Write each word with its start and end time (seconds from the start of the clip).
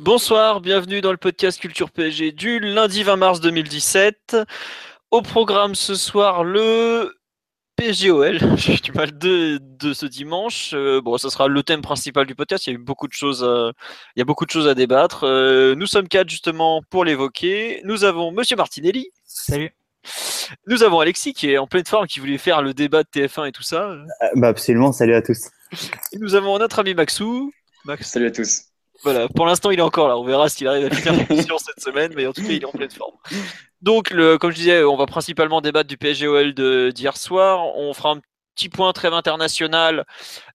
Bonsoir, 0.00 0.60
bienvenue 0.60 1.00
dans 1.00 1.12
le 1.12 1.16
podcast 1.16 1.60
Culture 1.60 1.88
PSG 1.92 2.32
du 2.32 2.58
lundi 2.58 3.04
20 3.04 3.14
mars 3.14 3.40
2017. 3.40 4.36
Au 5.12 5.22
programme 5.22 5.76
ce 5.76 5.94
soir, 5.94 6.42
le 6.42 7.14
PGOL, 7.76 8.40
j'ai 8.56 8.74
du 8.74 8.90
mal 8.90 9.16
de, 9.16 9.60
de 9.60 9.92
ce 9.92 10.06
dimanche. 10.06 10.72
Euh, 10.74 11.00
bon, 11.00 11.16
ça 11.16 11.30
sera 11.30 11.46
le 11.46 11.62
thème 11.62 11.80
principal 11.80 12.26
du 12.26 12.34
podcast. 12.34 12.66
Il 12.66 12.70
y 12.70 12.72
a 12.72 12.76
eu 12.76 12.82
beaucoup 12.82 13.06
de 13.06 13.12
choses, 13.12 13.44
à, 13.44 13.70
il 14.16 14.18
y 14.18 14.22
a 14.22 14.24
beaucoup 14.24 14.44
de 14.44 14.50
choses 14.50 14.66
à 14.66 14.74
débattre. 14.74 15.22
Euh, 15.22 15.76
nous 15.76 15.86
sommes 15.86 16.08
quatre 16.08 16.28
justement 16.28 16.82
pour 16.90 17.04
l'évoquer. 17.04 17.80
Nous 17.84 18.02
avons 18.02 18.32
Monsieur 18.32 18.56
Martinelli. 18.56 19.10
Salut. 19.24 19.70
Nous 20.66 20.82
avons 20.82 20.98
Alexis 20.98 21.34
qui 21.34 21.52
est 21.52 21.58
en 21.58 21.68
pleine 21.68 21.86
forme, 21.86 22.08
qui 22.08 22.18
voulait 22.18 22.38
faire 22.38 22.62
le 22.62 22.74
débat 22.74 23.04
de 23.04 23.08
TF1 23.08 23.46
et 23.48 23.52
tout 23.52 23.62
ça. 23.62 23.90
Euh, 23.90 24.04
bah 24.34 24.48
absolument. 24.48 24.90
Salut 24.90 25.14
à 25.14 25.22
tous. 25.22 25.50
Et 26.12 26.18
nous 26.18 26.34
avons 26.34 26.58
notre 26.58 26.80
ami 26.80 26.94
Maxou. 26.94 27.52
Max. 27.84 28.10
Salut 28.10 28.26
à 28.26 28.30
tous. 28.32 28.73
Voilà, 29.02 29.28
pour 29.28 29.46
l'instant 29.46 29.70
il 29.70 29.78
est 29.78 29.82
encore 29.82 30.08
là. 30.08 30.16
On 30.16 30.24
verra 30.24 30.48
s'il 30.48 30.68
arrive 30.68 30.86
à 30.86 30.90
finir 30.90 31.12
l'émission 31.28 31.58
cette 31.58 31.80
semaine, 31.80 32.12
mais 32.14 32.26
en 32.26 32.32
tout 32.32 32.42
cas 32.42 32.52
il 32.52 32.62
est 32.62 32.66
en 32.66 32.72
pleine 32.72 32.90
forme. 32.90 33.16
Donc, 33.82 34.10
le, 34.10 34.38
comme 34.38 34.50
je 34.50 34.56
disais, 34.56 34.82
on 34.82 34.96
va 34.96 35.04
principalement 35.04 35.60
débattre 35.60 35.88
du 35.88 35.98
PSGOL 35.98 36.54
d'hier 36.92 37.16
soir. 37.16 37.76
On 37.76 37.92
fera 37.92 38.12
un 38.12 38.20
petit 38.54 38.68
point 38.68 38.92
trêve 38.92 39.12
international, 39.12 40.04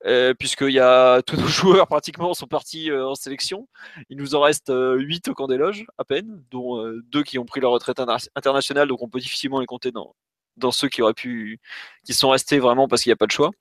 euh, 0.06 0.34
puisqu'il 0.34 0.72
y 0.72 0.80
a 0.80 1.22
tous 1.22 1.38
nos 1.38 1.48
joueurs 1.48 1.88
pratiquement 1.88 2.34
sont 2.34 2.48
partis 2.48 2.90
euh, 2.90 3.08
en 3.08 3.16
sélection. 3.16 3.68
Il 4.10 4.18
nous 4.18 4.36
en 4.36 4.42
reste 4.42 4.70
euh, 4.70 4.96
8 4.98 5.28
au 5.28 5.34
camp 5.34 5.48
des 5.48 5.58
loges, 5.58 5.86
à 5.98 6.06
peine, 6.06 6.44
dont 6.50 6.82
euh, 6.82 7.04
deux 7.10 7.24
qui 7.24 7.38
ont 7.38 7.46
pris 7.46 7.60
leur 7.60 7.72
retraite 7.72 8.00
internationale, 8.36 8.88
donc 8.88 9.02
on 9.02 9.10
peut 9.10 9.20
difficilement 9.20 9.60
les 9.60 9.66
compter 9.66 9.92
dans, 9.92 10.16
dans 10.60 10.72
ceux 10.72 10.90
qui 10.90 11.02
auraient 11.02 11.14
pu, 11.14 11.60
qui 12.06 12.14
sont 12.14 12.30
restés 12.30 12.60
vraiment 12.60 12.88
parce 12.88 13.04
qu'il 13.04 13.10
n'y 13.10 13.14
a 13.14 13.18
pas 13.18 13.26
de 13.26 13.32
choix. 13.32 13.52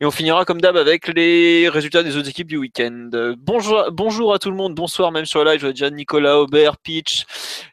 Et 0.00 0.06
on 0.06 0.10
finira 0.10 0.44
comme 0.44 0.60
d'hab 0.60 0.76
avec 0.76 1.08
les 1.08 1.68
résultats 1.68 2.02
des 2.02 2.16
autres 2.16 2.28
équipes 2.28 2.48
du 2.48 2.56
week-end. 2.56 3.10
Bonjour, 3.38 3.90
bonjour 3.92 4.34
à 4.34 4.38
tout 4.38 4.50
le 4.50 4.56
monde, 4.56 4.74
bonsoir 4.74 5.12
même 5.12 5.26
sur 5.26 5.44
live. 5.44 5.58
Je 5.60 5.66
vois 5.66 5.72
déjà 5.72 5.90
Nicolas 5.90 6.38
Aubert, 6.38 6.78
Pitch, 6.78 7.24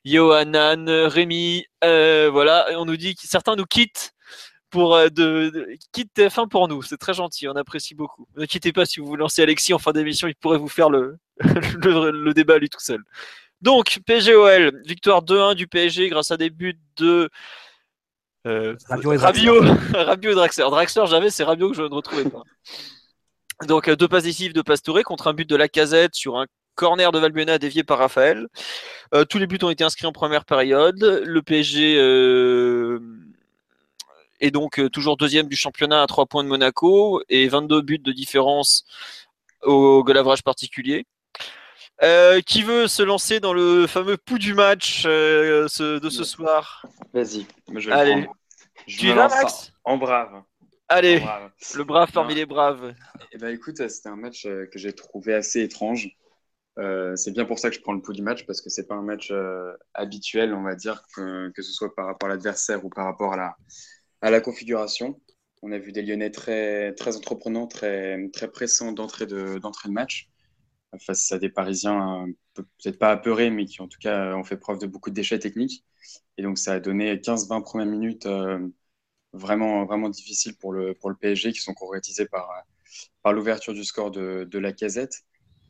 Johanan, 0.05 0.89
Rémi. 0.89 1.65
Euh, 1.83 2.29
voilà, 2.31 2.67
on 2.77 2.85
nous 2.85 2.97
dit 2.97 3.15
que 3.15 3.21
certains 3.23 3.55
nous 3.55 3.65
quittent 3.65 4.13
pour 4.69 4.95
euh, 4.95 5.09
de, 5.09 5.67
quitte 5.91 6.11
TF1 6.15 6.47
pour 6.47 6.67
nous. 6.67 6.81
C'est 6.81 6.97
très 6.97 7.13
gentil, 7.13 7.47
on 7.47 7.55
apprécie 7.55 7.95
beaucoup. 7.95 8.27
Ne 8.35 8.43
inquiétez 8.43 8.71
pas 8.71 8.85
si 8.85 8.99
vous 8.99 9.07
vous 9.07 9.15
lancez 9.15 9.41
Alexis 9.41 9.73
en 9.73 9.79
fin 9.79 9.91
d'émission, 9.91 10.27
il 10.27 10.35
pourrait 10.35 10.57
vous 10.57 10.69
faire 10.69 10.89
le, 10.89 11.17
le, 11.39 12.11
le 12.11 12.33
débat 12.33 12.57
lui 12.57 12.69
tout 12.69 12.79
seul. 12.79 13.03
Donc, 13.61 13.99
PGOL, 14.05 14.81
victoire 14.85 15.23
2-1 15.23 15.55
du 15.55 15.67
PSG 15.67 16.09
grâce 16.09 16.31
à 16.31 16.37
des 16.37 16.49
buts 16.49 16.79
de 16.97 17.29
euh, 18.49 18.75
Rabiot 18.87 19.13
et 19.13 19.17
Rabiot 19.17 20.31
et 20.31 20.35
Draxler. 20.35 20.65
Draxler, 20.69 21.05
j'avais, 21.07 21.29
c'est 21.29 21.43
Rabiot 21.43 21.69
que 21.69 21.75
je 21.77 21.83
ne 21.83 21.93
retrouvais 21.93 22.29
pas. 22.29 22.43
Donc, 23.67 23.87
euh, 23.87 23.95
deux 23.95 24.07
passes 24.07 24.23
décisives 24.23 24.53
de 24.53 24.61
Pastore 24.61 25.03
contre 25.03 25.27
un 25.27 25.33
but 25.33 25.49
de 25.49 25.55
Lacazette 25.55 26.15
sur 26.15 26.37
un 26.37 26.45
corner 26.75 27.11
de 27.11 27.19
Valbuena 27.19 27.57
dévié 27.57 27.83
par 27.83 27.97
Raphaël. 27.97 28.47
Euh, 29.13 29.25
tous 29.25 29.37
les 29.37 29.47
buts 29.47 29.59
ont 29.63 29.69
été 29.69 29.83
inscrits 29.83 30.07
en 30.07 30.13
première 30.13 30.45
période. 30.45 31.21
Le 31.25 31.41
PSG 31.41 31.97
euh, 31.97 32.99
est 34.39 34.51
donc 34.51 34.79
euh, 34.79 34.89
toujours 34.89 35.17
deuxième 35.17 35.47
du 35.47 35.57
championnat 35.57 36.01
à 36.01 36.07
3 36.07 36.25
points 36.25 36.43
de 36.43 36.49
Monaco 36.49 37.21
et 37.27 37.49
22 37.49 37.81
buts 37.81 37.99
de 37.99 38.13
différence 38.13 38.85
au 39.61 40.03
golavrage 40.05 40.41
particulier. 40.41 41.05
Euh, 42.01 42.39
qui 42.39 42.63
veut 42.63 42.87
se 42.87 43.03
lancer 43.03 43.41
dans 43.41 43.51
le 43.51 43.85
fameux 43.85 44.15
pouls 44.15 44.37
du 44.37 44.53
match 44.53 45.03
euh, 45.05 45.67
ce, 45.67 45.99
de 45.99 46.09
ce 46.09 46.23
soir? 46.23 46.85
Vas-y, 47.13 47.45
je 47.75 47.89
vais 47.89 47.93
Allez. 47.93 48.15
le 48.15 48.23
prendre. 48.23 48.38
Je 48.89 49.01
Tu 49.01 49.07
me 49.07 49.13
lance. 49.13 49.33
Max 49.33 49.71
En 49.85 49.97
brave. 49.97 50.43
Allez, 50.89 51.17
En 51.17 51.19
brave. 51.19 51.51
le 51.75 51.83
brave 51.83 52.11
parmi 52.11 52.35
les 52.35 52.45
braves. 52.45 52.93
Eh 53.31 53.37
ben, 53.37 53.49
écoute, 53.53 53.87
c'était 53.89 54.09
un 54.09 54.15
match 54.15 54.45
euh, 54.45 54.65
que 54.67 54.79
j'ai 54.79 54.93
trouvé 54.93 55.33
assez 55.33 55.61
étrange. 55.61 56.09
Euh, 56.79 57.15
c'est 57.15 57.31
bien 57.31 57.45
pour 57.45 57.59
ça 57.59 57.69
que 57.69 57.75
je 57.75 57.81
prends 57.81 57.93
le 57.93 58.01
pouls 58.01 58.13
du 58.13 58.21
match 58.23 58.45
parce 58.45 58.61
que 58.61 58.69
c'est 58.69 58.87
pas 58.87 58.95
un 58.95 59.03
match 59.03 59.31
euh, 59.31 59.73
habituel, 59.93 60.53
on 60.53 60.63
va 60.63 60.75
dire, 60.75 61.03
que, 61.15 61.49
que 61.51 61.61
ce 61.61 61.71
soit 61.73 61.93
par 61.95 62.07
rapport 62.07 62.29
à 62.29 62.33
l'adversaire 62.33 62.85
ou 62.85 62.89
par 62.89 63.05
rapport 63.05 63.33
à 63.33 63.37
la, 63.37 63.57
à 64.21 64.31
la 64.31 64.41
configuration. 64.41 65.21
On 65.63 65.71
a 65.71 65.79
vu 65.79 65.91
des 65.93 66.03
Lyonnais 66.03 66.31
très, 66.31 66.93
très 66.95 67.17
entreprenants, 67.17 67.67
très, 67.67 68.29
très 68.33 68.49
pressants 68.51 68.93
d'entrée 68.93 69.27
de, 69.27 69.59
d'entrée 69.59 69.89
de 69.89 69.93
match 69.93 70.29
face 71.05 71.31
à 71.31 71.39
des 71.39 71.49
Parisiens 71.49 72.25
peut- 72.53 72.63
peut-être 72.83 72.99
pas 72.99 73.11
apeurés, 73.11 73.49
mais 73.51 73.65
qui 73.65 73.81
en 73.81 73.87
tout 73.87 73.99
cas 73.99 74.35
ont 74.35 74.43
fait 74.43 74.57
preuve 74.57 74.79
de 74.79 74.87
beaucoup 74.87 75.09
de 75.09 75.15
déchets 75.15 75.39
techniques. 75.39 75.85
Et 76.37 76.43
donc 76.43 76.57
ça 76.57 76.73
a 76.73 76.79
donné 76.79 77.19
15-20 77.19 77.61
premières 77.61 77.87
minutes 77.87 78.25
euh, 78.25 78.67
vraiment, 79.33 79.85
vraiment 79.85 80.09
difficiles 80.09 80.55
pour 80.57 80.73
le, 80.73 80.93
pour 80.93 81.09
le 81.09 81.15
PSG 81.15 81.51
qui 81.51 81.59
sont 81.59 81.73
concrétisées 81.73 82.25
par, 82.27 82.49
par 83.23 83.33
l'ouverture 83.33 83.73
du 83.73 83.83
score 83.83 84.11
de, 84.11 84.47
de 84.49 84.59
la 84.59 84.73
casette 84.73 85.23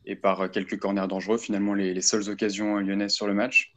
et 0.06 0.16
par 0.16 0.40
euh, 0.40 0.48
quelques 0.48 0.78
corners 0.78 1.06
dangereux, 1.08 1.38
finalement 1.38 1.74
les, 1.74 1.94
les 1.94 2.00
seules 2.00 2.28
occasions 2.28 2.78
lyonnaises 2.78 3.12
sur 3.12 3.26
le 3.26 3.34
match. 3.34 3.72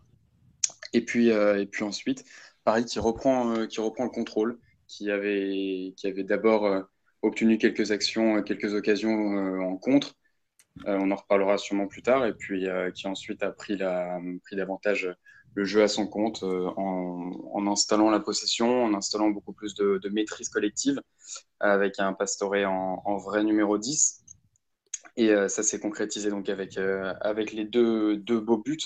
Et 0.93 1.03
puis, 1.03 1.31
euh, 1.31 1.59
et 1.59 1.65
puis 1.65 1.83
ensuite, 1.83 2.23
Paris 2.63 2.85
qui 2.85 2.99
reprend, 2.99 3.55
euh, 3.55 3.67
qui 3.67 3.81
reprend 3.81 4.03
le 4.05 4.09
contrôle, 4.09 4.59
qui 4.87 5.11
avait, 5.11 5.93
qui 5.97 6.07
avait 6.07 6.23
d'abord 6.23 6.85
obtenu 7.21 7.57
quelques 7.57 7.91
actions, 7.91 8.43
quelques 8.43 8.73
occasions 8.73 9.09
en 9.61 9.77
contre. 9.77 10.15
On 10.85 11.09
en 11.09 11.15
reparlera 11.15 11.57
sûrement 11.57 11.87
plus 11.87 12.03
tard. 12.03 12.25
Et 12.25 12.33
puis 12.33 12.67
qui 12.93 13.07
ensuite 13.07 13.41
a 13.41 13.51
pris, 13.51 13.77
la, 13.77 14.19
pris 14.43 14.55
davantage 14.55 15.09
le 15.55 15.65
jeu 15.65 15.83
à 15.83 15.87
son 15.87 16.07
compte 16.07 16.43
euh, 16.43 16.67
en, 16.77 17.67
installant 17.67 18.09
la 18.09 18.19
possession, 18.19 18.83
en 18.85 18.93
installant 18.93 19.29
beaucoup 19.29 19.53
plus 19.53 19.73
de, 19.75 19.99
maîtrise 20.09 20.49
collective 20.49 21.01
avec 21.59 21.99
un 21.99 22.13
Pastore 22.13 22.55
en, 22.65 23.17
vrai 23.17 23.43
numéro 23.43 23.77
10. 23.77 24.23
Et 25.15 25.29
euh, 25.29 25.47
ça 25.47 25.63
s'est 25.63 25.79
concrétisé 25.79 26.29
donc 26.29 26.49
avec, 26.49 26.77
euh, 26.77 27.13
avec 27.21 27.53
les 27.53 27.65
deux, 27.65 28.17
deux 28.17 28.39
beaux 28.39 28.57
buts 28.57 28.79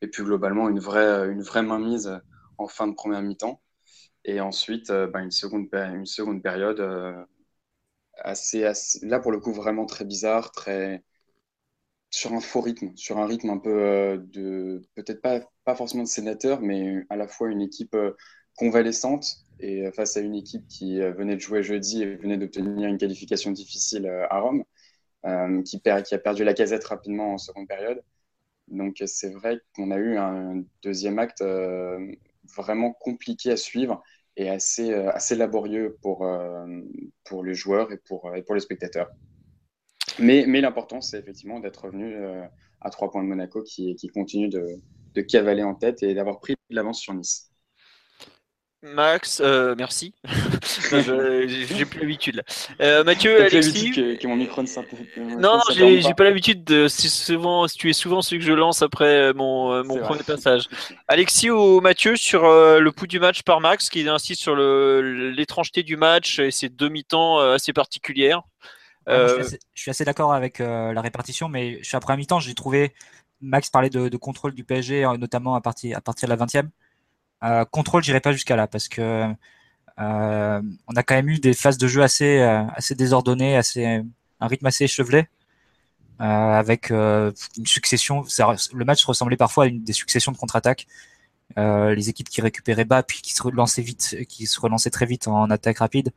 et 0.00 0.08
puis 0.08 0.22
globalement 0.22 0.68
une 0.68 0.80
vraie, 0.80 1.30
une 1.30 1.42
vraie 1.42 1.62
mainmise 1.62 2.20
en 2.58 2.68
fin 2.68 2.86
de 2.86 2.94
première 2.94 3.22
mi-temps. 3.22 3.60
Et 4.24 4.40
ensuite, 4.40 4.90
ben, 4.90 5.20
une, 5.20 5.30
seconde, 5.30 5.68
une 5.72 6.06
seconde 6.06 6.42
période 6.42 6.80
assez, 8.18 8.64
assez- 8.64 9.06
là 9.06 9.20
pour 9.20 9.32
le 9.32 9.40
coup 9.40 9.52
vraiment 9.52 9.86
très 9.86 10.04
bizarre, 10.04 10.50
très 10.52 11.02
sur 12.14 12.32
un 12.32 12.40
faux 12.40 12.60
rythme, 12.60 12.92
sur 12.94 13.18
un 13.18 13.26
rythme 13.26 13.50
un 13.50 13.58
peu 13.58 13.70
euh, 13.72 14.16
de 14.18 14.82
peut-être 14.94 15.20
pas, 15.20 15.40
pas 15.64 15.74
forcément 15.74 16.04
de 16.04 16.08
sénateur, 16.08 16.60
mais 16.60 17.04
à 17.10 17.16
la 17.16 17.26
fois 17.26 17.50
une 17.50 17.60
équipe 17.60 17.94
euh, 17.96 18.12
convalescente 18.56 19.26
et 19.58 19.84
euh, 19.84 19.90
face 19.90 20.16
à 20.16 20.20
une 20.20 20.36
équipe 20.36 20.64
qui 20.68 21.00
venait 21.00 21.34
de 21.34 21.40
jouer 21.40 21.64
jeudi 21.64 22.02
et 22.02 22.14
venait 22.14 22.38
d'obtenir 22.38 22.88
une 22.88 22.98
qualification 22.98 23.50
difficile 23.50 24.06
à 24.30 24.38
Rome, 24.38 24.62
qui, 25.64 25.80
perd, 25.80 26.04
qui 26.04 26.14
a 26.14 26.18
perdu 26.18 26.44
la 26.44 26.54
casette 26.54 26.84
rapidement 26.84 27.34
en 27.34 27.38
seconde 27.38 27.66
période. 27.66 28.00
Donc 28.68 29.02
c'est 29.06 29.30
vrai 29.30 29.60
qu'on 29.74 29.90
a 29.90 29.96
eu 29.96 30.16
un 30.16 30.62
deuxième 30.82 31.18
acte 31.18 31.42
vraiment 32.56 32.92
compliqué 32.92 33.50
à 33.50 33.56
suivre 33.56 34.02
et 34.36 34.50
assez, 34.50 34.92
assez 34.92 35.34
laborieux 35.34 35.96
pour, 36.02 36.28
pour 37.24 37.44
les 37.44 37.54
joueurs 37.54 37.90
et 37.92 37.98
pour, 37.98 38.34
et 38.36 38.42
pour 38.42 38.54
les 38.54 38.60
spectateurs. 38.60 39.10
Mais, 40.18 40.44
mais 40.46 40.60
l'important, 40.60 41.00
c'est 41.00 41.18
effectivement 41.18 41.60
d'être 41.60 41.84
revenu 41.84 42.14
euh, 42.14 42.42
à 42.80 42.90
trois 42.90 43.10
points 43.10 43.22
de 43.22 43.28
Monaco 43.28 43.62
qui, 43.62 43.94
qui 43.96 44.08
continue 44.08 44.48
de, 44.48 44.66
de 45.14 45.20
cavaler 45.22 45.62
en 45.62 45.74
tête 45.74 46.02
et 46.02 46.14
d'avoir 46.14 46.38
pris 46.40 46.54
de 46.70 46.74
l'avance 46.76 47.00
sur 47.00 47.14
Nice. 47.14 47.50
Max, 48.82 49.40
euh, 49.42 49.74
merci. 49.78 50.12
J'ai 50.90 51.86
plus 51.86 52.00
l'habitude 52.00 52.36
là. 52.36 52.42
Euh, 52.82 53.02
Mathieu, 53.02 53.40
Alexis. 53.42 53.92
que, 53.92 54.14
que 54.16 54.26
mon 54.26 54.36
micro 54.36 54.60
ne 54.60 54.66
s'inter- 54.66 54.94
Non, 55.38 55.58
j'ai 55.72 56.12
pas 56.14 56.24
l'habitude 56.24 56.64
de. 56.64 56.86
Souvent, 56.88 57.66
tu 57.66 57.88
es 57.88 57.94
souvent 57.94 58.20
celui 58.20 58.40
que 58.40 58.44
je 58.46 58.52
lance 58.52 58.82
après 58.82 59.06
euh, 59.06 59.32
mon, 59.32 59.72
euh, 59.72 59.82
premier 59.82 60.00
vrai. 60.20 60.34
passage. 60.34 60.68
Alexis 61.08 61.48
ou 61.48 61.80
Mathieu 61.80 62.14
sur 62.16 62.44
euh, 62.44 62.78
le 62.78 62.92
pouls 62.92 63.06
du 63.06 63.18
match 63.20 63.42
par 63.42 63.62
Max, 63.62 63.88
qui 63.88 64.06
insiste 64.06 64.42
sur 64.42 64.54
l'étrangeté 64.54 65.82
du 65.82 65.96
match 65.96 66.38
et 66.38 66.50
ses 66.50 66.68
demi-temps 66.68 67.40
euh, 67.40 67.54
assez 67.54 67.72
particulières. 67.72 68.42
Je, 69.06 69.12
suis 69.12 69.38
Euh, 69.38 69.40
assez, 69.40 69.58
je 69.74 69.80
suis 69.80 69.90
assez 69.90 70.04
d'accord 70.04 70.32
avec 70.32 70.60
euh, 70.60 70.92
la 70.92 71.00
répartition, 71.00 71.48
mais 71.48 71.82
sur 71.82 71.96
la 71.96 72.00
première 72.00 72.18
mi-temps, 72.18 72.40
j'ai 72.40 72.54
trouvé 72.54 72.92
Max 73.40 73.68
parler 73.70 73.90
de, 73.90 74.08
de 74.08 74.16
contrôle 74.16 74.54
du 74.54 74.64
PSG, 74.64 75.04
euh, 75.04 75.16
notamment 75.16 75.54
à 75.54 75.60
partir, 75.60 75.96
à 75.96 76.00
partir 76.00 76.28
de 76.28 76.34
la 76.34 76.44
20e. 76.44 76.68
Euh, 77.42 77.64
contrôle, 77.66 78.02
j'irai 78.02 78.20
pas 78.20 78.32
jusqu'à 78.32 78.56
là 78.56 78.66
parce 78.66 78.88
que 78.88 79.26
on 79.96 80.96
a 80.96 81.02
quand 81.04 81.14
même 81.14 81.28
eu 81.28 81.38
des 81.38 81.54
phases 81.54 81.78
de 81.78 81.86
jeu 81.86 82.02
assez, 82.02 82.40
assez 82.40 82.94
désordonnées, 82.96 83.56
assez 83.56 83.86
un 83.86 84.04
un 84.40 84.48
rythme 84.48 84.66
assez 84.66 84.84
échevelé, 84.84 85.28
avec 86.18 86.90
une 86.90 87.32
succession. 87.64 88.24
le 88.72 88.84
match 88.84 89.04
ressemblait 89.04 89.36
parfois 89.36 89.64
à 89.64 89.66
une 89.68 89.84
des 89.84 89.92
successions 89.92 90.32
de 90.32 90.36
contre-attaques. 90.36 90.86
les 91.56 92.08
équipes 92.08 92.28
qui 92.28 92.40
récupéraient 92.40 92.84
bas 92.84 93.04
puis 93.04 93.22
qui 93.22 93.32
se 93.32 93.42
relançaient 93.42 93.82
vite, 93.82 94.16
qui 94.28 94.46
se 94.46 94.60
relançaient 94.60 94.90
très 94.90 95.06
vite 95.06 95.28
en 95.28 95.48
attaque 95.50 95.78
rapide. 95.78 96.12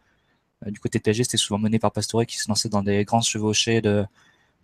Du 0.65 0.79
côté 0.79 0.99
PSG, 0.99 1.23
c'était 1.23 1.37
souvent 1.37 1.59
mené 1.59 1.79
par 1.79 1.91
Pastore 1.91 2.25
qui 2.25 2.37
se 2.37 2.47
lançait 2.49 2.69
dans 2.69 2.83
des 2.83 3.05
grands 3.05 3.21
chevauchés 3.21 3.81
de, 3.81 4.05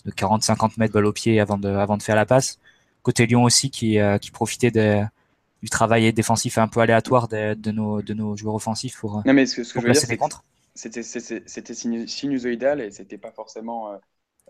de 0.05 0.11
40-50 0.11 0.73
mètres 0.77 0.93
balle 0.93 1.05
au 1.05 1.13
pied 1.13 1.39
avant 1.39 1.57
de, 1.57 1.69
avant 1.69 1.97
de 1.97 2.03
faire 2.03 2.15
la 2.15 2.25
passe. 2.25 2.59
Côté 3.03 3.25
Lyon 3.25 3.43
aussi 3.43 3.69
qui, 3.69 3.97
qui 4.21 4.31
profitait 4.31 4.71
des, 4.71 5.05
du 5.63 5.69
travail 5.69 6.11
défensif 6.11 6.57
un 6.57 6.67
peu 6.67 6.81
aléatoire 6.81 7.29
de, 7.29 7.53
de, 7.53 7.71
nos, 7.71 8.01
de 8.01 8.13
nos 8.13 8.35
joueurs 8.35 8.55
offensifs 8.55 8.97
pour, 8.99 9.23
non, 9.25 9.33
mais 9.33 9.45
ce 9.45 9.55
que, 9.55 9.63
ce 9.63 9.73
que 9.73 9.79
je 9.79 9.87
veux 9.87 9.93
dire, 9.93 10.27
C'était, 10.75 11.03
c'était 11.03 11.73
sinusoïdal 11.73 12.81
et 12.81 12.91
c'était 12.91 13.17
pas 13.17 13.31
forcément 13.31 13.91
euh, 13.91 13.97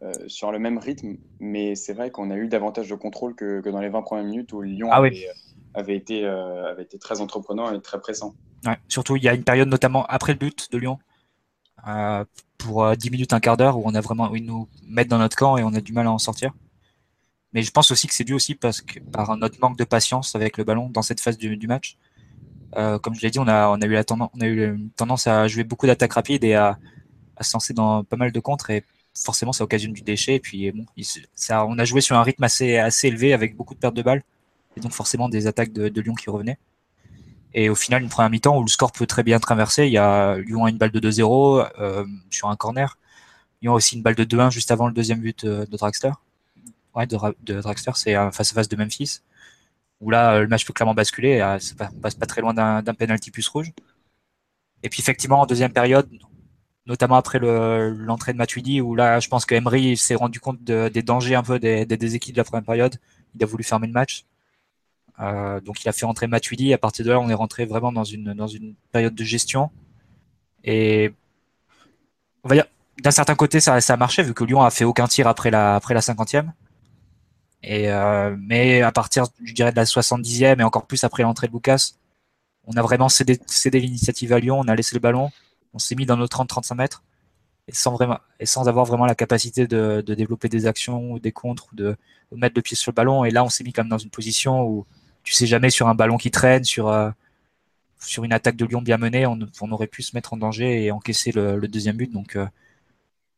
euh, 0.01 0.12
sur 0.25 0.51
le 0.51 0.57
même 0.57 0.80
rythme, 0.80 1.18
mais 1.39 1.75
c'est 1.75 1.94
vrai 1.94 2.10
qu'on 2.10 2.31
a 2.31 2.36
eu 2.36 2.48
davantage 2.48 2.89
de 2.89 2.96
contrôle 2.96 3.36
que, 3.36 3.62
que, 3.62 3.69
dans 3.69 3.80
les 3.80 3.89
20 3.89 4.01
premières 4.01 4.25
minutes 4.25 4.54
où 4.54 4.63
Lyon 4.63 4.89
ah 4.92 4.98
avait, 4.98 5.10
oui. 5.12 5.25
Euh, 5.28 5.80
avait, 5.80 5.96
été, 5.96 6.25
avait 6.25 6.81
été 6.81 6.98
très 6.98 7.22
entreprenant 7.22 7.72
et 7.72 7.80
très 7.80 8.00
pressant. 8.00 8.34
Ouais, 8.66 8.78
surtout, 8.88 9.16
il 9.16 9.24
y 9.24 9.30
a 9.30 9.36
une 9.36 9.44
période 9.44 9.68
notamment 9.68 10.07
après 10.07 10.34
le 10.34 10.39
but 10.39 10.72
de 10.72 10.80
Lyon, 10.80 10.98
pour 12.57 12.95
10 12.95 13.12
minutes, 13.12 13.33
un 13.33 13.39
quart 13.39 13.57
d'heure, 13.57 13.77
où 13.77 13.83
on 13.85 13.94
a 13.94 14.01
vraiment, 14.01 14.31
où 14.31 14.35
ils 14.35 14.45
nous 14.45 14.68
mettent 14.88 15.09
dans 15.09 15.18
notre 15.18 15.35
camp 15.35 15.57
et 15.57 15.63
on 15.63 15.74
a 15.74 15.81
du 15.81 15.94
mal 15.94 16.07
à 16.07 16.12
en 16.12 16.18
sortir. 16.18 16.53
Mais 17.53 17.62
je 17.62 17.71
pense 17.71 17.91
aussi 17.91 18.07
que 18.07 18.13
c'est 18.13 18.24
dû 18.24 18.33
aussi 18.33 18.56
parce 18.56 18.81
que, 18.81 19.00
par 19.00 19.38
notre 19.38 19.59
manque 19.62 19.77
de 19.77 19.83
patience 19.83 20.35
avec 20.35 20.57
le 20.57 20.63
ballon 20.63 20.89
dans 20.89 21.03
cette 21.03 21.19
phase 21.19 21.38
du, 21.38 21.56
du 21.56 21.68
match. 21.68 21.97
Euh, 22.75 22.97
comme 22.97 23.13
je 23.13 23.21
l'ai 23.21 23.30
dit, 23.30 23.39
on 23.39 23.47
a, 23.47 23.68
on 23.69 23.80
a 23.80 23.85
eu 23.85 23.91
la 23.91 24.03
tendance, 24.03 24.31
on 24.33 24.41
a 24.41 24.47
eu 24.47 24.74
une 24.74 24.89
tendance 24.91 25.27
à 25.27 25.47
jouer 25.47 25.63
beaucoup 25.63 25.85
d'attaques 25.85 26.13
rapides 26.13 26.44
et 26.44 26.56
à, 26.56 26.80
à, 27.38 27.44
se 27.44 27.53
lancer 27.53 27.74
dans 27.74 28.03
pas 28.03 28.18
mal 28.18 28.31
de 28.31 28.39
contres 28.39 28.71
et 28.71 28.83
forcément 29.13 29.53
ça 29.53 29.63
occasionne 29.63 29.94
du 29.94 30.01
déchet. 30.01 30.36
Et 30.36 30.39
puis 30.39 30.71
bon, 30.71 30.86
ça, 31.36 31.65
on 31.68 31.77
a 31.77 31.86
joué 31.86 32.01
sur 32.01 32.15
un 32.18 32.24
rythme 32.24 32.44
assez, 32.44 32.77
assez 32.77 33.07
élevé 33.09 33.33
avec 33.33 33.56
beaucoup 33.56 33.75
de 33.75 33.79
pertes 33.79 33.95
de 33.95 34.01
balles 34.01 34.24
et 34.75 34.79
donc 34.79 34.91
forcément 34.94 35.29
des 35.29 35.45
attaques 35.45 35.71
de, 35.71 35.89
de 35.89 36.01
Lyon 36.01 36.15
qui 36.15 36.31
revenaient. 36.31 36.57
Et 37.53 37.69
au 37.69 37.75
final, 37.75 38.01
une 38.03 38.09
première 38.09 38.29
mi-temps 38.29 38.57
où 38.57 38.63
le 38.63 38.69
score 38.69 38.91
peut 38.91 39.05
très 39.05 39.23
bien 39.23 39.39
traverser. 39.39 39.85
Il 39.85 39.94
y 39.94 39.97
a 39.97 40.38
Lyon 40.38 40.67
une 40.67 40.77
balle 40.77 40.91
de 40.91 41.00
2-0 41.00 41.69
euh, 41.79 42.05
sur 42.31 42.50
un 42.50 42.55
corner. 42.55 42.97
Lyon 43.61 43.73
a 43.73 43.75
aussi 43.75 43.95
une 43.95 44.01
balle 44.01 44.15
de 44.15 44.23
2-1 44.23 44.51
juste 44.51 44.71
avant 44.71 44.88
le 44.88 44.94
deuxième 44.94 45.19
but 45.19 45.45
de, 45.45 45.65
de 45.65 45.77
Draxler 45.77 46.11
ouais, 46.95 47.07
de, 47.07 47.17
de 47.44 47.61
Dragster, 47.61 47.91
c'est 47.95 48.13
face 48.31 48.51
à 48.51 48.53
face 48.53 48.69
de 48.69 48.75
Memphis, 48.75 49.21
où 50.01 50.09
là, 50.09 50.39
le 50.41 50.47
match 50.47 50.65
peut 50.65 50.73
clairement 50.73 50.94
basculer, 50.94 51.41
euh, 51.41 51.59
ça 51.59 51.89
passe 52.01 52.15
pas 52.15 52.25
très 52.25 52.41
loin 52.41 52.53
d'un 52.53 52.94
penalty 52.94 53.31
plus 53.31 53.47
rouge. 53.47 53.71
Et 54.83 54.89
puis 54.89 55.01
effectivement, 55.01 55.41
en 55.41 55.45
deuxième 55.45 55.71
période, 55.71 56.09
notamment 56.85 57.15
après 57.15 57.39
l'entrée 57.39 58.33
de 58.33 58.38
Matuidi, 58.38 58.81
où 58.81 58.95
là, 58.95 59.19
je 59.19 59.29
pense 59.29 59.45
que 59.45 59.55
Emery 59.55 59.95
s'est 59.97 60.15
rendu 60.15 60.39
compte 60.39 60.63
de, 60.63 60.89
des 60.89 61.01
dangers 61.03 61.35
un 61.35 61.44
peu 61.44 61.59
des, 61.59 61.85
des, 61.85 62.15
équipes 62.15 62.35
de 62.35 62.41
la 62.41 62.44
première 62.44 62.65
période. 62.65 62.97
Il 63.35 63.44
a 63.44 63.45
voulu 63.45 63.63
fermer 63.63 63.88
le 63.88 63.94
match. 63.94 64.25
Euh, 65.19 65.60
donc 65.62 65.83
il 65.83 65.89
a 65.89 65.92
fait 65.92 66.06
rentrer 66.06 66.27
Matuidi. 66.27 66.74
À 66.74 66.77
partir 66.77 67.06
de 67.06 67.12
là, 67.12 67.19
on 67.19 67.30
est 67.30 67.33
rentré 67.33 67.65
vraiment 67.65 67.92
dans 67.92 68.04
une, 68.04 68.33
dans 68.33 68.48
une 68.48 68.75
période 68.92 69.15
de 69.15 69.24
gestion. 69.24 69.69
Et 70.63 71.13
on 72.44 72.50
va 72.50 72.56
dire, 72.56 72.65
d'un 73.01 73.12
certain 73.12 73.36
côté, 73.36 73.60
ça, 73.60 73.75
a 73.75 73.98
marché, 73.98 74.24
vu 74.24 74.33
que 74.33 74.44
Lyon 74.44 74.62
a 74.62 74.69
fait 74.69 74.86
aucun 74.86 75.07
tir 75.07 75.27
après 75.27 75.51
la, 75.51 75.75
après 75.75 75.94
la 75.94 76.01
cinquantième. 76.01 76.54
Et 77.63 77.89
euh, 77.92 78.36
mais 78.39 78.81
à 78.81 78.92
partir, 78.92 79.25
je 79.44 79.54
dirais, 79.54 79.71
de 79.71 79.77
la 79.77 79.86
70e 79.86 80.60
et 80.60 80.63
encore 80.63 80.86
plus 80.86 81.04
après 81.04 81.24
l'entrée 81.24 81.48
de 81.48 81.54
Lucas, 81.54 81.94
on 82.65 82.74
a 82.75 82.81
vraiment 82.81 83.10
cédé, 83.10 83.39
cédé 83.48 83.80
l'initiative 83.80 84.33
à 84.33 84.39
Lyon, 84.39 84.60
on 84.60 84.68
a 84.68 84.75
laissé 84.75 84.95
le 84.95 85.00
ballon, 85.00 85.31
on 85.74 85.80
s'est 85.80 85.95
mis 85.95 86.06
dans 86.06 86.18
nos 86.18 86.27
30-35 86.27 86.75
mètres 86.75 87.04
et 87.68 87.74
sans 87.74 87.94
vraiment 87.94 88.19
et 88.39 88.45
sans 88.45 88.68
avoir 88.68 88.86
vraiment 88.86 89.06
la 89.06 89.15
capacité 89.15 89.68
de, 89.68 90.04
de 90.06 90.13
développer 90.13 90.50
des 90.50 90.65
actions 90.65 91.12
ou 91.13 91.19
des 91.19 91.31
contres 91.31 91.68
ou 91.71 91.75
de, 91.75 91.95
de, 92.31 92.38
mettre 92.38 92.56
le 92.57 92.62
pied 92.62 92.75
sur 92.75 92.92
le 92.92 92.95
ballon. 92.95 93.24
Et 93.25 93.31
là, 93.31 93.44
on 93.44 93.50
s'est 93.50 93.63
mis 93.63 93.74
comme 93.74 93.89
dans 93.89 93.98
une 93.98 94.10
position 94.10 94.63
où 94.68 94.86
tu 95.24 95.34
sais 95.34 95.48
jamais 95.48 95.70
sur 95.70 95.88
un 95.88 95.96
ballon 95.96 96.18
qui 96.18 96.31
traîne, 96.31 96.64
sur 96.64 96.90
euh, 96.90 97.10
sur 98.06 98.24
une 98.24 98.34
attaque 98.34 98.56
de 98.56 98.66
Lyon 98.66 98.81
bien 98.81 98.98
menée, 98.98 99.25
on, 99.25 99.72
aurait 99.72 99.88
pu 99.88 100.04
se 100.04 100.16
mettre 100.16 100.34
en 100.34 100.38
danger 100.38 100.84
et 100.84 100.92
encaisser 100.92 101.31
le, 101.31 101.60
deuxième 101.68 101.98
but. 101.98 102.12
Donc 102.12 102.36
euh, 102.36 102.46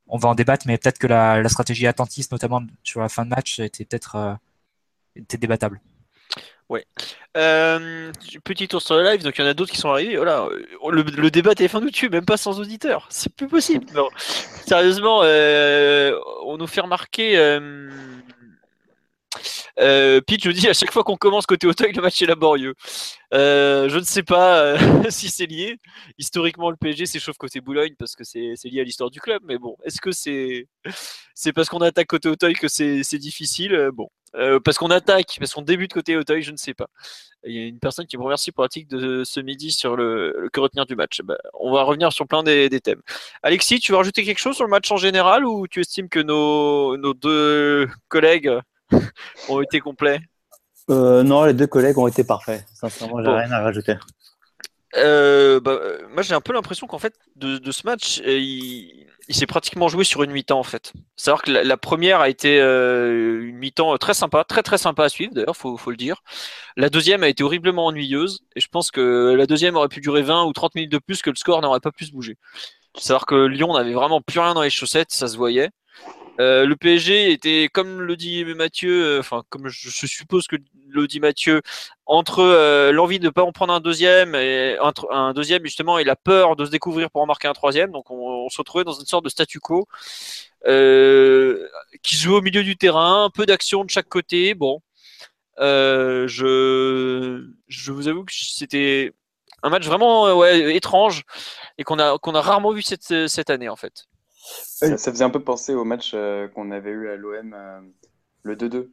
on 0.08 0.18
va 0.18 0.30
en 0.30 0.36
débattre, 0.36 0.66
mais 0.68 0.78
peut-être 0.78 1.00
que 1.00 1.08
la, 1.08 1.48
stratégie 1.50 1.88
attentiste, 1.88 2.32
notamment 2.32 2.62
sur 2.84 3.02
la 3.02 3.10
fin 3.10 3.26
de 3.26 3.30
match, 3.30 3.60
était 3.60 3.86
peut-être 3.86 4.16
euh, 4.16 4.34
était 5.16 5.38
débattable. 5.38 5.82
Ouais. 6.68 6.86
Euh, 7.38 8.12
petit 8.44 8.68
tour 8.68 8.82
sur 8.82 8.96
le 8.96 9.04
live, 9.04 9.24
donc 9.24 9.38
il 9.38 9.42
y 9.42 9.44
en 9.46 9.48
a 9.48 9.54
d'autres 9.54 9.72
qui 9.72 9.78
sont 9.78 9.90
arrivés. 9.90 10.18
Voilà, 10.18 10.48
le, 10.90 11.04
le 11.04 11.32
débat 11.32 11.54
téléphone 11.54 11.84
nous 11.84 11.92
tue, 11.92 12.10
même 12.10 12.26
pas 12.26 12.38
sans 12.38 12.60
auditeur. 12.60 13.06
C'est 13.12 13.34
plus 13.34 13.48
possible. 13.48 13.86
Sérieusement, 14.66 15.20
on 15.20 16.58
nous 16.58 16.68
fait 16.68 16.82
remarquer. 16.82 17.60
Euh, 19.80 20.22
Pitch 20.22 20.46
nous 20.46 20.54
dit 20.54 20.68
à 20.68 20.74
chaque 20.74 20.92
fois 20.92 21.04
qu'on 21.04 21.18
commence 21.18 21.46
côté 21.46 21.68
Auteuil, 21.68 21.92
le 21.94 22.02
match 22.02 22.22
est 22.22 22.26
laborieux. 22.26 22.76
Euh, 23.34 23.90
je 23.90 23.98
ne 23.98 24.04
sais 24.04 24.24
pas 24.24 24.60
euh, 24.60 24.78
si 25.10 25.30
c'est 25.30 25.46
lié. 25.46 25.78
Historiquement, 26.18 26.70
le 26.70 26.78
PSG 26.78 27.06
s'échauffe 27.06 27.38
côté 27.38 27.62
Boulogne 27.62 27.96
parce 27.98 28.16
que 28.16 28.24
c'est 28.24 28.56
lié 28.66 28.82
à 28.82 28.84
l'histoire 28.84 29.10
du 29.10 29.20
club. 29.20 29.42
Mais 29.46 29.58
bon, 29.58 29.76
est-ce 29.84 30.00
que 30.02 30.12
c'est 30.12 30.68
parce 31.54 31.70
qu'on 31.70 31.80
attaque 31.80 32.08
côté 32.08 32.30
Auteuil 32.30 32.54
que 32.54 32.68
c'est 32.68 33.18
difficile? 33.18 33.74
Euh, 33.74 33.92
Bon, 33.92 34.10
euh, 34.36 34.60
parce 34.60 34.78
qu'on 34.78 34.90
attaque, 34.92 35.38
parce 35.40 35.54
qu'on 35.54 35.62
débute 35.62 35.94
côté 35.94 36.18
Auteuil, 36.18 36.42
je 36.42 36.52
ne 36.52 36.58
sais 36.58 36.74
pas. 36.74 36.88
Il 37.46 37.54
y 37.54 37.60
a 37.60 37.68
une 37.68 37.80
personne 37.80 38.06
qui 38.08 38.18
me 38.18 38.24
remercie 38.24 38.52
pour 38.52 38.64
l'article 38.64 38.98
de 38.98 39.24
ce 39.24 39.40
midi 39.40 39.72
sur 39.72 39.96
le, 39.96 40.34
le, 40.38 40.50
que 40.50 40.60
retenir 40.60 40.86
du 40.86 40.96
match. 40.96 41.22
Bah, 41.22 41.38
on 41.54 41.72
va 41.72 41.84
revenir 41.84 42.12
sur 42.12 42.28
plein 42.28 42.44
des, 42.44 42.68
des, 42.70 42.82
thèmes. 42.82 43.02
Alexis, 43.44 43.80
tu 43.80 43.92
veux 43.92 43.98
rajouter 43.98 44.24
quelque 44.26 44.40
chose 44.40 44.56
sur 44.56 44.66
le 44.66 44.72
match 44.72 44.92
en 44.92 44.98
général 44.98 45.46
ou 45.46 45.68
tu 45.68 45.80
estimes 45.80 46.10
que 46.10 46.20
nos, 46.20 46.98
nos 46.98 47.14
deux 47.14 47.88
collègues 48.10 48.52
ont 49.50 49.62
été 49.62 49.80
complets 49.80 50.20
euh, 50.90 51.24
Non, 51.24 51.46
les 51.46 51.54
deux 51.54 51.68
collègues 51.68 51.98
ont 51.98 52.08
été 52.08 52.24
parfaits. 52.24 52.66
Sincèrement, 52.74 53.20
j'ai 53.20 53.26
bon. 53.26 53.36
rien 53.36 53.52
à 53.52 53.62
rajouter. 53.62 53.96
Euh, 54.98 55.60
bah, 55.60 55.78
moi, 56.10 56.22
j'ai 56.24 56.34
un 56.34 56.42
peu 56.42 56.54
l'impression 56.54 56.88
qu'en 56.88 57.00
fait, 57.00 57.14
de, 57.36 57.58
de, 57.58 57.72
ce 57.72 57.86
match, 57.86 58.22
euh, 58.22 58.38
il, 58.38 59.08
il 59.28 59.36
s'est 59.36 59.46
pratiquement 59.46 59.88
joué 59.88 60.04
sur 60.04 60.24
une 60.24 60.32
mi-temps 60.32 60.60
en 60.60 60.64
fait. 60.64 60.94
Savoir 61.16 61.42
que 61.42 61.52
la, 61.52 61.64
la, 61.64 61.78
première 61.78 62.22
a 62.22 62.30
été 62.30 62.60
euh, 62.62 63.42
une 63.44 63.58
mi-temps 63.58 63.98
très 63.98 64.14
sympa, 64.14 64.44
très 64.44 64.64
très 64.64 64.78
sympa 64.78 65.06
à 65.06 65.10
suivre 65.10 65.34
d'ailleurs, 65.34 65.58
faut, 65.58 65.78
faut 65.78 65.92
le 65.92 65.98
dire. 65.98 66.22
La 66.78 66.90
deuxième 66.90 67.24
a 67.24 67.28
été 67.28 67.44
horriblement 67.44 67.88
ennuyeuse 67.88 68.42
et 68.56 68.62
je 68.62 68.68
pense 68.68 68.92
que 68.92 69.34
la 69.38 69.46
deuxième 69.46 69.76
aurait 69.76 69.90
pu 69.90 70.02
durer 70.02 70.22
20 70.22 70.46
ou 70.46 70.54
30 70.54 70.76
minutes 70.76 70.92
de 70.92 71.00
plus 71.00 71.22
que 71.22 71.30
le 71.30 71.36
score 71.36 71.62
n'aurait 71.62 71.80
pas 71.80 71.92
pu 71.92 72.06
se 72.06 72.12
bouger. 72.12 72.38
Savoir 72.98 73.26
que 73.26 73.36
Lyon 73.36 73.74
n'avait 73.74 73.94
vraiment 73.94 74.22
plus 74.22 74.40
rien 74.40 74.54
dans 74.54 74.62
les 74.62 74.70
chaussettes, 74.70 75.12
ça 75.12 75.28
se 75.28 75.36
voyait. 75.36 75.70
Euh, 76.40 76.66
le 76.66 76.76
PSG 76.76 77.32
était, 77.32 77.70
comme 77.72 78.02
le 78.02 78.16
dit 78.18 78.44
Mathieu, 78.46 79.06
euh, 79.06 79.20
enfin 79.20 79.44
comme 79.50 79.68
je, 79.70 79.90
suppose 80.06 80.48
que 80.48 80.58
le 80.90 81.08
dit 81.08 81.20
Mathieu, 81.20 81.62
entre 82.06 82.40
euh, 82.40 82.92
l'envie 82.92 83.20
de 83.20 83.26
ne 83.26 83.30
pas 83.30 83.44
en 83.44 83.52
prendre 83.52 83.74
un 83.74 83.80
deuxième 83.80 84.36
et 84.36 84.78
un, 84.82 84.92
un, 85.12 85.34
deuxième 85.34 85.64
justement 85.64 85.98
et 85.98 86.04
la 86.04 86.16
peur 86.16 86.56
de 86.56 86.66
se 86.66 86.72
découvrir 86.72 87.10
pour 87.10 87.22
en 87.22 87.26
marquer 87.26 87.48
un 87.48 87.54
troisième. 87.54 87.92
Donc 87.92 88.12
on, 88.12 88.50
se 88.50 88.58
retrouvait 88.58 88.84
dans 88.84 88.94
une 88.94 89.06
sorte 89.06 89.24
de 89.24 89.30
statu 89.30 89.60
quo 89.60 89.88
qui 90.66 92.16
joue 92.16 92.36
au 92.36 92.42
milieu 92.42 92.64
du 92.64 92.78
terrain, 92.78 93.30
peu 93.34 93.46
d'action 93.46 93.86
de 93.86 93.90
chaque 93.90 94.10
côté. 94.10 94.54
Bon, 94.56 94.82
je, 95.58 96.28
je 97.68 97.92
vous 97.92 98.08
avoue 98.08 98.26
que 98.26 98.34
c'était 98.34 99.14
un 99.64 99.70
match 99.70 99.86
vraiment 99.86 100.36
ouais, 100.38 100.76
étrange 100.76 101.24
et 101.78 101.84
qu'on 101.84 102.00
a 102.00 102.18
qu'on 102.20 102.36
a 102.36 102.42
rarement 102.42 102.72
vu 102.72 102.82
cette, 102.82 103.28
cette 103.28 103.50
année 103.50 103.70
en 103.70 103.76
fait. 103.76 104.06
Ça, 104.46 104.98
ça, 104.98 105.12
faisait 105.12 105.24
un 105.24 105.30
peu 105.30 105.44
penser 105.44 105.74
au 105.74 105.84
match 105.84 106.12
euh, 106.14 106.48
qu'on 106.50 106.72
avait 106.72 106.92
eu 106.92 107.10
à 107.10 107.16
l'OM, 107.16 107.54
euh, 107.54 107.80
le 108.44 108.56
2-2, 108.56 108.90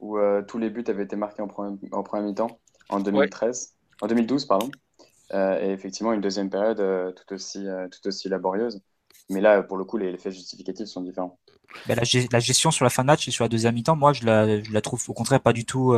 où 0.00 0.18
euh, 0.18 0.42
tous 0.42 0.58
les 0.58 0.70
buts 0.70 0.84
avaient 0.88 1.04
été 1.04 1.16
marqués 1.16 1.42
en, 1.42 1.48
première, 1.48 1.78
en 1.92 2.02
première 2.02 2.26
mi-temps, 2.26 2.58
en 2.88 3.00
2013, 3.00 3.74
ouais. 4.02 4.04
en 4.04 4.08
2012, 4.08 4.46
pardon. 4.46 4.70
et 5.32 5.70
effectivement, 5.70 6.12
une 6.12 6.20
deuxième 6.20 6.50
période 6.50 7.14
tout, 7.14 7.34
aussi, 7.34 7.66
tout 7.90 8.08
aussi 8.08 8.28
laborieuse. 8.28 8.80
Mais 9.30 9.40
là, 9.40 9.62
pour 9.62 9.76
le 9.76 9.84
coup, 9.84 9.98
les, 9.98 10.10
les 10.10 10.18
faits 10.18 10.32
justificatifs 10.32 10.86
sont 10.86 11.02
différents. 11.02 11.38
Ben, 11.86 11.94
la, 11.94 12.02
la, 12.32 12.40
gestion 12.40 12.70
sur 12.70 12.84
la 12.84 12.90
fin 12.90 13.02
de 13.02 13.08
match 13.08 13.28
et 13.28 13.30
sur 13.30 13.44
la 13.44 13.48
deuxième 13.48 13.74
mi-temps, 13.74 13.96
moi, 13.96 14.14
je 14.14 14.24
la, 14.24 14.62
je 14.62 14.72
la, 14.72 14.80
trouve 14.80 15.02
au 15.08 15.12
contraire 15.12 15.40
pas 15.40 15.52
du 15.52 15.66
tout, 15.66 15.94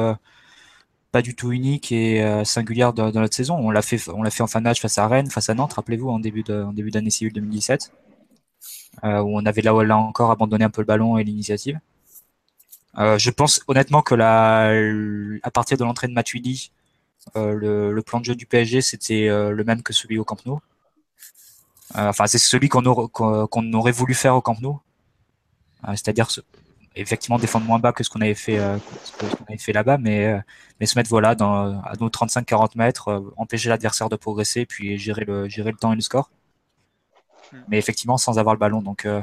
pas 1.13 1.23
du 1.23 1.37
tout 1.37 1.53
unique 1.53 1.93
et 1.93 2.43
singulière 2.45 2.93
dans, 2.93 3.11
dans, 3.11 3.21
notre 3.21 3.37
saison. 3.37 3.55
On 3.57 3.71
l'a 3.71 3.83
fait, 3.83 4.09
on 4.09 4.23
l'a 4.23 4.31
fait 4.31 4.43
en 4.43 4.49
fin 4.49 4.59
de 4.59 4.65
match 4.65 4.81
face 4.81 4.99
à 4.99 5.07
Rennes, 5.07 5.31
face 5.31 5.49
à 5.49 5.55
Nantes, 5.55 5.75
rappelez-vous, 5.75 6.09
en 6.09 6.19
début 6.19 6.43
d'année 6.43 7.11
civile 7.11 7.33
2017 7.35 7.93
euh, 7.93 8.10
où 9.03 9.39
on 9.39 9.47
avait 9.47 9.63
là, 9.63 9.73
là 9.83 9.97
encore 9.97 10.31
abandonné 10.31 10.65
un 10.65 10.71
peu 10.71 10.83
le 10.83 10.87
ballon 10.87 11.19
et 11.19 11.25
l'initiative. 11.25 11.81
Euh, 12.99 13.19
je 13.19 13.31
pense 13.31 13.63
honnêtement 13.69 14.03
que 14.03 14.15
la, 14.15 14.73
à 15.43 15.51
partir 15.51 15.77
de 15.77 15.85
l'entrée 15.85 16.09
de 16.09 16.13
Matuidi, 16.13 16.73
euh, 17.37 17.93
le, 17.93 18.03
plan 18.03 18.21
de 18.21 18.25
jeu 18.25 18.35
du 18.35 18.47
PSG 18.47 18.81
c'était 18.81 19.29
euh, 19.29 19.51
le 19.51 19.63
même 19.65 19.83
que 19.83 19.93
celui 19.93 20.19
au 20.19 20.25
Camp 20.25 20.45
Nou. 20.47 20.61
Euh, 21.97 22.09
enfin, 22.09 22.27
c'est 22.27 22.39
celui 22.39 22.69
qu'on 22.69 22.85
aurait, 22.87 23.93
voulu 23.93 24.15
faire 24.15 24.35
au 24.37 24.41
Camp 24.41 24.61
Nou, 24.61 24.81
euh, 25.87 25.93
c'est-à-dire 25.93 26.29
effectivement 26.97 27.39
défendre 27.39 27.67
moins 27.67 27.79
bas 27.79 27.93
que 27.93 28.03
ce 28.03 28.11
qu'on 28.11 28.21
avait 28.21 28.35
fait, 28.35 28.59
là-bas, 29.69 29.99
mais 29.99 30.43
se 30.85 30.99
mettre 30.99 31.11
voilà 31.11 31.31
à 31.31 31.93
nos 32.01 32.09
35-40 32.09 32.71
mètres, 32.77 33.33
empêcher 33.37 33.69
l'adversaire 33.69 34.09
de 34.09 34.17
progresser, 34.17 34.67
puis 34.67 34.99
gérer 34.99 35.25
le 35.25 35.77
temps 35.77 35.93
et 35.93 35.97
le 35.97 36.03
score 36.03 36.31
mais 37.69 37.79
effectivement 37.79 38.19
sans 38.19 38.39
avoir 38.39 38.55
le 38.55 38.59
ballon. 38.59 38.83
Donc, 38.83 39.07
euh, 39.07 39.23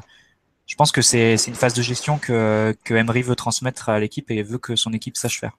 je 0.65 0.75
pense 0.75 0.91
que 0.91 1.01
c'est 1.01 1.35
une 1.47 1.55
phase 1.55 1.73
de 1.73 1.81
gestion 1.81 2.17
que 2.17 2.75
Emery 2.89 3.21
veut 3.21 3.35
transmettre 3.35 3.89
à 3.89 3.99
l'équipe 3.99 4.29
et 4.31 4.43
veut 4.43 4.57
que 4.57 4.75
son 4.75 4.91
équipe 4.93 5.17
sache 5.17 5.39
faire. 5.39 5.57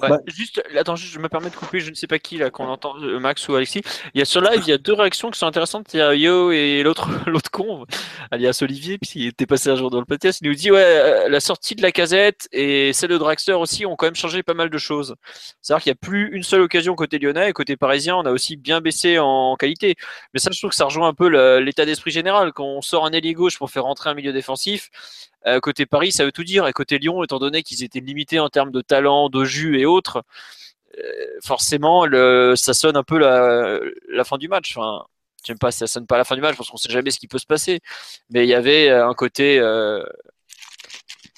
Bah, 0.00 0.18
juste, 0.26 0.62
attends, 0.76 0.96
je 0.96 1.18
me 1.18 1.28
permets 1.28 1.50
de 1.50 1.54
couper, 1.54 1.80
je 1.80 1.90
ne 1.90 1.94
sais 1.94 2.06
pas 2.06 2.18
qui 2.18 2.38
là 2.38 2.50
qu'on 2.50 2.66
entend, 2.66 2.96
euh, 3.00 3.18
Max 3.18 3.48
ou 3.48 3.54
Alexis. 3.54 3.82
Il 4.14 4.18
y 4.18 4.22
a 4.22 4.24
sur 4.24 4.40
live, 4.40 4.60
il 4.62 4.68
y 4.68 4.72
a 4.72 4.78
deux 4.78 4.92
réactions 4.92 5.30
qui 5.30 5.38
sont 5.38 5.46
intéressantes. 5.46 5.92
Il 5.94 5.98
y 5.98 6.00
a 6.00 6.14
Yo 6.14 6.50
et 6.50 6.82
l'autre, 6.82 7.08
l'autre 7.26 7.50
con, 7.50 7.86
alias 8.30 8.58
Olivier, 8.62 8.98
puisqu'il 8.98 9.28
était 9.28 9.46
passé 9.46 9.70
un 9.70 9.76
jour 9.76 9.90
dans 9.90 10.00
le 10.00 10.04
podcast. 10.04 10.40
Il 10.42 10.48
nous 10.48 10.54
dit 10.54 10.70
ouais, 10.70 10.82
euh, 10.82 11.28
la 11.28 11.40
sortie 11.40 11.74
de 11.74 11.82
la 11.82 11.92
casette 11.92 12.48
et 12.52 12.92
celle 12.92 13.10
de 13.10 13.18
Draxler 13.18 13.54
aussi 13.54 13.86
ont 13.86 13.96
quand 13.96 14.06
même 14.06 14.14
changé 14.14 14.42
pas 14.42 14.54
mal 14.54 14.70
de 14.70 14.78
choses. 14.78 15.14
C'est-à-dire 15.60 15.82
qu'il 15.82 15.90
n'y 15.90 15.96
a 15.96 16.00
plus 16.00 16.34
une 16.34 16.42
seule 16.42 16.62
occasion 16.62 16.94
côté 16.94 17.18
lyonnais 17.18 17.50
et 17.50 17.52
côté 17.52 17.76
parisien, 17.76 18.16
on 18.16 18.22
a 18.22 18.30
aussi 18.30 18.56
bien 18.56 18.80
baissé 18.80 19.18
en 19.18 19.56
qualité. 19.56 19.96
Mais 20.34 20.40
ça, 20.40 20.50
je 20.52 20.58
trouve 20.58 20.70
que 20.70 20.76
ça 20.76 20.84
rejoint 20.86 21.08
un 21.08 21.14
peu 21.14 21.28
l'état 21.58 21.84
d'esprit 21.84 22.10
général. 22.10 22.52
Quand 22.52 22.64
on 22.64 22.82
sort 22.82 23.06
un 23.06 23.12
ailier 23.12 23.34
gauche 23.34 23.58
pour 23.58 23.70
faire 23.70 23.84
rentrer 23.84 24.10
un 24.10 24.14
milieu 24.14 24.32
défensif, 24.32 24.90
euh, 25.46 25.60
côté 25.60 25.86
Paris, 25.86 26.12
ça 26.12 26.24
veut 26.24 26.32
tout 26.32 26.44
dire. 26.44 26.66
Et 26.66 26.72
côté 26.72 26.98
Lyon, 26.98 27.22
étant 27.24 27.38
donné 27.38 27.62
qu'ils 27.62 27.82
étaient 27.82 28.00
limités 28.00 28.38
en 28.38 28.48
termes 28.48 28.70
de 28.70 28.80
talent, 28.80 29.28
de 29.28 29.44
jus 29.44 29.78
et 29.80 29.86
autres, 29.86 30.22
euh, 30.98 31.02
forcément, 31.44 32.04
ça 32.56 32.74
sonne 32.74 32.96
un 32.96 33.02
peu 33.02 33.18
la, 33.18 34.24
fin 34.24 34.38
du 34.38 34.48
match. 34.48 34.76
Enfin, 34.76 35.04
j'aime 35.44 35.58
pas, 35.58 35.70
ça 35.70 35.86
sonne 35.86 36.06
pas 36.06 36.18
la 36.18 36.24
fin 36.24 36.34
du 36.34 36.40
match 36.40 36.56
parce 36.56 36.70
qu'on 36.70 36.76
sait 36.76 36.92
jamais 36.92 37.10
ce 37.10 37.18
qui 37.18 37.28
peut 37.28 37.38
se 37.38 37.46
passer. 37.46 37.80
Mais 38.30 38.44
il 38.44 38.48
y 38.48 38.54
avait 38.54 38.88
euh, 38.88 39.08
un 39.08 39.14
côté 39.14 39.58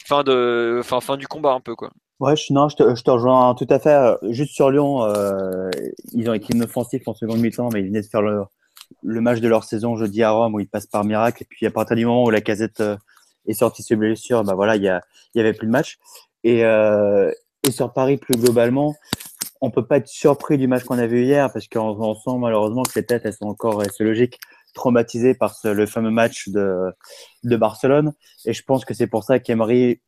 fin 0.06 0.23
de, 0.23 0.80
fin, 0.82 1.16
du 1.16 1.26
combat 1.26 1.52
un 1.52 1.61
peu 1.61 1.75
quoi. 1.75 1.90
Ouais, 2.20 2.37
je, 2.37 2.52
non, 2.52 2.68
je 2.68 2.76
te, 2.76 3.11
rejoins 3.11 3.54
tout 3.54 3.66
à 3.70 3.78
fait. 3.80 4.16
Juste 4.30 4.54
sur 4.54 4.70
Lyon, 4.70 5.00
ils 6.12 6.28
ont 6.28 6.34
été 6.34 6.54
inoffensifs 6.54 7.06
en 7.08 7.14
seconde 7.14 7.40
mi-temps, 7.40 7.70
mais 7.73 7.80
ils 7.80 7.87
venaient 7.87 8.02
de 8.02 8.06
faire 8.06 8.23
le, 8.23 8.44
le, 9.02 9.20
match 9.20 9.40
de 9.40 9.49
leur 9.49 9.64
saison 9.64 9.96
jeudi 9.96 10.23
à 10.23 10.30
Rome 10.30 10.54
où 10.54 10.61
ils 10.61 10.68
passent 10.68 10.87
par 10.87 11.04
miracle. 11.04 11.42
Et 11.42 11.46
puis 11.49 11.66
à 11.66 11.70
partir 11.70 11.96
du 11.96 12.06
moment 12.06 12.25
où 12.25 12.30
la 12.30 12.40
casette 12.40 12.82
est 13.46 13.54
sorti 13.54 13.82
sur 13.82 13.96
blessure, 13.96 14.44
bah 14.44 14.54
voilà, 14.54 14.76
il 14.76 14.82
y, 14.82 15.40
avait 15.40 15.52
plus 15.52 15.66
de 15.66 15.72
match. 15.72 15.98
Et, 16.44 16.64
euh, 16.64 17.30
et 17.66 17.70
sur 17.70 17.92
Paris, 17.92 18.16
plus 18.16 18.36
globalement, 18.36 18.94
on 19.60 19.70
peut 19.70 19.86
pas 19.86 19.96
être 19.96 20.08
surpris 20.08 20.58
du 20.58 20.68
match 20.68 20.84
qu'on 20.84 20.98
a 20.98 21.06
vu 21.06 21.24
hier 21.24 21.50
parce 21.52 21.68
qu'on 21.68 22.14
sent 22.14 22.38
malheureusement 22.38 22.82
que 22.82 22.92
les 22.96 23.06
têtes, 23.06 23.22
elles 23.24 23.32
sont 23.32 23.46
encore, 23.46 23.82
c'est 23.96 24.04
logique, 24.04 24.38
traumatisées 24.74 25.34
par 25.34 25.54
ce, 25.54 25.68
le 25.68 25.86
fameux 25.86 26.10
match 26.10 26.48
de, 26.48 26.92
de 27.44 27.56
Barcelone. 27.56 28.12
Et 28.44 28.52
je 28.52 28.62
pense 28.62 28.84
que 28.84 28.92
c'est 28.92 29.06
pour 29.06 29.24
ça 29.24 29.38
qu'Emery 29.38 30.00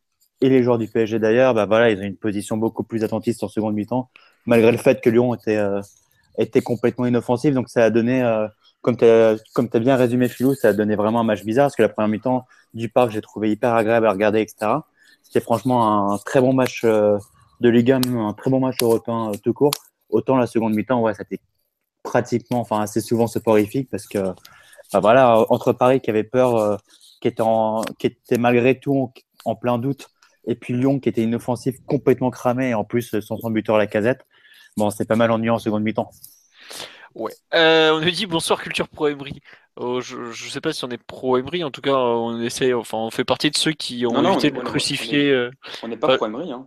et 0.42 0.48
les 0.48 0.62
joueurs 0.62 0.78
du 0.78 0.88
PSG 0.88 1.18
d'ailleurs, 1.18 1.54
bah 1.54 1.64
voilà, 1.64 1.90
ils 1.90 1.98
ont 1.98 2.04
une 2.04 2.16
position 2.16 2.56
beaucoup 2.58 2.84
plus 2.84 3.02
attentiste 3.04 3.42
en 3.42 3.48
seconde 3.48 3.74
mi-temps, 3.74 4.10
malgré 4.44 4.70
le 4.70 4.78
fait 4.78 5.00
que 5.00 5.08
Lyon 5.08 5.34
était, 5.34 5.56
euh, 5.56 5.80
était 6.38 6.60
complètement 6.60 7.06
inoffensif. 7.06 7.54
Donc 7.54 7.70
ça 7.70 7.84
a 7.84 7.90
donné, 7.90 8.22
euh, 8.22 8.46
comme 8.86 8.96
tu 8.96 9.04
as, 9.76 9.80
bien 9.80 9.96
résumé 9.96 10.28
Philou, 10.28 10.54
ça 10.54 10.68
a 10.68 10.72
donné 10.72 10.94
vraiment 10.94 11.18
un 11.20 11.24
match 11.24 11.42
bizarre 11.42 11.64
parce 11.64 11.74
que 11.74 11.82
la 11.82 11.88
première 11.88 12.08
mi-temps, 12.08 12.46
du 12.72 12.88
parc, 12.88 13.10
j'ai 13.10 13.20
trouvé 13.20 13.50
hyper 13.50 13.74
agréable 13.74 14.06
à 14.06 14.12
regarder, 14.12 14.40
etc. 14.40 14.74
C'était 15.24 15.40
franchement 15.40 16.12
un 16.12 16.18
très 16.18 16.40
bon 16.40 16.52
match 16.52 16.82
euh, 16.84 17.18
de 17.60 17.68
Ligue 17.68 17.90
1, 17.90 18.00
un 18.14 18.32
très 18.32 18.48
bon 18.48 18.60
match 18.60 18.76
européen 18.80 19.32
euh, 19.32 19.36
tout 19.42 19.52
court. 19.52 19.72
Autant 20.08 20.36
la 20.36 20.46
seconde 20.46 20.74
mi-temps, 20.74 21.00
ouais, 21.00 21.14
c'était 21.14 21.40
pratiquement, 22.04 22.60
enfin 22.60 22.80
assez 22.80 23.00
souvent 23.00 23.26
soporifique 23.26 23.90
parce 23.90 24.06
que, 24.06 24.18
bah, 24.92 25.00
voilà, 25.00 25.44
entre 25.50 25.72
Paris 25.72 26.00
qui 26.00 26.10
avait 26.10 26.22
peur, 26.22 26.54
euh, 26.54 26.76
qui, 27.20 27.26
était 27.26 27.42
en, 27.42 27.82
qui 27.98 28.06
était 28.06 28.38
malgré 28.38 28.78
tout 28.78 29.12
en, 29.44 29.56
plein 29.56 29.78
doute, 29.78 30.10
et 30.46 30.54
puis 30.54 30.74
Lyon 30.74 31.00
qui 31.00 31.08
était 31.08 31.24
une 31.24 31.34
offensive 31.34 31.82
complètement 31.86 32.30
cramée 32.30 32.68
et 32.68 32.74
en 32.74 32.84
plus 32.84 33.18
son 33.18 33.50
buteur 33.50 33.78
la 33.78 33.88
casette. 33.88 34.24
Bon, 34.76 34.90
c'est 34.90 35.06
pas 35.06 35.16
mal 35.16 35.32
ennuyant 35.32 35.56
en 35.56 35.58
seconde 35.58 35.82
mi-temps. 35.82 36.10
Ouais. 37.16 37.32
on 37.52 38.00
nous 38.00 38.10
dit 38.10 38.26
bonsoir 38.26 38.62
Culture 38.62 38.88
Pro 38.88 39.08
Emery. 39.08 39.40
Oh, 39.78 40.00
je 40.00 40.16
ne 40.16 40.50
sais 40.50 40.60
pas 40.60 40.72
si 40.72 40.84
on 40.84 40.90
est 40.90 41.02
pro 41.02 41.36
Emery, 41.36 41.62
en 41.62 41.70
tout 41.70 41.82
cas, 41.82 41.94
on 41.94 42.40
essaie, 42.40 42.72
enfin, 42.72 42.98
on 42.98 43.10
fait 43.10 43.24
partie 43.24 43.50
de 43.50 43.56
ceux 43.56 43.72
qui 43.72 44.06
ont 44.06 44.32
évité 44.32 44.50
de 44.50 44.56
le 44.56 44.62
crucifier. 44.62 45.30
Euh, 45.30 45.50
on 45.82 45.88
n'est 45.88 45.96
pas 45.96 46.16
pro 46.16 46.26
Emery, 46.26 46.52
hein. 46.52 46.66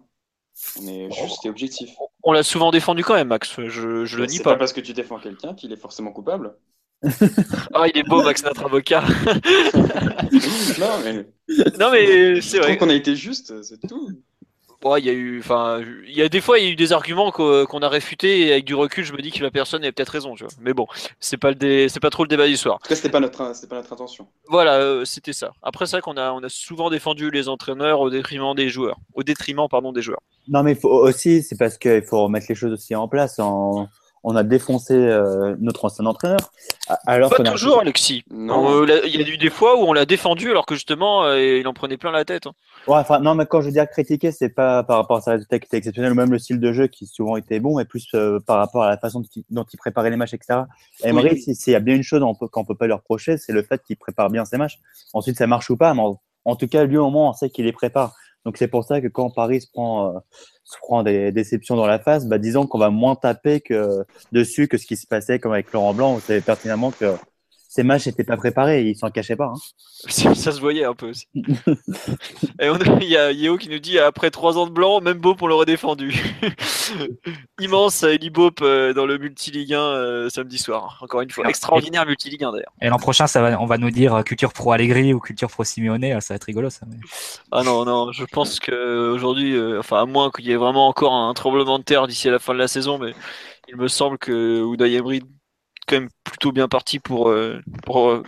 On 0.79 0.87
est 0.87 1.09
juste 1.11 1.45
objectif. 1.45 1.89
On 2.23 2.33
l'a 2.33 2.43
souvent 2.43 2.69
défendu 2.69 3.03
quand 3.03 3.13
même, 3.13 3.29
Max. 3.29 3.55
Je, 3.57 4.05
je 4.05 4.17
le 4.17 4.25
nie 4.25 4.39
pas. 4.39 4.51
pas 4.51 4.57
parce 4.57 4.73
que 4.73 4.81
tu 4.81 4.93
défends 4.93 5.17
quelqu'un 5.17 5.53
qu'il 5.53 5.71
est 5.71 5.77
forcément 5.77 6.11
coupable. 6.11 6.55
ah, 7.73 7.85
il 7.87 7.97
est 7.97 8.03
beau, 8.03 8.21
Max, 8.23 8.43
notre 8.43 8.65
avocat. 8.65 9.01
non, 10.79 10.99
mais. 11.03 11.25
Non, 11.79 11.91
mais 11.91 12.41
c'est 12.41 12.59
vrai. 12.59 12.77
qu'on 12.77 12.89
a 12.89 12.93
été 12.93 13.15
juste, 13.15 13.61
c'est 13.63 13.79
tout 13.87 14.09
il 14.83 15.05
y 15.05 15.09
a 15.09 15.13
eu, 15.13 15.39
enfin, 15.39 15.81
il 16.07 16.13
y 16.15 16.21
a 16.21 16.29
des 16.29 16.41
fois, 16.41 16.59
il 16.59 16.65
y 16.65 16.67
a 16.67 16.71
eu 16.71 16.75
des 16.75 16.93
arguments 16.93 17.31
qu'on 17.31 17.79
a 17.79 17.89
réfutés 17.89 18.47
et 18.47 18.51
avec 18.53 18.65
du 18.65 18.75
recul, 18.75 19.03
je 19.03 19.13
me 19.13 19.21
dis 19.21 19.31
que 19.31 19.43
la 19.43 19.51
personne 19.51 19.83
avait 19.83 19.91
peut-être 19.91 20.09
raison, 20.09 20.35
tu 20.35 20.43
vois. 20.43 20.53
Mais 20.61 20.73
bon, 20.73 20.87
c'est 21.19 21.37
pas 21.37 21.51
le 21.51 21.87
c'est 21.87 21.99
pas 21.99 22.09
trop 22.09 22.23
le 22.23 22.29
débat 22.29 22.47
du 22.47 22.57
soir. 22.57 22.75
En 22.75 22.79
tout 22.79 22.89
cas, 22.89 22.95
c'était 22.95 23.09
pas 23.09 23.19
notre, 23.19 23.55
c'était 23.55 23.67
pas 23.67 23.75
notre 23.75 23.91
intention. 23.91 24.27
Voilà, 24.47 24.75
euh, 24.75 25.05
c'était 25.05 25.33
ça. 25.33 25.51
Après, 25.61 25.85
c'est 25.85 25.97
vrai 25.97 26.01
qu'on 26.01 26.17
a, 26.17 26.31
on 26.31 26.43
a 26.43 26.49
souvent 26.49 26.89
défendu 26.89 27.29
les 27.31 27.49
entraîneurs 27.49 27.99
au 27.99 28.09
détriment 28.09 28.55
des 28.55 28.69
joueurs, 28.69 28.97
au 29.13 29.23
détriment, 29.23 29.67
pardon, 29.69 29.91
des 29.91 30.01
joueurs. 30.01 30.21
Non, 30.47 30.63
mais 30.63 30.75
faut 30.75 30.89
aussi, 30.89 31.43
c'est 31.43 31.57
parce 31.57 31.77
qu'il 31.77 32.03
faut 32.03 32.23
remettre 32.23 32.47
les 32.49 32.55
choses 32.55 32.73
aussi 32.73 32.95
en 32.95 33.07
place 33.07 33.39
en 33.39 33.89
on 34.23 34.35
a 34.35 34.43
défoncé 34.43 34.93
euh, 34.93 35.55
notre 35.59 35.85
ancien 35.85 36.05
entraîneur. 36.05 36.39
Alors 37.07 37.29
pas 37.29 37.43
toujours, 37.43 37.79
Alexis. 37.79 38.23
Euh, 38.31 39.01
il 39.05 39.15
y 39.15 39.23
a 39.23 39.27
eu 39.27 39.37
des 39.37 39.49
fois 39.49 39.77
où 39.79 39.83
on 39.83 39.93
l'a 39.93 40.05
défendu 40.05 40.49
alors 40.49 40.65
que 40.65 40.75
justement 40.75 41.23
euh, 41.23 41.39
il 41.39 41.67
en 41.67 41.73
prenait 41.73 41.97
plein 41.97 42.11
la 42.11 42.25
tête. 42.25 42.47
Hein. 42.47 42.53
Ouais, 42.87 42.97
enfin 42.97 43.19
non, 43.19 43.35
mais 43.35 43.45
quand 43.45 43.61
je 43.61 43.69
dire 43.69 43.87
critiquer, 43.89 44.31
c'est 44.31 44.49
pas 44.49 44.83
par 44.83 44.97
rapport 44.97 45.17
à 45.17 45.21
sa 45.21 45.31
résultat 45.31 45.59
qui 45.59 45.65
était 45.65 45.77
exceptionnel 45.77 46.11
ou 46.11 46.15
même 46.15 46.31
le 46.31 46.39
style 46.39 46.59
de 46.59 46.73
jeu 46.73 46.87
qui 46.87 47.05
souvent 47.05 47.37
était 47.37 47.59
bon, 47.59 47.77
mais 47.77 47.85
plus 47.85 48.09
par 48.45 48.57
rapport 48.57 48.83
à 48.83 48.89
la 48.89 48.97
façon 48.97 49.23
dont 49.49 49.65
il 49.71 49.77
préparait 49.77 50.09
les 50.09 50.15
matchs, 50.15 50.33
etc. 50.33 50.61
Emery, 51.03 51.41
s'il 51.41 51.73
y 51.73 51.75
a 51.75 51.79
bien 51.79 51.95
une 51.95 52.03
chose 52.03 52.21
qu'on 52.21 52.35
peut, 52.35 52.67
peut 52.67 52.75
pas 52.75 52.87
lui 52.87 52.93
reprocher, 52.93 53.37
c'est 53.37 53.53
le 53.53 53.63
fait 53.63 53.83
qu'il 53.83 53.97
prépare 53.97 54.29
bien 54.29 54.45
ses 54.45 54.57
matchs. 54.57 54.79
Ensuite, 55.13 55.37
ça 55.37 55.45
marche 55.45 55.69
ou 55.69 55.77
pas, 55.77 55.93
mais 55.93 56.01
en, 56.45 56.55
tout 56.55 56.67
cas, 56.67 56.83
lui 56.85 56.97
au 56.97 57.09
moins, 57.09 57.29
on 57.29 57.33
sait 57.33 57.49
qu'il 57.49 57.65
les 57.65 57.73
prépare. 57.73 58.15
Donc 58.45 58.57
c'est 58.57 58.69
pour 58.69 58.85
ça 58.85 59.01
que 59.01 59.07
quand 59.07 59.29
Paris 59.29 59.61
se 59.61 59.67
prend 59.69 60.13
se 60.69 60.77
prend 60.77 61.01
des 61.01 61.31
déceptions 61.31 61.75
dans 61.75 61.87
la 61.87 61.97
face, 61.97 62.27
bah, 62.27 62.37
disons 62.37 62.67
qu'on 62.67 62.77
va 62.77 62.91
moins 62.91 63.15
taper 63.15 63.59
que, 63.59 64.05
dessus 64.31 64.67
que 64.67 64.77
ce 64.77 64.85
qui 64.85 64.97
se 64.97 65.07
passait 65.07 65.39
comme 65.39 65.51
avec 65.51 65.71
Laurent 65.73 65.93
Blanc. 65.93 66.13
On 66.13 66.19
savait 66.19 66.41
pertinemment 66.41 66.91
que 66.91 67.15
ces 67.69 67.83
matchs 67.83 68.07
n'étaient 68.07 68.23
pas 68.23 68.35
préparés, 68.35 68.81
ils 68.81 68.95
s'en 68.95 69.11
cachaient 69.11 69.35
pas. 69.35 69.53
Hein. 69.53 69.59
Ça, 70.33 70.51
se 70.51 70.59
voyait 70.59 70.85
un 70.85 70.95
peu 70.95 71.09
aussi. 71.09 71.27
Et 71.35 72.67
il 73.01 73.07
y 73.07 73.15
a 73.15 73.31
Yeo 73.31 73.57
qui 73.57 73.69
nous 73.69 73.77
dit 73.77 73.99
après 73.99 74.31
trois 74.31 74.57
ans 74.57 74.65
de 74.65 74.71
blanc, 74.71 75.01
même 75.01 75.19
Bop 75.19 75.39
on 75.43 75.47
l'aurait 75.47 75.67
défendu. 75.67 76.19
Immense 77.59 78.01
Eli 78.01 78.31
Bop 78.31 78.61
euh, 78.63 78.93
dans 78.93 79.05
le 79.05 79.19
multi-ligue 79.19 79.75
1 79.75 79.79
euh, 79.79 80.29
samedi 80.29 80.57
soir. 80.57 80.97
Encore 81.01 81.21
une 81.21 81.29
fois, 81.29 81.47
extraordinaire 81.47 82.07
multi-ligue 82.07 82.43
1 82.43 82.53
d'ailleurs. 82.53 82.73
Et 82.81 82.89
l'an 82.89 82.97
prochain, 82.97 83.27
ça 83.27 83.39
va, 83.39 83.61
on 83.61 83.67
va 83.67 83.77
nous 83.77 83.91
dire 83.91 84.23
culture 84.23 84.51
pro 84.51 84.71
Allegri 84.71 85.13
ou 85.13 85.19
culture 85.19 85.51
pro 85.51 85.63
Simeone, 85.63 86.05
ah, 86.05 86.21
ça 86.21 86.33
va 86.33 86.37
être 86.37 86.45
rigolo 86.45 86.71
ça. 86.71 86.87
Ah 87.51 87.61
non, 87.61 87.85
non, 87.85 88.11
je 88.11 88.25
pense 88.25 88.59
qu'aujourd'hui, 88.59 89.55
euh, 89.55 89.79
enfin 89.79 90.01
à 90.01 90.05
moins 90.05 90.31
qu'il 90.31 90.45
y 90.45 90.51
ait 90.51 90.57
vraiment 90.57 90.87
encore 90.87 91.13
un 91.13 91.31
tremblement 91.35 91.77
de 91.77 91.83
terre 91.83 92.07
d'ici 92.07 92.29
à 92.29 92.31
la 92.31 92.39
fin 92.39 92.53
de 92.53 92.59
la 92.59 92.67
saison, 92.67 92.97
mais 92.97 93.13
il 93.67 93.75
me 93.75 93.87
semble 93.87 94.17
que 94.17 94.63
Ouday 94.63 94.93
Emery 94.93 95.21
quand 95.89 95.99
même 95.99 96.09
plutôt 96.23 96.51
bien 96.51 96.67
parti 96.67 96.99
pour, 96.99 97.29
euh, 97.29 97.61
pour, 97.85 98.09
euh, 98.09 98.23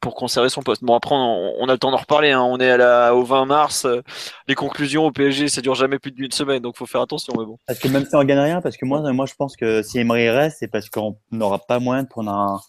pour 0.00 0.14
conserver 0.14 0.48
son 0.48 0.62
poste. 0.62 0.84
Bon, 0.84 0.94
après, 0.94 1.14
on, 1.14 1.68
a 1.68 1.72
le 1.72 1.78
temps 1.78 1.90
d'en 1.90 1.96
reparler. 1.96 2.32
Hein. 2.32 2.42
On 2.42 2.58
est 2.58 2.70
à 2.70 2.76
la, 2.76 3.14
au 3.14 3.22
20 3.22 3.46
mars. 3.46 3.84
Euh, 3.84 4.02
les 4.48 4.54
conclusions 4.54 5.06
au 5.06 5.12
PSG, 5.12 5.48
ça 5.48 5.60
dure 5.60 5.74
jamais 5.74 5.98
plus 5.98 6.10
d'une 6.10 6.32
semaine, 6.32 6.60
donc 6.60 6.76
faut 6.76 6.86
faire 6.86 7.00
attention. 7.00 7.32
Mais 7.38 7.44
bon. 7.44 7.58
Parce 7.66 7.78
que 7.78 7.88
même 7.88 8.04
si 8.04 8.14
on 8.14 8.24
gagne 8.24 8.40
rien, 8.40 8.60
parce 8.60 8.76
que 8.76 8.84
moi, 8.84 9.00
moi 9.12 9.26
je 9.26 9.34
pense 9.34 9.56
que 9.56 9.82
si 9.82 9.98
Emery 9.98 10.28
reste, 10.30 10.58
c'est 10.60 10.68
parce 10.68 10.90
qu'on 10.90 11.16
n'aura 11.30 11.58
pas 11.58 11.78
moyen 11.78 12.02
de 12.02 12.08
prendre 12.08 12.30
un, 12.30 12.60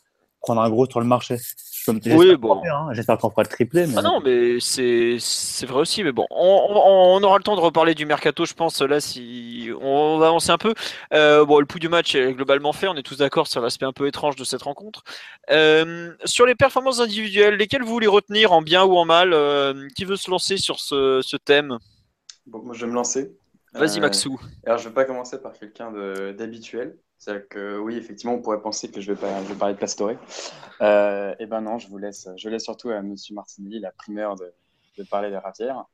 prendre 0.41 0.61
un 0.61 0.69
gros 0.69 0.85
sur 0.89 0.99
le 0.99 1.07
marché. 1.07 1.37
Oui, 1.87 2.35
bon. 2.35 2.61
Hein. 2.65 2.89
J'espère 2.91 3.17
qu'on 3.17 3.29
fera 3.29 3.43
le 3.43 3.47
triplé. 3.47 3.85
Ah 3.95 4.01
non, 4.01 4.19
mais 4.23 4.59
c'est 4.59 5.65
vrai 5.65 5.81
aussi. 5.81 6.03
Mais 6.03 6.11
bon, 6.11 6.25
on, 6.29 7.21
aura 7.23 7.37
le 7.37 7.43
temps 7.43 7.55
de 7.55 7.61
reparler 7.61 7.95
du 7.95 8.05
mercato, 8.05 8.45
je 8.45 8.53
pense. 8.53 8.81
Là, 8.81 8.99
si 8.99 9.69
on 9.81 10.17
va 10.17 10.27
avancer 10.27 10.51
un 10.51 10.57
peu. 10.57 10.73
Euh, 11.13 11.45
bon, 11.45 11.59
le 11.59 11.65
pouls 11.65 11.79
du 11.79 11.89
match 11.89 12.15
est 12.15 12.33
globalement 12.33 12.73
fait. 12.73 12.87
On 12.87 12.95
est 12.95 13.03
tous 13.03 13.17
d'accord 13.17 13.47
sur 13.47 13.61
l'aspect 13.61 13.85
un 13.85 13.93
peu 13.93 14.07
étrange 14.07 14.35
de 14.35 14.43
cette 14.43 14.63
rencontre. 14.63 15.03
Euh, 15.51 16.13
sur 16.25 16.45
les 16.45 16.55
performances 16.55 16.99
individuelles, 16.99 17.55
lesquelles 17.55 17.83
vous 17.83 17.91
voulez 17.91 18.07
retenir 18.07 18.51
en 18.51 18.61
bien 18.61 18.83
ou 18.83 18.95
en 18.97 19.05
mal 19.05 19.33
euh, 19.33 19.87
Qui 19.95 20.05
veut 20.05 20.15
se 20.15 20.29
lancer 20.31 20.57
sur 20.57 20.79
ce, 20.79 21.21
ce 21.23 21.37
thème? 21.37 21.77
Bon, 22.47 22.61
moi, 22.63 22.75
je 22.75 22.85
vais 22.85 22.91
me 22.91 22.95
lancer. 22.95 23.31
Vas-y, 23.73 23.99
Maxou. 23.99 24.39
Alors, 24.65 24.77
je 24.77 24.87
vais 24.87 24.93
pas 24.93 25.05
commencer 25.05 25.41
par 25.41 25.53
quelqu'un 25.53 25.91
d'habituel. 26.31 26.95
C'est-à-dire 27.17 27.47
que 27.47 27.77
oui, 27.79 27.97
effectivement, 27.97 28.35
on 28.35 28.41
pourrait 28.41 28.61
penser 28.61 28.91
que 28.91 29.01
je 29.01 29.11
vais, 29.11 29.19
pas, 29.19 29.41
je 29.43 29.49
vais 29.49 29.55
parler 29.57 29.73
de 29.73 29.79
Pastore. 29.79 30.11
Euh, 30.81 31.31
et 31.31 31.35
eh 31.43 31.45
ben 31.45 31.61
non, 31.61 31.77
je 31.77 31.87
vous 31.87 31.97
laisse, 31.97 32.27
je 32.35 32.49
laisse 32.49 32.63
surtout 32.63 32.89
à 32.89 33.01
Monsieur 33.01 33.33
Martinelli 33.33 33.79
la 33.79 33.91
primeur 33.91 34.35
de, 34.35 34.53
parler 35.09 35.29
des 35.29 35.37
ratières. 35.37 35.85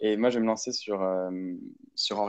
Et 0.00 0.16
moi, 0.16 0.30
je 0.30 0.36
vais 0.36 0.42
me 0.42 0.46
lancer 0.46 0.72
sur, 0.72 1.02
euh, 1.02 1.30
sur 1.94 2.26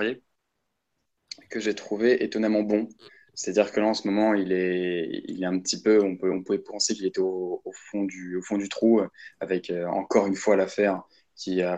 que 1.50 1.60
j'ai 1.60 1.76
trouvé 1.76 2.24
étonnamment 2.24 2.64
bon. 2.64 2.90
C'est-à-dire 3.34 3.72
que 3.72 3.80
là, 3.80 3.88
en 3.88 3.94
ce 3.94 4.08
moment, 4.08 4.34
il 4.34 4.52
est, 4.52 5.24
il 5.28 5.44
est 5.44 5.46
un 5.46 5.60
petit 5.60 5.82
peu, 5.82 6.04
on, 6.04 6.18
peut, 6.18 6.32
on 6.32 6.42
pouvait 6.44 6.58
penser 6.58 6.96
qu'il 6.96 7.06
était 7.06 7.20
au, 7.20 7.62
fond 7.92 8.04
du, 8.04 8.38
au 8.38 8.42
fond 8.42 8.58
du 8.58 8.68
trou, 8.68 9.02
avec 9.40 9.70
euh, 9.70 9.86
encore 9.86 10.26
une 10.26 10.36
fois 10.36 10.56
l'affaire 10.56 11.04
qui 11.36 11.62
a, 11.62 11.78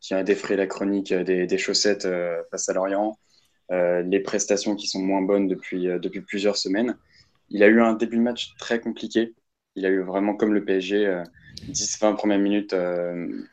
qui 0.00 0.14
a 0.14 0.22
défrayé 0.22 0.56
la 0.56 0.66
chronique 0.66 1.12
des, 1.12 1.46
des 1.46 1.58
chaussettes 1.58 2.04
euh, 2.04 2.42
face 2.50 2.68
à 2.68 2.74
Lorient. 2.74 3.18
Euh, 3.70 4.02
les 4.02 4.20
prestations 4.20 4.74
qui 4.74 4.88
sont 4.88 5.00
moins 5.00 5.22
bonnes 5.22 5.46
depuis, 5.46 5.88
euh, 5.88 5.98
depuis 5.98 6.20
plusieurs 6.20 6.56
semaines. 6.56 6.96
Il 7.50 7.62
a 7.62 7.68
eu 7.68 7.80
un 7.80 7.94
début 7.94 8.16
de 8.16 8.22
match 8.22 8.54
très 8.58 8.80
compliqué. 8.80 9.34
il 9.76 9.86
a 9.86 9.88
eu 9.88 10.00
vraiment 10.00 10.34
comme 10.34 10.52
le 10.52 10.64
PSG 10.64 11.22
10-20 11.68 12.14
premières 12.16 12.38
minutes 12.38 12.74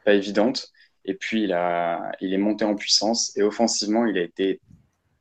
pas 0.05 0.13
évidentes. 0.13 0.71
Et 1.05 1.13
puis 1.13 1.43
il, 1.43 1.53
a, 1.53 2.12
il 2.21 2.33
est 2.33 2.38
monté 2.38 2.65
en 2.65 2.75
puissance 2.75 3.36
et 3.38 3.41
offensivement, 3.41 4.05
il 4.05 4.17
a 4.17 4.21
été 4.21 4.59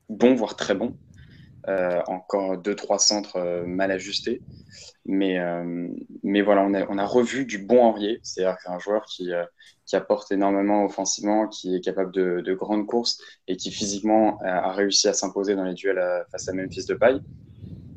bon, 0.09 0.35
voire 0.35 0.57
très 0.57 0.75
bon. 0.75 0.97
Euh, 1.69 2.01
encore 2.07 2.59
deux, 2.59 2.77
trois 2.77 3.01
centres 3.01 3.39
euh, 3.39 3.67
mal 3.67 3.91
ajustés. 3.91 4.41
Mais, 5.05 5.41
euh, 5.41 5.89
mais 6.23 6.41
voilà, 6.41 6.63
on 6.63 6.99
a, 6.99 7.05
revu 7.05 7.45
du 7.45 7.59
bon 7.59 7.83
Henrier, 7.83 8.21
c'est-à-dire 8.23 8.57
un 8.67 8.79
joueur 8.79 9.05
qui, 9.07 9.31
qui 9.85 9.97
apporte 9.97 10.31
énormément 10.31 10.85
offensivement, 10.85 11.49
qui 11.49 11.75
est 11.75 11.81
capable 11.81 12.13
de, 12.13 12.41
de 12.41 12.55
grandes 12.55 12.87
courses 12.87 13.19
et 13.49 13.57
qui 13.57 13.71
physiquement 13.71 14.39
a, 14.43 14.73
réussi 14.73 15.09
à 15.09 15.13
s'imposer 15.13 15.55
dans 15.55 15.65
les 15.65 15.75
duels 15.75 16.03
face 16.31 16.49
à 16.49 16.53
Memphis 16.53 16.87
de 16.87 16.95
paille. 16.95 17.21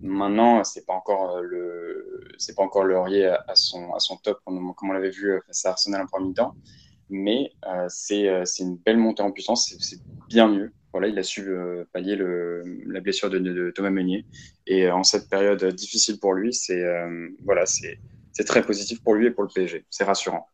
Maintenant, 0.02 0.64
c'est 0.64 0.86
pas 0.86 0.94
encore 0.94 1.42
le 1.42 2.28
c'est 2.38 2.56
pas 2.56 2.64
encore 2.64 2.84
le 2.84 2.98
Henrier 2.98 3.26
à, 3.26 3.56
son 3.56 3.92
à 3.94 4.00
son 4.00 4.18
top 4.18 4.40
comme, 4.46 4.74
on 4.82 4.92
l'avait 4.92 5.10
vu 5.10 5.40
face 5.48 5.66
à 5.66 5.72
Arsenal 5.72 6.04
en 6.04 6.06
premier 6.06 6.34
temps, 6.34 6.56
mais 7.10 7.52
c'est 7.88 8.44
une 8.60 8.78
belle 8.78 8.98
montée 8.98 9.24
en 9.24 9.32
puissance, 9.32 9.74
c'est 9.80 10.00
bien 10.28 10.48
mieux 10.48 10.72
voilà, 10.92 11.08
il 11.08 11.18
a 11.20 11.24
su 11.24 11.48
euh, 11.50 11.86
pallier 11.94 12.16
le, 12.16 12.64
la 12.88 13.00
blessure 13.00 13.30
de, 13.30 13.72
Thomas 13.76 13.90
Meunier. 13.90 14.26
Et 14.66 14.88
euh, 14.88 14.96
en 14.96 15.04
cette 15.04 15.30
période 15.30 15.64
difficile 15.64 16.20
pour 16.20 16.34
lui, 16.34 16.54
c'est 16.54 16.84
euh, 16.84 17.30
voilà, 17.46 17.66
c'est 17.66 18.00
très 18.46 18.62
positif 18.62 19.04
pour 19.04 19.16
lui 19.16 19.28
et 19.28 19.32
pour 19.32 19.44
le 19.44 19.50
PSG. 19.54 19.86
C'est 19.90 20.04
rassurant. 20.04 20.48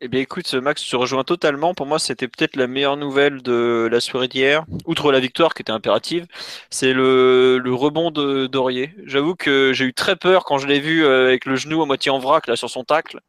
Eh 0.00 0.06
bien, 0.06 0.20
écoute, 0.20 0.52
Max 0.54 0.82
se 0.82 0.94
rejoint 0.94 1.24
totalement. 1.24 1.74
Pour 1.74 1.86
moi, 1.86 1.98
c'était 1.98 2.28
peut-être 2.28 2.54
la 2.54 2.68
meilleure 2.68 2.96
nouvelle 2.96 3.42
de 3.42 3.88
la 3.90 3.98
soirée 3.98 4.28
d'hier, 4.28 4.64
outre 4.86 5.10
la 5.10 5.18
victoire 5.18 5.54
qui 5.54 5.62
était 5.62 5.72
impérative. 5.72 6.26
C'est 6.70 6.92
le, 6.92 7.58
le, 7.58 7.74
rebond 7.74 8.12
de 8.12 8.46
Dorier. 8.46 8.94
J'avoue 9.06 9.34
que 9.34 9.72
j'ai 9.72 9.86
eu 9.86 9.94
très 9.94 10.14
peur 10.14 10.44
quand 10.44 10.58
je 10.58 10.68
l'ai 10.68 10.78
vu 10.78 11.04
avec 11.04 11.46
le 11.46 11.56
genou 11.56 11.82
à 11.82 11.86
moitié 11.86 12.12
en 12.12 12.20
vrac 12.20 12.46
là 12.46 12.54
sur 12.54 12.70
son 12.70 12.84
tacle. 12.84 13.20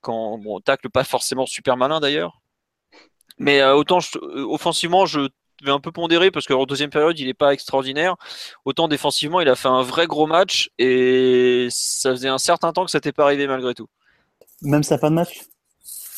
Quand 0.00 0.38
bon, 0.38 0.60
tacle 0.60 0.88
pas 0.88 1.02
forcément 1.02 1.46
super 1.46 1.76
malin 1.76 1.98
d'ailleurs. 1.98 2.42
Mais 3.38 3.64
autant 3.64 3.98
offensivement, 4.22 5.06
je 5.06 5.28
vais 5.64 5.70
un 5.70 5.80
peu 5.80 5.92
pondérer 5.92 6.30
parce 6.30 6.46
qu'en 6.46 6.64
deuxième 6.64 6.90
période, 6.90 7.18
il 7.18 7.26
n'est 7.26 7.34
pas 7.34 7.52
extraordinaire. 7.52 8.16
Autant 8.64 8.88
défensivement, 8.88 9.40
il 9.40 9.48
a 9.48 9.56
fait 9.56 9.68
un 9.68 9.82
vrai 9.82 10.06
gros 10.06 10.26
match 10.26 10.70
et 10.78 11.68
ça 11.70 12.10
faisait 12.10 12.28
un 12.28 12.38
certain 12.38 12.72
temps 12.72 12.84
que 12.84 12.90
ça 12.90 12.98
n'était 12.98 13.12
pas 13.12 13.24
arrivé 13.24 13.46
malgré 13.46 13.74
tout. 13.74 13.88
Même 14.62 14.82
sa 14.82 14.98
fin 14.98 15.10
de 15.10 15.16
match? 15.16 15.40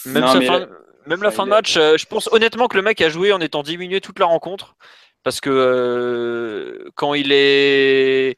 Même, 0.06 1.22
la 1.22 1.30
fin 1.30 1.44
de 1.44 1.50
match, 1.50 1.76
euh, 1.76 1.96
je 1.96 2.06
pense 2.06 2.28
honnêtement 2.32 2.68
que 2.68 2.76
le 2.76 2.82
mec 2.82 3.00
a 3.00 3.08
joué 3.08 3.32
en 3.32 3.40
étant 3.40 3.62
diminué 3.62 4.00
toute 4.00 4.18
la 4.18 4.26
rencontre 4.26 4.76
parce 5.22 5.40
que 5.40 5.50
euh, 5.50 6.90
quand 6.94 7.14
il 7.14 7.32
est 7.32 8.36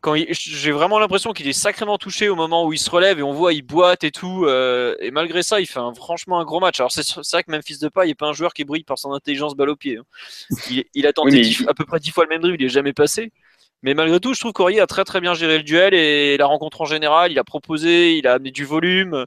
quand 0.00 0.16
j'ai 0.30 0.72
vraiment 0.72 0.98
l'impression 0.98 1.32
qu'il 1.32 1.46
est 1.46 1.52
sacrément 1.52 1.98
touché 1.98 2.30
au 2.30 2.34
moment 2.36 2.64
où 2.64 2.72
il 2.72 2.78
se 2.78 2.90
relève 2.90 3.18
et 3.18 3.22
on 3.22 3.32
voit 3.32 3.52
il 3.52 3.62
boite 3.62 4.02
et 4.02 4.10
tout 4.10 4.46
euh, 4.46 4.96
et 5.00 5.10
malgré 5.10 5.42
ça 5.42 5.60
il 5.60 5.66
fait 5.66 5.78
un, 5.78 5.92
franchement 5.94 6.40
un 6.40 6.44
gros 6.44 6.58
match. 6.58 6.80
Alors 6.80 6.90
c'est 6.90 7.04
vrai 7.32 7.44
que 7.44 7.50
Memphis 7.50 7.78
Depay 7.78 8.06
n'est 8.06 8.14
pas 8.14 8.28
un 8.28 8.32
joueur 8.32 8.54
qui 8.54 8.64
brille 8.64 8.84
par 8.84 8.98
son 8.98 9.12
intelligence 9.12 9.54
balle 9.54 9.68
au 9.68 9.76
pied 9.76 9.98
hein. 9.98 10.82
il, 10.94 11.06
a 11.06 11.12
tenté 11.12 11.54
à 11.68 11.74
peu 11.74 11.84
près 11.84 12.00
dix 12.00 12.10
fois 12.10 12.24
le 12.24 12.30
même 12.30 12.40
dribble 12.40 12.62
il 12.62 12.66
est 12.66 12.70
jamais 12.70 12.94
passé. 12.94 13.32
Mais 13.82 13.92
malgré 13.92 14.20
tout 14.20 14.32
je 14.32 14.40
trouve 14.40 14.52
qu'Aurier 14.52 14.80
a 14.80 14.86
très 14.86 15.04
très 15.04 15.20
bien 15.20 15.34
géré 15.34 15.58
le 15.58 15.64
duel 15.64 15.92
et 15.92 16.38
la 16.38 16.46
rencontre 16.46 16.80
en 16.80 16.86
général 16.86 17.30
il 17.30 17.38
a 17.38 17.44
proposé 17.44 18.16
il 18.16 18.26
a 18.26 18.34
amené 18.34 18.52
du 18.52 18.64
volume. 18.64 19.26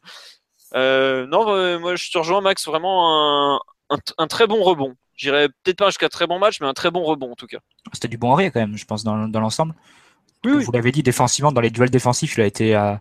Euh, 0.75 1.27
non 1.27 1.49
euh, 1.49 1.77
moi 1.77 1.95
je 1.95 2.09
te 2.09 2.17
rejoins 2.17 2.41
Max 2.41 2.65
vraiment 2.65 3.59
un, 3.91 3.97
un, 4.17 4.27
très 4.27 4.47
bon 4.47 4.63
rebond. 4.63 4.95
J'irais 5.15 5.49
peut-être 5.49 5.77
pas 5.77 5.89
jusqu'à 5.89 6.09
très 6.09 6.25
bon 6.25 6.39
match 6.39 6.59
mais 6.61 6.67
un 6.67 6.73
très 6.73 6.89
bon 6.89 7.03
rebond 7.03 7.31
en 7.31 7.35
tout 7.35 7.45
cas. 7.45 7.59
C'était 7.93 8.07
du 8.07 8.17
bon 8.17 8.31
Aurier 8.31 8.49
quand 8.49 8.59
même 8.59 8.75
je 8.75 8.85
pense 8.85 9.03
dans, 9.03 9.27
dans 9.27 9.39
l'ensemble 9.39 9.75
vous 10.45 10.71
l'avez 10.71 10.91
dit, 10.91 11.03
défensivement, 11.03 11.51
dans 11.51 11.61
les 11.61 11.69
duels 11.69 11.89
défensifs, 11.89 12.35
il 12.37 12.41
a 12.41 12.45
été 12.45 12.75
euh, 12.75 12.95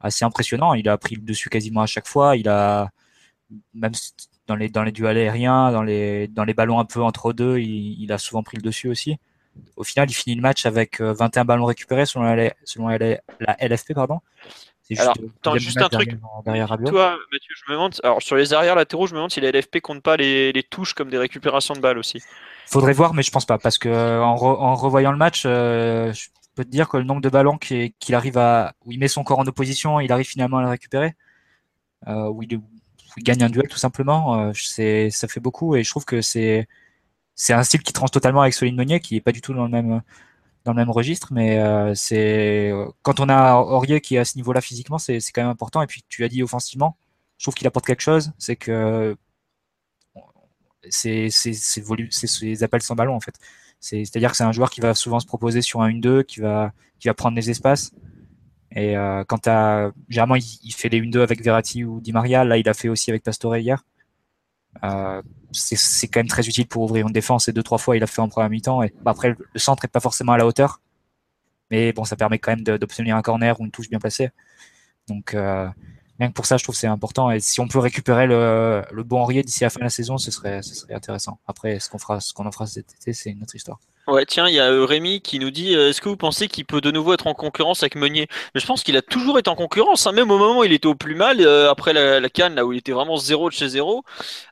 assez 0.00 0.24
impressionnant. 0.24 0.74
Il 0.74 0.88
a 0.88 0.96
pris 0.98 1.16
le 1.16 1.22
dessus 1.22 1.48
quasiment 1.50 1.82
à 1.82 1.86
chaque 1.86 2.08
fois. 2.08 2.36
Il 2.36 2.48
a, 2.48 2.90
même 3.74 3.92
dans 4.46 4.56
les, 4.56 4.68
dans 4.68 4.82
les 4.82 4.92
duels 4.92 5.18
aériens, 5.18 5.72
dans 5.72 5.82
les, 5.82 6.28
dans 6.28 6.44
les 6.44 6.54
ballons 6.54 6.78
un 6.78 6.84
peu 6.84 7.02
entre 7.02 7.32
deux, 7.32 7.58
il, 7.58 8.10
a 8.12 8.18
souvent 8.18 8.42
pris 8.42 8.56
le 8.56 8.62
dessus 8.62 8.88
aussi. 8.88 9.16
Au 9.76 9.84
final, 9.84 10.08
il 10.08 10.14
finit 10.14 10.36
le 10.36 10.42
match 10.42 10.64
avec 10.64 11.00
21 11.00 11.42
euh, 11.42 11.44
ballons 11.44 11.64
récupérés 11.66 12.06
selon 12.06 12.24
la, 12.24 12.52
selon 12.64 12.88
la, 12.88 12.96
LFP. 13.60 13.94
Pardon. 13.94 14.20
Juste, 14.88 15.02
alors, 15.02 15.14
attends, 15.40 15.56
juste 15.56 15.80
un 15.80 15.88
truc. 15.88 16.16
Derrière, 16.44 16.76
Toi, 16.84 17.16
Mathieu, 17.30 17.54
je 17.54 17.70
me 17.70 17.76
demande. 17.76 17.94
Alors, 18.02 18.20
sur 18.22 18.34
les 18.34 18.52
arrières 18.52 18.74
latéraux, 18.74 19.06
je 19.06 19.12
me 19.12 19.18
demande 19.18 19.30
si 19.30 19.40
la 19.40 19.50
LFP 19.52 19.80
compte 19.80 20.02
pas 20.02 20.16
les, 20.16 20.50
les 20.52 20.62
touches 20.64 20.94
comme 20.94 21.10
des 21.10 21.18
récupérations 21.18 21.74
de 21.74 21.80
balles 21.80 21.98
aussi. 21.98 22.20
Faudrait 22.66 22.92
voir, 22.92 23.14
mais 23.14 23.22
je 23.22 23.30
pense 23.30 23.44
pas, 23.44 23.58
parce 23.58 23.78
que 23.78 24.20
en, 24.20 24.34
en 24.34 24.74
revoyant 24.74 25.12
le 25.12 25.18
match, 25.18 25.44
euh, 25.46 26.12
peux 26.64 26.70
dire 26.70 26.88
que 26.88 26.96
le 26.96 27.04
nombre 27.04 27.22
de 27.22 27.28
ballons 27.28 27.58
qu'il 27.58 28.14
arrive 28.14 28.38
à, 28.38 28.74
où 28.84 28.92
il 28.92 28.98
met 28.98 29.08
son 29.08 29.24
corps 29.24 29.38
en 29.38 29.46
opposition, 29.46 30.00
il 30.00 30.12
arrive 30.12 30.26
finalement 30.26 30.58
à 30.58 30.62
le 30.62 30.68
récupérer, 30.68 31.14
euh, 32.08 32.28
où, 32.28 32.42
il, 32.42 32.60
gagne 33.18 33.42
un 33.42 33.50
duel 33.50 33.68
tout 33.68 33.78
simplement, 33.78 34.52
euh, 34.52 35.10
ça 35.10 35.28
fait 35.28 35.40
beaucoup 35.40 35.76
et 35.76 35.82
je 35.82 35.90
trouve 35.90 36.04
que 36.04 36.20
c'est, 36.22 36.66
un 37.48 37.62
style 37.62 37.82
qui 37.82 37.92
tranche 37.92 38.10
totalement 38.10 38.42
avec 38.42 38.54
Solide 38.54 38.76
Meunier, 38.76 39.00
qui 39.00 39.16
est 39.16 39.20
pas 39.20 39.32
du 39.32 39.40
tout 39.40 39.54
dans 39.54 39.64
le 39.64 39.70
même, 39.70 40.02
dans 40.64 40.72
le 40.72 40.76
même 40.76 40.90
registre, 40.90 41.32
mais 41.32 41.58
euh, 41.58 41.94
quand 43.02 43.20
on 43.20 43.28
a 43.28 43.54
Aurier 43.56 44.00
qui 44.00 44.16
est 44.16 44.18
à 44.18 44.24
ce 44.24 44.36
niveau-là 44.36 44.60
physiquement, 44.60 44.98
c'est, 44.98 45.18
quand 45.34 45.42
même 45.42 45.50
important. 45.50 45.82
Et 45.82 45.86
puis 45.86 46.04
tu 46.08 46.24
as 46.24 46.28
dit 46.28 46.42
offensivement, 46.42 46.96
je 47.38 47.44
trouve 47.44 47.54
qu'il 47.54 47.66
apporte 47.66 47.86
quelque 47.86 48.02
chose, 48.02 48.32
c'est 48.38 48.56
que 48.56 49.16
c'est, 50.90 51.30
c'est 51.30 52.62
appels 52.62 52.82
sans 52.82 52.94
ballon 52.94 53.14
en 53.14 53.20
fait. 53.20 53.34
C'est-à-dire 53.80 54.30
que 54.30 54.36
c'est 54.36 54.44
un 54.44 54.52
joueur 54.52 54.70
qui 54.70 54.80
va 54.80 54.94
souvent 54.94 55.20
se 55.20 55.26
proposer 55.26 55.62
sur 55.62 55.80
un 55.80 55.90
1-2, 55.90 56.24
qui 56.24 56.40
va, 56.40 56.72
qui 56.98 57.08
va 57.08 57.14
prendre 57.14 57.36
les 57.36 57.50
espaces. 57.50 57.92
Et 58.72 58.96
euh, 58.96 59.24
quand 59.24 59.48
à, 59.48 59.90
généralement, 60.08 60.36
il, 60.36 60.72
fait 60.72 60.88
les 60.88 61.00
1-2 61.00 61.20
avec 61.20 61.42
Verratti 61.42 61.84
ou 61.84 62.00
Di 62.00 62.12
Maria. 62.12 62.44
Là, 62.44 62.58
il 62.58 62.68
a 62.68 62.74
fait 62.74 62.88
aussi 62.88 63.10
avec 63.10 63.22
Pastore 63.22 63.56
hier. 63.56 63.84
Euh, 64.84 65.22
c'est 65.50 66.06
quand 66.06 66.20
même 66.20 66.28
très 66.28 66.46
utile 66.46 66.68
pour 66.68 66.82
ouvrir 66.82 67.06
une 67.06 67.12
défense. 67.12 67.48
Et 67.48 67.52
deux, 67.52 67.62
trois 67.62 67.78
fois, 67.78 67.96
il 67.96 68.02
a 68.02 68.06
fait 68.06 68.20
en 68.20 68.28
première 68.28 68.50
mi-temps. 68.50 68.82
Et 68.82 68.94
bah, 69.02 69.10
après, 69.10 69.30
le 69.30 69.58
centre 69.58 69.84
est 69.84 69.88
pas 69.88 70.00
forcément 70.00 70.32
à 70.32 70.38
la 70.38 70.46
hauteur. 70.46 70.80
Mais 71.70 71.92
bon, 71.92 72.04
ça 72.04 72.16
permet 72.16 72.38
quand 72.38 72.52
même 72.52 72.62
d'obtenir 72.78 73.16
un 73.16 73.22
corner 73.22 73.60
ou 73.60 73.64
une 73.64 73.70
touche 73.70 73.88
bien 73.88 73.98
placée. 73.98 74.30
Donc, 75.08 75.34
euh, 75.34 75.68
rien 76.20 76.28
que 76.28 76.34
pour 76.34 76.46
ça, 76.46 76.58
je 76.58 76.62
trouve 76.62 76.74
que 76.74 76.80
c'est 76.80 76.86
important. 76.86 77.30
Et 77.30 77.40
si 77.40 77.60
on 77.60 77.68
peut 77.68 77.78
récupérer 77.78 78.26
le, 78.26 78.84
bon 79.04 79.20
Henriet 79.20 79.42
d'ici 79.42 79.64
la 79.64 79.70
fin 79.70 79.80
de 79.80 79.84
la 79.84 79.90
saison, 79.90 80.18
ce 80.18 80.30
serait, 80.30 80.60
intéressant. 80.90 81.40
Après, 81.46 81.80
ce 81.80 81.88
qu'on 81.88 81.98
fera, 81.98 82.20
ce 82.20 82.32
qu'on 82.32 82.46
en 82.46 82.52
fera 82.52 82.66
cet 82.66 82.92
été, 82.92 83.12
c'est 83.12 83.30
une 83.30 83.42
autre 83.42 83.56
histoire. 83.56 83.78
Ouais, 84.06 84.26
tiens, 84.26 84.48
il 84.48 84.54
y 84.54 84.60
a 84.60 84.70
euh, 84.70 84.84
Rémi 84.84 85.20
qui 85.20 85.38
nous 85.38 85.50
dit 85.50 85.76
euh, 85.76 85.90
est-ce 85.90 86.00
que 86.00 86.08
vous 86.08 86.16
pensez 86.16 86.48
qu'il 86.48 86.64
peut 86.64 86.80
de 86.80 86.90
nouveau 86.90 87.14
être 87.14 87.26
en 87.26 87.34
concurrence 87.34 87.82
avec 87.82 87.94
Meunier? 87.94 88.26
Mais 88.54 88.60
je 88.60 88.66
pense 88.66 88.82
qu'il 88.82 88.96
a 88.96 89.02
toujours 89.02 89.38
été 89.38 89.48
en 89.48 89.54
concurrence, 89.54 90.06
hein, 90.06 90.12
même 90.12 90.30
au 90.30 90.38
moment 90.38 90.60
où 90.60 90.64
il 90.64 90.72
était 90.72 90.88
au 90.88 90.94
plus 90.96 91.14
mal, 91.14 91.40
euh, 91.40 91.70
après 91.70 91.92
la, 91.92 92.18
la, 92.18 92.28
canne, 92.28 92.54
là 92.54 92.66
où 92.66 92.72
il 92.72 92.78
était 92.78 92.92
vraiment 92.92 93.16
zéro 93.16 93.48
de 93.48 93.54
chez 93.54 93.68
zéro. 93.68 94.02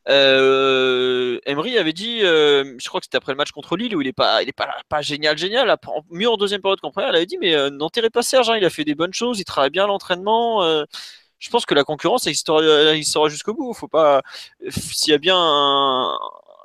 Emery 0.07 1.76
avait 1.78 1.92
dit, 1.92 2.20
je 2.20 2.88
crois 2.88 3.00
que 3.00 3.07
c'était 3.07 3.16
après 3.16 3.33
le 3.33 3.37
match 3.37 3.50
contre 3.50 3.76
Lille, 3.76 3.96
où 3.96 4.00
il 4.00 4.07
est 4.07 4.12
pas, 4.12 4.40
pas, 4.57 4.68
pas 4.88 5.02
génial, 5.02 5.37
génial, 5.37 5.76
mieux 6.11 6.31
en 6.31 6.37
deuxième 6.37 6.61
période 6.61 6.81
qu'en 6.81 6.90
première. 6.90 7.11
Il 7.11 7.16
avait 7.16 7.26
dit 7.26 7.38
mais 7.38 7.70
n'enterrez 7.70 8.11
pas 8.11 8.22
Serge, 8.22 8.48
hein, 8.50 8.57
il 8.59 8.64
a 8.64 8.70
fait 8.70 8.85
des 8.85 8.94
bonnes 8.94 9.14
choses, 9.14 9.40
il 9.40 9.44
travaille 9.44 9.70
bien 9.70 9.87
l'entraînement 9.87 10.62
je 11.38 11.51
pense 11.51 11.66
que 11.66 11.74
la 11.74 11.85
concurrence 11.85 12.27
existera 12.27 13.29
jusqu'au 13.29 13.55
bout. 13.55 13.72
Faut 13.74 13.88
pas 13.88 14.22
s'il 14.70 15.12
y 15.12 15.14
a 15.14 15.18
bien 15.18 15.37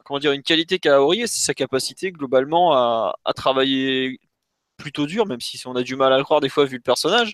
comment 0.03 0.19
dire 0.19 0.31
une 0.31 0.43
qualité 0.43 0.79
qu'a 0.79 1.01
Aurier, 1.01 1.27
c'est 1.27 1.43
sa 1.43 1.53
capacité 1.53 2.11
globalement 2.11 2.73
à, 2.73 3.13
travailler 3.35 4.19
plutôt 4.77 5.05
dur, 5.05 5.25
même 5.25 5.39
si 5.39 5.61
on 5.65 5.75
a 5.75 5.83
du 5.83 5.95
mal 5.95 6.11
à 6.11 6.17
le 6.17 6.23
croire 6.23 6.41
des 6.41 6.49
fois 6.49 6.65
vu 6.65 6.75
le 6.75 6.81
personnage. 6.81 7.33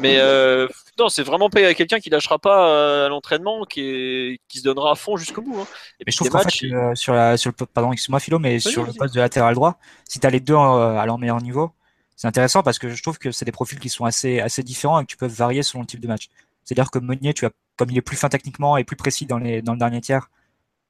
Mais 0.00 0.18
euh, 0.18 0.68
non, 0.98 1.08
c'est 1.08 1.22
vraiment 1.22 1.50
pas 1.50 1.74
quelqu'un 1.74 1.98
qui 1.98 2.10
lâchera 2.10 2.38
pas 2.38 2.70
euh, 2.70 3.06
à 3.06 3.08
l'entraînement, 3.08 3.64
qui, 3.64 4.40
qui 4.48 4.58
se 4.58 4.64
donnera 4.64 4.92
à 4.92 4.94
fond 4.94 5.16
jusqu'au 5.16 5.42
bout. 5.42 5.58
Hein. 5.60 5.66
Et 6.00 6.04
mais 6.06 6.12
je 6.12 6.16
trouve 6.18 6.28
qu'en 6.28 6.40
fait, 6.40 6.66
euh, 6.66 6.94
sur, 6.94 7.14
la, 7.14 7.36
sur 7.36 7.50
le, 7.50 7.66
pardon, 7.66 7.92
excuse-moi 7.92 8.20
Philo, 8.20 8.38
mais 8.38 8.60
sur 8.60 8.84
le 8.84 8.92
poste 8.92 9.14
de 9.14 9.20
latéral 9.20 9.54
droit, 9.54 9.78
si 10.08 10.20
tu 10.20 10.26
as 10.26 10.30
les 10.30 10.40
deux 10.40 10.54
à 10.54 11.04
leur 11.06 11.18
meilleur 11.18 11.40
niveau, 11.40 11.72
c'est 12.14 12.28
intéressant 12.28 12.62
parce 12.62 12.78
que 12.78 12.88
je 12.90 13.02
trouve 13.02 13.18
que 13.18 13.30
c'est 13.30 13.44
des 13.44 13.52
profils 13.52 13.78
qui 13.78 13.88
sont 13.88 14.04
assez, 14.04 14.40
assez 14.40 14.62
différents 14.62 15.00
et 15.00 15.04
que 15.04 15.10
tu 15.10 15.16
peux 15.16 15.26
varier 15.26 15.62
selon 15.62 15.82
le 15.82 15.86
type 15.86 16.00
de 16.00 16.08
match. 16.08 16.28
C'est-à-dire 16.66 16.90
que 16.90 16.98
Meunier, 16.98 17.32
tu 17.32 17.46
as, 17.46 17.52
comme 17.76 17.90
il 17.90 17.96
est 17.96 18.02
plus 18.02 18.16
fin 18.16 18.28
techniquement 18.28 18.76
et 18.76 18.82
plus 18.82 18.96
précis 18.96 19.24
dans, 19.24 19.38
le 19.38 19.60
dernier 19.76 20.00
tiers, 20.00 20.30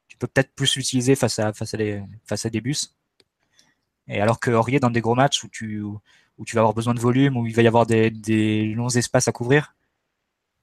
tu 0.08 0.16
peux 0.16 0.26
peut-être 0.26 0.52
plus 0.54 0.74
l'utiliser 0.74 1.14
face 1.14 1.38
à, 1.38 1.52
des 2.50 2.60
bus. 2.62 2.96
Et 4.08 4.20
alors 4.20 4.40
que 4.40 4.50
Aurier, 4.50 4.80
dans 4.80 4.88
des 4.88 5.02
gros 5.02 5.14
matchs 5.14 5.44
où 5.44 5.48
tu, 5.48 5.84
vas 6.54 6.60
avoir 6.60 6.72
besoin 6.72 6.94
de 6.94 7.00
volume, 7.00 7.36
où 7.36 7.46
il 7.46 7.54
va 7.54 7.60
y 7.60 7.66
avoir 7.66 7.84
des, 7.84 8.72
longs 8.74 8.88
espaces 8.88 9.28
à 9.28 9.32
couvrir, 9.32 9.74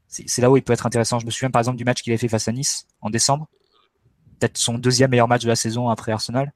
c'est 0.07 0.41
là 0.41 0.49
où 0.49 0.57
il 0.57 0.63
peut 0.63 0.73
être 0.73 0.87
intéressant. 0.87 1.19
Je 1.19 1.27
me 1.27 1.31
souviens 1.31 1.51
par 1.51 1.59
exemple 1.59 1.77
du 1.77 1.85
match 1.85 2.01
qu'il 2.01 2.11
a 2.11 2.17
fait 2.17 2.27
face 2.27 2.47
à 2.47 2.51
Nice 2.51 2.87
en 3.01 3.11
décembre, 3.11 3.47
peut-être 4.39 4.57
son 4.57 4.79
deuxième 4.79 5.11
meilleur 5.11 5.27
match 5.27 5.43
de 5.43 5.47
la 5.47 5.55
saison 5.55 5.89
après 5.89 6.11
Arsenal. 6.11 6.53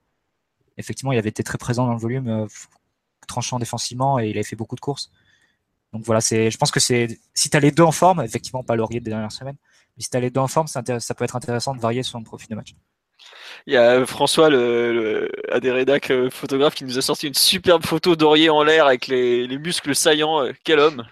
Effectivement, 0.78 1.12
il 1.12 1.20
avait 1.20 1.30
été 1.30 1.44
très 1.44 1.60
présent 1.60 1.86
dans 1.86 1.94
le 1.94 2.00
volume, 2.00 2.28
euh, 2.28 2.48
tranchant 3.28 3.60
défensivement 3.60 4.20
et 4.20 4.30
il 4.30 4.38
avait 4.38 4.44
fait 4.44 4.56
beaucoup 4.56 4.76
de 4.76 4.82
courses. 4.82 5.12
Donc 5.94 6.04
voilà, 6.04 6.22
c'est, 6.22 6.52
je 6.52 6.58
pense 6.58 6.72
que 6.72 6.80
c'est, 6.80 7.20
si 7.34 7.50
tu 7.50 7.58
as 7.58 7.60
les 7.60 7.72
deux 7.72 7.84
en 7.84 7.92
forme, 7.92 8.22
effectivement 8.22 8.64
pas 8.64 8.76
Laurier 8.76 9.00
des 9.00 9.10
dernières 9.10 9.32
semaines, 9.32 9.58
mais 9.96 10.04
si 10.04 10.10
tu 10.10 10.18
as 10.18 10.20
les 10.20 10.30
deux 10.30 10.42
en 10.42 10.48
forme, 10.48 10.68
ça 10.68 10.84
peut 10.84 11.24
être 11.24 11.36
intéressant 11.36 11.74
de 11.74 11.80
varier 11.80 12.04
son 12.04 12.24
profil 12.24 12.50
de 12.50 12.56
match. 12.56 12.76
Il 13.66 13.74
y 13.74 13.78
a 13.78 14.06
François, 14.06 14.50
le, 14.50 14.94
le 14.94 16.12
euh, 16.12 16.30
photographe, 16.30 16.76
qui 16.76 16.86
nous 16.86 16.98
a 16.98 17.02
sorti 17.02 17.28
une 17.28 17.34
superbe 17.34 17.86
photo 17.86 18.16
d'Aurier 18.16 18.50
en 18.50 18.64
l'air 18.64 18.86
avec 18.86 19.08
les, 19.08 19.48
muscles 19.58 19.96
saillants. 19.96 20.44
Euh, 20.44 20.54
quel 20.64 20.80
homme 20.80 21.06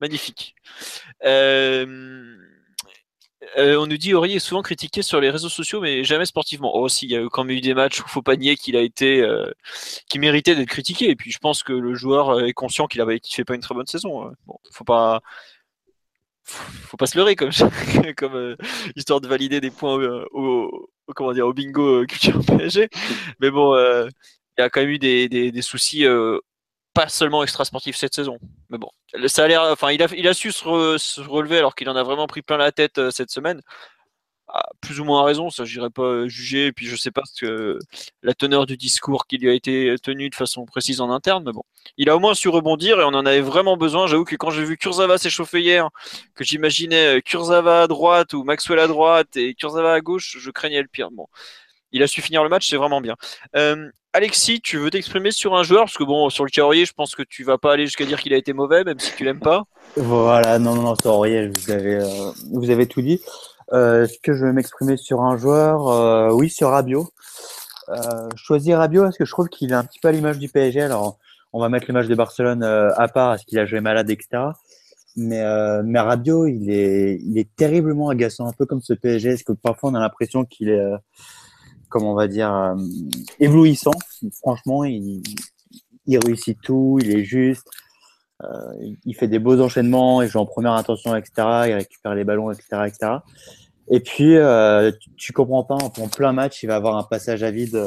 Magnifique. 0.00 0.54
Euh, 1.24 2.36
euh, 3.58 3.76
on 3.76 3.86
nous 3.86 3.96
dit 3.96 4.14
Aurier 4.14 4.36
est 4.36 4.38
souvent 4.40 4.62
critiqué 4.62 5.02
sur 5.02 5.20
les 5.20 5.30
réseaux 5.30 5.48
sociaux, 5.48 5.80
mais 5.80 6.04
jamais 6.04 6.26
sportivement. 6.26 6.74
Oh, 6.74 6.88
si, 6.88 7.06
il 7.06 7.12
y 7.12 7.16
a 7.16 7.26
quand 7.30 7.44
même 7.44 7.56
eu 7.56 7.60
des 7.60 7.74
matchs 7.74 8.00
où 8.00 8.08
faut 8.08 8.22
pas 8.22 8.36
nier 8.36 8.56
qu'il 8.56 8.76
a 8.76 8.80
été, 8.80 9.20
euh, 9.22 9.50
qui 10.08 10.18
méritait 10.18 10.54
d'être 10.54 10.68
critiqué. 10.68 11.10
Et 11.10 11.16
puis, 11.16 11.30
je 11.30 11.38
pense 11.38 11.62
que 11.62 11.72
le 11.72 11.94
joueur 11.94 12.40
est 12.44 12.52
conscient 12.52 12.86
qu'il 12.86 13.00
avait, 13.00 13.20
fait 13.28 13.44
pas 13.44 13.54
une 13.54 13.60
très 13.60 13.74
bonne 13.74 13.86
saison. 13.86 14.32
Bon, 14.46 14.58
faut 14.72 14.84
pas, 14.84 15.20
faut 16.44 16.96
pas 16.96 17.06
se 17.06 17.16
leurrer 17.16 17.36
comme, 17.36 17.50
comme 18.16 18.56
histoire 18.96 19.20
de 19.20 19.28
valider 19.28 19.60
des 19.60 19.70
points 19.70 19.94
au, 20.32 20.90
comment 21.14 21.32
dire, 21.32 21.46
au 21.46 21.52
bingo 21.52 22.04
culture 22.06 22.40
PSG. 22.46 22.88
Mais 23.40 23.50
bon, 23.50 23.76
il 23.76 24.10
y 24.60 24.62
a 24.62 24.70
quand 24.70 24.80
même 24.80 24.90
eu 24.90 24.98
des 24.98 25.62
soucis 25.62 26.04
pas 26.94 27.08
seulement 27.08 27.42
extra 27.42 27.64
sportif 27.64 27.96
cette 27.96 28.14
saison. 28.14 28.38
Mais 28.70 28.78
bon, 28.78 28.88
ça 29.26 29.44
a 29.44 29.48
l'air, 29.48 29.62
enfin, 29.64 29.90
il 29.90 30.02
a, 30.02 30.34
su 30.34 30.52
se, 30.52 31.20
relever 31.20 31.58
alors 31.58 31.74
qu'il 31.74 31.88
en 31.88 31.96
a 31.96 32.02
vraiment 32.02 32.26
pris 32.26 32.42
plein 32.42 32.56
la 32.56 32.72
tête 32.72 32.98
euh, 32.98 33.10
cette 33.10 33.30
semaine. 33.30 33.60
Ah, 34.48 34.68
plus 34.80 35.00
ou 35.00 35.04
moins 35.04 35.24
raison, 35.24 35.50
ça 35.50 35.64
j'irai 35.64 35.90
pas 35.90 36.28
juger. 36.28 36.66
Et 36.66 36.72
puis 36.72 36.86
je 36.86 36.96
sais 36.96 37.10
pas 37.10 37.22
ce 37.24 37.44
que 37.44 37.78
la 38.22 38.34
teneur 38.34 38.66
du 38.66 38.76
discours 38.76 39.26
qui 39.26 39.38
lui 39.38 39.50
a 39.50 39.52
été 39.54 39.96
tenu 40.02 40.30
de 40.30 40.34
façon 40.34 40.64
précise 40.66 41.00
en 41.00 41.10
interne, 41.10 41.42
mais 41.44 41.52
bon, 41.52 41.64
il 41.96 42.08
a 42.10 42.16
au 42.16 42.20
moins 42.20 42.34
su 42.34 42.48
rebondir 42.48 43.00
et 43.00 43.04
on 43.04 43.08
en 43.08 43.26
avait 43.26 43.40
vraiment 43.40 43.76
besoin. 43.76 44.06
J'avoue 44.06 44.24
que 44.24 44.36
quand 44.36 44.50
j'ai 44.50 44.64
vu 44.64 44.76
Kurzawa 44.76 45.18
s'échauffer 45.18 45.60
hier, 45.60 45.88
que 46.34 46.44
j'imaginais 46.44 47.20
Kurzawa 47.22 47.82
à 47.82 47.86
droite 47.88 48.34
ou 48.34 48.44
Maxwell 48.44 48.78
à 48.78 48.86
droite 48.86 49.36
et 49.36 49.54
Kurzawa 49.54 49.94
à 49.94 50.00
gauche, 50.00 50.36
je 50.38 50.50
craignais 50.50 50.82
le 50.82 50.88
pire. 50.88 51.10
Bon, 51.10 51.26
il 51.92 52.02
a 52.02 52.06
su 52.06 52.20
finir 52.22 52.42
le 52.42 52.50
match, 52.50 52.68
c'est 52.68 52.76
vraiment 52.76 53.00
bien. 53.00 53.16
Euh, 53.56 53.90
Alexis, 54.16 54.60
tu 54.60 54.78
veux 54.78 54.90
t'exprimer 54.90 55.32
sur 55.32 55.56
un 55.56 55.64
joueur? 55.64 55.86
Parce 55.86 55.98
que 55.98 56.04
bon, 56.04 56.30
sur 56.30 56.44
le 56.44 56.50
Carrier, 56.50 56.84
je 56.84 56.92
pense 56.92 57.16
que 57.16 57.24
tu 57.24 57.42
vas 57.42 57.58
pas 57.58 57.72
aller 57.72 57.84
jusqu'à 57.84 58.04
dire 58.04 58.20
qu'il 58.20 58.32
a 58.32 58.36
été 58.36 58.52
mauvais, 58.52 58.84
même 58.84 59.00
si 59.00 59.12
tu 59.16 59.24
l'aimes 59.24 59.40
pas. 59.40 59.64
Voilà, 59.96 60.60
non, 60.60 60.76
non, 60.76 60.94
Aurier, 61.04 61.48
vous 61.48 61.72
avez, 61.72 61.96
euh, 61.96 62.30
vous 62.52 62.70
avez 62.70 62.86
tout 62.86 63.02
dit. 63.02 63.20
Euh, 63.72 64.04
Est-ce 64.04 64.20
que 64.22 64.32
je 64.32 64.44
vais 64.44 64.52
m'exprimer 64.52 64.96
sur 64.96 65.22
un 65.22 65.36
joueur? 65.36 65.88
Euh, 65.88 66.32
Oui, 66.32 66.48
sur 66.48 66.68
Rabiot. 66.70 67.08
Euh, 67.88 68.28
choisir 68.36 68.78
Rabiot 68.78 69.02
parce 69.02 69.18
que 69.18 69.24
je 69.24 69.32
trouve 69.32 69.48
qu'il 69.48 69.72
est 69.72 69.74
un 69.74 69.82
petit 69.82 69.98
peu 69.98 70.10
l'image 70.10 70.38
du 70.38 70.48
PSG. 70.48 70.82
Alors, 70.82 71.18
on 71.52 71.60
va 71.60 71.68
mettre 71.68 71.90
match 71.92 72.06
de 72.06 72.14
Barcelone 72.14 72.62
à 72.62 73.08
part, 73.08 73.32
parce 73.32 73.44
qu'il 73.44 73.58
a 73.58 73.66
joué 73.66 73.80
malade, 73.80 74.08
etc. 74.10 74.44
Mais, 75.16 75.42
mais 75.82 75.98
Rabiot, 75.98 76.46
il 76.46 76.70
est, 76.70 77.18
il 77.20 77.36
est 77.36 77.48
terriblement 77.56 78.10
agaçant, 78.10 78.46
un 78.46 78.52
peu 78.52 78.64
comme 78.64 78.80
ce 78.80 78.94
PSG, 78.94 79.30
parce 79.30 79.42
que 79.42 79.52
parfois 79.54 79.90
on 79.90 79.94
a 79.96 80.00
l'impression 80.00 80.44
qu'il 80.44 80.68
est 80.68 80.92
comment 81.94 82.10
on 82.10 82.16
va 82.16 82.26
dire, 82.26 82.52
euh, 82.52 82.74
éblouissant. 83.38 83.92
Franchement, 84.40 84.82
il, 84.82 85.22
réussit 86.08 86.58
tout, 86.60 86.98
il 87.00 87.16
est 87.16 87.22
juste, 87.22 87.68
euh, 88.42 88.48
il 89.04 89.14
fait 89.14 89.28
des 89.28 89.38
beaux 89.38 89.60
enchaînements, 89.60 90.20
il 90.20 90.28
joue 90.28 90.40
en 90.40 90.46
première 90.46 90.72
intention, 90.72 91.14
etc. 91.14 91.30
Il 91.68 91.74
récupère 91.74 92.16
les 92.16 92.24
ballons, 92.24 92.50
etc. 92.50 92.66
etc. 92.86 93.12
Et 93.88 94.00
puis, 94.00 94.36
euh, 94.36 94.90
tu, 95.16 95.32
comprends 95.32 95.62
pas, 95.62 95.76
en 95.76 96.08
plein 96.08 96.32
match, 96.32 96.64
il 96.64 96.66
va 96.66 96.74
avoir 96.74 96.96
un 96.96 97.04
passage 97.04 97.44
à 97.44 97.52
vide 97.52 97.80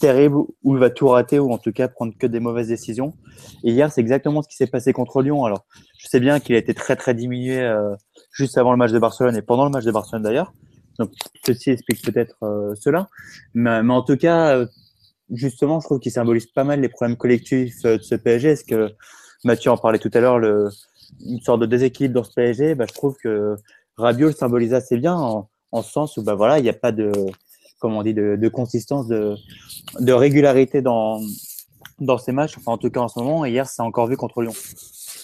terrible 0.00 0.38
où 0.64 0.74
il 0.74 0.80
va 0.80 0.90
tout 0.90 1.06
rater 1.06 1.38
ou 1.38 1.52
en 1.52 1.58
tout 1.58 1.72
cas 1.72 1.86
prendre 1.86 2.14
que 2.18 2.26
des 2.26 2.40
mauvaises 2.40 2.68
décisions. 2.68 3.14
Et 3.62 3.70
hier, 3.70 3.92
c'est 3.92 4.00
exactement 4.00 4.42
ce 4.42 4.48
qui 4.48 4.56
s'est 4.56 4.66
passé 4.66 4.92
contre 4.92 5.22
Lyon. 5.22 5.44
Alors, 5.44 5.66
je 5.98 6.08
sais 6.08 6.18
bien 6.18 6.40
qu'il 6.40 6.56
a 6.56 6.58
été 6.58 6.74
très 6.74 6.96
très 6.96 7.14
diminué 7.14 7.64
juste 8.32 8.58
avant 8.58 8.72
le 8.72 8.76
match 8.76 8.90
de 8.90 8.98
Barcelone 8.98 9.36
et 9.36 9.42
pendant 9.42 9.64
le 9.64 9.70
match 9.70 9.84
de 9.84 9.92
Barcelone 9.92 10.24
d'ailleurs. 10.24 10.52
Donc, 10.98 11.10
ceci 11.44 11.70
explique 11.70 12.02
peut-être 12.02 12.36
euh, 12.42 12.74
cela. 12.80 13.08
Mais, 13.54 13.80
en 13.80 14.02
tout 14.02 14.16
cas, 14.16 14.56
euh, 14.56 14.66
justement, 15.30 15.80
je 15.80 15.86
trouve 15.86 16.00
qu'il 16.00 16.12
symbolise 16.12 16.46
pas 16.46 16.64
mal 16.64 16.80
les 16.80 16.88
problèmes 16.88 17.16
collectifs 17.16 17.84
euh, 17.84 17.98
de 17.98 18.02
ce 18.02 18.14
PSG. 18.14 18.48
Est-ce 18.50 18.64
que 18.64 18.92
Mathieu 19.44 19.70
en 19.70 19.76
parlait 19.76 19.98
tout 19.98 20.10
à 20.14 20.20
l'heure, 20.20 20.38
une 21.24 21.40
sorte 21.40 21.60
de 21.60 21.66
déséquilibre 21.66 22.14
dans 22.14 22.24
ce 22.24 22.32
PSG 22.32 22.74
bah, 22.74 22.86
Je 22.88 22.94
trouve 22.94 23.16
que 23.22 23.56
Rabiot 23.96 24.28
le 24.28 24.34
symbolise 24.34 24.74
assez 24.74 24.96
bien 24.96 25.14
en, 25.14 25.48
en 25.72 25.82
ce 25.82 25.92
sens 25.92 26.16
où 26.16 26.22
bah, 26.22 26.34
voilà, 26.34 26.58
il 26.58 26.62
n'y 26.62 26.68
a 26.68 26.74
pas 26.74 26.92
de, 26.92 27.12
comment 27.78 27.98
on 27.98 28.02
dit, 28.02 28.14
de, 28.14 28.36
de 28.36 28.48
consistance, 28.48 29.06
de, 29.06 29.36
de 30.00 30.12
régularité 30.12 30.82
dans, 30.82 31.20
dans 31.98 32.18
ces 32.18 32.32
matchs. 32.32 32.56
Enfin, 32.58 32.72
en 32.72 32.78
tout 32.78 32.90
cas, 32.90 33.00
en 33.00 33.08
ce 33.08 33.18
moment, 33.18 33.44
hier, 33.44 33.66
c'est 33.66 33.82
encore 33.82 34.06
vu 34.06 34.16
contre 34.16 34.42
Lyon. 34.42 34.54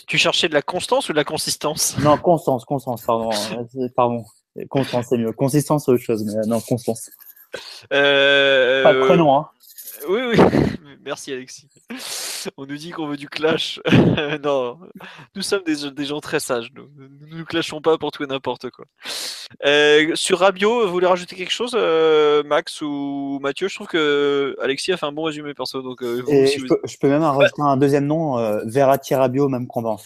Tu 0.07 0.19
cherchais 0.19 0.49
de 0.49 0.55
la 0.55 0.63
constance 0.63 1.09
ou 1.09 1.13
de 1.13 1.17
la 1.17 1.25
consistance? 1.25 1.97
Non, 1.99 2.17
constance, 2.19 2.65
constance, 2.65 3.03
pardon. 3.03 3.31
pardon. 3.97 4.25
Constance, 4.69 5.07
c'est 5.09 5.19
mieux. 5.19 5.33
Consistance, 5.33 5.85
c'est 5.87 5.93
autre 5.93 6.03
chose, 6.03 6.25
mais 6.25 6.47
non, 6.47 6.61
Constance. 6.61 7.11
Euh... 7.93 8.83
Pas 8.83 8.95
de 8.95 9.01
prénom, 9.01 9.35
hein. 9.35 9.49
Oui, 10.09 10.21
oui. 10.31 10.37
Merci, 11.05 11.33
Alexis. 11.33 11.69
On 12.57 12.67
nous 12.67 12.77
dit 12.77 12.91
qu'on 12.91 13.07
veut 13.07 13.17
du 13.17 13.29
clash. 13.29 13.81
non, 14.45 14.79
nous 15.35 15.43
sommes 15.43 15.63
des, 15.65 15.91
des, 15.91 16.05
gens 16.05 16.21
très 16.21 16.39
sages. 16.39 16.71
Nous 16.75 16.89
ne 16.97 17.39
nous 17.39 17.45
clashons 17.45 17.81
pas 17.81 17.99
pour 17.99 18.13
tout 18.13 18.23
et 18.23 18.27
n'importe 18.27 18.71
quoi. 18.71 18.85
Euh, 19.65 20.13
sur 20.15 20.39
Rabio, 20.39 20.87
vous 20.87 20.93
voulez 20.93 21.07
rajouter 21.07 21.35
quelque 21.35 21.53
chose, 21.53 21.73
euh, 21.75 22.43
Max 22.45 22.81
ou 22.83 23.39
Mathieu? 23.43 23.69
Je 23.69 23.75
trouve 23.75 23.89
que 23.89 24.57
Alexis 24.63 24.93
a 24.93 24.97
fait 24.97 25.07
un 25.07 25.13
bon 25.13 25.25
résumé 25.25 25.55
perso. 25.55 25.83
Donc, 25.83 26.03
euh, 26.03 26.23
je, 26.27 26.67
peux, 26.67 26.81
je, 26.85 26.97
peux, 26.99 27.09
même 27.09 27.23
rajouter 27.23 27.63
un 27.63 27.77
deuxième 27.77 28.07
nom, 28.07 28.37
Verratti 28.65 29.15
Rabio, 29.15 29.49
même 29.49 29.67
combat 29.67 29.97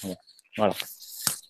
Voilà. 0.56 0.74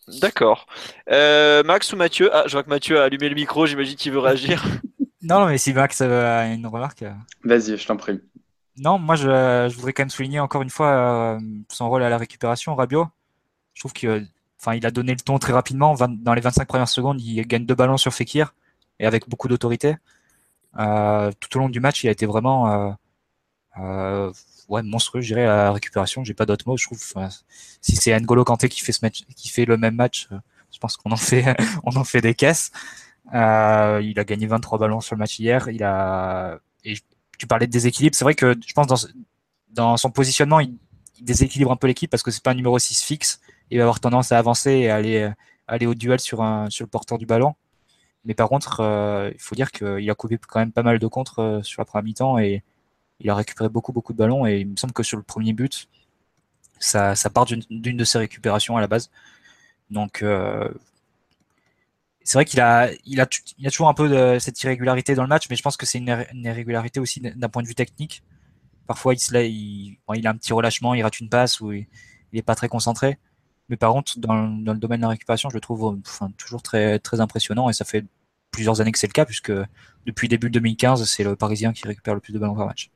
D'accord. 0.08 0.66
Euh, 1.10 1.62
Max 1.64 1.92
ou 1.92 1.96
Mathieu? 1.96 2.30
Ah, 2.32 2.44
je 2.46 2.52
vois 2.52 2.62
que 2.62 2.68
Mathieu 2.68 3.00
a 3.00 3.04
allumé 3.04 3.28
le 3.28 3.34
micro, 3.34 3.66
j'imagine 3.66 3.96
qu'il 3.96 4.12
veut 4.12 4.18
réagir. 4.18 4.64
non, 5.22 5.46
mais 5.46 5.58
si 5.58 5.72
Max 5.72 6.00
a 6.00 6.46
une 6.46 6.66
remarque. 6.66 7.02
Euh. 7.02 7.12
Vas-y, 7.44 7.76
je 7.76 7.86
t'en 7.86 7.96
prie. 7.96 8.20
Non, 8.78 8.98
moi 8.98 9.16
je, 9.16 9.74
voudrais 9.74 9.92
quand 9.92 10.02
même 10.02 10.10
souligner 10.10 10.38
encore 10.38 10.62
une 10.62 10.70
fois 10.70 10.88
euh, 11.36 11.40
son 11.70 11.88
rôle 11.88 12.02
à 12.02 12.10
la 12.10 12.18
récupération, 12.18 12.74
Rabiot. 12.74 13.08
Je 13.74 13.80
trouve 13.80 13.92
qu'il 13.92 14.28
enfin, 14.60 14.74
il 14.74 14.86
a 14.86 14.90
donné 14.90 15.12
le 15.12 15.20
ton 15.20 15.38
très 15.38 15.52
rapidement. 15.52 15.94
dans 15.94 16.34
les 16.34 16.40
25 16.40 16.68
premières 16.68 16.88
secondes, 16.88 17.20
il 17.20 17.40
gagne 17.46 17.66
deux 17.66 17.74
ballons 17.74 17.96
sur 17.96 18.12
Fekir 18.12 18.54
et 19.00 19.06
avec 19.06 19.28
beaucoup 19.28 19.48
d'autorité. 19.48 19.96
tout 20.76 21.56
au 21.56 21.58
long 21.58 21.68
du 21.68 21.80
match, 21.80 22.04
il 22.04 22.08
a 22.08 22.12
été 22.12 22.26
vraiment 22.26 22.96
ouais, 24.68 24.82
monstrueux, 24.82 25.20
je 25.20 25.28
dirais, 25.28 25.44
à 25.44 25.64
la 25.64 25.72
récupération. 25.72 26.24
J'ai 26.24 26.34
pas 26.34 26.46
d'autres 26.46 26.68
mots. 26.68 26.76
Je 26.76 26.86
trouve, 26.86 27.02
si 27.80 27.96
c'est 27.96 28.18
N'Golo 28.18 28.44
Kanté 28.44 28.68
qui 28.68 28.80
fait 28.80 28.92
ce 28.92 29.00
match, 29.02 29.22
qui 29.36 29.48
fait 29.48 29.64
le 29.64 29.76
même 29.76 29.94
match, 29.94 30.28
euh, 30.32 30.38
je 30.72 30.78
pense 30.78 30.96
qu'on 30.96 31.12
en 31.12 31.16
fait, 31.16 31.44
on 31.84 31.96
en 31.96 32.04
fait 32.04 32.20
des 32.20 32.34
caisses. 32.34 32.70
Euh, 33.34 34.00
il 34.02 34.18
a 34.18 34.24
gagné 34.24 34.46
23 34.46 34.78
ballons 34.78 35.00
sur 35.00 35.14
le 35.14 35.20
match 35.20 35.38
hier. 35.38 35.68
Il 35.68 35.82
a, 35.82 36.58
et 36.84 36.96
tu 37.38 37.46
parlais 37.46 37.66
de 37.66 37.72
déséquilibre. 37.72 38.16
C'est 38.16 38.24
vrai 38.24 38.34
que 38.34 38.54
je 38.66 38.72
pense 38.72 38.86
dans, 38.86 38.96
dans 39.70 39.96
son 39.96 40.10
positionnement, 40.10 40.60
il, 40.60 40.76
déséquilibre 41.22 41.72
un 41.72 41.76
peu 41.76 41.86
l'équipe 41.86 42.10
parce 42.10 42.22
que 42.22 42.30
c'est 42.30 42.42
pas 42.42 42.50
un 42.50 42.54
numéro 42.54 42.78
6 42.78 43.02
fixe. 43.02 43.40
Il 43.70 43.78
va 43.78 43.84
avoir 43.84 44.00
tendance 44.00 44.32
à 44.32 44.38
avancer 44.38 44.70
et 44.70 44.90
aller, 44.90 45.30
aller 45.66 45.86
au 45.86 45.94
duel 45.94 46.20
sur 46.20 46.42
un, 46.42 46.68
sur 46.68 46.84
le 46.84 46.90
porteur 46.90 47.16
du 47.16 47.24
ballon. 47.24 47.54
Mais 48.26 48.34
par 48.34 48.50
contre, 48.50 48.80
euh, 48.80 49.30
il 49.32 49.40
faut 49.40 49.54
dire 49.54 49.70
qu'il 49.70 50.10
a 50.10 50.14
coupé 50.14 50.36
quand 50.46 50.58
même 50.58 50.72
pas 50.72 50.82
mal 50.82 50.98
de 50.98 51.06
contre 51.06 51.60
sur 51.62 51.80
la 51.80 51.86
première 51.86 52.04
mi-temps 52.04 52.38
et 52.38 52.62
il 53.20 53.30
a 53.30 53.34
récupéré 53.34 53.68
beaucoup, 53.68 53.92
beaucoup 53.92 54.12
de 54.12 54.18
ballons 54.18 54.46
et 54.46 54.60
il 54.60 54.68
me 54.68 54.76
semble 54.76 54.92
que 54.92 55.02
sur 55.02 55.16
le 55.16 55.22
premier 55.22 55.52
but, 55.52 55.88
ça, 56.78 57.14
part 57.32 57.46
d'une 57.46 57.96
de 57.96 58.04
ses 58.04 58.18
récupérations 58.18 58.76
à 58.76 58.80
la 58.80 58.86
base. 58.86 59.10
Donc, 59.90 60.22
euh, 60.22 60.68
c'est 62.24 62.38
vrai 62.38 62.44
qu'il 62.44 62.60
a, 62.60 62.90
a, 63.18 63.26
toujours 63.70 63.88
un 63.88 63.94
peu 63.94 64.08
de 64.08 64.38
cette 64.38 64.60
irrégularité 64.62 65.14
dans 65.14 65.22
le 65.22 65.28
match, 65.28 65.46
mais 65.48 65.56
je 65.56 65.62
pense 65.62 65.76
que 65.76 65.86
c'est 65.86 65.98
une, 65.98 66.26
irrégularité 66.34 67.00
aussi 67.00 67.20
d'un 67.20 67.48
point 67.48 67.62
de 67.62 67.68
vue 67.68 67.74
technique. 67.74 68.22
Parfois, 68.86 69.14
il, 69.14 69.96
a 70.26 70.30
un 70.30 70.36
petit 70.36 70.52
relâchement, 70.52 70.94
il 70.94 71.02
rate 71.02 71.20
une 71.20 71.28
passe 71.28 71.60
ou 71.60 71.72
il 71.72 71.86
n'est 72.32 72.42
pas 72.42 72.54
très 72.54 72.68
concentré. 72.68 73.18
Mais 73.68 73.76
par 73.76 73.92
contre, 73.92 74.18
dans, 74.18 74.34
le 74.34 74.78
domaine 74.78 75.00
de 75.00 75.02
la 75.02 75.10
récupération, 75.10 75.50
je 75.50 75.54
le 75.54 75.60
trouve 75.60 76.00
toujours 76.36 76.62
très, 76.62 76.98
très 76.98 77.20
impressionnant 77.20 77.68
et 77.68 77.72
ça 77.72 77.84
fait 77.84 78.04
plusieurs 78.50 78.80
années 78.80 78.92
que 78.92 78.98
c'est 78.98 79.06
le 79.08 79.12
cas, 79.12 79.24
puisque 79.24 79.52
depuis 80.06 80.28
début 80.28 80.50
2015, 80.50 81.04
c'est 81.04 81.24
le 81.24 81.36
Parisien 81.36 81.72
qui 81.72 81.86
récupère 81.86 82.14
le 82.14 82.20
plus 82.20 82.32
de 82.32 82.38
ballons 82.38 82.54
par 82.54 82.66
match. 82.66 82.90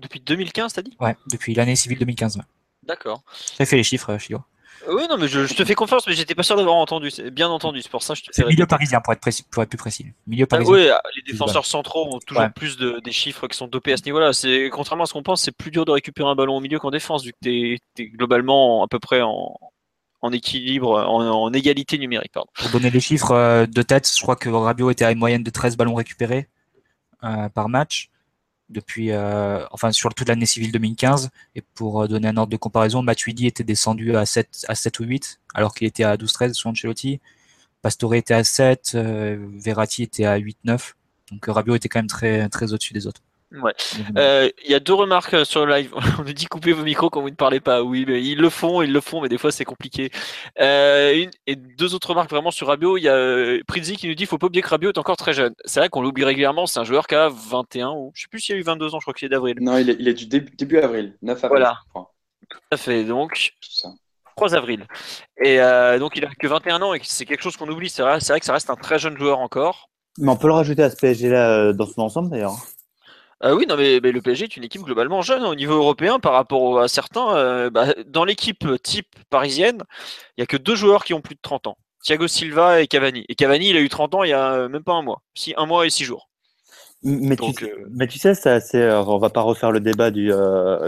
Depuis 0.00 0.20
2015, 0.20 0.72
t'as 0.72 0.82
dit? 0.82 0.96
Ouais, 1.00 1.16
depuis 1.30 1.54
l'année 1.54 1.76
civile 1.76 1.98
2015. 1.98 2.40
D'accord. 2.84 3.22
T'as 3.56 3.66
fait 3.66 3.76
les 3.76 3.82
chiffres, 3.82 4.16
Philo. 4.18 4.40
Euh, 4.88 4.94
oui, 4.96 5.02
non, 5.08 5.18
mais 5.18 5.28
je, 5.28 5.52
te 5.52 5.64
fais 5.64 5.74
confiance, 5.74 6.06
mais 6.06 6.14
j'étais 6.14 6.34
pas 6.34 6.42
sûr 6.42 6.56
d'avoir 6.56 6.76
entendu. 6.76 7.10
Bien 7.32 7.48
entendu, 7.48 7.82
c'est 7.82 7.90
pour 7.90 8.02
ça 8.02 8.14
que 8.14 8.20
je 8.20 8.24
te 8.24 8.34
fais. 8.34 8.46
milieu 8.46 8.66
parisien, 8.66 9.00
pour 9.00 9.12
être, 9.12 9.20
précis, 9.20 9.44
pour 9.50 9.62
être 9.62 9.68
plus 9.68 9.78
précis. 9.78 10.06
Milieu 10.26 10.44
ah 10.44 10.56
parisien. 10.56 10.72
oui, 10.72 10.88
les 11.16 11.32
défenseurs 11.32 11.66
centraux 11.66 12.14
ont 12.14 12.18
toujours 12.20 12.48
plus 12.54 12.76
de, 12.76 13.00
des 13.04 13.12
chiffres 13.12 13.46
qui 13.46 13.56
sont 13.56 13.66
dopés 13.66 13.92
à 13.92 13.96
ce 13.96 14.04
niveau-là. 14.04 14.32
C'est 14.32 14.70
contrairement 14.70 15.04
à 15.04 15.06
ce 15.06 15.12
qu'on 15.12 15.22
pense, 15.22 15.42
c'est 15.42 15.56
plus 15.56 15.70
dur 15.70 15.84
de 15.84 15.90
récupérer 15.90 16.28
un 16.28 16.34
ballon 16.34 16.56
au 16.56 16.60
milieu 16.60 16.78
qu'en 16.78 16.90
défense, 16.90 17.24
vu 17.24 17.32
que 17.32 17.38
t'es 17.42 17.78
es 17.98 18.06
globalement 18.06 18.82
à 18.82 18.88
peu 18.88 18.98
près 18.98 19.20
en, 19.20 19.54
en 20.22 20.32
équilibre, 20.32 20.98
en, 21.06 21.52
égalité 21.52 21.98
numérique. 21.98 22.32
Pardon. 22.32 22.50
Pour 22.54 22.70
donner 22.70 22.90
les 22.90 23.00
chiffres 23.00 23.32
euh, 23.32 23.66
de 23.66 23.82
tête, 23.82 24.10
je 24.14 24.22
crois 24.22 24.36
que 24.36 24.48
Rabiot 24.48 24.90
était 24.90 25.04
à 25.04 25.12
une 25.12 25.18
moyenne 25.18 25.42
de 25.42 25.50
13 25.50 25.76
ballons 25.76 25.94
récupérés 25.94 26.48
euh, 27.24 27.48
par 27.50 27.68
match 27.68 28.10
depuis, 28.70 29.10
euh, 29.10 29.64
enfin 29.72 29.92
sur 29.92 30.14
toute 30.14 30.28
l'année 30.28 30.46
civile 30.46 30.72
2015. 30.72 31.30
Et 31.54 31.62
pour 31.74 32.02
euh, 32.02 32.08
donner 32.08 32.28
un 32.28 32.36
ordre 32.36 32.50
de 32.50 32.56
comparaison, 32.56 33.02
Matuidi 33.02 33.46
était 33.46 33.64
descendu 33.64 34.16
à 34.16 34.24
7, 34.24 34.66
à 34.68 34.74
7 34.74 35.00
ou 35.00 35.04
8, 35.04 35.40
alors 35.54 35.74
qu'il 35.74 35.86
était 35.86 36.04
à 36.04 36.16
12-13 36.16 36.52
sous 36.54 36.68
Ancelotti. 36.68 37.20
Pastore 37.82 38.14
était 38.14 38.34
à 38.34 38.44
7, 38.44 38.92
euh, 38.94 39.38
Verratti 39.54 40.02
était 40.02 40.24
à 40.24 40.38
8-9. 40.38 40.94
Donc 41.32 41.46
Rabiot 41.46 41.74
était 41.76 41.88
quand 41.88 42.00
même 42.00 42.06
très, 42.06 42.48
très 42.48 42.72
au-dessus 42.72 42.92
des 42.94 43.06
autres. 43.06 43.22
Ouais. 43.52 43.72
Euh, 44.16 44.48
il 44.64 44.70
y 44.70 44.74
a 44.74 44.80
deux 44.80 44.94
remarques 44.94 45.44
sur 45.44 45.66
le 45.66 45.74
live. 45.74 45.92
On 46.18 46.22
nous 46.22 46.32
dit 46.32 46.46
couper 46.46 46.72
vos 46.72 46.84
micros 46.84 47.10
quand 47.10 47.20
vous 47.20 47.30
ne 47.30 47.34
parlez 47.34 47.58
pas. 47.60 47.82
Oui, 47.82 48.04
mais 48.06 48.22
ils 48.22 48.38
le 48.38 48.48
font, 48.48 48.80
ils 48.80 48.92
le 48.92 49.00
font, 49.00 49.20
mais 49.20 49.28
des 49.28 49.38
fois 49.38 49.50
c'est 49.50 49.64
compliqué. 49.64 50.10
Euh, 50.60 51.14
une, 51.14 51.30
et 51.46 51.56
deux 51.56 51.94
autres 51.94 52.10
remarques 52.10 52.30
vraiment 52.30 52.52
sur 52.52 52.68
Rabiot. 52.68 52.96
Il 52.96 53.02
y 53.02 53.08
a 53.08 53.14
euh, 53.14 53.60
Prizzi 53.66 53.96
qui 53.96 54.08
nous 54.08 54.14
dit 54.14 54.26
faut 54.26 54.38
pas 54.38 54.46
oublier 54.46 54.62
que 54.62 54.68
Rabiot 54.68 54.90
est 54.92 54.98
encore 54.98 55.16
très 55.16 55.32
jeune. 55.32 55.54
C'est 55.64 55.80
vrai 55.80 55.88
qu'on 55.88 56.00
l'oublie 56.00 56.24
régulièrement. 56.24 56.66
C'est 56.66 56.78
un 56.78 56.84
joueur 56.84 57.08
qui 57.08 57.16
a 57.16 57.28
21 57.28 57.90
ou 57.90 58.12
je 58.14 58.22
sais 58.22 58.28
plus 58.30 58.40
s'il 58.40 58.54
y 58.54 58.58
a 58.58 58.60
eu 58.60 58.64
22 58.64 58.94
ans. 58.94 59.00
Je 59.00 59.04
crois 59.04 59.14
qu'il 59.14 59.26
est 59.26 59.30
d'avril. 59.30 59.56
Non, 59.60 59.78
il 59.78 59.90
est, 59.90 59.96
il 59.98 60.06
est 60.06 60.14
du 60.14 60.26
début, 60.26 60.54
début 60.56 60.78
avril, 60.78 61.16
9 61.22 61.36
avril. 61.44 61.48
Voilà. 61.48 61.78
Tout 62.48 62.58
à 62.70 62.76
fait. 62.76 63.04
Donc 63.04 63.52
Tout 63.60 63.70
ça. 63.72 63.88
3 64.36 64.54
avril. 64.54 64.86
Et 65.42 65.60
euh, 65.60 65.98
donc 65.98 66.16
il 66.16 66.24
a 66.24 66.30
que 66.38 66.46
21 66.46 66.82
ans 66.82 66.94
et 66.94 67.00
c'est 67.02 67.24
quelque 67.24 67.42
chose 67.42 67.56
qu'on 67.56 67.68
oublie. 67.68 67.90
C'est 67.90 68.02
vrai, 68.02 68.20
c'est 68.20 68.32
vrai 68.32 68.38
que 68.38 68.46
ça 68.46 68.52
reste 68.52 68.70
un 68.70 68.76
très 68.76 69.00
jeune 69.00 69.18
joueur 69.18 69.40
encore. 69.40 69.90
Mais 70.18 70.30
on 70.30 70.36
peut 70.36 70.46
le 70.46 70.54
rajouter 70.54 70.84
à 70.84 70.90
ce 70.90 70.96
PSG-là 70.96 71.72
dans 71.72 71.86
son 71.86 72.02
ensemble 72.02 72.30
d'ailleurs. 72.30 72.56
Euh, 73.42 73.54
oui, 73.54 73.64
non, 73.66 73.76
mais, 73.76 74.00
mais 74.02 74.12
le 74.12 74.20
PSG 74.20 74.44
est 74.44 74.56
une 74.56 74.64
équipe 74.64 74.82
globalement 74.82 75.22
jeune 75.22 75.42
hein, 75.42 75.48
au 75.48 75.54
niveau 75.54 75.74
européen 75.74 76.18
par 76.18 76.32
rapport 76.32 76.80
à 76.80 76.88
certains. 76.88 77.36
euh, 77.36 77.70
bah, 77.70 77.86
dans 78.06 78.24
l'équipe 78.24 78.66
type 78.82 79.08
parisienne, 79.30 79.82
il 80.36 80.40
y 80.40 80.42
a 80.42 80.46
que 80.46 80.58
deux 80.58 80.74
joueurs 80.74 81.04
qui 81.04 81.14
ont 81.14 81.22
plus 81.22 81.36
de 81.36 81.40
30 81.40 81.66
ans. 81.68 81.78
Thiago 82.02 82.28
Silva 82.28 82.80
et 82.82 82.86
Cavani. 82.86 83.24
Et 83.28 83.34
Cavani, 83.34 83.70
il 83.70 83.76
a 83.76 83.80
eu 83.80 83.88
30 83.88 84.14
ans 84.14 84.24
il 84.24 84.30
y 84.30 84.32
a 84.34 84.52
euh, 84.52 84.68
même 84.68 84.82
pas 84.84 84.92
un 84.92 85.02
mois. 85.02 85.22
Si, 85.34 85.54
un 85.56 85.66
mois 85.66 85.86
et 85.86 85.90
six 85.90 86.04
jours. 86.04 86.28
Mais, 87.02 87.36
Donc, 87.36 87.56
tu, 87.56 87.64
euh, 87.64 87.86
mais 87.92 88.06
tu 88.06 88.18
sais, 88.18 88.34
ça, 88.34 88.60
c'est, 88.60 88.90
on 88.92 89.18
va 89.18 89.30
pas 89.30 89.40
refaire 89.40 89.72
le 89.72 89.80
débat 89.80 90.10
du, 90.10 90.30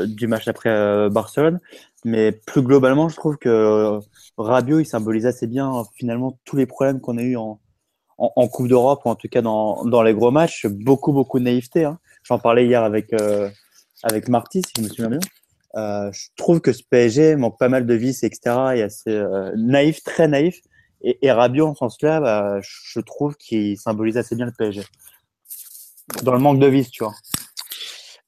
du 0.08 0.26
match 0.26 0.46
après 0.46 1.08
Barcelone, 1.08 1.58
mais 2.04 2.32
plus 2.32 2.60
globalement, 2.60 3.08
je 3.08 3.16
trouve 3.16 3.38
que 3.38 3.98
Rabiot, 4.36 4.80
il 4.80 4.84
symbolise 4.84 5.24
assez 5.24 5.46
bien 5.46 5.72
finalement 5.94 6.38
tous 6.44 6.56
les 6.56 6.66
problèmes 6.66 7.00
qu'on 7.00 7.16
a 7.16 7.22
eu 7.22 7.36
en, 7.36 7.60
en, 8.18 8.30
en 8.36 8.48
Coupe 8.48 8.68
d'Europe, 8.68 9.00
ou 9.06 9.08
en 9.08 9.14
tout 9.14 9.28
cas 9.28 9.40
dans, 9.40 9.84
dans 9.86 10.02
les 10.02 10.12
gros 10.12 10.30
matchs. 10.30 10.66
Beaucoup, 10.66 11.12
beaucoup 11.12 11.38
de 11.38 11.44
naïveté. 11.44 11.84
Hein. 11.84 11.98
J'en 12.24 12.38
parlais 12.38 12.66
hier 12.66 12.82
avec, 12.82 13.12
euh, 13.12 13.48
avec 14.02 14.28
Marty, 14.28 14.62
si 14.62 14.72
je 14.76 14.82
me 14.82 14.88
souviens 14.88 15.08
bien. 15.08 15.20
Euh, 15.74 16.10
je 16.12 16.26
trouve 16.36 16.60
que 16.60 16.72
ce 16.72 16.82
PSG 16.82 17.36
manque 17.36 17.58
pas 17.58 17.68
mal 17.68 17.86
de 17.86 17.94
vices, 17.94 18.22
etc. 18.24 18.40
Il 18.74 18.78
est 18.78 18.82
assez 18.82 19.10
euh, 19.10 19.52
naïf, 19.56 20.02
très 20.02 20.28
naïf. 20.28 20.58
Et, 21.02 21.18
et 21.22 21.32
Rabiot, 21.32 21.66
en 21.68 21.74
ce 21.74 21.78
sens-là, 21.78 22.20
bah, 22.20 22.58
je 22.62 23.00
trouve 23.00 23.36
qu'il 23.36 23.76
symbolise 23.78 24.16
assez 24.18 24.36
bien 24.36 24.46
le 24.46 24.52
PSG. 24.52 24.82
Dans 26.22 26.32
le 26.32 26.38
manque 26.38 26.58
de 26.58 26.66
vices, 26.66 26.90
tu 26.90 27.02
vois. 27.04 27.14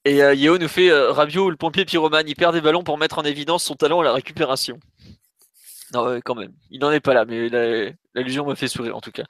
Et 0.03 0.17
Yeo 0.17 0.57
nous 0.57 0.67
fait 0.67 0.89
euh, 0.91 1.11
Rabiot, 1.11 1.49
le 1.49 1.55
pompier 1.55 1.85
pyromane, 1.85 2.27
il 2.27 2.35
perd 2.35 2.53
des 2.53 2.61
ballons 2.61 2.83
pour 2.83 2.97
mettre 2.97 3.17
en 3.17 3.23
évidence 3.23 3.63
son 3.63 3.75
talent 3.75 4.01
à 4.01 4.03
la 4.03 4.13
récupération. 4.13 4.79
Non, 5.93 6.19
quand 6.23 6.35
même. 6.35 6.51
Il 6.71 6.79
n'en 6.81 6.91
est 6.91 6.99
pas 6.99 7.13
là, 7.13 7.25
mais 7.25 7.47
la- 7.47 7.91
l'allusion 8.15 8.45
me 8.45 8.55
fait 8.55 8.67
sourire 8.67 8.97
en 8.97 9.01
tout 9.01 9.11
cas. 9.11 9.23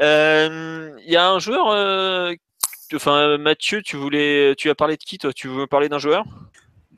Il 0.00 1.04
y 1.10 1.16
a 1.16 1.28
un 1.28 1.38
joueur. 1.38 1.66
Enfin, 2.94 3.38
Mathieu, 3.38 3.82
tu 3.82 3.96
voulais, 3.96 4.54
tu 4.56 4.70
as 4.70 4.74
parlé 4.74 4.96
de 4.96 5.02
qui 5.02 5.18
toi? 5.18 5.32
Tu 5.32 5.48
veux 5.48 5.66
parler 5.66 5.88
d'un 5.88 5.98
joueur? 5.98 6.24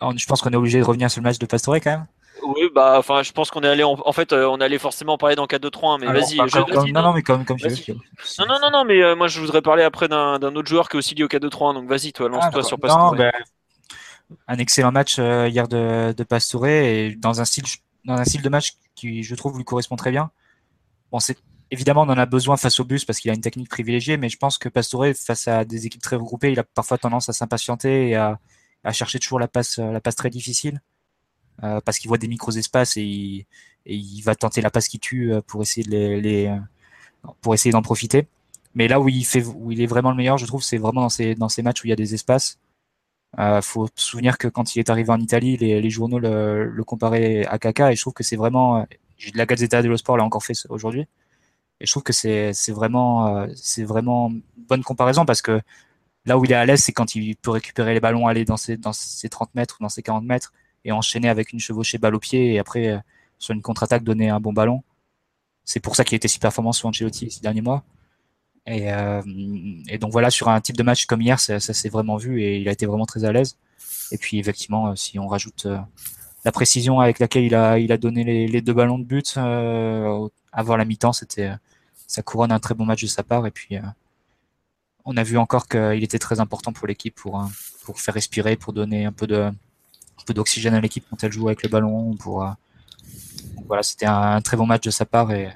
Non, 0.01 0.13
Je 0.17 0.27
pense 0.27 0.41
qu'on 0.43 0.51
est 0.51 0.57
obligé 0.57 0.79
de 0.79 0.85
revenir 0.85 1.11
sur 1.11 1.21
le 1.21 1.25
match 1.25 1.39
de 1.39 1.47
Pastore 1.47 1.77
quand 1.77 1.91
même. 1.91 2.07
Oui, 2.45 2.69
bah, 2.73 2.95
enfin, 2.99 3.23
je 3.23 3.33
pense 3.33 3.51
qu'on 3.51 3.63
est 3.63 3.69
allé. 3.69 3.83
En, 3.83 3.97
en 4.05 4.13
fait, 4.13 4.33
euh, 4.33 4.47
on 4.49 4.61
allait 4.61 4.79
forcément 4.79 5.19
parler 5.19 5.35
dans 5.35 5.47
4-2-3, 5.47 5.99
mais 5.99 6.07
vas-y. 6.07 6.37
bah, 6.37 6.47
non, 6.93 7.03
non, 7.03 7.13
mais 7.13 7.23
comme, 7.23 7.45
comme 7.45 7.57
tu 7.57 7.69
veux. 7.69 7.75
Non, 8.39 8.47
non, 8.47 8.59
non, 8.63 8.71
non, 8.71 8.85
mais 8.85 9.03
euh, 9.03 9.17
moi 9.17 9.27
je 9.27 9.41
voudrais 9.41 9.61
parler 9.63 9.83
après 9.83 10.07
d'un 10.09 10.37
autre 10.43 10.69
joueur 10.69 10.89
qui 10.89 10.97
est 10.97 10.99
aussi 10.99 11.15
lié 11.17 11.25
au 11.25 11.29
4-2-3, 11.29 11.75
donc 11.75 11.89
vas-y, 11.89 12.13
toi, 12.13 12.27
Ah, 12.31 12.35
lance-toi 12.37 12.63
d'accord. 12.63 12.65
sur 12.67 12.77
Non, 12.79 12.81
Pastore. 12.81 13.17
ben, 13.17 13.33
un 14.47 14.59
excellent 14.59 14.93
match 14.93 15.17
euh, 15.19 15.49
hier 15.49 15.69
de, 15.69 16.13
de 16.17 16.23
Pastore 16.25 16.67
et 16.67 17.17
dans 17.19 17.41
un 17.41 17.45
style 17.45 17.65
dans 18.05 18.15
un 18.15 18.25
style 18.25 18.43
de 18.43 18.49
match 18.49 18.75
qui 18.95 19.23
je 19.23 19.35
trouve 19.35 19.57
lui 19.59 19.65
correspond 19.65 19.97
très 19.97 20.11
bien. 20.11 20.31
Bon, 21.11 21.19
c'est 21.19 21.37
évidemment 21.71 22.03
on 22.03 22.09
en 22.09 22.19
a 22.19 22.27
besoin 22.27 22.57
face 22.57 22.81
au 22.81 22.85
bus 22.85 23.05
parce 23.05 23.21
qu'il 23.21 23.31
a 23.31 23.35
une 23.35 23.41
technique 23.41 23.69
privilégiée, 23.69 24.17
mais 24.17 24.29
je 24.29 24.37
pense 24.39 24.59
que 24.59 24.69
Pastore 24.69 25.07
face 25.15 25.49
à 25.49 25.65
des 25.65 25.87
équipes 25.87 26.03
très 26.03 26.17
regroupées, 26.17 26.53
il 26.53 26.59
a 26.59 26.65
parfois 26.65 26.99
tendance 26.99 27.29
à 27.29 27.33
s'impatienter 27.33 28.11
et 28.11 28.17
à, 28.17 28.39
chercher 28.93 29.19
toujours 29.19 29.39
la 29.41 29.49
passe 29.49 29.79
la 29.79 30.01
passe 30.01 30.17
très 30.17 30.31
difficile 30.31 30.81
euh, 31.65 31.81
parce 31.85 31.99
qu'il 31.99 32.09
voit 32.09 32.19
des 32.19 32.29
micros 32.29 32.53
espaces 32.53 32.97
et 32.97 33.03
il, 33.03 33.47
et 33.87 33.95
il 33.97 34.23
va 34.23 34.35
tenter 34.35 34.61
la 34.63 34.71
passe 34.71 34.89
qui 34.89 34.99
tue 35.01 35.33
euh, 35.33 35.41
pour 35.47 35.63
essayer 35.63 35.85
de 35.87 35.91
les, 35.91 36.21
les 36.21 36.47
euh, 36.47 36.57
pour 37.41 37.55
essayer 37.55 37.73
d'en 37.73 37.83
profiter. 37.83 38.29
Mais 38.75 38.89
là 38.89 39.01
où 39.01 39.09
il 39.09 39.25
fait 39.27 39.45
où 39.45 39.73
il 39.73 39.81
est 39.83 39.87
vraiment 39.87 40.11
le 40.11 40.17
meilleur, 40.17 40.39
je 40.39 40.47
trouve, 40.47 40.63
c'est 40.63 40.79
vraiment 40.79 41.03
dans 41.03 41.09
ces 41.09 41.35
dans 41.35 41.49
ces 41.49 41.63
matchs 41.63 41.83
où 41.83 41.87
il 41.87 41.91
y 41.91 41.93
a 41.93 41.97
des 41.97 42.15
espaces. 42.15 42.59
Euh, 43.39 43.61
faut 43.63 43.89
se 43.95 44.05
souvenir 44.11 44.39
que 44.39 44.49
quand 44.49 44.75
il 44.75 44.79
est 44.81 44.91
arrivé 44.91 45.11
en 45.11 45.21
Italie, 45.21 45.57
les, 45.59 45.81
les 45.83 45.91
journaux 45.91 46.19
le, 46.19 46.65
le 46.71 46.85
comparaient 46.85 47.45
à 47.47 47.59
Kaka 47.59 47.93
et 47.93 47.97
je 47.97 48.01
trouve 48.01 48.15
que 48.15 48.25
c'est 48.25 48.37
vraiment. 48.37 48.79
euh, 48.79 48.85
La 49.35 49.47
Gazzetta 49.47 49.83
dello 49.83 49.97
Sport 49.97 50.17
l'a 50.17 50.25
encore 50.25 50.45
fait 50.45 50.55
aujourd'hui. 50.71 51.07
Et 51.81 51.87
je 51.87 51.93
trouve 51.93 52.03
que 52.03 52.13
c'est 52.13 52.53
vraiment 52.71 53.37
euh, 53.37 53.47
c'est 53.55 53.85
vraiment 53.85 54.29
une 54.31 54.43
bonne 54.57 54.83
comparaison 54.83 55.25
parce 55.25 55.43
que 55.43 55.61
là 56.27 56.39
où 56.39 56.45
il 56.45 56.53
est 56.53 56.57
à 56.57 56.67
l'aise, 56.67 56.83
c'est 56.83 56.93
quand 56.93 57.15
il 57.15 57.37
peut 57.37 57.51
récupérer 57.51 57.95
les 57.95 58.01
ballons, 58.01 58.27
aller 58.27 58.45
dans 58.45 58.57
ses 58.57 58.77
dans 58.77 58.93
ses 58.93 59.29
30 59.29 59.55
mètres 59.55 59.77
ou 59.81 59.83
dans 59.85 59.89
ses 59.89 60.03
40 60.03 60.25
mètres 60.25 60.53
et 60.85 60.93
enchaîner 60.93 61.29
avec 61.29 61.53
une 61.53 61.61
chevauchée 61.61 61.99
balle 61.99 62.15
au 62.15 62.21
pied 62.21 62.55
et 62.55 62.59
après 62.59 62.89
euh, 62.89 62.99
sur 63.39 63.55
une 63.55 63.63
contre-attaque 63.63 64.05
donner 64.05 64.31
un 64.31 64.41
bon 64.41 64.53
ballon. 64.53 64.83
C'est 65.65 65.81
pour 65.81 65.97
ça 65.97 66.05
qu'il 66.05 66.15
a 66.15 66.19
été 66.19 66.29
si 66.29 66.39
performant 66.39 66.73
sous 66.73 66.87
Ancelotti 66.87 67.31
ces 67.31 67.41
derniers 67.41 67.61
mois. 67.61 67.85
Et, 68.67 68.93
euh, 68.93 69.23
et 69.89 69.99
donc 69.99 70.13
voilà, 70.13 70.31
sur 70.31 70.49
un 70.49 70.61
type 70.61 70.77
de 70.77 70.83
match 70.83 71.07
comme 71.07 71.23
hier, 71.23 71.41
ça, 71.41 71.59
ça 71.61 71.73
s'est 71.73 71.89
vraiment 71.89 72.17
vu 72.17 72.43
et 72.43 72.59
il 72.59 72.69
a 72.69 72.73
été 72.73 72.87
vraiment 72.87 73.07
très 73.07 73.25
à 73.25 73.33
l'aise. 73.33 73.57
Et 74.13 74.19
puis 74.19 74.39
effectivement, 74.39 74.89
euh, 74.89 74.95
si 74.95 75.19
on 75.19 75.27
rajoute 75.27 75.67
euh, 75.67 75.79
la 76.49 76.53
précision 76.53 76.99
avec 76.99 77.19
laquelle 77.19 77.45
il 77.45 77.55
a, 77.55 77.79
il 77.79 77.93
a 77.93 77.99
donné 77.99 78.25
les, 78.25 78.63
deux 78.63 78.73
ballons 78.73 78.99
de 78.99 79.05
but 79.05 79.35
euh, 79.37 80.27
avant 80.51 80.77
la 80.77 80.87
mi-temps, 80.87 81.13
c'était 81.13 81.49
euh, 81.49 81.57
ça 82.07 82.23
couronne 82.23 82.53
un 82.53 82.59
très 82.59 82.75
bon 82.75 82.87
match 82.87 83.03
de 83.03 83.07
sa 83.07 83.23
part. 83.23 83.47
Et 83.47 83.51
puis 83.51 83.77
euh, 83.77 83.83
on 85.05 85.19
a 85.19 85.23
vu 85.23 85.37
encore 85.37 85.69
qu'il 85.69 86.03
était 86.03 86.19
très 86.19 86.41
important 86.41 86.73
pour 86.73 86.87
l'équipe 86.87 87.15
pour, 87.15 87.47
pour 87.85 88.01
faire 88.01 88.15
respirer, 88.15 88.57
pour 88.57 88.73
donner 88.73 89.05
un 89.05 89.13
peu 89.13 89.27
de 89.27 89.43
un 89.43 90.25
peu 90.25 90.33
d'oxygène 90.33 90.73
à 90.73 90.81
l'équipe 90.81 91.05
quand 91.11 91.23
elle 91.23 91.33
joue 91.33 91.49
avec 91.49 91.63
le 91.63 91.69
ballon. 91.69 92.17
Pour, 92.17 92.51
voilà, 93.67 93.83
c'était 93.83 94.07
un, 94.07 94.41
très 94.41 94.57
bon 94.57 94.65
match 94.65 94.85
de 94.85 94.91
sa 94.91 95.05
part 95.05 95.31
et, 95.33 95.53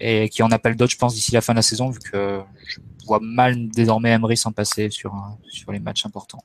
et 0.00 0.28
qui 0.28 0.42
en 0.42 0.50
appelle 0.50 0.74
d'autres, 0.74 0.92
je 0.92 0.98
pense, 0.98 1.14
d'ici 1.14 1.30
la 1.30 1.40
fin 1.40 1.52
de 1.52 1.58
la 1.58 1.62
saison, 1.62 1.88
vu 1.88 2.00
que 2.00 2.40
je 2.66 2.80
vois 3.06 3.20
mal 3.20 3.68
désormais 3.68 4.10
Emery 4.10 4.36
s'en 4.36 4.50
passer 4.50 4.90
sur, 4.90 5.14
sur 5.48 5.70
les 5.70 5.78
matchs 5.78 6.04
importants. 6.04 6.42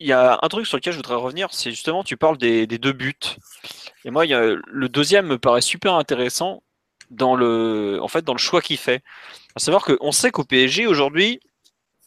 Il 0.00 0.06
y 0.06 0.12
a 0.12 0.38
un 0.40 0.48
truc 0.48 0.66
sur 0.66 0.76
lequel 0.76 0.92
je 0.92 0.98
voudrais 0.98 1.16
revenir, 1.16 1.48
c'est 1.52 1.70
justement, 1.70 2.04
tu 2.04 2.16
parles 2.16 2.38
des, 2.38 2.66
deux 2.66 2.92
buts. 2.92 3.14
Et 4.04 4.10
moi, 4.10 4.24
le 4.26 4.88
deuxième 4.88 5.26
me 5.26 5.38
paraît 5.38 5.60
super 5.60 5.94
intéressant 5.94 6.62
dans 7.10 7.34
le, 7.34 7.98
en 8.00 8.08
fait, 8.08 8.24
dans 8.24 8.34
le 8.34 8.38
choix 8.38 8.60
qu'il 8.60 8.76
fait. 8.76 9.02
À 9.56 9.60
savoir 9.60 9.84
qu'on 9.84 10.12
sait 10.12 10.30
qu'au 10.30 10.44
PSG, 10.44 10.86
aujourd'hui, 10.86 11.40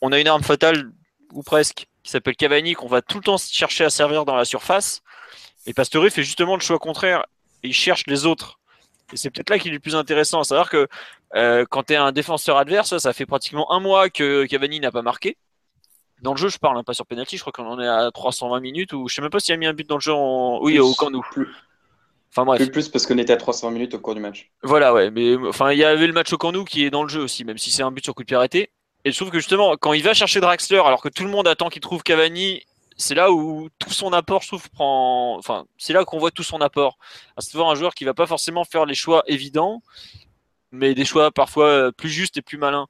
on 0.01 0.11
a 0.11 0.19
une 0.19 0.27
arme 0.27 0.43
fatale, 0.43 0.91
ou 1.33 1.43
presque, 1.43 1.87
qui 2.03 2.11
s'appelle 2.11 2.35
Cavani, 2.35 2.73
qu'on 2.73 2.87
va 2.87 3.01
tout 3.01 3.17
le 3.17 3.23
temps 3.23 3.37
chercher 3.37 3.83
à 3.83 3.89
servir 3.89 4.25
dans 4.25 4.35
la 4.35 4.45
surface. 4.45 5.01
Et 5.65 5.73
Pastore 5.73 6.09
fait 6.09 6.23
justement 6.23 6.55
le 6.55 6.61
choix 6.61 6.79
contraire. 6.79 7.25
Il 7.63 7.73
cherche 7.73 8.05
les 8.07 8.25
autres. 8.25 8.59
Et 9.13 9.17
c'est 9.17 9.29
peut-être 9.29 9.49
là 9.49 9.59
qu'il 9.59 9.71
est 9.71 9.75
le 9.75 9.79
plus 9.79 9.95
intéressant. 9.95 10.39
À 10.39 10.43
savoir 10.43 10.69
que 10.69 10.87
euh, 11.35 11.65
quand 11.69 11.83
tu 11.83 11.93
es 11.93 11.95
un 11.97 12.11
défenseur 12.11 12.57
adverse, 12.57 12.97
ça 12.97 13.13
fait 13.13 13.25
pratiquement 13.25 13.71
un 13.71 13.79
mois 13.79 14.09
que 14.09 14.45
Cavani 14.45 14.79
n'a 14.79 14.91
pas 14.91 15.01
marqué. 15.01 15.37
Dans 16.21 16.33
le 16.33 16.37
jeu, 16.37 16.49
je 16.49 16.57
parle, 16.57 16.77
hein, 16.77 16.83
pas 16.83 16.93
sur 16.93 17.05
penalty. 17.05 17.37
Je 17.37 17.41
crois 17.41 17.51
qu'on 17.51 17.65
en 17.65 17.79
est 17.79 17.87
à 17.87 18.11
320 18.11 18.59
minutes 18.59 18.93
ou 18.93 19.07
je 19.07 19.15
sais 19.15 19.21
même 19.21 19.31
pas 19.31 19.39
s'il 19.39 19.53
a 19.53 19.57
mis 19.57 19.65
un 19.65 19.73
but 19.73 19.87
dans 19.87 19.95
le 19.95 20.01
jeu. 20.01 20.13
En... 20.13 20.59
Oui, 20.61 20.79
au 20.79 20.93
camp 20.93 21.09
nous. 21.09 21.21
Plus, 21.31 21.47
Enfin 22.31 22.45
bref. 22.45 22.61
plus, 22.61 22.71
plus 22.71 22.89
parce 22.89 23.05
qu'on 23.05 23.17
était 23.17 23.33
à 23.33 23.37
300 23.37 23.71
minutes 23.71 23.93
au 23.93 23.99
cours 23.99 24.15
du 24.15 24.21
match. 24.21 24.49
Voilà, 24.63 24.93
ouais. 24.93 25.11
Mais 25.11 25.35
enfin, 25.47 25.73
il 25.73 25.77
y 25.77 25.83
avait 25.83 26.07
le 26.07 26.13
match 26.13 26.31
au 26.31 26.37
camp 26.37 26.53
nous 26.53 26.63
qui 26.63 26.85
est 26.85 26.89
dans 26.89 27.03
le 27.03 27.09
jeu 27.09 27.21
aussi, 27.21 27.43
même 27.43 27.57
si 27.57 27.71
c'est 27.71 27.83
un 27.83 27.91
but 27.91 28.03
sur 28.03 28.15
coup 28.15 28.23
de 28.23 28.27
pied 28.27 28.37
arrêté. 28.37 28.71
Et 29.03 29.11
je 29.11 29.17
trouve 29.17 29.31
que 29.31 29.39
justement, 29.39 29.75
quand 29.77 29.93
il 29.93 30.03
va 30.03 30.13
chercher 30.13 30.39
Draxler, 30.39 30.81
alors 30.85 31.01
que 31.01 31.09
tout 31.09 31.23
le 31.23 31.29
monde 31.29 31.47
attend 31.47 31.69
qu'il 31.69 31.81
trouve 31.81 32.03
Cavani, 32.03 32.61
c'est 32.95 33.15
là 33.15 33.31
où 33.31 33.67
tout 33.79 33.91
son 33.91 34.13
apport, 34.13 34.43
je 34.43 34.47
trouve, 34.47 34.69
prend. 34.69 35.35
Enfin, 35.37 35.65
c'est 35.77 35.91
là 35.91 36.05
qu'on 36.05 36.19
voit 36.19 36.31
tout 36.31 36.43
son 36.43 36.61
apport. 36.61 36.97
À 37.35 37.41
savoir 37.41 37.69
un 37.69 37.75
joueur 37.75 37.93
qui 37.95 38.05
va 38.05 38.13
pas 38.13 38.27
forcément 38.27 38.63
faire 38.63 38.85
les 38.85 38.95
choix 38.95 39.23
évidents, 39.27 39.81
mais 40.71 40.93
des 40.93 41.03
choix 41.03 41.31
parfois 41.31 41.65
euh, 41.65 41.91
plus 41.91 42.09
justes 42.09 42.37
et 42.37 42.41
plus 42.41 42.57
malins. 42.57 42.87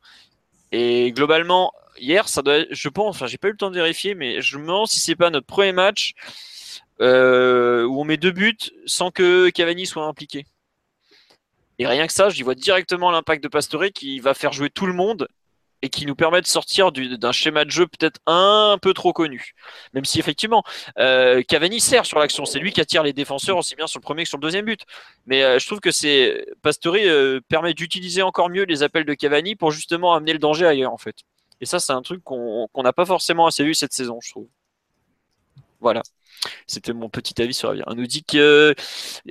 Et 0.72 1.12
globalement, 1.13 1.72
hier, 1.98 2.28
ça 2.30 2.42
doit, 2.42 2.66
je 2.70 2.90
pense, 2.90 3.16
enfin, 3.16 3.28
j'ai 3.28 3.38
pas 3.38 3.48
eu 3.48 3.52
le 3.52 3.58
temps 3.58 3.70
de 3.70 3.76
vérifier, 3.76 4.16
mais 4.16 4.42
je 4.42 4.58
me 4.58 4.64
demande 4.64 4.88
si 4.88 5.00
c'est 5.00 5.16
pas 5.16 5.30
notre 5.30 5.48
premier 5.48 5.72
match 5.74 6.14
euh, 7.02 7.86
où 7.86 8.02
on 8.02 8.04
met 8.04 8.18
deux 8.18 8.32
buts 8.32 8.58
sans 8.86 9.12
que 9.12 9.50
Cavani 9.50 9.86
soit 9.86 10.06
impliqué. 10.06 10.46
Et 11.80 11.88
rien 11.88 12.06
que 12.06 12.14
ça, 12.14 12.30
j'y 12.30 12.44
vois 12.44 12.56
directement 12.56 13.10
l'impact 13.12 13.44
de 13.44 13.48
Pastore 13.48 13.86
qui 13.94 14.20
va 14.20 14.34
faire 14.34 14.54
jouer 14.54 14.70
tout 14.70 14.86
le 14.86 14.94
monde 14.94 15.28
et 15.82 15.90
qui 15.90 16.06
nous 16.06 16.16
permet 16.16 16.42
de 16.42 16.46
sortir 16.46 16.92
du- 16.92 17.18
d'un 17.18 17.32
schéma 17.32 17.66
de 17.66 17.72
jeu 17.72 17.88
peut-être 17.88 18.20
un 18.28 18.78
peu 18.80 18.94
trop 18.94 19.14
connu. 19.14 19.54
Même 19.94 20.06
si 20.06 20.20
effectivement, 20.20 20.64
euh, 21.00 21.42
Cavani 21.42 21.80
sert 21.80 22.06
sur 22.06 22.20
l'action, 22.20 22.46
c'est 22.46 22.60
lui 22.60 22.72
qui 22.72 22.82
attire 22.82 23.02
les 23.02 23.14
défenseurs 23.14 23.58
aussi 23.58 23.76
bien 23.76 23.88
sur 23.88 24.00
le 24.00 24.04
premier 24.04 24.24
que 24.24 24.30
sur 24.30 24.38
le 24.38 24.44
deuxième 24.44 24.66
but. 24.66 24.82
Mais 25.26 25.42
euh, 25.44 25.58
je 25.58 25.66
trouve 25.66 25.80
que 25.80 25.90
c'est 25.90 26.46
Pastore 26.62 26.98
euh, 27.00 27.40
permet 27.50 27.74
d'utiliser 27.74 28.22
encore 28.22 28.50
mieux 28.50 28.66
les 28.66 28.84
appels 28.84 29.06
de 29.06 29.14
Cavani 29.16 29.56
pour 29.56 29.72
justement 29.72 30.14
amener 30.14 30.34
le 30.34 30.40
danger 30.40 30.68
ailleurs 30.68 30.94
en 30.94 31.00
fait. 31.00 31.16
Et 31.62 31.65
ça, 31.65 31.80
c'est 31.80 31.93
un 31.93 32.02
truc 32.02 32.24
qu'on 32.24 32.67
n'a 32.84 32.93
pas 32.93 33.06
forcément 33.06 33.45
assez 33.45 33.63
vu 33.63 33.76
cette 33.76 33.93
saison, 33.93 34.19
je 34.21 34.32
trouve. 34.32 34.47
Voilà. 35.80 36.02
C'était 36.65 36.93
mon 36.93 37.10
petit 37.10 37.39
avis 37.41 37.54
sur 37.54 37.67
l'avenir. 37.67 37.86
On 37.88 37.93
nous 37.93 38.08
dit 38.08 38.24
que 38.24 38.74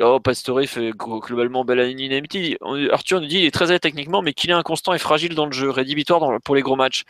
oh, 0.01 0.21
Pastore 0.21 0.63
fait 0.67 0.93
globalement 0.93 1.65
belle 1.65 1.81
unanimité. 1.91 2.57
Arthur 2.93 3.21
nous 3.21 3.27
dit 3.27 3.37
qu'il 3.37 3.45
est 3.47 3.51
très 3.51 3.73
à 3.73 3.79
techniquement, 3.81 4.23
mais 4.23 4.33
qu'il 4.33 4.51
est 4.51 4.55
inconstant 4.55 4.93
et 4.93 4.99
fragile 4.99 5.35
dans 5.35 5.47
le 5.47 5.53
jeu, 5.53 5.71
rédhibitoire 5.71 6.41
pour 6.45 6.55
les 6.55 6.63
gros 6.63 6.77
matchs. 6.77 7.05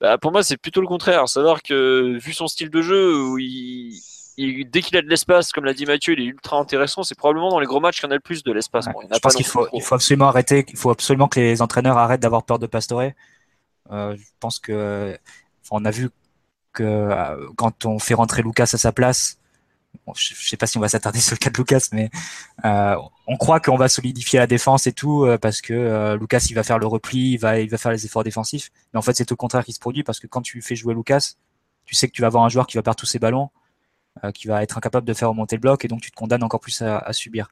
Bah, 0.00 0.18
pour 0.18 0.30
moi, 0.32 0.42
c'est 0.42 0.58
plutôt 0.58 0.82
le 0.82 0.86
contraire. 0.86 1.22
À 1.22 1.26
savoir 1.26 1.62
que, 1.62 2.18
vu 2.18 2.34
son 2.34 2.48
style 2.48 2.68
de 2.68 2.82
jeu, 2.82 3.18
où 3.18 3.38
il, 3.38 3.98
dès 4.36 4.82
qu'il 4.82 4.96
a 4.98 5.02
de 5.02 5.08
l'espace, 5.08 5.52
comme 5.52 5.64
l'a 5.64 5.74
dit 5.74 5.86
Mathieu, 5.86 6.12
il 6.12 6.20
est 6.20 6.26
ultra 6.26 6.58
intéressant. 6.58 7.02
C'est 7.02 7.16
probablement 7.16 7.48
dans 7.48 7.60
les 7.60 7.66
gros 7.66 7.80
matchs 7.80 8.00
qu'il 8.00 8.06
y 8.06 8.08
en 8.08 8.12
a 8.12 8.16
le 8.16 8.20
plus 8.20 8.42
de 8.42 8.52
l'espace. 8.52 8.86
je 9.10 9.18
pense 9.18 9.34
qu'il 9.34 9.46
faut, 9.46 9.68
il 9.72 9.82
faut 9.82 9.94
absolument 9.94 10.28
arrêter, 10.28 10.66
il 10.68 10.76
faut 10.76 10.90
absolument 10.90 11.28
que 11.28 11.40
les 11.40 11.62
entraîneurs 11.62 11.96
arrêtent 11.96 12.20
d'avoir 12.20 12.42
peur 12.42 12.58
de 12.58 12.66
Pastore. 12.66 13.12
Euh, 13.90 14.16
je 14.16 14.24
pense 14.40 14.58
que, 14.58 15.18
on 15.70 15.84
a 15.84 15.90
vu 15.90 16.10
que 16.72 16.82
euh, 16.84 17.48
quand 17.56 17.86
on 17.86 17.98
fait 17.98 18.14
rentrer 18.14 18.42
Lucas 18.42 18.70
à 18.72 18.78
sa 18.78 18.92
place, 18.92 19.38
je, 20.14 20.34
ne 20.34 20.38
sais 20.38 20.56
pas 20.56 20.66
si 20.66 20.78
on 20.78 20.80
va 20.80 20.88
s'attarder 20.88 21.18
sur 21.20 21.34
le 21.34 21.38
cas 21.38 21.50
de 21.50 21.56
Lucas, 21.56 21.88
mais 21.92 22.10
euh, 22.64 22.96
on 23.26 23.36
croit 23.36 23.60
qu'on 23.60 23.76
va 23.76 23.88
solidifier 23.88 24.38
la 24.38 24.46
défense 24.46 24.86
et 24.86 24.92
tout 24.92 25.26
parce 25.40 25.60
que 25.60 26.16
Lucas 26.20 26.46
il 26.50 26.54
va 26.54 26.62
faire 26.62 26.78
le 26.78 26.86
repli, 26.86 27.32
il 27.32 27.38
va, 27.38 27.58
il 27.60 27.70
va 27.70 27.78
faire 27.78 27.92
les 27.92 28.04
efforts 28.06 28.24
défensifs. 28.24 28.70
Mais 28.92 28.98
en 28.98 29.02
fait, 29.02 29.14
c'est 29.14 29.32
au 29.32 29.36
contraire 29.36 29.64
qui 29.64 29.72
se 29.72 29.80
produit 29.80 30.02
parce 30.04 30.20
que 30.20 30.26
quand 30.26 30.42
tu 30.42 30.62
fais 30.62 30.76
jouer 30.76 30.94
Lucas, 30.94 31.34
tu 31.84 31.94
sais 31.94 32.08
que 32.08 32.12
tu 32.12 32.22
vas 32.22 32.28
avoir 32.28 32.44
un 32.44 32.48
joueur 32.48 32.66
qui 32.66 32.76
va 32.76 32.82
perdre 32.82 32.98
tous 32.98 33.06
ses 33.06 33.18
ballons, 33.18 33.50
qui 34.34 34.46
va 34.48 34.62
être 34.62 34.78
incapable 34.78 35.06
de 35.06 35.14
faire 35.14 35.28
remonter 35.30 35.56
le 35.56 35.60
bloc 35.60 35.84
et 35.84 35.88
donc 35.88 36.00
tu 36.00 36.10
te 36.10 36.16
condamnes 36.16 36.42
encore 36.42 36.60
plus 36.60 36.82
à, 36.82 37.12
subir. 37.12 37.48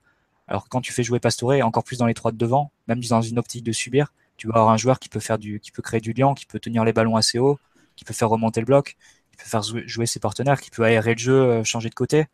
Alors 0.47 0.69
quand 0.69 0.81
tu 0.81 0.93
fais 0.93 1.03
jouer 1.03 1.21
Pastore, 1.21 1.55
encore 1.63 1.85
plus 1.85 1.99
dans 1.99 2.07
les 2.07 2.15
trois 2.15 2.31
de 2.31 2.37
devant, 2.37 2.71
même 2.89 3.01
dans 3.01 3.23
une 3.23 3.39
optique 3.39 3.65
de 3.65 3.73
subir, 3.73 4.13
tu 4.37 4.49
vas 4.49 4.55
avoir 4.55 4.71
un 4.71 4.77
joueur 4.77 4.99
qui 4.99 5.09
peut 5.09 5.21
faire 5.21 5.39
du, 5.39 5.61
qui 5.61 5.71
peut 5.71 5.83
créer 5.83 6.01
du 6.01 6.13
lien, 6.13 6.35
qui 6.35 6.47
peut 6.47 6.61
tenir 6.61 6.85
les 6.85 6.93
ballons 6.93 7.17
assez 7.17 7.39
haut, 7.39 7.59
qui 7.97 8.05
peut 8.05 8.15
faire 8.15 8.29
remonter 8.29 8.61
le 8.61 8.67
bloc, 8.67 8.97
qui 9.31 9.37
peut 9.37 9.49
faire 9.49 9.63
jouer 9.63 10.07
ses 10.07 10.21
partenaires, 10.21 10.61
qui 10.61 10.71
peut 10.71 10.85
aérer 10.85 11.15
le 11.15 11.19
jeu, 11.19 11.65
changer 11.65 11.89
de 11.89 11.95
côté. 11.95 12.27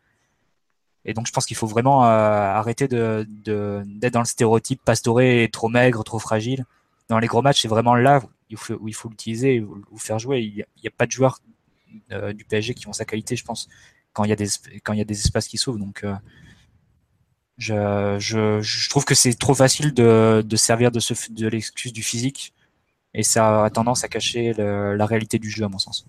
Et 1.05 1.13
donc, 1.13 1.27
je 1.27 1.31
pense 1.31 1.45
qu'il 1.45 1.57
faut 1.57 1.67
vraiment 1.67 2.05
euh, 2.05 2.07
arrêter 2.07 2.87
d'être 2.87 4.13
dans 4.13 4.19
le 4.19 4.25
stéréotype 4.25 4.81
pastoré, 4.83 5.49
trop 5.51 5.67
maigre, 5.67 6.03
trop 6.03 6.19
fragile. 6.19 6.65
Dans 7.09 7.19
les 7.19 7.27
gros 7.27 7.41
matchs, 7.41 7.61
c'est 7.61 7.67
vraiment 7.67 7.95
là 7.95 8.19
où 8.19 8.29
il 8.49 8.57
faut, 8.57 8.73
où 8.75 8.87
il 8.87 8.93
faut 8.93 9.09
l'utiliser 9.09 9.61
ou 9.61 9.97
faire 9.97 10.19
jouer. 10.19 10.41
Il 10.41 10.53
n'y 10.53 10.87
a, 10.87 10.91
pas 10.95 11.05
de 11.05 11.11
joueurs 11.11 11.39
euh, 12.11 12.33
du 12.33 12.45
PSG 12.45 12.73
qui 12.73 12.87
ont 12.87 12.93
sa 12.93 13.05
qualité, 13.05 13.35
je 13.35 13.43
pense, 13.43 13.67
quand 14.13 14.23
il 14.23 14.29
y 14.29 14.33
a 14.33 14.35
des, 14.35 15.19
espaces 15.19 15.47
qui 15.47 15.57
s'ouvrent. 15.57 15.79
Donc, 15.79 16.03
euh, 16.03 16.13
je, 17.57 18.15
je, 18.19 18.61
je, 18.61 18.89
trouve 18.89 19.05
que 19.05 19.15
c'est 19.15 19.33
trop 19.33 19.53
facile 19.53 19.93
de, 19.93 20.43
de 20.45 20.55
servir 20.55 20.91
de, 20.91 20.99
ce, 20.99 21.13
de 21.31 21.47
l'excuse 21.47 21.93
du 21.93 22.03
physique 22.03 22.53
et 23.13 23.23
ça 23.23 23.65
a 23.65 23.69
tendance 23.69 24.03
à 24.03 24.07
cacher 24.07 24.53
le, 24.53 24.95
la 24.95 25.05
réalité 25.05 25.37
du 25.37 25.49
jeu, 25.49 25.65
à 25.65 25.67
mon 25.67 25.79
sens. 25.79 26.05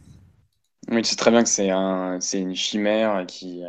Oui, 0.90 1.04
c'est 1.04 1.16
très 1.16 1.30
bien 1.30 1.42
que 1.42 1.48
c'est 1.48 1.70
un, 1.70 2.18
une 2.32 2.54
chimère 2.54 3.24
qui, 3.26 3.62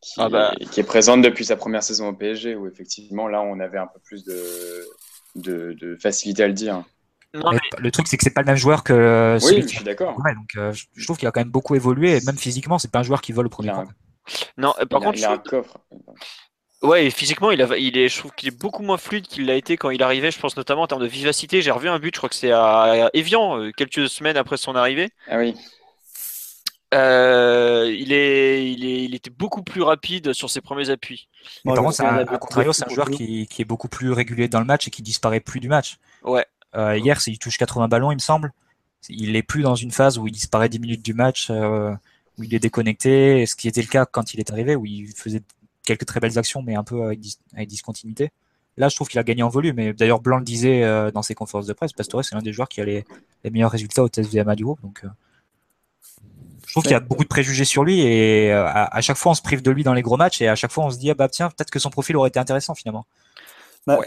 qui, 0.00 0.14
ah 0.18 0.28
bah. 0.28 0.52
qui, 0.70 0.80
est 0.80 0.84
présente 0.84 1.22
depuis 1.22 1.44
sa 1.44 1.56
première 1.56 1.82
saison 1.82 2.08
au 2.08 2.12
PSG, 2.12 2.54
où 2.56 2.66
effectivement, 2.66 3.28
là, 3.28 3.42
on 3.42 3.60
avait 3.60 3.78
un 3.78 3.86
peu 3.86 4.00
plus 4.00 4.24
de, 4.24 4.40
de, 5.36 5.72
de 5.74 5.96
facilité 5.96 6.44
à 6.44 6.48
le 6.48 6.54
dire. 6.54 6.84
Non, 7.34 7.52
mais... 7.52 7.60
Le 7.78 7.90
truc, 7.90 8.08
c'est 8.08 8.16
que 8.16 8.24
c'est 8.24 8.34
pas 8.34 8.40
le 8.40 8.46
même 8.46 8.56
joueur 8.56 8.82
que. 8.82 9.38
Oui, 9.44 9.62
je 9.62 9.66
suis 9.68 9.84
d'accord. 9.84 10.18
Ouais, 10.24 10.34
donc, 10.34 10.50
euh, 10.56 10.72
je 10.72 11.04
trouve 11.04 11.16
qu'il 11.16 11.28
a 11.28 11.30
quand 11.30 11.40
même 11.40 11.50
beaucoup 11.50 11.76
évolué, 11.76 12.16
et 12.16 12.20
même 12.22 12.38
physiquement, 12.38 12.78
c'est 12.78 12.90
pas 12.90 13.00
un 13.00 13.04
joueur 13.04 13.20
qui 13.20 13.32
vole 13.32 13.46
au 13.46 13.50
premier 13.50 13.70
un... 13.70 13.84
Non, 14.56 14.74
par 14.88 15.00
il 15.00 15.04
contre, 15.04 15.08
a, 15.08 15.14
il 15.16 15.24
a 15.24 15.32
un 15.32 15.38
coffre. 15.38 15.78
Ouais, 16.82 17.10
physiquement, 17.10 17.50
il, 17.50 17.60
a, 17.60 17.76
il 17.76 17.98
est, 17.98 18.08
je 18.08 18.18
trouve 18.18 18.32
qu'il 18.32 18.48
est 18.48 18.58
beaucoup 18.58 18.82
moins 18.82 18.96
fluide 18.96 19.26
qu'il 19.26 19.44
l'a 19.46 19.54
été 19.54 19.76
quand 19.76 19.90
il 19.90 20.02
arrivait. 20.02 20.30
Je 20.30 20.38
pense 20.38 20.56
notamment 20.56 20.82
en 20.82 20.86
termes 20.86 21.02
de 21.02 21.06
vivacité. 21.06 21.60
J'ai 21.60 21.70
revu 21.70 21.88
un 21.88 21.98
but, 21.98 22.14
je 22.14 22.18
crois 22.18 22.30
que 22.30 22.34
c'est 22.34 22.52
à 22.52 23.10
Evian, 23.12 23.58
euh, 23.58 23.70
quelques 23.76 24.08
semaines 24.08 24.38
après 24.38 24.56
son 24.56 24.74
arrivée. 24.74 25.10
Ah 25.28 25.36
oui. 25.36 25.54
Euh, 26.92 27.94
il, 27.96 28.12
est, 28.12 28.72
il, 28.72 28.84
est, 28.84 29.04
il 29.04 29.14
était 29.14 29.30
beaucoup 29.30 29.62
plus 29.62 29.82
rapide 29.82 30.32
sur 30.32 30.50
ses 30.50 30.60
premiers 30.60 30.90
appuis. 30.90 31.28
Mais 31.64 31.74
par 31.74 31.84
contre, 31.84 31.96
c'est 31.96 32.04
un, 32.04 32.24
contrario, 32.24 32.72
c'est 32.72 32.84
un 32.90 32.94
joueur 32.94 33.10
qui, 33.10 33.46
qui, 33.46 33.62
est 33.62 33.64
beaucoup 33.64 33.88
plus 33.88 34.10
régulier 34.10 34.48
dans 34.48 34.58
le 34.58 34.66
match 34.66 34.88
et 34.88 34.90
qui 34.90 35.02
disparaît 35.02 35.40
plus 35.40 35.60
du 35.60 35.68
match. 35.68 35.98
Ouais. 36.24 36.46
Euh, 36.74 36.96
hier, 36.96 37.18
il 37.26 37.38
touche 37.38 37.58
80 37.58 37.88
ballons, 37.88 38.10
il 38.10 38.16
me 38.16 38.20
semble. 38.20 38.52
Il 39.08 39.36
est 39.36 39.42
plus 39.42 39.62
dans 39.62 39.76
une 39.76 39.92
phase 39.92 40.18
où 40.18 40.26
il 40.26 40.32
disparaît 40.32 40.68
10 40.68 40.80
minutes 40.80 41.04
du 41.04 41.14
match, 41.14 41.48
euh, 41.50 41.92
où 42.38 42.44
il 42.44 42.54
est 42.54 42.58
déconnecté, 42.58 43.46
ce 43.46 43.54
qui 43.54 43.68
était 43.68 43.82
le 43.82 43.88
cas 43.88 44.04
quand 44.04 44.34
il 44.34 44.40
est 44.40 44.50
arrivé, 44.50 44.74
où 44.76 44.84
il 44.84 45.12
faisait 45.16 45.42
quelques 45.90 46.06
très 46.06 46.20
belles 46.20 46.38
actions, 46.38 46.62
mais 46.62 46.76
un 46.76 46.84
peu 46.84 47.04
avec, 47.04 47.20
avec 47.54 47.68
discontinuité. 47.68 48.30
Là, 48.76 48.88
je 48.88 48.94
trouve 48.94 49.08
qu'il 49.08 49.18
a 49.18 49.24
gagné 49.24 49.42
en 49.42 49.48
volume. 49.48 49.78
Et 49.78 49.92
d'ailleurs, 49.92 50.20
Blanc 50.20 50.38
le 50.38 50.44
disait 50.44 50.84
euh, 50.84 51.10
dans 51.10 51.22
ses 51.22 51.34
conférences 51.34 51.66
de 51.66 51.72
presse, 51.72 51.92
Pastore, 51.92 52.24
c'est 52.24 52.34
l'un 52.34 52.42
des 52.42 52.52
joueurs 52.52 52.68
qui 52.68 52.80
a 52.80 52.84
les, 52.84 53.04
les 53.44 53.50
meilleurs 53.50 53.70
résultats 53.70 54.02
au 54.02 54.08
test 54.08 54.32
VMA 54.32 54.54
du 54.54 54.64
groupe. 54.64 54.80
Donc, 54.82 55.02
euh, 55.04 55.08
je 56.66 56.72
trouve 56.72 56.84
qu'il 56.84 56.92
y 56.92 56.96
a 56.96 57.00
beaucoup 57.00 57.24
de 57.24 57.28
préjugés 57.28 57.64
sur 57.64 57.82
lui 57.82 58.00
et 58.00 58.52
euh, 58.52 58.64
à, 58.64 59.00
chaque 59.00 59.16
fois 59.16 59.32
on 59.32 59.34
se 59.34 59.42
prive 59.42 59.60
de 59.60 59.72
lui 59.72 59.82
dans 59.82 59.92
les 59.92 60.02
gros 60.02 60.16
matchs 60.16 60.40
et 60.40 60.46
à 60.46 60.54
chaque 60.54 60.70
fois 60.70 60.84
on 60.84 60.90
se 60.90 60.98
dit 60.98 61.10
ah 61.10 61.14
bah 61.14 61.28
tiens 61.28 61.48
peut-être 61.48 61.70
que 61.70 61.80
son 61.80 61.90
profil 61.90 62.16
aurait 62.16 62.28
été 62.28 62.38
intéressant 62.38 62.76
finalement. 62.76 63.06
Bah, 63.88 63.98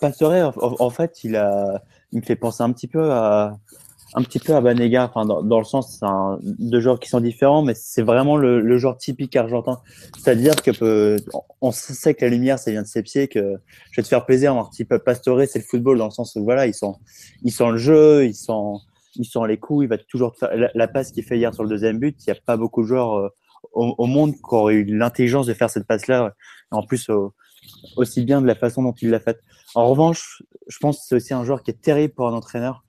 en, 0.62 0.89
fait, 0.89 1.26
il 1.26 1.36
a, 1.36 1.84
il 2.13 2.19
me 2.19 2.24
fait 2.24 2.38
penser 2.38 2.63
un 2.63 2.72
petit 2.72 2.88
peu 2.88 3.12
à, 3.12 3.58
un 4.15 4.21
petit 4.21 4.39
peu 4.39 4.54
à 4.56 4.62
Banega, 4.62 5.06
enfin 5.06 5.26
dans, 5.26 5.58
le 5.58 5.65
sens 5.65 5.97
c'est 5.99 6.06
deux 6.60 6.80
joueurs 6.80 6.99
qui 6.99 7.10
sont 7.10 7.19
différents, 7.19 7.63
mais 7.63 7.73
c'est 7.76 8.04
vraiment 8.04 8.38
le, 8.38 8.62
le, 8.62 8.78
genre 8.78 8.97
typique 8.97 9.36
argentin. 9.36 9.80
C'est-à-dire 10.17 10.56
que 10.56 10.71
peut, 10.71 11.17
on 11.62 11.71
sait 11.71 12.13
que 12.13 12.23
la 12.23 12.30
lumière 12.30 12.60
ça 12.60 12.71
vient 12.71 12.84
de 12.84 12.88
ses 12.88 13.02
pieds, 13.02 13.28
que 13.28 13.58
je 13.91 14.02
vais 14.02 14.04
te 14.04 14.08
faire 14.08 14.26
plaisir, 14.26 14.54
un 14.56 14.65
petit 14.65 14.86
peu 14.86 14.99
Pastore, 14.99 15.41
c'est 15.47 15.60
le 15.60 15.65
football 15.65 15.97
dans 15.97 16.06
le 16.06 16.12
sens 16.12 16.36
où 16.36 16.43
voilà 16.43 16.67
ils 16.67 16.73
sont, 16.73 16.97
ils 17.43 17.52
sont 17.52 17.71
le 17.71 17.78
jeu, 17.78 18.26
il 18.26 18.36
sent 18.36 19.39
les 19.47 19.58
coups, 19.58 19.86
il 19.86 19.89
va 19.89 19.97
toujours 19.97 20.36
faire 20.36 20.52
la, 20.73 20.88
passe 20.88 21.12
qu'il 21.12 21.23
fait 21.23 21.38
hier 21.38 21.54
sur 21.54 21.63
le 21.63 21.69
deuxième 21.69 21.99
but. 21.99 22.15
Il 22.26 22.32
n'y 22.32 22.38
a 22.38 22.41
pas 22.45 22.58
beaucoup 22.58 22.84
de 22.84 22.88
joueurs 22.88 23.13
euh, 23.17 23.30
au, 23.73 24.06
monde 24.06 24.34
qui 24.34 24.41
auraient 24.52 24.76
eu 24.76 24.86
l'intelligence 24.86 25.47
de 25.47 25.54
faire 25.54 25.69
cette 25.69 25.88
passe-là, 25.88 26.34
en 26.71 26.86
plus 26.86 27.10
aussi 27.95 28.23
bien 28.23 28.41
de 28.41 28.47
la 28.47 28.56
façon 28.56 28.84
dont 28.84 28.93
il 29.02 29.10
l'a 29.10 29.19
faite. 29.19 29.39
En 29.76 29.88
revanche, 29.88 30.43
je 30.67 30.78
pense 30.80 30.97
que 30.97 31.04
c'est 31.08 31.15
aussi 31.15 31.34
un 31.34 31.43
joueur 31.43 31.63
qui 31.63 31.71
est 31.71 31.82
terrible 31.82 32.13
pour 32.13 32.28
un 32.28 32.34
entraîneur. 32.34 32.84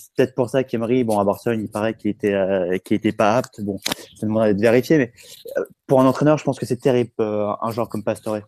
C'est 0.00 0.12
peut-être 0.16 0.34
pour 0.34 0.50
ça 0.50 0.64
qu'Emery, 0.64 1.04
bon, 1.04 1.18
à 1.18 1.24
Barcelone, 1.24 1.60
il 1.60 1.70
paraît 1.70 1.94
qu'il 1.94 2.10
était, 2.10 2.34
euh, 2.34 2.76
était 2.90 3.12
pas 3.12 3.36
apte. 3.36 3.60
Bon, 3.60 3.78
ça 4.16 4.26
demande 4.26 4.44
d'être 4.44 4.60
vérifié, 4.60 4.98
mais 4.98 5.12
euh, 5.58 5.64
pour 5.86 6.00
un 6.00 6.06
entraîneur, 6.06 6.38
je 6.38 6.44
pense 6.44 6.58
que 6.58 6.66
c'est 6.66 6.78
terrible, 6.78 7.12
un 7.18 7.70
joueur 7.70 7.88
comme 7.88 8.02
Pastore. 8.02 8.38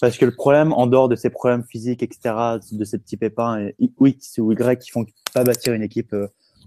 Parce 0.00 0.18
que 0.18 0.24
le 0.24 0.34
problème, 0.34 0.72
en 0.72 0.86
dehors 0.86 1.08
de 1.08 1.16
ces 1.16 1.30
problèmes 1.30 1.64
physiques, 1.64 2.02
etc., 2.02 2.34
de 2.72 2.84
ces 2.84 2.98
petits 2.98 3.16
pépins, 3.16 3.68
X 3.78 4.38
ou 4.38 4.52
Y, 4.52 4.78
qui 4.78 4.90
font 4.90 5.06
pas 5.32 5.44
bâtir 5.44 5.72
une 5.72 5.82
équipe 5.82 6.14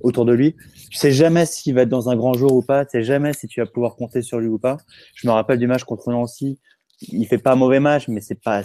autour 0.01 0.25
de 0.25 0.33
lui. 0.33 0.55
Tu 0.89 0.97
sais 0.97 1.11
jamais 1.11 1.45
s'il 1.45 1.75
va 1.75 1.81
être 1.81 1.89
dans 1.89 2.09
un 2.09 2.15
grand 2.15 2.33
jour 2.33 2.53
ou 2.53 2.61
pas. 2.61 2.85
Tu 2.85 2.91
sais 2.91 3.03
jamais 3.03 3.33
si 3.33 3.47
tu 3.47 3.59
vas 3.59 3.65
pouvoir 3.65 3.95
compter 3.95 4.21
sur 4.21 4.39
lui 4.39 4.47
ou 4.47 4.57
pas. 4.57 4.77
Je 5.15 5.27
me 5.27 5.33
rappelle 5.33 5.59
du 5.59 5.67
match 5.67 5.83
contre 5.83 6.09
Nancy. 6.09 6.59
Il 7.01 7.25
fait 7.27 7.37
pas 7.37 7.53
un 7.53 7.55
mauvais 7.55 7.79
match, 7.79 8.07
mais 8.07 8.21
c'est 8.21 8.41
pas, 8.41 8.63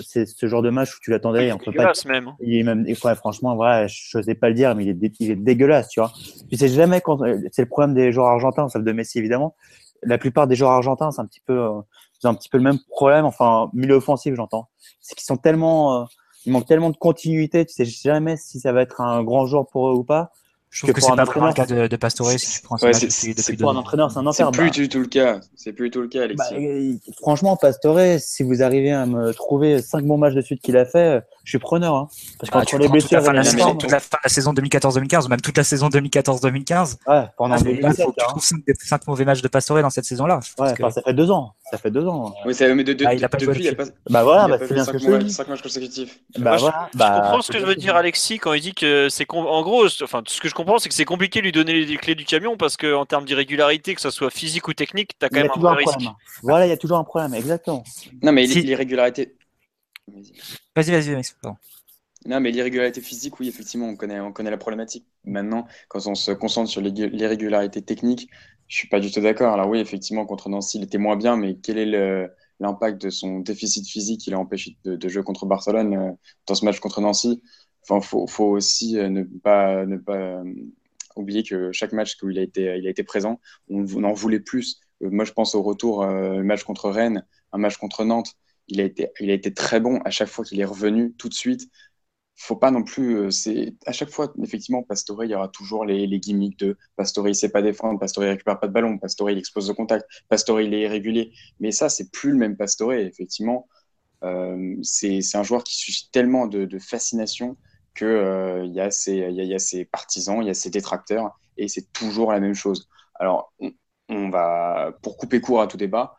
c'est 0.00 0.26
ce 0.26 0.46
genre 0.46 0.62
de 0.62 0.70
match 0.70 0.94
où 0.94 0.98
tu 1.00 1.10
l'attendais. 1.10 1.46
Il 1.46 1.50
est 1.50 1.64
dégueulasse 1.64 2.04
même. 2.04 2.32
Il 2.40 2.56
est 2.56 2.62
même, 2.62 2.84
ouais, 2.86 3.14
franchement, 3.14 3.56
voilà, 3.56 3.86
je 3.86 4.18
n'osais 4.18 4.34
pas 4.34 4.48
le 4.48 4.54
dire, 4.54 4.74
mais 4.74 4.84
il 4.84 5.04
est, 5.04 5.20
il 5.20 5.30
est 5.30 5.36
dégueulasse, 5.36 5.88
tu 5.88 6.00
vois. 6.00 6.12
Tu 6.50 6.56
sais 6.56 6.68
jamais 6.68 7.00
quand, 7.00 7.18
c'est 7.52 7.62
le 7.62 7.68
problème 7.68 7.94
des 7.94 8.12
joueurs 8.12 8.28
argentins, 8.28 8.68
sauf 8.68 8.82
de 8.82 8.92
Messi 8.92 9.18
évidemment. 9.18 9.54
La 10.02 10.18
plupart 10.18 10.46
des 10.46 10.56
joueurs 10.56 10.72
argentins, 10.72 11.10
c'est 11.10 11.20
un 11.20 11.26
petit 11.26 11.42
peu, 11.46 11.58
euh, 11.58 11.80
un 12.24 12.34
petit 12.34 12.48
peu 12.48 12.58
le 12.58 12.64
même 12.64 12.78
problème. 12.90 13.24
Enfin, 13.24 13.70
milieu 13.72 13.94
offensif, 13.94 14.34
j'entends. 14.34 14.68
C'est 15.00 15.14
qu'ils 15.14 15.24
sont 15.24 15.36
tellement, 15.36 16.02
euh, 16.02 16.04
il 16.44 16.52
manque 16.52 16.66
tellement 16.66 16.90
de 16.90 16.96
continuité. 16.96 17.64
Tu 17.64 17.72
sais 17.72 17.84
jamais 17.84 18.36
si 18.36 18.58
ça 18.58 18.72
va 18.72 18.82
être 18.82 19.00
un 19.00 19.22
grand 19.22 19.46
joueur 19.46 19.66
pour 19.68 19.88
eux 19.88 19.94
ou 19.94 20.04
pas. 20.04 20.32
Je 20.72 20.80
trouve 20.80 20.94
que, 20.94 21.02
c'est 21.02 21.14
pas 21.14 21.24
vraiment 21.24 21.48
le 21.48 21.52
cas 21.52 21.66
de, 21.66 21.86
de 21.86 21.96
Pastore 21.96 22.30
si 22.30 22.50
tu 22.50 22.62
prends 22.62 22.76
ouais, 22.78 22.92
depuis 22.92 23.56
Pour 23.58 23.70
un 23.70 23.76
entraîneur, 23.76 24.10
c'est 24.10 24.18
un 24.18 24.26
enfer. 24.26 24.48
C'est 24.50 24.58
plus 24.58 24.70
du 24.70 24.88
tout 24.88 25.00
le 25.00 25.06
cas. 25.06 25.38
C'est 25.54 25.74
plus 25.74 25.88
du 25.88 25.90
tout 25.90 26.00
le 26.00 26.08
cas, 26.08 26.22
Alexis. 26.22 26.54
Bah, 26.54 27.12
franchement, 27.20 27.56
Pastore, 27.58 28.18
si 28.18 28.42
vous 28.42 28.62
arrivez 28.62 28.90
à 28.90 29.04
me 29.04 29.34
trouver 29.34 29.82
5 29.82 30.06
bons 30.06 30.16
matchs 30.16 30.32
de 30.32 30.40
suite 30.40 30.62
qu'il 30.62 30.78
a 30.78 30.86
fait, 30.86 31.22
je 31.44 31.50
suis 31.50 31.58
preneur. 31.58 31.94
Hein. 31.94 32.08
Parce 32.38 32.50
ah, 32.52 32.60
qu'entre 32.60 32.78
les 32.78 32.88
blessures, 32.88 33.08
toute 33.08 33.12
la, 33.18 33.22
fin 33.22 33.32
de 33.32 33.36
la, 33.36 33.44
saison, 33.44 33.74
toute 33.74 33.90
la 33.90 34.00
fin 34.00 34.16
de 34.16 34.22
la 34.24 34.30
saison 34.30 34.52
2014-2015, 34.52 35.24
ou 35.24 35.28
même 35.28 35.40
toute 35.40 35.56
la 35.56 35.64
saison 35.64 35.88
2014-2015, 35.88 36.96
ouais, 37.06 37.24
pendant 37.36 37.54
ah, 37.54 37.58
là, 37.58 37.94
faut, 37.94 38.12
tu 38.12 38.26
trouves 38.26 38.76
5, 38.78 39.06
mauvais 39.06 39.24
matchs 39.24 39.42
de 39.42 39.48
Pastore 39.48 39.82
dans 39.82 39.90
cette 39.90 40.04
saison-là. 40.04 40.40
Ouais, 40.58 40.74
que... 40.74 40.90
ça 40.90 41.02
fait 41.02 41.14
2 41.14 41.30
ans. 41.30 41.54
Ça 41.70 41.78
fait 41.78 41.90
2 41.90 42.06
ans. 42.06 42.34
Oui, 42.44 42.54
ça, 42.54 42.72
mais 42.74 42.84
de, 42.84 42.92
de, 42.92 43.04
ah, 43.06 43.14
il 43.14 43.24
a 43.24 43.28
pas 43.28 43.38
depuis, 43.38 43.64
il 43.64 43.68
a 43.68 43.74
pas. 43.74 43.84
Bah 44.10 44.22
voilà, 44.22 44.48
bah, 44.48 44.64
c'est 44.66 44.74
bien 44.74 44.84
ce 44.84 44.90
que 44.90 44.98
je 44.98 45.16
dis. 45.18 45.30
5 45.30 45.48
matchs 45.48 45.62
consécutifs. 45.62 46.20
Bah 46.38 46.56
voilà. 46.56 46.88
Je 46.92 46.98
comprends 46.98 47.36
bah, 47.36 47.38
ce 47.42 47.52
que 47.52 47.58
je 47.58 47.66
veux 47.66 47.76
dire, 47.76 47.96
Alexis, 47.96 48.38
quand 48.38 48.52
il 48.52 48.60
dit 48.60 48.74
que 48.74 49.08
c'est. 49.08 49.26
En 49.32 49.62
gros, 49.62 49.86
enfin, 50.02 50.22
ce 50.26 50.40
que 50.40 50.48
je 50.48 50.54
comprends, 50.54 50.78
c'est 50.78 50.88
que 50.88 50.94
c'est 50.94 51.04
compliqué 51.04 51.40
de 51.40 51.44
lui 51.44 51.52
donner 51.52 51.84
les 51.84 51.96
clés 51.96 52.14
du 52.14 52.24
camion 52.24 52.56
parce 52.56 52.76
qu'en 52.76 53.06
termes 53.06 53.24
d'irrégularité, 53.24 53.94
que 53.94 54.00
ce 54.00 54.10
soit 54.10 54.30
physique 54.30 54.68
ou 54.68 54.74
technique, 54.74 55.18
tu 55.18 55.26
as 55.26 55.28
quand 55.28 55.40
même 55.40 55.50
un 55.64 55.74
risque. 55.74 55.98
Voilà, 56.42 56.66
il 56.66 56.70
y 56.70 56.72
a 56.72 56.76
toujours 56.76 56.98
un 56.98 57.04
problème, 57.04 57.34
exactement. 57.34 57.82
Non, 58.22 58.32
mais 58.32 58.44
l'irrégularité. 58.44 59.34
Vas-y, 60.08 60.90
vas-y, 60.90 61.14
vas-y. 61.14 61.54
Non, 62.26 62.40
mais 62.40 62.52
l'irrégularité 62.52 63.00
physique, 63.00 63.40
oui, 63.40 63.48
effectivement, 63.48 63.88
on 63.88 63.96
connaît, 63.96 64.20
on 64.20 64.32
connaît 64.32 64.50
la 64.50 64.58
problématique. 64.58 65.06
Maintenant, 65.24 65.66
quand 65.88 66.06
on 66.06 66.14
se 66.14 66.30
concentre 66.30 66.70
sur 66.70 66.80
l'irrégularité 66.80 67.82
technique, 67.82 68.28
je 68.68 68.76
suis 68.76 68.88
pas 68.88 69.00
du 69.00 69.10
tout 69.10 69.20
d'accord. 69.20 69.52
Alors 69.52 69.68
oui, 69.68 69.80
effectivement, 69.80 70.24
contre 70.24 70.48
Nancy, 70.48 70.78
il 70.78 70.84
était 70.84 70.98
moins 70.98 71.16
bien, 71.16 71.36
mais 71.36 71.56
quel 71.56 71.78
est 71.78 72.30
l'impact 72.60 73.02
de 73.02 73.10
son 73.10 73.40
déficit 73.40 73.86
physique 73.88 74.20
qui 74.20 74.30
l'a 74.30 74.38
empêché 74.38 74.76
de, 74.84 75.08
jouer 75.08 75.24
contre 75.24 75.46
Barcelone 75.46 75.94
euh, 75.94 76.12
dans 76.46 76.54
ce 76.54 76.64
match 76.64 76.78
contre 76.80 77.00
Nancy? 77.00 77.42
Enfin, 77.82 78.00
faut, 78.00 78.26
faut 78.26 78.46
aussi 78.46 78.98
euh, 78.98 79.08
ne 79.08 79.24
pas, 79.24 79.84
ne 79.84 79.96
pas 79.96 80.16
euh, 80.16 80.44
oublier 81.16 81.42
que 81.42 81.72
chaque 81.72 81.92
match 81.92 82.16
où 82.22 82.30
il 82.30 82.38
a 82.38 82.42
été, 82.42 82.76
il 82.78 82.86
a 82.86 82.90
été 82.90 83.02
présent, 83.02 83.40
on, 83.68 84.04
en 84.04 84.12
voulait 84.12 84.40
plus. 84.40 84.80
moi, 85.00 85.24
je 85.24 85.32
pense 85.32 85.54
au 85.56 85.62
retour, 85.62 86.06
le 86.06 86.42
match 86.44 86.62
contre 86.62 86.88
Rennes, 86.88 87.26
un 87.52 87.58
match 87.58 87.76
contre 87.76 88.04
Nantes. 88.04 88.36
Il 88.68 88.80
a 88.80 88.84
été, 88.84 89.08
il 89.20 89.30
a 89.30 89.34
été 89.34 89.52
très 89.52 89.80
bon 89.80 89.98
à 90.04 90.10
chaque 90.10 90.28
fois 90.28 90.44
qu'il 90.44 90.60
est 90.60 90.64
revenu 90.64 91.12
tout 91.14 91.28
de 91.28 91.34
suite 91.34 91.68
faut 92.42 92.56
pas 92.56 92.70
non 92.70 92.82
plus. 92.82 93.16
Euh, 93.16 93.30
c'est 93.30 93.74
à 93.86 93.92
chaque 93.92 94.10
fois, 94.10 94.32
effectivement, 94.42 94.82
Pastore, 94.82 95.24
il 95.24 95.30
y 95.30 95.34
aura 95.34 95.48
toujours 95.48 95.84
les, 95.84 96.06
gimmicks 96.20 96.58
de 96.58 96.76
Pastore, 96.96 97.28
il 97.28 97.34
sait 97.34 97.50
pas 97.50 97.62
défendre, 97.62 97.98
Pastore, 97.98 98.24
il 98.24 98.30
récupère 98.30 98.58
pas 98.58 98.68
de 98.68 98.72
ballon, 98.72 98.98
Pastore, 98.98 99.30
il 99.30 99.38
explose 99.38 99.68
de 99.68 99.72
contact, 99.72 100.06
Pastore, 100.28 100.60
il 100.60 100.74
est 100.74 100.82
irrégulier. 100.82 101.32
Mais 101.60 101.72
ça, 101.72 101.88
c'est 101.88 102.10
plus 102.10 102.30
le 102.32 102.38
même 102.38 102.56
Pastore. 102.56 102.94
Effectivement, 102.94 103.68
euh, 104.24 104.76
c'est 104.82 105.20
un 105.34 105.42
joueur 105.42 105.64
qui 105.64 105.76
suscite 105.76 106.10
tellement 106.12 106.46
de, 106.46 106.78
fascination 106.78 107.56
que 107.94 108.04
euh, 108.04 108.64
y, 108.64 108.80
y, 109.10 109.46
y 109.46 109.54
a 109.54 109.58
ses 109.58 109.84
partisans, 109.84 110.42
il 110.42 110.46
y 110.46 110.50
a 110.50 110.54
ses 110.54 110.70
détracteurs, 110.70 111.38
et 111.56 111.68
c'est 111.68 111.92
toujours 111.92 112.32
la 112.32 112.40
même 112.40 112.54
chose. 112.54 112.88
Alors, 113.16 113.52
on, 114.08 114.30
va 114.30 114.92
pour 115.02 115.16
couper 115.16 115.40
court 115.40 115.60
à 115.62 115.66
tout 115.66 115.76
débat. 115.76 116.16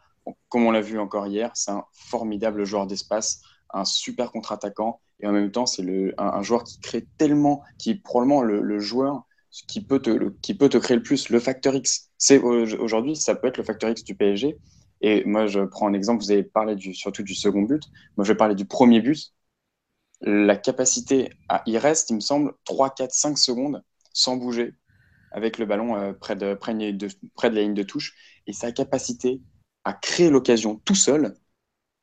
Comme 0.49 0.65
on 0.65 0.71
l'a 0.71 0.82
vu 0.82 0.99
encore 0.99 1.28
hier, 1.28 1.51
c'est 1.53 1.71
un 1.71 1.86
formidable 1.93 2.63
joueur 2.65 2.88
d'espace, 2.88 3.41
un 3.74 3.86
super 3.86 4.32
contre-attaquant 4.32 4.99
et 5.24 5.28
en 5.28 5.32
même 5.32 5.51
temps, 5.51 5.65
c'est 5.65 5.84
un, 6.17 6.41
joueur 6.41 6.65
qui 6.65 6.80
crée 6.82 7.07
tellement, 7.17 7.63
qui 7.78 7.91
est 7.91 7.95
probablement 7.95 8.41
le, 8.41 8.80
joueur 8.80 9.24
qui 9.67 9.82
peut, 9.82 9.99
te, 9.99 10.30
qui 10.41 10.53
peut 10.53 10.67
te 10.67 10.78
créer 10.78 10.97
le 10.97 11.03
plus, 11.03 11.30
le 11.30 11.39
facteur 11.39 11.74
X. 11.76 12.09
Aujourd'hui, 12.41 13.15
ça 13.15 13.34
peut 13.34 13.47
être 13.47 13.57
le 13.57 13.63
facteur 13.63 13.89
X 13.89 14.03
du 14.03 14.15
PSG. 14.15 14.57
Et 14.99 15.24
moi, 15.24 15.47
je 15.47 15.61
prends 15.61 15.88
un 15.88 15.93
exemple, 15.93 16.21
vous 16.21 16.32
avez 16.32 16.43
parlé 16.43 16.76
surtout 16.93 17.24
du 17.24 17.36
second 17.36 17.61
but. 17.61 17.84
Moi, 18.17 18.26
je 18.26 18.34
vais 18.34 18.38
parler 18.38 18.55
du 18.55 18.65
premier 18.65 18.99
but. 18.99 19.34
La 20.19 20.57
capacité. 20.57 21.30
Il 21.67 21.78
reste, 21.78 22.09
il 22.09 22.15
me 22.15 22.19
semble, 22.19 22.53
3, 22.65 22.93
4, 22.93 23.13
5 23.13 23.38
secondes 23.38 23.82
sans 24.11 24.36
bouger 24.36 24.74
avec 25.32 25.57
le 25.57 25.65
ballon 25.65 25.95
euh, 25.95 26.13
près, 26.13 26.36
de, 26.36 26.53
près 26.53 26.74
de 26.74 27.55
la 27.55 27.61
ligne 27.61 27.74
de 27.74 27.84
touche. 27.84 28.13
Et 28.45 28.51
sa 28.51 28.74
capacité 28.74 29.41
à 29.84 29.93
créer 29.93 30.29
l'occasion 30.29 30.77
tout 30.86 30.95
seul, 30.95 31.36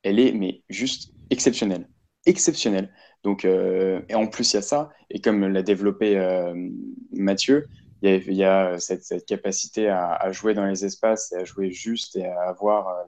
elle 0.02 0.18
est 0.18 0.32
mais 0.32 0.62
juste 0.68 1.12
exceptionnelle 1.30 1.88
exceptionnelle. 2.26 2.92
Donc, 3.22 3.44
euh, 3.44 4.00
et 4.08 4.14
en 4.14 4.26
plus, 4.26 4.52
il 4.52 4.56
y 4.56 4.58
a 4.58 4.62
ça, 4.62 4.90
et 5.10 5.20
comme 5.20 5.46
l'a 5.46 5.62
développé 5.62 6.16
euh, 6.16 6.54
Mathieu, 7.12 7.68
il 8.02 8.32
y 8.32 8.44
a, 8.44 8.78
cette, 8.78 9.26
capacité 9.26 9.88
à, 9.88 10.32
jouer 10.32 10.54
dans 10.54 10.64
les 10.64 10.84
espaces 10.86 11.32
et 11.32 11.36
à 11.36 11.44
jouer 11.44 11.70
juste 11.70 12.16
et 12.16 12.26
à 12.26 12.48
avoir 12.48 12.88
euh, 12.88 13.02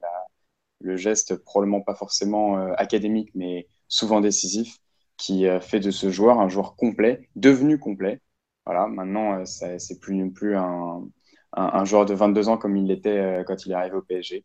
le 0.80 0.96
geste 0.96 1.36
probablement 1.36 1.80
pas 1.80 1.94
forcément 1.94 2.56
académique, 2.74 3.30
mais 3.34 3.68
souvent 3.88 4.20
décisif, 4.20 4.78
qui 5.16 5.46
fait 5.60 5.80
de 5.80 5.90
ce 5.90 6.10
joueur 6.10 6.40
un 6.40 6.48
joueur 6.48 6.76
complet, 6.76 7.28
devenu 7.36 7.78
complet. 7.78 8.20
Voilà, 8.66 8.86
maintenant, 8.86 9.44
c'est 9.46 10.00
plus 10.00 10.30
plus 10.32 10.56
un, 10.56 11.08
un, 11.52 11.84
joueur 11.84 12.04
de 12.04 12.14
22 12.14 12.48
ans 12.48 12.58
comme 12.58 12.76
il 12.76 12.86
l'était 12.88 13.44
quand 13.46 13.64
il 13.64 13.72
est 13.72 13.74
arrivé 13.76 13.96
au 13.96 14.02
PSG. 14.02 14.44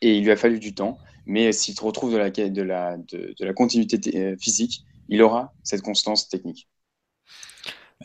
Et 0.00 0.16
il 0.16 0.24
lui 0.24 0.30
a 0.30 0.36
fallu 0.36 0.58
du 0.58 0.74
temps. 0.74 0.98
Mais 1.26 1.52
s'il 1.52 1.74
se 1.74 1.82
retrouve 1.82 2.12
de 2.12 2.18
la, 2.18 2.30
de 2.30 2.62
la, 2.62 2.96
de, 2.96 3.34
la 3.40 3.52
continuité 3.52 3.98
euh, 4.16 4.36
physique, 4.38 4.84
il 5.08 5.22
aura 5.22 5.52
cette 5.64 5.82
constance 5.82 6.28
technique. 6.28 6.68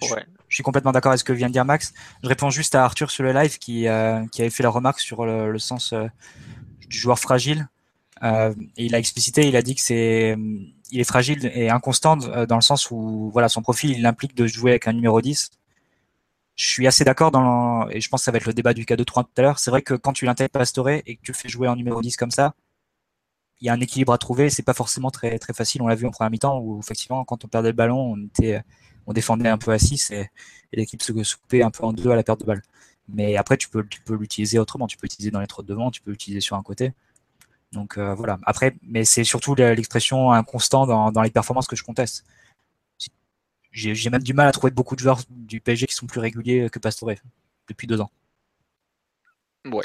Ouais. 0.02 0.26
Je, 0.48 0.56
suis 0.56 0.64
complètement 0.64 0.92
d'accord 0.92 1.12
avec 1.12 1.20
ce 1.20 1.24
que 1.24 1.34
vient 1.34 1.48
de 1.48 1.54
dire 1.54 1.66
Max. 1.66 1.94
Je 2.24 2.30
réponds 2.30 2.50
juste 2.50 2.74
à 2.74 2.84
Arthur 2.84 3.12
sur 3.12 3.24
le 3.24 3.32
live 3.32 3.60
qui, 3.60 3.88
euh, 3.88 4.26
qui 4.32 4.42
avait 4.42 4.50
fait 4.50 4.64
la 4.64 4.70
remarque 4.70 5.00
sur 5.00 5.26
le, 5.26 5.60
sens 5.60 5.94
euh, 5.94 6.08
du 6.88 6.98
joueur 6.98 7.20
fragile. 7.20 7.68
et 8.24 8.54
il 8.78 8.96
a 8.96 9.00
explicité, 9.00 9.48
il 9.48 9.56
a 9.56 9.62
dit 9.62 9.76
que 9.76 9.82
c'est, 9.82 10.36
il 10.92 11.00
est 11.00 11.04
fragile 11.04 11.52
et 11.54 11.70
inconstant 11.70 12.18
dans 12.18 12.56
le 12.56 12.62
sens 12.62 12.90
où 12.90 13.30
voilà, 13.34 13.50
son 13.50 13.62
profil 13.62 13.92
il 13.92 14.06
implique 14.06 14.36
de 14.36 14.48
jouer 14.48 14.72
avec 14.72 14.88
un 14.88 14.94
numéro 14.94 15.22
10 15.22 15.52
je 16.62 16.68
suis 16.68 16.88
assez 16.88 17.04
d'accord 17.04 17.32
dans 17.32 17.90
et 17.90 18.02
je 18.02 18.10
pense 18.10 18.22
que 18.22 18.26
ça 18.26 18.32
va 18.32 18.38
être 18.38 18.46
le 18.46 18.54
débat 18.54 18.74
du 18.76 18.86
cas 18.86 18.96
de 18.96 19.04
3 19.04 19.24
tout 19.24 19.30
à 19.38 19.42
l'heure. 19.42 19.60
C'est 19.60 19.72
vrai 19.72 19.82
que 19.82 19.96
quand 19.96 20.14
tu 20.14 20.26
l'intègres 20.26 20.52
Pastore 20.52 20.90
et 20.90 21.16
que 21.16 21.22
tu 21.24 21.34
fais 21.34 21.50
jouer 21.50 21.68
en 21.68 21.76
numéro 21.76 22.02
10 22.02 22.18
comme 22.18 22.30
ça, 22.30 22.54
il 23.62 23.68
y 23.68 23.70
a 23.70 23.74
un 23.74 23.80
équilibre 23.82 24.14
à 24.14 24.20
trouver. 24.20 24.50
C'est 24.52 24.64
pas 24.64 24.76
forcément 24.76 25.10
très 25.10 25.40
très 25.40 25.54
facile. 25.54 25.82
On 25.82 25.88
l'a 25.88 25.96
vu 25.96 26.06
en 26.06 26.12
première 26.12 26.30
mi-temps 26.30 26.60
où 26.60 26.80
effectivement 26.80 27.26
quand 27.26 27.46
on 27.46 27.48
perdait 27.48 27.70
le 27.70 27.76
ballon, 27.76 28.14
on 28.14 28.26
était 28.26 28.62
on 29.08 29.14
défendait 29.14 29.50
un 29.50 29.58
peu 29.58 29.72
à 29.72 29.80
6 29.80 30.12
et, 30.12 30.30
l'équipe 30.74 31.02
se, 31.02 31.12
coupait 31.12 31.64
un 31.64 31.72
peu 31.72 31.84
en 31.84 31.94
deux 31.94 32.12
à 32.12 32.16
la 32.16 32.24
perte 32.24 32.42
de 32.42 32.46
balle. 32.46 32.62
Mais 33.10 33.38
après 33.38 33.58
tu 33.58 33.68
peux 33.70 33.84
tu 33.88 34.02
peux 34.02 34.16
l'utiliser 34.16 34.60
autrement. 34.60 34.88
Tu 34.88 34.98
peux 34.98 35.06
l'utiliser 35.06 35.32
dans 35.32 35.40
les 35.40 35.48
de 35.48 35.64
devant, 35.64 35.90
tu 35.90 36.02
peux 36.02 36.12
l'utiliser 36.12 36.42
sur 36.42 36.58
un 36.58 36.64
côté. 36.64 36.94
Donc 37.72 37.98
euh, 37.98 38.14
voilà. 38.14 38.38
Après, 38.46 38.76
mais 38.84 39.06
c'est 39.06 39.24
surtout 39.24 39.56
l'expression 39.56 40.32
inconstant 40.32 40.86
dans, 40.86 41.12
dans 41.12 41.22
les 41.24 41.32
performances 41.32 41.68
que 41.68 41.76
je 41.76 41.84
conteste 41.84 42.26
j'ai 43.72 44.10
même 44.10 44.24
du 44.24 44.34
mal 44.34 44.48
à 44.48 44.52
trouver 44.52 44.72
beaucoup 44.72 44.96
de 44.96 45.02
joueurs 45.02 45.20
du 45.30 45.62
PSG 45.62 45.88
qui 45.88 45.96
sont 45.96 46.08
plus 46.08 46.20
réguliers 46.20 46.70
que 46.70 46.80
Pastore 46.80 47.12
depuis 47.68 47.88
deux 47.88 48.02
ans. 48.02 48.12
Ouais. 49.66 49.82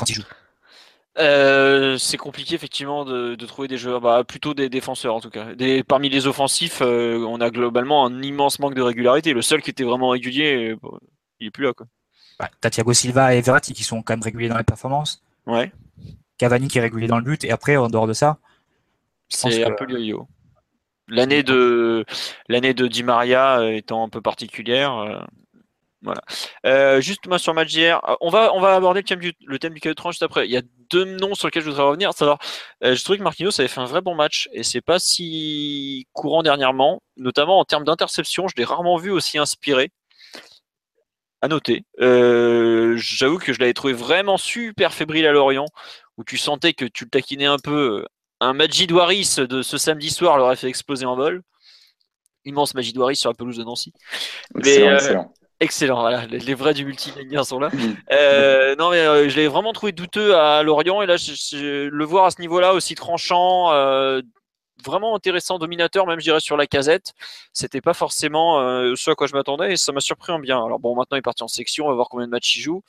Euh, 1.18 1.96
c'est 1.96 2.18
compliqué 2.18 2.54
effectivement 2.54 3.04
de, 3.06 3.34
trouver 3.46 3.68
des 3.68 3.78
joueurs, 3.78 4.00
bah, 4.00 4.22
plutôt 4.24 4.52
des 4.52 4.68
défenseurs 4.68 5.14
en 5.14 5.20
tout 5.20 5.30
cas. 5.30 5.54
Des, 5.54 5.82
parmi 5.82 6.08
les 6.08 6.26
offensifs, 6.26 6.82
euh, 6.82 7.24
on 7.26 7.40
a 7.40 7.50
globalement 7.50 8.04
un 8.04 8.22
immense 8.22 8.58
manque 8.58 8.74
de 8.74 8.82
régularité. 8.82 9.32
Le 9.32 9.42
seul 9.42 9.62
qui 9.62 9.70
était 9.70 9.84
vraiment 9.84 10.10
régulier, 10.10 10.76
euh, 10.84 10.98
il 11.40 11.46
est 11.46 11.50
plus 11.50 11.64
là. 11.64 11.72
Quoi. 11.72 11.86
Bah, 12.38 12.50
Thiago 12.70 12.92
Silva 12.92 13.34
et 13.34 13.40
Verratti 13.40 13.72
qui 13.72 13.82
sont 13.84 14.02
quand 14.02 14.12
même 14.12 14.22
réguliers 14.22 14.48
dans 14.48 14.58
les 14.58 14.64
performances. 14.64 15.22
Ouais. 15.46 15.72
Cavani 16.36 16.68
qui 16.68 16.78
est 16.78 16.82
régulier 16.82 17.06
dans 17.06 17.18
le 17.18 17.24
but. 17.24 17.44
Et 17.44 17.50
après, 17.50 17.76
en 17.76 17.88
dehors 17.88 18.06
de 18.06 18.12
ça, 18.12 18.38
c'est 19.28 19.64
un 19.64 19.72
peu 19.72 19.90
yo-yo. 19.90 20.28
L'année 21.08 21.42
de 21.42 22.04
l'année 22.48 22.74
de 22.74 22.88
Di 22.88 23.02
Maria 23.04 23.60
euh, 23.60 23.76
étant 23.76 24.04
un 24.04 24.08
peu 24.08 24.20
particulière. 24.20 24.96
Euh, 24.98 25.20
voilà. 26.02 26.20
Euh, 26.66 27.00
juste 27.00 27.26
moi 27.26 27.38
sur 27.38 27.54
match 27.54 27.72
hier, 27.72 28.00
on 28.20 28.28
va 28.28 28.52
on 28.54 28.60
va 28.60 28.74
aborder 28.74 29.00
le 29.00 29.04
thème 29.04 29.20
du 29.20 29.32
le 29.46 29.58
thème 29.58 29.74
du 29.74 29.80
juste 29.82 30.22
après. 30.22 30.46
Il 30.46 30.52
y 30.52 30.56
a 30.56 30.62
deux 30.90 31.04
noms 31.04 31.34
sur 31.34 31.46
lesquels 31.48 31.62
je 31.62 31.70
voudrais 31.70 31.84
revenir. 31.84 32.12
Savoir, 32.12 32.38
je 32.82 33.02
trouvais 33.02 33.18
que 33.18 33.22
Marquinhos 33.22 33.58
avait 33.60 33.68
fait 33.68 33.80
un 33.80 33.86
vrai 33.86 34.00
bon 34.02 34.14
match 34.14 34.48
et 34.52 34.62
c'est 34.62 34.80
pas 34.80 34.98
si 34.98 36.06
courant 36.12 36.42
dernièrement, 36.42 37.02
notamment 37.16 37.58
en 37.60 37.64
termes 37.64 37.84
d'interception. 37.84 38.48
Je 38.48 38.54
l'ai 38.56 38.64
rarement 38.64 38.96
vu 38.96 39.10
aussi 39.10 39.38
inspiré. 39.38 39.90
À 41.42 41.48
noter. 41.48 41.84
J'avoue 41.98 43.38
que 43.38 43.52
je 43.52 43.60
l'avais 43.60 43.74
trouvé 43.74 43.92
vraiment 43.92 44.38
super 44.38 44.92
fébrile 44.92 45.26
à 45.26 45.32
Lorient, 45.32 45.66
où 46.16 46.24
tu 46.24 46.38
sentais 46.38 46.72
que 46.72 46.84
tu 46.84 47.04
le 47.04 47.10
taquinais 47.10 47.46
un 47.46 47.58
peu 47.58 48.04
un 48.40 48.52
Majid 48.52 48.90
Waris 48.92 49.36
de 49.38 49.62
ce 49.62 49.78
samedi 49.78 50.10
soir 50.10 50.36
l'aurait 50.38 50.56
fait 50.56 50.68
exploser 50.68 51.06
en 51.06 51.16
vol. 51.16 51.42
Immense 52.46 52.74
Majid 52.74 52.96
Waris 52.96 53.16
sur 53.16 53.30
la 53.30 53.34
pelouse 53.34 53.58
de 53.58 53.64
Nancy. 53.64 53.92
Excellent, 54.56 54.86
euh, 54.86 54.94
excellent. 54.94 55.34
Excellent, 55.58 56.00
voilà, 56.00 56.26
les, 56.26 56.54
vrais 56.54 56.74
du 56.74 56.84
multimédia 56.84 57.42
sont 57.42 57.58
là. 57.58 57.70
Euh, 58.12 58.76
non, 58.76 58.90
mais 58.90 59.00
euh, 59.00 59.28
je 59.28 59.36
l'ai 59.36 59.48
vraiment 59.48 59.72
trouvé 59.72 59.92
douteux 59.92 60.36
à 60.36 60.62
Lorient 60.62 61.02
et 61.02 61.06
là, 61.06 61.16
je, 61.16 61.88
le 61.88 62.04
voir 62.04 62.26
à 62.26 62.30
ce 62.30 62.40
niveau-là 62.40 62.72
aussi 62.72 62.94
tranchant, 62.94 63.70
vraiment 64.84 65.16
intéressant, 65.16 65.58
dominateur, 65.58 66.06
même 66.06 66.20
je 66.20 66.24
dirais 66.24 66.40
sur 66.40 66.56
la 66.56 66.66
casette. 66.66 67.14
C'était 67.52 67.80
pas 67.80 67.94
forcément 67.94 68.60
ce 68.94 69.10
à 69.10 69.14
quoi 69.14 69.26
je 69.26 69.32
m'attendais 69.32 69.72
et 69.72 69.76
ça 69.76 69.92
m'a 69.92 70.00
surpris 70.00 70.32
en 70.32 70.38
bien. 70.38 70.62
Alors 70.62 70.78
bon, 70.78 70.94
maintenant 70.94 71.16
il 71.16 71.18
est 71.18 71.22
parti 71.22 71.42
en 71.42 71.48
section, 71.48 71.86
on 71.86 71.88
va 71.88 71.94
voir 71.94 72.08
combien 72.08 72.26
de 72.26 72.30
matchs 72.30 72.56
il 72.56 72.60
joue. 72.60 72.82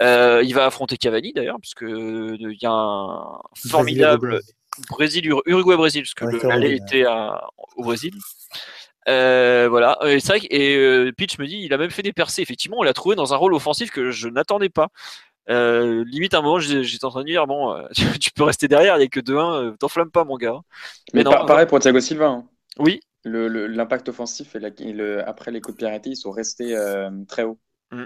il 0.00 0.52
va 0.54 0.66
affronter 0.66 0.96
Cavani 0.96 1.32
d'ailleurs, 1.32 1.58
parce 1.60 1.74
que 1.74 2.34
il 2.34 2.58
y 2.60 2.66
a 2.66 2.72
un 2.72 3.40
formidable 3.54 4.40
Brésil, 4.88 5.30
Uruguay-Brésil, 5.46 6.02
parce 6.02 6.14
que 6.14 6.46
le 6.46 6.50
aller 6.50 6.76
était 6.76 7.04
au 7.76 7.84
Brésil. 7.84 8.14
Euh, 9.08 9.66
voilà, 9.68 9.98
et 10.04 10.20
c'est 10.20 10.28
vrai 10.28 10.40
que 10.40 10.46
et, 10.50 10.76
euh, 10.76 11.12
Pitch 11.12 11.38
me 11.38 11.46
dit, 11.46 11.60
il 11.62 11.74
a 11.74 11.78
même 11.78 11.90
fait 11.90 12.02
des 12.02 12.12
percées. 12.12 12.42
Effectivement, 12.42 12.78
on 12.78 12.82
l'a 12.82 12.92
trouvé 12.92 13.16
dans 13.16 13.34
un 13.34 13.36
rôle 13.36 13.54
offensif 13.54 13.90
que 13.90 14.10
je 14.10 14.28
n'attendais 14.28 14.68
pas. 14.68 14.88
Euh, 15.50 16.04
limite, 16.06 16.34
à 16.34 16.38
un 16.38 16.42
moment, 16.42 16.60
j'étais 16.60 17.04
en 17.04 17.10
train 17.10 17.22
de 17.22 17.26
dire, 17.26 17.46
bon, 17.46 17.76
tu, 18.20 18.30
peux 18.30 18.44
rester 18.44 18.68
derrière, 18.68 18.96
il 18.96 19.00
n'y 19.00 19.04
a 19.04 19.08
que 19.08 19.20
2-1, 19.20 19.76
t'enflamme 19.76 20.10
pas, 20.10 20.24
mon 20.24 20.36
gars. 20.36 20.60
Mais, 21.14 21.24
non, 21.24 21.32
pareil 21.46 21.66
pour 21.66 21.80
Thiago 21.80 22.00
Silva. 22.00 22.28
Hein. 22.28 22.48
Oui. 22.78 23.00
L'impact 23.24 24.08
offensif 24.08 24.56
et, 24.56 24.92
le, 24.92 25.28
après 25.28 25.52
les 25.52 25.60
coups 25.60 25.78
de 25.78 25.86
pied 25.86 26.00
ils 26.12 26.16
sont 26.16 26.32
restés 26.32 26.76
très 27.28 27.42
hauts. 27.44 27.58
Mm. 27.92 28.04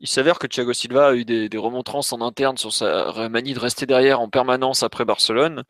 Il 0.00 0.08
s'avère 0.08 0.38
que 0.38 0.46
Thiago 0.46 0.72
Silva 0.72 1.08
a 1.08 1.14
eu 1.14 1.24
des, 1.26 1.48
remontrances 1.58 2.12
en 2.12 2.22
interne 2.22 2.56
sur 2.56 2.72
sa 2.72 3.28
manie 3.28 3.52
de 3.52 3.60
rester 3.60 3.84
derrière 3.86 4.20
en 4.20 4.30
permanence 4.30 4.82
après 4.82 5.04
Barcelone. 5.04 5.64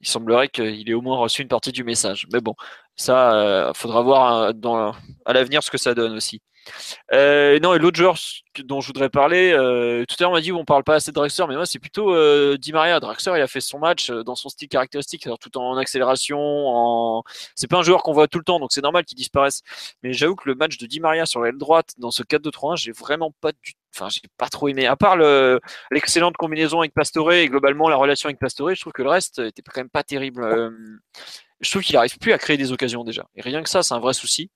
Il 0.00 0.08
semblerait 0.08 0.48
qu'il 0.48 0.88
ait 0.90 0.94
au 0.94 1.00
moins 1.00 1.16
reçu 1.18 1.42
une 1.42 1.48
partie 1.48 1.72
du 1.72 1.82
message. 1.82 2.26
Mais 2.32 2.40
bon, 2.40 2.54
ça, 2.96 3.34
euh, 3.34 3.72
faudra 3.74 4.02
voir 4.02 4.52
euh, 4.64 4.92
à 5.24 5.32
l'avenir 5.32 5.62
ce 5.62 5.70
que 5.70 5.78
ça 5.78 5.94
donne 5.94 6.12
aussi. 6.12 6.42
Euh, 7.12 7.58
non, 7.60 7.74
et 7.74 7.78
l'autre 7.78 7.96
joueur 7.96 8.16
dont 8.64 8.80
je 8.80 8.86
voudrais 8.88 9.08
parler, 9.08 9.52
euh, 9.52 10.04
tout 10.06 10.16
à 10.18 10.22
l'heure 10.22 10.30
on 10.30 10.34
m'a 10.34 10.40
dit 10.40 10.52
on 10.52 10.64
parle 10.64 10.84
pas 10.84 10.96
assez 10.96 11.10
de 11.10 11.14
Draxler, 11.14 11.46
mais 11.48 11.56
moi 11.56 11.66
c'est 11.66 11.78
plutôt 11.78 12.14
euh, 12.14 12.56
Di 12.58 12.72
Maria. 12.72 13.00
Draxler, 13.00 13.34
il 13.36 13.42
a 13.42 13.46
fait 13.46 13.60
son 13.60 13.78
match 13.78 14.10
dans 14.10 14.34
son 14.34 14.48
style 14.48 14.68
caractéristique, 14.68 15.28
tout 15.40 15.58
en 15.58 15.76
accélération. 15.76 17.22
C'est 17.54 17.68
pas 17.68 17.78
un 17.78 17.82
joueur 17.82 18.02
qu'on 18.02 18.12
voit 18.12 18.28
tout 18.28 18.38
le 18.38 18.44
temps, 18.44 18.60
donc 18.60 18.72
c'est 18.72 18.82
normal 18.82 19.04
qu'il 19.04 19.16
disparaisse. 19.16 19.62
Mais 20.02 20.12
j'avoue 20.12 20.36
que 20.36 20.48
le 20.48 20.54
match 20.54 20.78
de 20.78 20.86
Di 20.86 21.00
Maria 21.00 21.26
sur 21.26 21.42
l'aile 21.42 21.58
droite 21.58 21.90
dans 21.98 22.10
ce 22.10 22.22
4-2-3-1, 22.22 22.76
j'ai 22.76 22.92
vraiment 22.92 23.32
pas 23.40 23.52
du 23.52 23.74
Enfin, 23.94 24.08
j'ai 24.08 24.22
pas 24.38 24.48
trop 24.48 24.68
aimé. 24.68 24.86
À 24.86 24.96
part 24.96 25.18
l'excellente 25.90 26.34
combinaison 26.38 26.80
avec 26.80 26.94
Pastore 26.94 27.32
et 27.32 27.46
globalement 27.46 27.90
la 27.90 27.96
relation 27.96 28.28
avec 28.28 28.38
Pastore, 28.38 28.74
je 28.74 28.80
trouve 28.80 28.94
que 28.94 29.02
le 29.02 29.10
reste 29.10 29.38
était 29.40 29.60
quand 29.60 29.82
même 29.82 29.90
pas 29.90 30.02
terrible. 30.02 30.42
je 31.60 31.70
trouve 31.70 31.82
qu'il 31.82 31.96
arrive 31.98 32.16
plus 32.18 32.32
à 32.32 32.38
créer 32.38 32.56
des 32.56 32.72
occasions 32.72 33.04
déjà. 33.04 33.26
Et 33.36 33.42
rien 33.42 33.62
que 33.62 33.68
ça, 33.68 33.82
c'est 33.82 33.92
un 33.92 34.00
vrai 34.00 34.14
souci. 34.14 34.50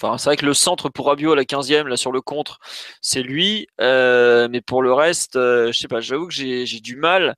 Enfin, 0.00 0.18
c'est 0.18 0.28
vrai 0.28 0.36
que 0.36 0.46
le 0.46 0.54
centre 0.54 0.88
pour 0.90 1.06
Rabiot 1.06 1.32
à 1.32 1.36
la 1.36 1.44
15e, 1.44 1.86
là 1.88 1.96
sur 1.96 2.12
le 2.12 2.20
contre, 2.20 2.58
c'est 3.00 3.22
lui. 3.22 3.66
Euh, 3.80 4.48
mais 4.50 4.60
pour 4.60 4.82
le 4.82 4.92
reste, 4.92 5.36
euh, 5.36 5.72
je 5.72 5.78
sais 5.78 5.88
pas, 5.88 6.00
j'avoue 6.00 6.28
que 6.28 6.34
j'ai 6.34 6.80
du 6.80 6.96
mal. 6.96 7.36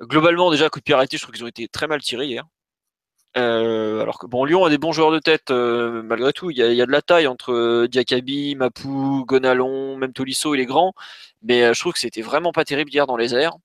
Globalement, 0.00 0.50
déjà, 0.50 0.68
coup 0.70 0.80
de 0.80 0.84
pied 0.84 0.94
arrêté, 0.94 1.16
je 1.16 1.22
trouve 1.22 1.34
qu'ils 1.34 1.44
ont 1.44 1.48
été 1.48 1.68
très 1.68 1.86
mal 1.88 2.00
tirés 2.02 2.26
hier. 2.26 2.44
Euh, 3.38 4.02
alors 4.02 4.18
que 4.18 4.26
bon, 4.26 4.44
Lyon 4.44 4.64
a 4.64 4.70
des 4.70 4.78
bons 4.78 4.92
joueurs 4.92 5.10
de 5.12 5.18
tête 5.18 5.50
malgré 5.50 6.32
tout. 6.32 6.50
Il 6.50 6.58
y, 6.58 6.62
a, 6.82 6.86
de 6.86 6.92
la 6.92 7.02
taille 7.02 7.26
entre 7.26 7.86
Diakabi, 7.86 8.56
Mapou, 8.56 9.24
Gonalon, 9.26 9.96
même 9.96 10.12
Tolisso, 10.12 10.54
il 10.54 10.60
est 10.60 10.66
grand. 10.66 10.94
Mais 11.42 11.74
je 11.74 11.80
trouve 11.80 11.92
que 11.94 11.98
c'était 12.00 12.22
vraiment 12.22 12.52
pas 12.52 12.64
terrible 12.64 12.92
hier 12.92 13.06
dans 13.06 13.16
les 13.16 13.34
airs 13.34 13.56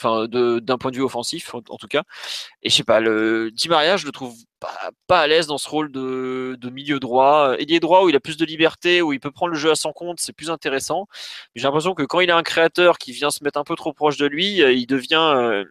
enfin 0.00 0.26
d'un 0.28 0.78
point 0.78 0.90
de 0.90 0.96
vue 0.96 1.02
offensif 1.02 1.54
en, 1.54 1.76
tout 1.76 1.88
cas. 1.88 2.02
Et 2.62 2.70
je 2.70 2.74
sais 2.74 2.84
pas, 2.84 3.00
le 3.00 3.50
Di 3.50 3.68
Maria, 3.68 3.96
je 3.96 4.06
le 4.06 4.12
trouve 4.12 4.34
pas, 5.06 5.20
à 5.20 5.26
l'aise 5.26 5.46
dans 5.46 5.58
ce 5.58 5.68
rôle 5.68 5.90
de, 5.92 6.70
milieu 6.70 7.00
droit. 7.00 7.54
Ailier 7.58 7.80
droit 7.80 8.04
où 8.04 8.08
il 8.08 8.16
a 8.16 8.20
plus 8.20 8.36
de 8.36 8.44
liberté, 8.44 9.02
où 9.02 9.12
il 9.12 9.20
peut 9.20 9.30
prendre 9.30 9.52
le 9.52 9.58
jeu 9.58 9.70
à 9.70 9.74
son 9.74 9.92
compte, 9.92 10.20
c'est 10.20 10.32
plus 10.32 10.50
intéressant. 10.50 11.06
J'ai 11.54 11.64
l'impression 11.64 11.94
que 11.94 12.02
quand 12.02 12.20
il 12.20 12.30
a 12.30 12.36
un 12.36 12.42
créateur 12.42 12.98
qui 12.98 13.12
vient 13.12 13.30
se 13.30 13.44
mettre 13.44 13.58
un 13.58 13.64
peu 13.64 13.76
trop 13.76 13.92
proche 13.92 14.16
de 14.16 14.26
lui, 14.26 14.62
euh, 14.62 14.72
il 14.72 14.86
devient 14.86 15.32
euh, 15.34 15.64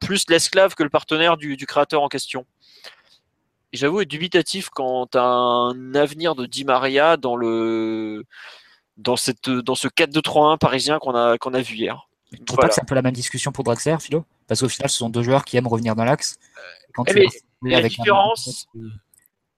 plus 0.00 0.28
l'esclave 0.28 0.74
que 0.74 0.82
le 0.82 0.90
partenaire 0.90 1.36
du, 1.36 1.56
créateur 1.66 2.02
en 2.02 2.08
question. 2.08 2.46
J'avoue 3.72 4.00
être 4.00 4.08
dubitatif 4.08 4.70
quant 4.70 5.08
à 5.14 5.20
un 5.20 5.94
avenir 5.94 6.34
de 6.34 6.46
Di 6.46 6.64
Maria 6.64 7.16
dans 7.16 7.36
le 7.36 8.24
dans 8.96 9.16
cette 9.16 9.50
dans 9.50 9.74
ce 9.74 9.88
4-2-3-1 9.88 10.58
parisien 10.58 10.98
qu'on 10.98 11.14
a 11.14 11.36
qu'on 11.38 11.52
a 11.54 11.60
vu 11.60 11.76
hier. 11.76 12.07
Tu 12.32 12.44
trouves 12.44 12.58
pas 12.58 12.68
que 12.68 12.74
c'est 12.74 12.82
un 12.82 12.86
peu 12.86 12.94
la 12.94 13.02
même 13.02 13.14
discussion 13.14 13.52
pour 13.52 13.64
Draxler, 13.64 13.96
Philo 14.00 14.24
Parce 14.46 14.60
qu'au 14.60 14.68
final, 14.68 14.90
ce 14.90 14.98
sont 14.98 15.08
deux 15.08 15.22
joueurs 15.22 15.44
qui 15.44 15.56
aiment 15.56 15.66
revenir 15.66 15.94
dans 15.96 16.04
l'axe. 16.04 16.38
Quand 16.94 17.04
eh, 17.08 17.26
la 17.62 17.88
différence. 17.88 18.68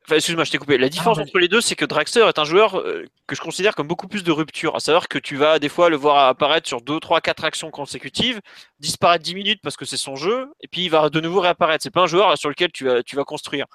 Enfin, 0.06 0.16
excuse-moi, 0.16 0.44
je 0.44 0.50
t'ai 0.50 0.58
coupé. 0.58 0.78
La 0.78 0.88
différence 0.88 1.18
entre 1.18 1.38
les 1.38 1.46
deux, 1.46 1.60
c'est 1.60 1.76
que 1.76 1.84
Draxler 1.84 2.22
est 2.26 2.38
un 2.38 2.44
joueur 2.44 2.78
euh, 2.78 3.04
que 3.26 3.36
je 3.36 3.40
considère 3.40 3.74
comme 3.74 3.86
beaucoup 3.86 4.08
plus 4.08 4.24
de 4.24 4.32
rupture. 4.32 4.74
À 4.74 4.80
savoir 4.80 5.08
que 5.08 5.18
tu 5.18 5.36
vas 5.36 5.58
des 5.58 5.68
fois 5.68 5.88
le 5.88 5.96
voir 5.96 6.26
apparaître 6.26 6.66
sur 6.66 6.80
2, 6.80 6.98
3, 6.98 7.20
4 7.20 7.44
actions 7.44 7.70
consécutives, 7.70 8.40
disparaître 8.80 9.22
10 9.22 9.34
minutes 9.34 9.60
parce 9.62 9.76
que 9.76 9.84
c'est 9.84 9.96
son 9.96 10.16
jeu, 10.16 10.52
et 10.60 10.68
puis 10.68 10.84
il 10.84 10.90
va 10.90 11.10
de 11.10 11.20
nouveau 11.20 11.40
réapparaître. 11.40 11.82
C'est 11.82 11.90
pas 11.90 12.02
un 12.02 12.06
joueur 12.06 12.36
sur 12.38 12.48
lequel 12.48 12.72
tu 12.72 12.86
vas, 12.86 13.02
tu 13.02 13.14
vas 13.14 13.24
construire. 13.24 13.66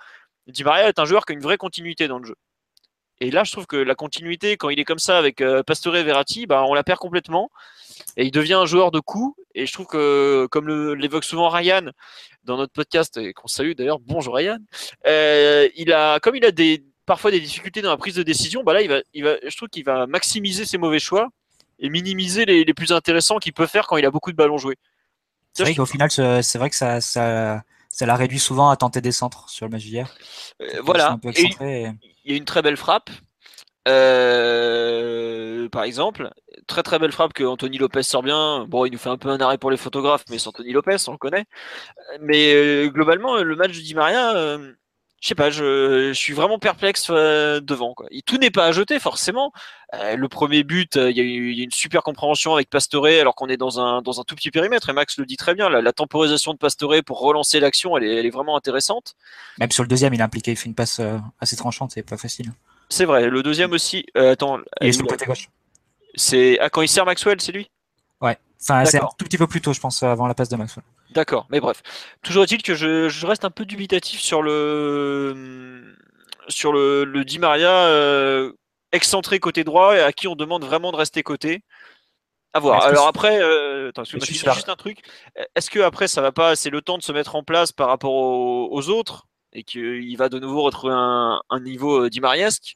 Di 0.48 0.64
Maria 0.64 0.90
est 0.90 1.00
un 1.00 1.06
joueur 1.06 1.26
qui 1.26 1.34
a 1.34 1.36
une 1.36 1.42
vraie 1.42 1.58
continuité 1.58 2.08
dans 2.08 2.20
le 2.20 2.26
jeu. 2.26 2.36
Et 3.22 3.32
là, 3.32 3.44
je 3.44 3.52
trouve 3.52 3.66
que 3.66 3.78
la 3.78 3.96
continuité, 3.96 4.58
quand 4.58 4.70
il 4.70 4.80
est 4.80 4.84
comme 4.84 5.00
ça 5.00 5.18
avec 5.18 5.42
euh, 5.42 5.64
Pastore 5.64 5.96
et 5.96 6.04
Verratti, 6.04 6.48
bah, 6.48 6.66
on 6.68 6.74
la 6.74 6.84
perd 6.84 7.00
complètement. 7.00 7.50
Et 8.18 8.26
il 8.26 8.32
devient 8.32 8.56
un 8.56 8.66
joueur 8.66 8.92
de 8.92 9.00
coup. 9.00 9.36
Et 9.54 9.66
je 9.66 9.74
trouve 9.74 9.88
que, 9.88 10.48
comme 10.52 10.68
l'évoque 10.96 11.24
souvent 11.24 11.50
Ryan 11.50 11.92
dans 12.44 12.58
notre 12.58 12.74
podcast, 12.74 13.18
et 13.18 13.34
qu'on 13.34 13.48
salue 13.48 13.72
d'ailleurs, 13.72 14.00
bonjour 14.00 14.36
Ryan, 14.36 14.58
euh, 15.08 15.68
il 15.76 15.94
a, 15.94 16.20
comme 16.20 16.36
il 16.36 16.46
a 16.46 16.52
des, 16.52 16.84
parfois 17.06 17.32
des 17.32 17.40
difficultés 17.40 17.82
dans 17.82 17.90
la 17.90 17.98
prise 17.98 18.16
de 18.16 18.24
décision, 18.24 18.64
bah 18.64 18.74
là, 18.74 18.82
il 18.82 18.90
va, 18.90 19.00
il 19.14 19.24
va, 19.24 19.36
je 19.48 19.56
trouve 19.56 19.70
qu'il 19.70 19.86
va 19.86 20.08
maximiser 20.08 20.66
ses 20.66 20.78
mauvais 20.78 21.00
choix 21.00 21.30
et 21.80 21.90
minimiser 21.90 22.46
les, 22.46 22.74
plus 22.74 22.92
intéressants 22.92 23.38
qu'il 23.38 23.54
peut 23.54 23.68
faire 23.68 23.88
quand 23.88 23.98
il 23.98 24.06
a 24.06 24.12
beaucoup 24.12 24.32
de 24.32 24.38
ballons 24.38 24.58
joués. 24.58 24.78
C'est 25.54 25.64
vrai 25.64 25.74
qu'au 25.74 25.86
final, 25.86 26.12
c'est 26.12 26.58
vrai 26.58 26.70
que 26.70 26.76
ça, 26.76 27.00
ça, 27.00 27.64
ça 27.90 28.06
l'a 28.06 28.16
réduit 28.16 28.40
souvent 28.40 28.70
à 28.70 28.76
tenter 28.76 29.00
des 29.00 29.14
centres 29.14 29.50
sur 29.50 29.66
le 29.66 29.72
match 29.72 29.84
d'hier. 29.84 30.14
Euh, 30.62 30.82
voilà. 30.84 31.18
Il 32.26 32.32
y 32.32 32.34
a 32.36 32.38
une 32.38 32.46
très 32.46 32.62
belle 32.62 32.78
frappe. 32.78 33.10
Euh, 33.88 35.70
par 35.70 35.84
exemple, 35.84 36.32
très 36.68 36.82
très 36.84 36.98
belle 37.00 37.12
frappe 37.12 37.34
que 37.34 37.44
Anthony 37.44 37.78
Lopez 37.78 38.04
sort 38.04 38.24
bien. 38.24 38.66
Bon, 38.68 38.86
il 38.86 38.92
nous 38.92 38.98
fait 38.98 39.10
un 39.10 39.18
peu 39.18 39.30
un 39.30 39.40
arrêt 39.40 39.58
pour 39.60 39.72
les 39.72 39.78
photographes, 39.78 40.26
mais 40.30 40.40
c'est 40.40 40.48
Anthony 40.48 40.72
Lopez, 40.72 40.98
on 41.08 41.14
le 41.14 41.18
connaît. 41.18 41.46
Mais 42.22 42.54
euh, 42.56 42.88
globalement, 42.90 43.38
le 43.42 43.56
match 43.56 43.76
de 43.76 43.82
Di 43.82 43.96
Maria, 43.96 44.58
je 45.26 45.30
sais 45.30 45.36
pas, 45.36 45.50
je, 45.50 46.14
suis 46.14 46.34
vraiment 46.34 46.60
perplexe 46.60 47.08
euh, 47.10 47.60
devant. 47.60 47.96
Quoi. 47.96 48.06
tout 48.28 48.38
n'est 48.38 48.52
pas 48.52 48.68
à 48.68 48.72
jeter 48.72 49.00
forcément. 49.00 49.52
Euh, 49.96 50.16
le 50.16 50.30
premier 50.30 50.64
but, 50.64 50.98
euh, 50.98 51.10
il 51.10 51.18
y, 51.18 51.20
a 51.20 51.24
eu 51.24 51.64
une 51.64 51.72
super 51.72 52.04
compréhension 52.04 52.54
avec 52.54 52.70
Pastore 52.70 53.08
alors 53.08 53.34
qu'on 53.34 53.48
est 53.48 53.58
dans 53.58 53.80
un, 53.80 54.04
dans 54.04 54.20
un 54.20 54.24
tout 54.24 54.36
petit 54.36 54.52
périmètre 54.52 54.88
et 54.88 54.94
Max 54.94 55.18
le 55.18 55.26
dit 55.26 55.36
très 55.36 55.56
bien. 55.56 55.68
La, 55.68 55.94
temporisation 55.94 56.54
de 56.54 56.60
Pastore 56.60 56.94
pour 57.04 57.22
relancer 57.22 57.60
l'action, 57.60 57.98
elle 57.98 58.04
est, 58.04 58.16
elle 58.18 58.26
est, 58.28 58.30
vraiment 58.30 58.56
intéressante. 58.56 59.16
Même 59.58 59.72
sur 59.72 59.82
le 59.82 59.88
deuxième, 59.88 60.14
il 60.14 60.22
a 60.22 60.26
impliqué, 60.26 60.52
il 60.52 60.58
fait 60.58 60.68
une 60.68 60.76
passe 60.76 61.02
assez 61.40 61.56
tranchante, 61.56 61.94
c'est 61.96 62.04
pas 62.04 62.18
facile. 62.18 62.52
C'est 62.90 63.06
vrai. 63.06 63.28
Le 63.28 63.42
deuxième 63.42 63.72
aussi. 63.72 64.06
attends. 64.14 64.60
Il 64.82 64.90
est 64.90 64.92
sur 64.92 65.02
le 65.02 65.08
côté 65.08 65.26
gauche. 65.26 65.50
C'est 66.14 66.60
ah, 66.60 66.70
quand 66.70 66.84
il 66.84 66.88
sert 66.88 67.04
Maxwell, 67.04 67.42
c'est 67.42 67.52
lui? 67.52 67.68
Ouais. 68.22 68.38
Enfin, 68.62 68.86
c'est 68.86 69.02
un 69.02 69.10
tout 69.18 69.26
petit 69.26 69.40
peu 69.40 69.48
plus 69.48 69.62
tôt, 69.62 69.74
je 69.74 69.80
pense, 69.80 70.04
avant 70.04 70.28
la 70.28 70.36
passe 70.36 70.50
de 70.50 70.56
Maxwell. 70.56 70.86
D'accord, 71.16 71.48
mais 71.50 71.62
bref. 71.62 71.82
Toujours 72.24 72.44
est-il 72.44 72.62
que 72.62 72.76
je, 72.76 73.26
reste 73.26 73.46
un 73.46 73.50
peu 73.50 73.64
dubitatif 73.64 74.20
sur 74.20 74.42
le 74.42 75.96
sur 76.50 76.74
le, 76.74 77.06
le 77.06 77.24
Di 77.24 77.40
Maria 77.40 77.88
euh, 77.88 78.52
excentré 78.92 79.40
côté 79.40 79.64
droit 79.64 79.96
et 79.96 80.02
à 80.02 80.12
qui 80.12 80.28
on 80.28 80.36
demande 80.36 80.66
vraiment 80.66 80.92
de 80.92 80.98
rester 80.98 81.24
côté. 81.24 81.64
À 82.54 82.60
voir. 82.60 82.84
Alors 82.84 83.08
après, 83.08 83.42
euh, 83.42 83.90
attends, 83.90 84.04
juste 84.04 84.70
un 84.70 84.76
truc. 84.76 85.00
Est-ce 85.56 85.70
que 85.70 85.80
après 85.80 86.10
ça 86.10 86.22
va 86.22 86.34
pas 86.34 86.56
C'est 86.58 86.70
le 86.70 86.82
temps 86.82 86.98
de 86.98 87.04
se 87.04 87.14
mettre 87.14 87.36
en 87.36 87.44
place 87.44 87.72
par 87.72 87.88
rapport 87.88 88.14
aux, 88.14 88.90
autres 88.90 89.26
et 89.54 89.64
qu'il 89.64 90.16
va 90.18 90.28
de 90.28 90.38
nouveau 90.38 90.64
retrouver 90.64 90.94
un, 90.94 91.42
un 91.50 91.60
niveau 91.62 92.04
euh, 92.04 92.10
Di 92.10 92.20
Mariesque? 92.20 92.76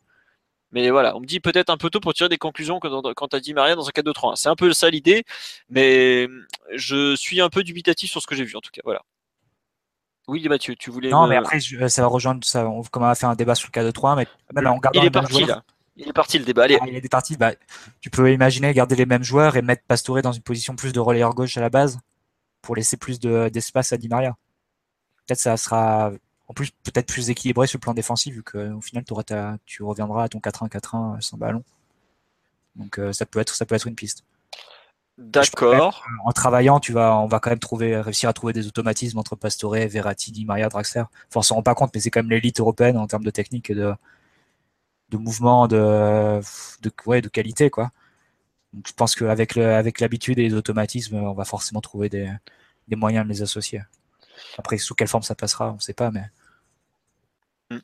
Mais 0.71 0.89
voilà, 0.89 1.15
on 1.15 1.19
me 1.19 1.25
dit 1.25 1.39
peut-être 1.39 1.69
un 1.69 1.77
peu 1.77 1.89
tôt 1.89 1.99
pour 1.99 2.13
tirer 2.13 2.29
des 2.29 2.37
conclusions 2.37 2.79
quand 2.79 3.27
tu 3.27 3.35
as 3.35 3.39
dit 3.39 3.53
Maria 3.53 3.75
dans 3.75 3.87
un 3.87 3.91
4-2-3. 3.91 4.35
C'est 4.35 4.49
un 4.49 4.55
peu 4.55 4.71
ça 4.73 4.89
l'idée, 4.89 5.23
mais 5.69 6.27
je 6.75 7.15
suis 7.15 7.41
un 7.41 7.49
peu 7.49 7.63
dubitatif 7.63 8.11
sur 8.11 8.21
ce 8.21 8.27
que 8.27 8.35
j'ai 8.35 8.43
vu 8.43 8.55
en 8.55 8.61
tout 8.61 8.71
cas. 8.71 8.81
Voilà. 8.83 9.01
Oui, 10.27 10.47
Mathieu, 10.47 10.75
tu 10.75 10.91
voulais. 10.91 11.09
Non, 11.09 11.25
mais 11.25 11.37
après, 11.37 11.59
ça 11.59 12.01
va 12.03 12.07
rejoindre 12.07 12.43
ça. 12.43 12.67
On 12.67 12.81
va 12.81 13.15
faire 13.15 13.29
un 13.29 13.35
débat 13.35 13.55
sur 13.55 13.69
le 13.73 13.81
4-2-3, 13.81 14.15
mais 14.15 14.27
Il 14.93 15.05
est 15.05 15.09
parti 15.09 15.45
là. 15.45 15.63
Il 15.95 16.07
est 16.07 16.13
parti 16.13 16.39
le 16.39 16.45
débat. 16.45 16.63
Allez. 16.63 16.77
Ah, 16.79 16.85
il 16.87 16.95
est 16.95 17.09
parti. 17.09 17.35
Bah, 17.35 17.51
tu 17.99 18.09
peux 18.09 18.31
imaginer 18.31 18.73
garder 18.73 18.95
les 18.95 19.05
mêmes 19.05 19.23
joueurs 19.23 19.57
et 19.57 19.61
mettre 19.61 19.83
Pastore 19.85 20.21
dans 20.21 20.31
une 20.31 20.43
position 20.43 20.75
plus 20.75 20.93
de 20.93 20.99
relayeur 20.99 21.33
gauche 21.33 21.57
à 21.57 21.61
la 21.61 21.69
base 21.69 21.99
pour 22.61 22.75
laisser 22.75 22.95
plus 22.95 23.19
d'espace 23.19 23.91
à 23.91 23.97
Di 23.97 24.07
Maria. 24.07 24.37
Peut-être 25.25 25.39
ça 25.39 25.57
sera 25.57 26.11
en 26.49 26.53
plus 26.53 26.71
peut-être 26.71 27.07
plus 27.07 27.29
équilibré 27.29 27.67
sur 27.67 27.77
le 27.77 27.81
plan 27.81 27.93
défensif 27.93 28.33
vu 28.33 28.43
qu'au 28.43 28.81
final 28.81 29.05
tu 29.65 29.83
reviendras 29.83 30.23
à 30.23 30.29
ton 30.29 30.39
4-1-4-1 30.39 31.17
euh, 31.17 31.21
sans 31.21 31.37
ballon. 31.37 31.63
Donc 32.75 32.99
euh, 32.99 33.13
ça 33.13 33.25
peut 33.25 33.39
être 33.39 33.55
ça 33.55 33.65
peut 33.65 33.75
être 33.75 33.87
une 33.87 33.95
piste. 33.95 34.25
D'accord. 35.17 36.05
En 36.23 36.31
travaillant, 36.31 36.79
tu 36.79 36.93
vas, 36.93 37.17
on 37.19 37.27
va 37.27 37.41
quand 37.41 37.49
même 37.49 37.59
trouver, 37.59 37.99
réussir 37.99 38.29
à 38.29 38.33
trouver 38.33 38.53
des 38.53 38.67
automatismes 38.67 39.19
entre 39.19 39.35
Pastore, 39.35 39.73
Verratti, 39.73 40.31
Di 40.31 40.45
Maria, 40.45 40.69
Draxler. 40.69 41.01
Enfin, 41.01 41.39
on 41.39 41.41
s'en 41.41 41.55
rend 41.55 41.63
pas 41.63 41.75
compte, 41.75 41.91
mais 41.93 41.99
c'est 41.99 42.09
quand 42.09 42.21
même 42.21 42.29
l'élite 42.29 42.61
européenne 42.61 42.97
en 42.97 43.05
termes 43.05 43.25
de 43.25 43.29
technique 43.29 43.69
et 43.69 43.75
de, 43.75 43.93
de 45.09 45.17
mouvement, 45.17 45.67
de, 45.67 46.39
de, 46.81 46.91
ouais, 47.05 47.21
de 47.21 47.27
qualité, 47.27 47.69
quoi. 47.69 47.91
Donc, 48.73 48.87
je 48.87 48.93
pense 48.93 49.13
qu'avec 49.15 49.57
avec 49.57 49.99
l'habitude 49.99 50.39
et 50.39 50.43
les 50.47 50.53
automatismes, 50.53 51.15
on 51.15 51.33
va 51.33 51.43
forcément 51.43 51.81
trouver 51.81 52.07
des, 52.07 52.31
des 52.87 52.95
moyens 52.95 53.25
de 53.25 53.29
les 53.29 53.41
associer. 53.41 53.81
Après, 54.57 54.77
sous 54.77 54.95
quelle 54.95 55.09
forme 55.09 55.23
ça 55.23 55.35
passera, 55.35 55.71
on 55.71 55.75
ne 55.75 55.79
sait 55.79 55.93
pas, 55.93 56.11
mais. 56.11 56.23
Mmh. 57.71 57.77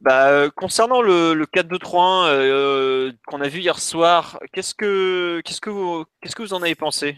Bah, 0.00 0.28
euh, 0.28 0.50
concernant 0.54 1.02
le, 1.02 1.34
le 1.34 1.46
4-2-3-1 1.46 2.26
euh, 2.28 3.12
qu'on 3.26 3.40
a 3.40 3.48
vu 3.48 3.58
hier 3.58 3.78
soir, 3.80 4.38
qu'est-ce 4.52 4.74
que 4.74 5.40
qu'est-ce 5.44 5.60
que 5.60 5.70
vous 5.70 6.04
qu'est-ce 6.20 6.36
que 6.36 6.42
vous 6.42 6.54
en 6.54 6.62
avez 6.62 6.76
pensé? 6.76 7.16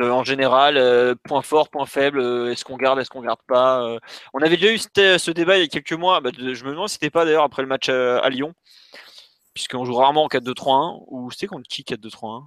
En 0.00 0.22
général, 0.22 0.76
euh, 0.76 1.16
point 1.24 1.42
fort, 1.42 1.70
point 1.70 1.84
faible, 1.84 2.20
est-ce 2.50 2.64
qu'on 2.64 2.76
garde, 2.76 3.00
est-ce 3.00 3.10
qu'on 3.10 3.20
garde 3.20 3.40
pas 3.48 3.98
On 4.32 4.38
avait 4.38 4.56
déjà 4.56 4.72
eu 4.72 4.78
ce 4.78 5.30
débat 5.32 5.58
il 5.58 5.62
y 5.62 5.64
a 5.64 5.68
quelques 5.68 5.92
mois. 5.92 6.20
Bah, 6.20 6.30
je 6.36 6.64
me 6.64 6.70
demande 6.70 6.88
si 6.88 6.94
c'était 6.94 7.10
pas 7.10 7.24
d'ailleurs 7.24 7.42
après 7.42 7.62
le 7.62 7.68
match 7.68 7.88
à 7.88 8.28
Lyon, 8.30 8.54
puisqu'on 9.54 9.84
joue 9.84 9.94
rarement 9.94 10.24
en 10.24 10.28
4-2-3-1 10.28 11.04
ou 11.08 11.30
c'était 11.32 11.48
contre 11.48 11.68
qui 11.68 11.82
4-2-3-1 11.82 12.44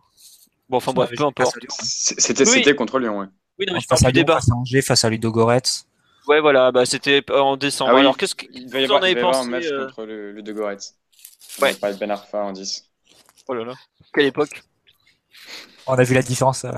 Bon, 0.69 0.77
enfin 0.77 0.93
bref, 0.93 1.11
peu 1.15 1.25
importe. 1.25 1.57
C'était 1.81 2.73
contre 2.73 2.97
Lyon, 2.99 3.19
ouais. 3.19 3.27
Oui, 3.59 3.65
non, 3.67 3.73
mais 3.73 3.81
je 3.81 3.87
face 3.87 4.05
à 4.05 4.11
débat. 4.13 4.35
Face 4.35 4.49
à 4.49 4.55
Angers, 4.55 4.81
face 4.81 5.03
à 5.03 5.09
Ludo 5.09 5.29
Goretz. 5.31 5.85
Ouais, 6.27 6.39
voilà, 6.39 6.71
bah, 6.71 6.85
c'était 6.85 7.23
en 7.31 7.57
décembre. 7.57 7.93
Ah 7.95 7.99
Alors, 7.99 8.17
qu'est-ce 8.17 8.35
que 8.35 8.45
vous 8.45 8.91
en 8.91 9.01
avez 9.01 9.19
pensé 9.19 9.39
un 9.39 9.49
match 9.49 9.65
euh 9.71 9.87
contre 9.87 10.05
le, 10.05 10.31
le 10.31 10.41
de 10.41 10.53
Goretz. 10.53 10.95
Ouais. 11.61 11.75
On 11.81 11.93
Ben 11.95 12.11
Arfa 12.11 12.43
en 12.43 12.51
10. 12.51 12.85
Oh 13.47 13.53
là 13.53 13.65
là, 13.65 13.73
quelle 14.13 14.25
époque. 14.25 14.63
On 15.87 15.93
a 15.93 16.03
vu 16.03 16.13
la 16.13 16.21
différence. 16.21 16.63
Euh. 16.63 16.71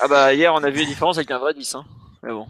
Ah 0.00 0.08
bah, 0.08 0.34
hier, 0.34 0.52
on 0.52 0.62
a 0.62 0.70
vu 0.70 0.80
la 0.80 0.86
différence 0.86 1.16
avec 1.18 1.30
un 1.30 1.38
vrai 1.38 1.54
10. 1.54 1.76
Hein. 1.76 1.84
Mais 2.22 2.32
bon. 2.32 2.46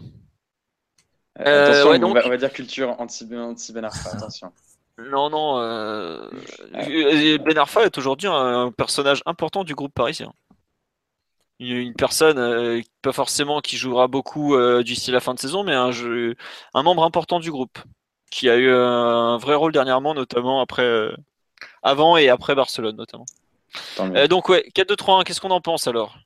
Euh, 1.39 1.67
attention, 1.67 1.89
ouais, 1.91 1.99
donc... 1.99 2.17
on, 2.25 2.29
va, 2.29 2.37
dire 2.37 2.51
culture 2.51 2.99
anti-Ben 2.99 3.39
anti 3.39 3.73
Arfa, 3.77 4.09
attention. 4.09 4.51
Non, 4.97 5.29
non. 5.29 5.59
Euh... 5.59 6.29
Ben 6.73 7.57
Arfa 7.57 7.85
est 7.85 7.97
aujourd'hui 7.97 8.27
un 8.27 8.71
personnage 8.71 9.21
important 9.25 9.63
du 9.63 9.75
groupe 9.75 9.93
parisien 9.93 10.33
une 11.59 11.93
personne, 11.93 12.37
euh, 12.37 12.81
pas 13.01 13.11
forcément 13.11 13.59
qui 13.61 13.77
jouera 13.77 14.07
beaucoup 14.07 14.55
euh, 14.55 14.83
d'ici 14.83 15.11
la 15.11 15.19
fin 15.19 15.33
de 15.33 15.39
saison, 15.39 15.63
mais 15.63 15.73
un, 15.73 15.91
jeu, 15.91 16.35
un 16.73 16.83
membre 16.83 17.03
important 17.03 17.39
du 17.39 17.51
groupe, 17.51 17.79
qui 18.31 18.49
a 18.49 18.55
eu 18.57 18.69
un 18.71 19.37
vrai 19.37 19.55
rôle 19.55 19.71
dernièrement, 19.73 20.13
notamment 20.13 20.61
après, 20.61 20.83
euh, 20.83 21.11
avant 21.83 22.17
et 22.17 22.29
après 22.29 22.55
Barcelone, 22.55 22.95
notamment. 22.95 23.25
donc 24.27 24.49
ouais, 24.49 24.69
4-2-3-1, 24.73 25.23
qu'est-ce 25.23 25.41
qu'on 25.41 25.51
en 25.51 25.61
pense 25.61 25.87
alors? 25.87 26.17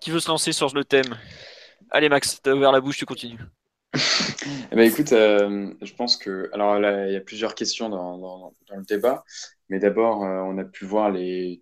Qui 0.00 0.10
veut 0.10 0.20
se 0.20 0.28
lancer 0.28 0.52
sur 0.52 0.72
le 0.74 0.84
thème? 0.84 1.18
Allez 1.90 2.08
Max, 2.08 2.40
t'as 2.42 2.52
ouvert 2.52 2.72
la 2.72 2.80
bouche, 2.80 2.98
tu 2.98 3.06
continues. 3.06 3.40
Eh 4.72 4.76
ben, 4.76 4.88
écoute, 4.88 5.12
euh, 5.12 5.72
je 5.82 5.92
pense 5.92 6.16
que. 6.16 6.48
Alors 6.54 6.78
là, 6.78 7.08
il 7.08 7.12
y 7.12 7.16
a 7.16 7.20
plusieurs 7.20 7.54
questions 7.54 7.88
dans, 7.88 8.16
dans- 8.18 8.54
dans 8.68 8.76
le 8.76 8.84
débat. 8.84 9.24
Mais 9.70 9.78
d'abord, 9.78 10.24
euh, 10.24 10.40
on 10.42 10.58
a 10.58 10.64
pu 10.64 10.84
voir 10.84 11.14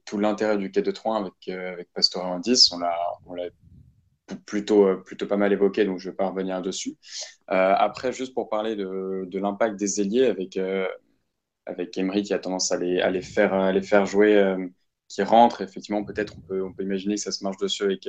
tout 0.06 0.18
l'intérêt 0.18 0.56
du 0.56 0.70
quai 0.70 0.82
de 0.82 0.90
3 0.90 1.18
avec, 1.18 1.34
euh, 1.48 1.72
avec 1.74 1.92
Pastore 1.92 2.24
en 2.24 2.38
10. 2.40 2.72
On 2.72 2.78
l'a, 2.78 3.50
plutôt, 4.46 4.86
euh, 4.86 4.96
plutôt 4.96 5.26
pas 5.26 5.36
mal 5.36 5.52
évoqué, 5.52 5.84
donc 5.84 5.98
je 5.98 6.08
ne 6.08 6.12
vais 6.12 6.16
pas 6.16 6.28
revenir 6.28 6.62
dessus. 6.62 6.96
Euh, 7.50 7.74
après, 7.76 8.12
juste 8.12 8.34
pour 8.34 8.48
parler 8.48 8.76
de, 8.76 9.38
l'impact 9.38 9.76
des 9.78 10.00
ailiers 10.00 10.26
avec, 10.26 10.58
avec 11.66 11.96
Emery 11.98 12.22
qui 12.22 12.32
a 12.34 12.38
tendance 12.38 12.72
à 12.72 12.78
les, 12.78 13.00
à 13.00 13.10
les, 13.10 13.22
faire, 13.22 13.72
les 13.72 13.82
faire 13.82 14.06
jouer, 14.06 14.56
qui 15.08 15.22
rentrent, 15.22 15.62
effectivement, 15.62 16.04
peut-être 16.04 16.34
on 16.50 16.72
peut, 16.72 16.82
imaginer 16.82 17.16
que 17.16 17.20
ça 17.20 17.32
se 17.32 17.44
marche 17.44 17.58
dessus 17.58 17.82
avec, 17.84 18.08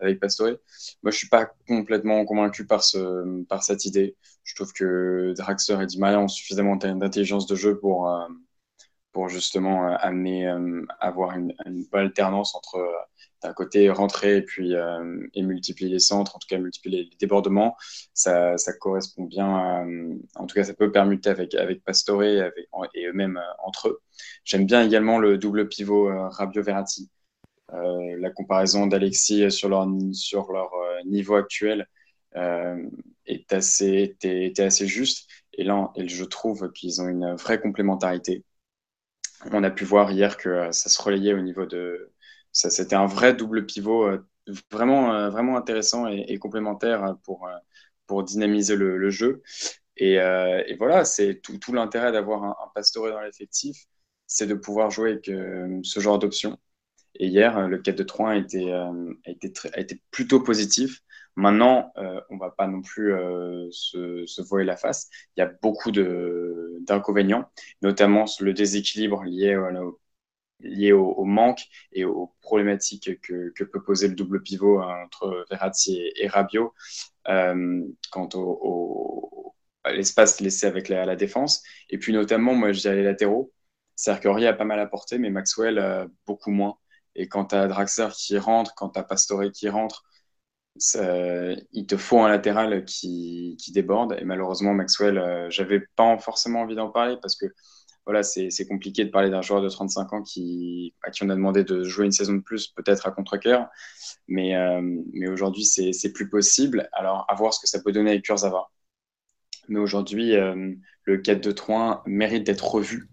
avec 0.00 0.20
Pastore. 0.20 0.48
Moi, 0.48 0.56
je 1.04 1.08
ne 1.08 1.12
suis 1.12 1.28
pas 1.28 1.50
complètement 1.66 2.24
convaincu 2.24 2.66
par, 2.66 2.82
ce, 2.82 3.44
par 3.44 3.62
cette 3.62 3.84
idée. 3.84 4.16
Je 4.44 4.54
trouve 4.54 4.72
que 4.72 5.34
Draxler 5.36 5.82
et 5.82 5.86
Di 5.86 5.98
Maria 5.98 6.18
ont 6.18 6.28
suffisamment 6.28 6.76
d'intelligence 6.76 7.46
de 7.46 7.56
jeu 7.56 7.78
pour, 7.78 8.08
pour 9.12 9.28
justement 9.28 9.88
euh, 9.88 9.96
amener, 10.00 10.48
euh, 10.48 10.84
avoir 11.00 11.36
une, 11.36 11.54
bonne 11.90 12.06
alternance 12.06 12.54
entre 12.54 12.76
euh, 12.76 12.92
d'un 13.42 13.52
côté 13.52 13.88
rentrer 13.90 14.38
et 14.38 14.42
puis 14.42 14.74
et 15.34 15.42
multiplier 15.42 15.92
les 15.92 16.00
centres, 16.00 16.34
en 16.34 16.38
tout 16.40 16.48
cas 16.48 16.58
multiplier 16.58 17.04
les 17.04 17.16
débordements, 17.20 17.76
ça, 18.12 18.58
ça 18.58 18.72
correspond 18.72 19.24
bien, 19.24 19.86
en 20.34 20.46
tout 20.46 20.56
cas 20.56 20.64
ça 20.64 20.74
peut 20.74 20.90
permuter 20.90 21.30
avec, 21.30 21.54
avec 21.54 21.84
Pastore 21.84 22.24
et, 22.24 22.50
eux-mêmes 22.96 23.40
entre 23.60 23.90
eux. 23.90 24.00
J'aime 24.44 24.66
bien 24.66 24.84
également 24.84 25.18
le 25.18 25.38
double 25.38 25.68
pivot 25.68 26.08
euh, 26.08 26.28
Rabiot-Verratti. 26.28 27.10
Euh, 27.72 28.16
la 28.18 28.30
comparaison 28.30 28.88
d'Alexis 28.88 29.52
sur 29.52 29.68
leur, 29.68 29.86
sur 30.12 30.50
leur 30.50 30.70
niveau 31.06 31.36
actuel 31.36 31.86
est 32.34 33.52
assez, 33.52 34.16
était, 34.20 34.62
assez 34.62 34.86
juste. 34.88 35.28
Et 35.52 35.64
là, 35.64 35.92
je 35.96 36.24
trouve 36.24 36.72
qu'ils 36.72 37.00
ont 37.02 37.08
une 37.08 37.34
vraie 37.34 37.60
complémentarité. 37.60 38.44
On 39.52 39.62
a 39.62 39.70
pu 39.70 39.84
voir 39.84 40.10
hier 40.10 40.36
que 40.36 40.48
euh, 40.48 40.72
ça 40.72 40.88
se 40.88 41.00
relayait 41.00 41.34
au 41.34 41.40
niveau 41.40 41.66
de. 41.66 42.12
Ça, 42.52 42.70
c'était 42.70 42.96
un 42.96 43.06
vrai 43.06 43.34
double 43.34 43.66
pivot 43.66 44.06
euh, 44.06 44.24
vraiment, 44.70 45.14
euh, 45.14 45.30
vraiment 45.30 45.56
intéressant 45.56 46.08
et, 46.08 46.38
complémentaire 46.38 47.16
pour, 47.24 47.48
pour 48.06 48.24
dynamiser 48.24 48.74
le, 48.76 49.10
jeu. 49.10 49.42
Et, 49.96 50.18
voilà, 50.78 51.04
c'est 51.04 51.40
tout, 51.42 51.72
l'intérêt 51.72 52.12
d'avoir 52.12 52.44
un, 52.44 52.56
un 52.74 53.10
dans 53.10 53.20
l'effectif, 53.20 53.86
c'est 54.26 54.46
de 54.46 54.54
pouvoir 54.54 54.90
jouer 54.90 55.10
avec 55.12 55.30
ce 55.84 56.00
genre 56.00 56.18
d'options. 56.18 56.58
Et 57.16 57.26
hier, 57.26 57.68
le 57.68 57.78
4 57.78 57.96
de 57.96 58.02
3 58.02 58.30
a 58.30 58.36
été, 58.36 58.72
a, 58.72 58.92
été 59.26 59.52
a 59.74 59.80
été 59.80 60.02
plutôt 60.10 60.40
positif. 60.40 61.02
Maintenant, 61.38 61.92
euh, 61.98 62.20
on 62.30 62.34
ne 62.34 62.40
va 62.40 62.50
pas 62.50 62.66
non 62.66 62.82
plus 62.82 63.14
euh, 63.14 63.68
se, 63.70 64.26
se 64.26 64.42
voiler 64.42 64.64
la 64.64 64.76
face. 64.76 65.08
Il 65.36 65.40
y 65.40 65.42
a 65.44 65.46
beaucoup 65.46 65.92
d'inconvénients, 65.92 67.48
notamment 67.80 68.24
le 68.40 68.52
déséquilibre 68.52 69.22
lié, 69.22 69.54
au, 70.92 71.24
manque 71.24 71.62
et 71.92 72.04
aux 72.04 72.34
problématiques 72.40 73.20
que, 73.20 73.52
peut 73.54 73.82
poser 73.84 74.08
le 74.08 74.16
double 74.16 74.42
pivot 74.42 74.82
entre 74.82 75.46
Verratti 75.48 76.00
et, 76.00 76.24
et 76.24 76.26
Rabiot 76.26 76.74
euh, 77.28 77.84
quant 78.10 78.28
au, 78.34 79.54
à 79.84 79.92
l'espace 79.92 80.40
laissé 80.40 80.66
avec 80.66 80.88
la, 80.88 81.14
défense. 81.14 81.62
Et 81.88 81.98
puis 81.98 82.12
notamment, 82.12 82.54
moi, 82.54 82.72
je 82.72 82.88
les 82.88 83.04
latéraux. 83.04 83.52
C'est-à-dire 83.94 84.48
a 84.48 84.52
pas 84.54 84.64
mal 84.64 84.80
apporté, 84.80 85.18
mais 85.18 85.30
Maxwell 85.30 86.08
beaucoup 86.26 86.50
moins. 86.50 86.78
Et 87.14 87.28
quand 87.28 87.46
tu 87.46 87.54
as 87.54 87.68
Draxler 87.68 88.08
qui 88.16 88.38
rentre, 88.38 88.74
quand 88.74 88.90
tu 88.90 88.98
as 88.98 89.04
Pastore 89.04 89.52
qui 89.52 89.68
rentre, 89.68 90.02
il 91.72 91.86
te 91.86 91.96
faut 91.96 92.20
un 92.20 92.28
latéral 92.28 92.84
qui, 92.84 93.56
qui 93.58 93.72
déborde. 93.72 94.16
Et 94.20 94.24
malheureusement, 94.24 94.74
Maxwell, 94.74 95.18
euh, 95.18 95.50
j'avais 95.50 95.80
pas 95.96 96.18
forcément 96.18 96.60
envie 96.60 96.74
d'en 96.74 96.90
parler 96.90 97.16
parce 97.20 97.36
que 97.36 97.46
voilà, 98.06 98.22
c'est 98.22 98.66
compliqué 98.66 99.04
de 99.04 99.10
parler 99.10 99.28
d'un 99.28 99.42
joueur 99.42 99.60
de 99.60 99.68
35 99.68 100.12
ans 100.14 100.22
qui, 100.22 100.94
à 101.02 101.10
qui 101.10 101.24
on 101.24 101.28
a 101.28 101.34
demandé 101.34 101.62
de 101.62 101.84
jouer 101.84 102.06
une 102.06 102.12
saison 102.12 102.32
de 102.32 102.40
plus, 102.40 102.68
peut-être 102.68 103.06
à 103.06 103.10
contre-cœur. 103.10 103.68
Mais, 104.28 104.56
euh, 104.56 104.80
mais 105.12 105.28
aujourd'hui, 105.28 105.64
c'est 105.66 106.12
plus 106.14 106.30
possible. 106.30 106.88
Alors, 106.92 107.26
à 107.28 107.34
voir 107.34 107.52
ce 107.52 107.60
que 107.60 107.68
ça 107.68 107.82
peut 107.82 107.92
donner 107.92 108.12
avec 108.12 108.24
Kurzawa. 108.24 108.70
Mais 109.68 109.78
aujourd'hui, 109.78 110.36
euh, 110.36 110.72
le 111.04 111.18
4-2-3 111.18 112.02
mérite 112.06 112.44
d'être 112.44 112.66
revu 112.66 113.10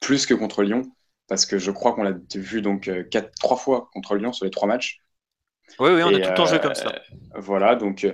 plus 0.00 0.26
que 0.26 0.34
contre 0.34 0.64
Lyon 0.64 0.82
parce 1.28 1.46
que 1.46 1.58
je 1.58 1.70
crois 1.70 1.94
qu'on 1.94 2.02
l'a 2.02 2.14
vu 2.34 2.60
donc 2.60 2.88
euh, 2.88 3.02
quatre, 3.04 3.30
trois 3.40 3.56
fois 3.56 3.88
contre 3.92 4.16
Lyon 4.16 4.32
sur 4.32 4.44
les 4.44 4.50
trois 4.50 4.68
matchs. 4.68 5.00
Oui, 5.78 5.90
oui, 5.92 6.02
on 6.02 6.08
Et 6.08 6.14
a 6.14 6.20
tout 6.20 6.30
le 6.30 6.34
temps 6.34 6.46
joué 6.46 6.60
comme 6.60 6.74
ça. 6.74 6.92
Voilà, 7.36 7.74
donc 7.76 8.04
euh, 8.04 8.12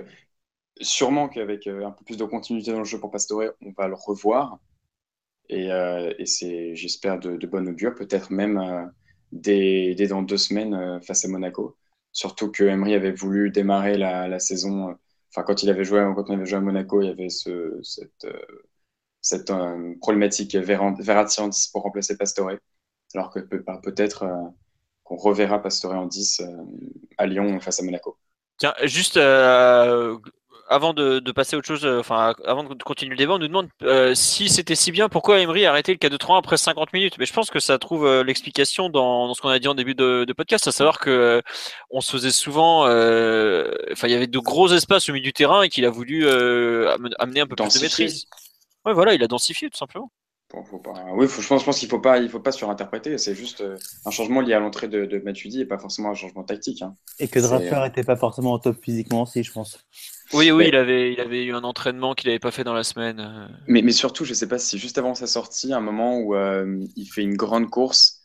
sûrement 0.81 1.29
qu'avec 1.29 1.67
euh, 1.67 1.85
un 1.87 1.91
peu 1.91 2.05
plus 2.05 2.17
de 2.17 2.25
continuité 2.25 2.71
dans 2.71 2.79
le 2.79 2.85
jeu 2.85 2.99
pour 2.99 3.11
Pastore, 3.11 3.43
on 3.61 3.71
va 3.77 3.87
le 3.87 3.95
revoir. 3.95 4.59
Et, 5.49 5.71
euh, 5.71 6.13
et 6.19 6.25
c'est, 6.25 6.75
j'espère, 6.75 7.19
de, 7.19 7.37
de 7.37 7.47
bonne 7.47 7.69
augure, 7.69 7.95
peut-être 7.95 8.31
même 8.31 8.57
euh, 8.57 8.85
dès, 9.31 9.95
dès, 9.95 10.07
dans 10.07 10.21
deux 10.23 10.37
semaines 10.37 10.73
euh, 10.73 11.01
face 11.01 11.25
à 11.25 11.27
Monaco. 11.27 11.77
Surtout 12.13 12.51
que 12.51 12.63
Emery 12.63 12.95
avait 12.95 13.11
voulu 13.11 13.51
démarrer 13.51 13.97
la, 13.97 14.27
la 14.27 14.39
saison. 14.39 14.97
Enfin, 15.31 15.43
quand 15.43 15.63
il 15.63 15.69
avait 15.69 15.83
joué, 15.85 16.01
quand 16.15 16.29
on 16.29 16.35
avait 16.35 16.45
joué 16.45 16.57
à 16.59 16.61
Monaco, 16.61 17.01
il 17.01 17.07
y 17.07 17.11
avait 17.11 17.29
ce, 17.29 17.79
cette, 17.83 18.27
cette 19.21 19.51
problématique 20.01 20.55
Verratti 20.55 21.41
en 21.41 21.47
10 21.47 21.67
pour 21.67 21.83
remplacer 21.83 22.17
Pastore 22.17 22.51
alors 23.15 23.31
que 23.31 23.39
peut-être 23.39 24.23
euh, 24.23 24.47
qu'on 25.11 25.17
reverra 25.17 25.61
Pastore 25.61 25.93
en 25.93 26.05
10 26.05 26.39
euh, 26.41 26.45
à 27.17 27.25
Lyon 27.25 27.59
face 27.59 27.79
à 27.81 27.83
Monaco. 27.83 28.17
Tiens, 28.57 28.73
juste 28.83 29.17
euh, 29.17 30.17
avant 30.69 30.93
de, 30.93 31.19
de, 31.19 31.31
passer 31.33 31.55
à 31.55 31.59
autre 31.59 31.67
chose, 31.67 31.85
enfin 31.85 32.33
avant 32.45 32.63
de 32.63 32.83
continuer 32.83 33.11
le 33.11 33.17
débat, 33.17 33.33
on 33.33 33.39
nous 33.39 33.47
demande 33.47 33.67
euh, 33.83 34.15
si 34.15 34.47
c'était 34.47 34.75
si 34.75 34.91
bien, 34.91 35.09
pourquoi 35.09 35.39
Emery 35.39 35.65
a 35.65 35.71
arrêté 35.71 35.91
le 35.91 35.97
4-2-3 35.97 36.37
après 36.37 36.55
50 36.55 36.93
minutes? 36.93 37.17
Mais 37.17 37.25
je 37.25 37.33
pense 37.33 37.49
que 37.49 37.59
ça 37.59 37.77
trouve 37.77 38.05
euh, 38.05 38.23
l'explication 38.23 38.89
dans, 38.89 39.27
dans, 39.27 39.33
ce 39.33 39.41
qu'on 39.41 39.49
a 39.49 39.59
dit 39.59 39.67
en 39.67 39.75
début 39.75 39.95
de, 39.95 40.23
de 40.25 40.33
podcast, 40.33 40.67
à 40.67 40.71
savoir 40.71 40.99
que 40.99 41.09
euh, 41.09 41.41
on 41.89 41.99
se 41.99 42.11
faisait 42.11 42.31
souvent, 42.31 42.83
enfin 42.83 44.07
il 44.07 44.11
y 44.11 44.15
avait 44.15 44.27
de 44.27 44.39
gros 44.39 44.71
espaces 44.71 45.09
au 45.09 45.13
milieu 45.13 45.23
du 45.23 45.33
terrain 45.33 45.63
et 45.63 45.69
qu'il 45.69 45.85
a 45.85 45.89
voulu 45.89 46.27
amener 46.29 47.41
un 47.41 47.47
peu 47.47 47.55
Densifier. 47.55 47.89
plus 47.89 47.97
de 47.97 48.03
maîtrise. 48.03 48.25
Ouais, 48.85 48.93
voilà, 48.93 49.13
il 49.13 49.23
a 49.23 49.27
densifié 49.27 49.69
tout 49.69 49.77
simplement. 49.77 50.11
Bon, 50.53 50.63
faut 50.65 50.79
pas... 50.79 50.93
Oui, 51.13 51.27
faut, 51.27 51.41
je 51.41 51.47
pense, 51.47 51.61
je 51.61 51.65
pense 51.65 51.79
qu'il 51.79 51.87
ne 51.87 51.91
faut 51.91 51.99
pas, 51.99 52.17
il 52.19 52.29
faut 52.29 52.39
pas 52.39 52.51
surinterpréter. 52.51 53.17
C'est 53.17 53.35
juste 53.35 53.61
euh, 53.61 53.77
un 54.05 54.11
changement 54.11 54.41
lié 54.41 54.53
à 54.53 54.59
l'entrée 54.59 54.87
de, 54.87 55.05
de 55.05 55.19
Matuidi 55.19 55.61
et 55.61 55.65
pas 55.65 55.77
forcément 55.77 56.09
un 56.09 56.13
changement 56.13 56.43
tactique. 56.43 56.81
Hein. 56.81 56.95
Et 57.19 57.27
que 57.27 57.39
Draper 57.39 57.81
n'était 57.83 58.03
pas 58.03 58.17
forcément 58.17 58.53
au 58.53 58.59
top 58.59 58.77
physiquement 58.83 59.21
aussi, 59.21 59.43
je 59.43 59.51
pense. 59.51 59.79
Oui, 60.33 60.51
oui, 60.51 60.63
mais... 60.63 60.67
il, 60.69 60.75
avait, 60.75 61.13
il 61.13 61.21
avait 61.21 61.45
eu 61.45 61.53
un 61.53 61.63
entraînement 61.63 62.15
qu'il 62.15 62.27
n'avait 62.29 62.39
pas 62.39 62.51
fait 62.51 62.63
dans 62.63 62.73
la 62.73 62.83
semaine. 62.83 63.19
euh. 63.19 63.47
Mais, 63.67 63.81
mais 63.81 63.91
surtout, 63.91 64.25
je 64.25 64.31
ne 64.31 64.35
sais 64.35 64.47
pas 64.47 64.59
si 64.59 64.77
juste 64.77 64.97
avant 64.97 65.15
sa 65.15 65.27
sortie, 65.27 65.73
un 65.73 65.79
moment 65.81 66.17
où 66.17 66.35
euh, 66.35 66.83
il 66.95 67.05
fait 67.05 67.23
une 67.23 67.35
grande 67.35 67.69
course 67.69 68.21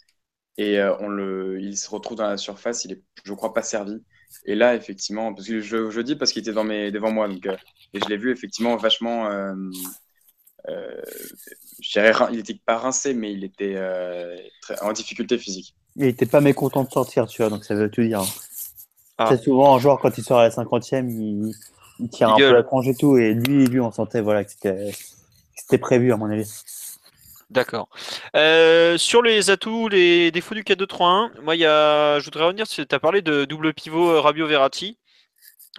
et 0.56 0.80
euh, 0.80 0.96
on 1.00 1.08
le, 1.08 1.60
il 1.60 1.76
se 1.76 1.88
retrouve 1.90 2.16
dans 2.16 2.28
la 2.28 2.38
surface, 2.38 2.84
il 2.84 2.92
est, 2.92 3.02
je 3.24 3.32
crois, 3.34 3.52
pas 3.54 3.62
servi. 3.62 4.02
Et 4.46 4.54
là, 4.54 4.74
effectivement, 4.74 5.32
parce 5.34 5.46
que 5.46 5.60
je, 5.60 5.90
je 5.90 6.00
dis 6.00 6.16
parce 6.16 6.32
qu'il 6.32 6.42
était 6.42 6.52
dans 6.52 6.64
mes, 6.64 6.90
devant 6.90 7.12
moi, 7.12 7.28
donc, 7.28 7.46
euh, 7.46 7.56
et 7.94 8.00
je 8.00 8.08
l'ai 8.08 8.16
vu 8.16 8.32
effectivement 8.32 8.76
vachement 8.76 9.26
euh, 9.30 9.52
euh, 9.52 9.56
je 9.56 9.60
dirais, 9.60 10.55
il 12.30 12.36
n'était 12.36 12.58
pas 12.64 12.78
rincé, 12.78 13.14
mais 13.14 13.32
il 13.32 13.44
était 13.44 13.74
euh, 13.76 14.36
très, 14.62 14.80
en 14.82 14.92
difficulté 14.92 15.38
physique. 15.38 15.74
Il 15.96 16.04
n'était 16.04 16.26
pas 16.26 16.40
mécontent 16.40 16.84
de 16.84 16.90
sortir, 16.90 17.26
tu 17.26 17.42
vois, 17.42 17.50
donc 17.50 17.64
ça 17.64 17.74
veut 17.74 17.90
tout 17.90 18.02
dire. 18.02 18.22
Ah. 19.18 19.26
Très 19.26 19.38
souvent, 19.38 19.76
un 19.76 19.78
joueur, 19.78 19.98
quand 19.98 20.16
il 20.18 20.24
sort 20.24 20.40
à 20.40 20.42
la 20.42 20.50
50e, 20.50 21.08
il, 21.08 21.54
il 22.00 22.08
tire 22.10 22.28
il 22.28 22.32
un 22.32 22.36
gueule. 22.36 22.50
peu 22.50 22.56
la 22.56 22.62
tronche 22.64 22.86
et 22.86 22.94
tout, 22.94 23.16
et 23.16 23.34
lui, 23.34 23.66
lui, 23.66 23.80
on 23.80 23.90
sentait 23.90 24.20
voilà, 24.20 24.44
que 24.44 24.50
c'était 25.56 25.78
prévu, 25.78 26.12
à 26.12 26.16
mon 26.16 26.30
avis. 26.30 26.50
D'accord. 27.48 27.88
Euh, 28.34 28.98
sur 28.98 29.22
les 29.22 29.50
atouts, 29.50 29.88
les 29.88 30.32
défauts 30.32 30.54
du 30.54 30.64
4-2-3-1, 30.64 31.40
moi, 31.42 31.54
y 31.54 31.64
a, 31.64 32.18
je 32.18 32.24
voudrais 32.24 32.44
revenir, 32.44 32.66
tu 32.66 32.84
as 32.90 32.98
parlé 32.98 33.22
de 33.22 33.44
double 33.44 33.72
pivot 33.72 34.10
euh, 34.10 34.20
Rabio-Verratti. 34.20 34.98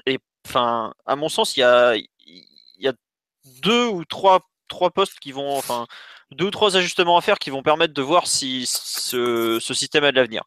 Et 0.06 0.20
enfin, 0.48 0.94
à 1.06 1.16
mon 1.16 1.28
sens, 1.28 1.58
il 1.58 1.60
y 1.60 1.64
a, 1.64 1.96
y 1.96 2.88
a 2.88 2.94
deux 3.62 3.88
ou 3.88 4.06
trois 4.06 4.48
trois 4.68 4.92
postes 4.92 5.20
qui 5.20 5.32
vont, 5.32 5.58
enfin, 5.58 5.88
deux 6.32 6.46
ou 6.46 6.52
trois 6.52 6.78
ajustements 6.78 7.18
à 7.18 7.22
faire 7.22 7.40
qui 7.40 7.50
vont 7.50 7.64
permettre 7.64 7.94
de 7.94 8.02
voir 8.02 8.28
si 8.28 8.66
ce, 8.68 9.60
système 9.60 10.04
a 10.04 10.12
de 10.12 10.18
l'avenir. 10.18 10.44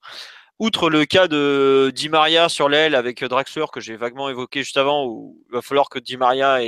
Outre 0.59 0.91
le 0.91 1.07
cas 1.07 1.27
de 1.27 1.91
Di 1.95 2.11
Maria 2.11 2.51
sur 2.51 2.69
l'aile 2.69 2.95
avec 2.95 3.25
Draxler 3.25 3.65
que 3.73 3.81
j'ai 3.81 3.97
vaguement 3.97 4.29
évoqué 4.29 4.63
juste 4.63 4.77
avant, 4.77 5.07
où 5.07 5.39
il 5.49 5.55
va 5.55 5.63
falloir 5.63 5.89
que 5.89 5.99
Di 5.99 6.19
Maria 6.19 6.59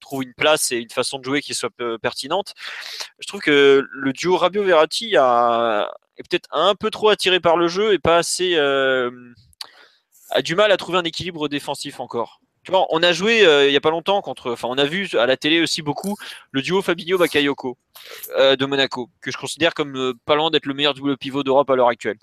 trouve 0.00 0.22
une 0.22 0.34
place 0.34 0.70
et 0.70 0.76
une 0.78 0.90
façon 0.90 1.18
de 1.18 1.24
jouer 1.24 1.40
qui 1.40 1.52
soit 1.52 1.72
pertinente, 2.00 2.54
je 3.18 3.26
trouve 3.26 3.40
que 3.40 3.84
le 3.90 4.12
duo 4.12 4.36
Rabio-Verratti 4.36 5.16
a, 5.16 5.90
est 6.20 6.28
peut-être 6.28 6.48
un 6.52 6.74
peu 6.74 6.90
trop 6.90 7.08
attiré 7.08 7.40
par 7.40 7.56
le 7.56 7.66
jeu 7.66 7.92
et 7.92 7.98
pas 7.98 8.18
assez. 8.18 8.54
Euh, 8.54 9.10
a 10.30 10.42
du 10.42 10.54
mal 10.54 10.70
à 10.70 10.76
trouver 10.76 10.98
un 10.98 11.04
équilibre 11.04 11.48
défensif 11.48 11.98
encore. 11.98 12.40
On 12.72 13.02
a 13.02 13.12
joué 13.12 13.44
euh, 13.46 13.68
il 13.68 13.72
y 13.72 13.76
a 13.76 13.80
pas 13.80 13.90
longtemps 13.90 14.20
contre, 14.22 14.52
enfin, 14.52 14.68
on 14.68 14.78
a 14.78 14.84
vu 14.84 15.08
à 15.14 15.26
la 15.26 15.36
télé 15.36 15.60
aussi 15.60 15.82
beaucoup 15.82 16.16
le 16.52 16.62
duo 16.62 16.82
Fabinho 16.82 17.18
Bakayoko 17.18 17.76
euh, 18.36 18.56
de 18.56 18.66
Monaco, 18.66 19.10
que 19.20 19.30
je 19.30 19.36
considère 19.36 19.74
comme 19.74 19.96
euh, 19.96 20.14
pas 20.24 20.34
loin 20.36 20.50
d'être 20.50 20.66
le 20.66 20.74
meilleur 20.74 20.94
double 20.94 21.16
pivot 21.16 21.42
d'Europe 21.42 21.70
à 21.70 21.76
l'heure 21.76 21.88
actuelle. 21.88 22.18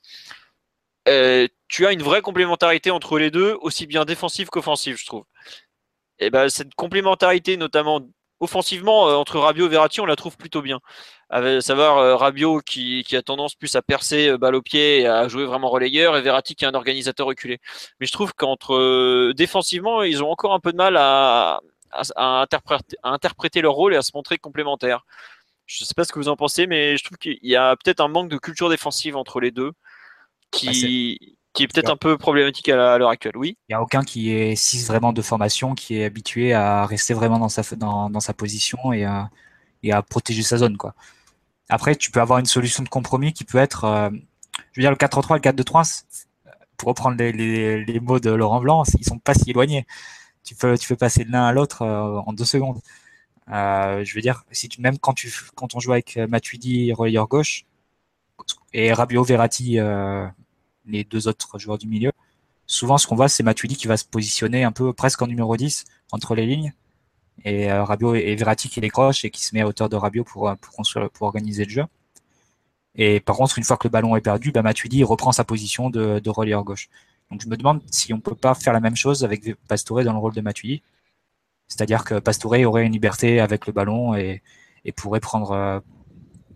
Tu 1.70 1.86
as 1.86 1.92
une 1.92 2.04
vraie 2.04 2.22
complémentarité 2.22 2.92
entre 2.92 3.18
les 3.18 3.32
deux, 3.32 3.58
aussi 3.62 3.88
bien 3.88 4.06
défensive 4.06 4.50
qu'offensive, 4.50 4.98
je 4.98 5.06
trouve. 5.06 5.24
Et 6.20 6.30
ben 6.30 6.50
cette 6.50 6.74
complémentarité, 6.76 7.58
notamment 7.58 8.02
offensivement, 8.40 9.08
euh, 9.10 9.16
entre 9.16 9.40
Rabiot 9.40 9.66
et 9.68 9.70
Verratti, 9.70 10.02
on 10.02 10.06
la 10.06 10.16
trouve 10.16 10.38
plutôt 10.38 10.62
bien. 10.62 10.80
À 11.30 11.62
savoir 11.62 11.98
euh, 11.98 12.16
Rabiot 12.16 12.60
qui, 12.62 13.06
a 13.14 13.22
tendance 13.22 13.56
plus 13.56 13.76
à 13.76 13.82
percer 13.82 14.30
euh, 14.30 14.38
balle 14.38 14.56
au 14.56 14.62
pied 14.62 15.02
et 15.02 15.08
à 15.08 15.28
jouer 15.28 15.46
vraiment 15.46 15.70
relayeur, 15.70 16.16
et 16.18 16.22
Verratti 16.22 16.56
qui 16.56 16.66
est 16.66 16.68
un 16.68 16.74
organisateur 16.74 17.28
reculé. 17.28 17.60
Mais 18.00 18.06
je 18.06 18.12
trouve 18.12 18.34
qu'entre 18.34 19.34
défensivement, 19.34 20.04
ils 20.04 20.24
ont 20.24 20.32
encore 20.32 20.54
un 20.54 20.60
peu 20.60 20.72
de 20.72 20.78
mal 20.78 20.98
à, 20.98 21.60
interpréter, 22.16 23.62
leur 23.62 23.74
rôle 23.74 23.94
et 23.94 23.98
à 23.98 24.02
se 24.02 24.12
montrer 24.14 24.38
complémentaires. 24.38 25.06
Je 25.66 25.84
ne 25.84 25.88
sais 25.88 25.94
pas 25.94 26.06
ce 26.06 26.14
que 26.14 26.20
vous 26.20 26.30
en 26.30 26.38
pensez, 26.38 26.68
mais 26.68 26.98
je 26.98 27.04
trouve 27.04 27.18
qu'il 27.18 27.40
y 27.42 27.56
a 27.56 27.76
peut-être 27.76 28.00
un 28.00 28.08
manque 28.08 28.30
de 28.30 28.38
culture 28.38 28.70
défensive 28.70 29.18
entre 29.18 29.42
les 29.42 29.52
deux 29.52 29.74
qui, 30.52 31.20
bah, 31.22 31.37
qui 31.58 31.64
est 31.64 31.68
peut-être 31.68 31.90
un 31.90 31.98
peu 31.98 32.20
problématique 32.20 32.70
à 32.70 33.00
l'heure 33.00 33.10
actuelle, 33.10 33.36
oui. 33.36 33.58
Il 33.68 33.72
n'y 33.72 33.76
a 33.76 33.82
aucun 33.82 34.04
qui 34.04 34.30
est 34.30 34.56
6 34.56 34.86
vraiment 34.86 35.12
de 35.12 35.24
formation, 35.24 35.74
qui 35.74 35.98
est 35.98 36.06
habitué 36.06 36.54
à 36.54 36.86
rester 36.86 37.16
vraiment 37.16 37.40
dans 37.40 37.50
sa, 37.50 37.64
dans, 37.76 38.12
dans 38.12 38.20
sa 38.20 38.32
position 38.34 38.94
et 38.94 39.06
à, 39.06 39.32
et 39.82 39.92
à, 39.92 40.04
protéger 40.04 40.44
sa 40.44 40.58
zone. 40.58 40.78
Quoi. 40.78 40.94
Après, 41.68 41.96
tu 41.96 42.12
peux 42.12 42.22
avoir 42.22 42.38
une 42.38 42.46
solution 42.46 42.84
de 42.84 42.90
compromis 42.90 43.34
qui 43.34 43.44
peut 43.44 43.58
être, 43.58 43.86
euh, 43.86 44.12
je 44.72 44.80
veux 44.80 44.84
dire, 44.84 44.92
le 44.92 44.98
4-3 44.98 45.34
le 45.34 45.40
4-2-3, 45.40 46.04
pour 46.78 46.90
reprendre 46.90 47.18
les, 47.18 47.32
les, 47.32 47.84
les, 47.84 48.00
mots 48.00 48.20
de 48.20 48.30
Laurent 48.30 48.60
Blanc, 48.60 48.84
ils 49.00 49.04
sont 49.04 49.18
pas 49.18 49.34
si 49.34 49.50
éloignés. 49.50 49.88
Tu 50.44 50.54
peux, 50.54 50.78
tu 50.78 50.88
peux 50.88 50.96
passer 50.96 51.26
de 51.26 51.32
l'un 51.32 51.48
à 51.48 51.54
l'autre 51.54 51.82
euh, 51.82 52.22
en 52.28 52.34
deux 52.34 52.46
secondes. 52.46 52.80
Euh, 53.52 54.04
je 54.06 54.14
veux 54.14 54.22
dire, 54.22 54.44
si 54.52 54.70
tu, 54.70 54.80
même 54.80 55.00
quand, 55.00 55.14
tu, 55.14 55.34
quand 55.56 55.74
on 55.74 55.80
joue 55.80 55.94
avec 55.94 56.18
Matuidi, 56.18 56.94
relayeur 56.94 57.28
gauche, 57.28 57.66
et 58.74 58.94
Rabio 58.94 59.24
Verratti, 59.24 59.80
les 60.88 61.04
deux 61.04 61.28
autres 61.28 61.60
joueurs 61.60 61.78
du 61.78 61.88
milieu. 61.88 62.12
Souvent, 62.66 62.98
ce 62.98 63.08
qu'on 63.08 63.16
voit, 63.16 63.30
c'est 63.30 63.44
Matuidi 63.44 63.76
qui 63.76 63.88
va 63.88 63.98
se 63.98 64.06
positionner 64.06 64.64
un 64.64 64.72
peu 64.72 64.94
presque 64.94 65.22
en 65.22 65.28
numéro 65.28 65.56
10 65.56 65.86
entre 66.12 66.36
les 66.36 66.46
lignes. 66.46 66.74
Et 67.46 67.72
euh, 67.72 67.84
Rabiot 67.84 68.16
et 68.16 68.36
Verratti 68.36 68.70
qui 68.70 68.82
décrochent 68.82 69.24
et 69.26 69.30
qui 69.30 69.44
se 69.46 69.56
met 69.56 69.62
à 69.62 69.68
hauteur 69.68 69.90
de 69.90 69.96
Rabiot 69.96 70.24
pour, 70.24 70.54
pour, 70.60 70.74
construire, 70.74 71.10
pour 71.12 71.28
organiser 71.28 71.66
le 71.66 71.70
jeu. 71.70 71.84
Et 72.96 73.20
par 73.20 73.36
contre, 73.38 73.58
une 73.58 73.64
fois 73.64 73.78
que 73.78 73.88
le 73.88 73.92
ballon 73.92 74.16
est 74.16 74.22
perdu, 74.22 74.52
bah, 74.52 74.64
Matuidi 74.64 75.04
reprend 75.04 75.32
sa 75.32 75.44
position 75.44 75.90
de, 75.90 76.20
de 76.20 76.30
relayeur 76.30 76.64
gauche. 76.64 76.90
Donc 77.32 77.42
je 77.42 77.48
me 77.48 77.56
demande 77.58 77.82
si 77.92 78.14
on 78.14 78.20
peut 78.20 78.36
pas 78.36 78.56
faire 78.56 78.74
la 78.74 78.80
même 78.80 78.96
chose 78.96 79.24
avec 79.24 79.56
Pastore 79.68 80.04
dans 80.04 80.14
le 80.14 80.20
rôle 80.20 80.34
de 80.34 80.42
Matuidi. 80.42 80.82
C'est-à-dire 81.68 82.04
que 82.04 82.20
Pastore 82.20 82.60
aurait 82.66 82.86
une 82.86 82.94
liberté 82.94 83.40
avec 83.40 83.68
le 83.68 83.74
ballon 83.74 84.16
et, 84.16 84.42
et 84.86 84.92
pourrait 84.92 85.20
prendre, 85.20 85.52
euh, 85.52 85.80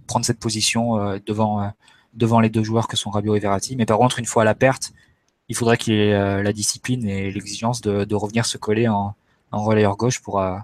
prendre 0.07 0.25
cette 0.25 0.39
position 0.39 0.97
euh, 0.97 1.19
devant, 1.25 1.61
euh, 1.61 1.67
devant 2.13 2.39
les 2.39 2.49
deux 2.49 2.63
joueurs 2.63 2.87
que 2.87 2.97
sont 2.97 3.09
Rabiot 3.09 3.35
et 3.35 3.39
Verratti. 3.39 3.75
Mais 3.75 3.85
par 3.85 3.97
contre, 3.97 4.19
une 4.19 4.25
fois 4.25 4.43
à 4.43 4.45
la 4.45 4.55
perte, 4.55 4.93
il 5.47 5.55
faudrait 5.55 5.77
qu'il 5.77 5.93
ait 5.93 6.13
euh, 6.13 6.43
la 6.43 6.53
discipline 6.53 7.05
et 7.05 7.31
l'exigence 7.31 7.81
de, 7.81 8.15
revenir 8.15 8.45
se 8.45 8.57
coller 8.57 8.87
en, 8.87 9.15
relayeur 9.51 9.97
gauche 9.97 10.21
pour, 10.21 10.39
euh, 10.39 10.57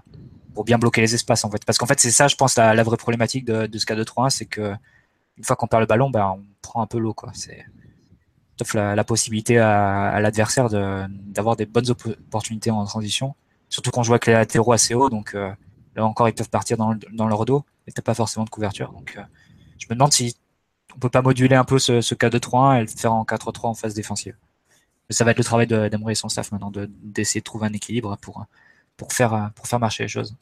pour 0.54 0.64
bien 0.64 0.78
bloquer 0.78 1.00
les 1.00 1.14
espaces 1.14 1.44
en 1.44 1.50
fait. 1.50 1.64
Parce 1.64 1.78
qu'en 1.78 1.86
fait, 1.86 2.00
c'est 2.00 2.10
ça, 2.10 2.28
je 2.28 2.36
pense, 2.36 2.56
la, 2.56 2.82
vraie 2.82 2.96
problématique 2.96 3.44
de, 3.44 3.66
de 3.66 3.78
ce 3.78 3.86
cas 3.86 3.94
2 3.94 4.04
3 4.04 4.30
c'est 4.30 4.46
que 4.46 4.74
une 5.36 5.44
fois 5.44 5.56
qu'on 5.56 5.66
perd 5.66 5.80
le 5.80 5.86
ballon, 5.86 6.10
ben, 6.10 6.36
on 6.38 6.44
prend 6.62 6.82
un 6.82 6.86
peu 6.86 6.98
l'eau. 6.98 7.14
C'est 7.32 7.64
la, 8.74 8.96
la, 8.96 9.04
possibilité 9.04 9.58
à, 9.58 10.18
l'adversaire 10.20 10.68
d'avoir 10.68 11.54
des 11.54 11.66
bonnes 11.66 11.90
opportunités 11.90 12.70
en 12.70 12.84
transition. 12.84 13.34
Surtout 13.68 13.90
qu'on 13.90 14.02
joue 14.02 14.12
avec 14.12 14.26
les 14.26 14.32
latéraux 14.32 14.72
assez 14.72 14.94
haut, 14.94 15.10
donc 15.10 15.34
euh, 15.34 15.52
là 15.94 16.06
encore 16.06 16.28
ils 16.28 16.34
peuvent 16.34 16.48
partir 16.48 16.76
dans, 16.76 16.96
dans 17.12 17.28
leur 17.28 17.44
dos 17.44 17.64
et 17.86 17.92
t'as 17.92 18.02
pas 18.02 18.14
forcément 18.14 18.44
de 18.44 18.50
couverture. 18.50 18.90
Donc 18.92 19.18
je 19.78 19.86
me 19.90 19.94
demande 19.94 20.12
si 20.12 20.34
on 20.98 21.00
peut 21.00 21.10
pas 21.10 21.22
moduler 21.22 21.54
un 21.54 21.62
peu 21.62 21.78
ce, 21.78 22.00
ce 22.00 22.14
4-2-3-1 22.16 22.78
et 22.78 22.80
le 22.80 22.86
faire 22.88 23.12
en 23.12 23.22
4-3 23.22 23.68
en 23.68 23.74
phase 23.74 23.94
défensive. 23.94 24.34
Ça 25.10 25.24
va 25.24 25.30
être 25.30 25.38
le 25.38 25.44
travail 25.44 25.68
d'Emery 25.68 26.12
et 26.12 26.14
son 26.16 26.28
staff 26.28 26.50
maintenant, 26.50 26.72
d'essayer 26.74 27.40
de, 27.40 27.44
trouver 27.44 27.68
un 27.68 27.72
équilibre 27.72 28.16
pour, 28.20 28.44
pour, 28.96 29.12
faire, 29.12 29.50
pour 29.54 29.68
faire 29.68 29.78
marcher 29.78 30.02
les 30.02 30.08
choses. 30.08 30.34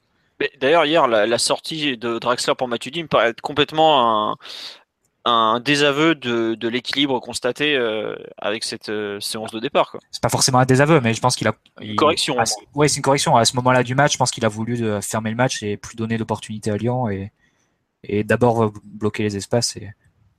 D'ailleurs, 0.61 0.87
hier, 0.87 1.07
la, 1.07 1.39
sortie 1.39 1.99
de 1.99 2.19
Draxler 2.19 2.55
pour 2.57 2.69
Matuidi 2.69 3.03
me 3.03 3.09
paraît 3.09 3.29
être 3.29 3.43
complètement 3.43 4.33
un, 4.33 4.37
un 5.27 5.61
désaveu 5.61 6.15
de, 6.15 6.55
de 6.55 6.69
l'équilibre 6.69 7.21
constaté 7.21 7.77
euh, 7.77 8.17
avec 8.39 8.65
cette 8.65 8.89
euh, 8.89 9.21
séance 9.21 9.53
de 9.53 9.61
départ. 9.61 9.97
C'est 10.11 10.23
pas 10.23 10.29
forcément 10.31 10.59
un 10.59 10.65
désaveu, 10.65 11.01
mais 11.01 11.13
je 11.13 11.21
pense 11.21 11.37
qu'il 11.37 11.49
a. 11.49 11.55
Une 11.81 11.97
correction. 11.97 12.37
Oui, 12.75 12.89
c'est 12.89 12.97
une 12.97 13.03
correction. 13.03 13.37
À 13.37 13.45
ce 13.45 13.55
moment-là 13.57 13.83
du 13.83 13.95
match, 13.95 14.15
je 14.15 14.19
pense 14.19 14.31
qu'il 14.31 14.45
a 14.45 14.49
voulu 14.49 14.79
de 14.79 15.01
fermer 15.03 15.31
le 15.31 15.37
match 15.37 15.63
et 15.63 15.77
plus 15.77 15.97
donner 15.97 16.17
d'opportunités 16.17 16.71
à 16.71 16.77
Lyon 16.77 17.09
et, 17.09 17.31
et 18.03 18.25
d'abord 18.25 18.73
bloquer 18.85 19.23
les 19.23 19.37
espaces. 19.37 19.77
Et, 19.77 19.91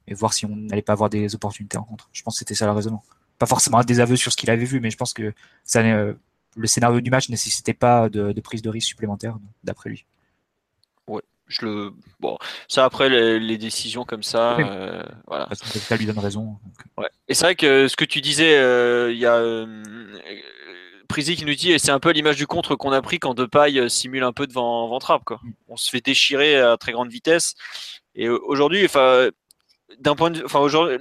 et 0.08 0.14
voir 0.14 0.34
si 0.34 0.45
on 0.45 0.55
n'allait 0.55 0.82
pas 0.82 0.93
avoir 0.93 1.10
des 1.10 1.36
opportunités 1.36 1.78
en 1.78 1.84
contre. 1.84 2.10
Je 2.14 2.24
pense 2.24 2.36
que 2.36 2.39
c'était 2.39 2.55
ça 2.55 2.66
le 2.66 2.72
raisonnement. 2.72 3.03
Pas 3.39 3.45
forcément 3.45 3.80
un 3.80 3.84
désaveu 3.84 4.16
sur 4.16 4.32
ce 4.32 4.38
qu'il 4.38 4.49
avait 4.49 4.66
vu, 4.66 4.80
mais 4.80 4.89
je 4.89 4.97
pense 4.97 5.14
que 5.14 5.34
ça, 5.64 5.82
euh, 5.82 6.14
le 6.55 6.68
scénario 6.68 7.01
du 7.01 7.12
match 7.12 7.30
ne 7.30 7.34
nécessitait 7.34 7.74
pas 7.74 8.10
de, 8.10 8.32
de, 8.32 8.41
prise 8.41 8.62
de 8.62 8.70
risque 8.70 8.88
supplémentaire, 8.88 9.38
d'après 9.64 9.89
lui. 9.89 10.05
Ouais, 11.08 11.22
je 11.47 11.66
le. 11.66 11.93
Bon, 12.20 12.38
ça 12.68 12.84
après 12.86 13.10
les, 13.10 13.39
les 13.39 13.58
décisions 13.58 14.05
comme 14.05 14.24
ça, 14.24 14.55
oui. 14.58 14.64
euh, 14.68 15.03
voilà. 15.28 15.47
Ça 15.53 15.95
lui 15.97 16.05
donne 16.05 16.20
raison. 16.20 16.58
Ouais. 16.97 17.10
Et 17.28 17.34
c'est 17.34 17.45
vrai 17.45 17.55
que 17.55 17.88
ce 17.88 17.95
que 17.95 18.05
tu 18.05 18.22
disais, 18.22 18.58
euh, 18.58 19.12
il 19.12 19.20
y 19.20 19.26
a. 19.26 19.36
Euh, 19.36 19.84
Prisi 21.08 21.38
qui 21.38 21.45
nous 21.45 21.55
dit, 21.55 21.72
et 21.72 21.80
c'est 21.80 21.91
un 21.91 22.01
peu 22.01 22.12
l'image 22.12 22.36
du 22.36 22.47
contre 22.47 22.76
qu'on 22.76 22.91
a 22.91 23.01
pris 23.01 23.18
quand 23.18 23.34
Depay 23.34 23.88
simule 23.88 24.24
un 24.24 24.34
peu 24.34 24.45
devant, 24.45 24.99
Trapp. 24.99 25.24
Quoi. 25.24 25.39
Mm. 25.41 25.51
On 25.70 25.78
se 25.78 25.89
fait 25.89 26.01
déchirer 26.01 26.60
à 26.60 26.76
très 26.76 26.91
grande 26.91 27.10
vitesse. 27.10 27.53
Et 28.14 28.28
aujourd'hui, 28.28 28.84
enfin, 28.84 29.30
d'un 30.00 30.16
point 30.16 30.32
de 30.32 30.44
enfin 30.44 30.60
aujourd'hui 30.60 30.98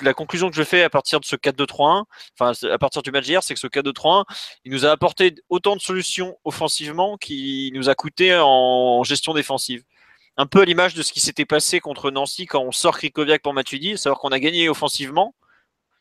la 0.00 0.14
conclusion 0.14 0.50
que 0.50 0.56
je 0.56 0.62
fais 0.62 0.82
à 0.82 0.90
partir 0.90 1.20
de 1.20 1.24
ce 1.24 1.36
4-2-3-1, 1.36 2.04
enfin 2.38 2.52
à 2.68 2.78
partir 2.78 3.02
du 3.02 3.10
match 3.10 3.24
d'hier, 3.24 3.42
c'est 3.42 3.54
que 3.54 3.60
ce 3.60 3.66
4-2-3-1, 3.66 4.24
il 4.64 4.72
nous 4.72 4.84
a 4.86 4.90
apporté 4.90 5.34
autant 5.48 5.76
de 5.76 5.80
solutions 5.80 6.36
offensivement 6.44 7.16
qu'il 7.16 7.72
nous 7.74 7.88
a 7.88 7.94
coûté 7.94 8.36
en 8.36 9.02
gestion 9.04 9.34
défensive. 9.34 9.84
Un 10.36 10.46
peu 10.46 10.62
à 10.62 10.64
l'image 10.64 10.94
de 10.94 11.02
ce 11.02 11.12
qui 11.12 11.20
s'était 11.20 11.44
passé 11.44 11.78
contre 11.78 12.10
Nancy 12.10 12.46
quand 12.46 12.62
on 12.62 12.72
sort 12.72 12.96
Krikoviak 12.96 13.42
pour 13.42 13.52
Matuidi, 13.52 13.98
savoir 13.98 14.18
qu'on 14.18 14.32
a 14.32 14.40
gagné 14.40 14.68
offensivement, 14.68 15.34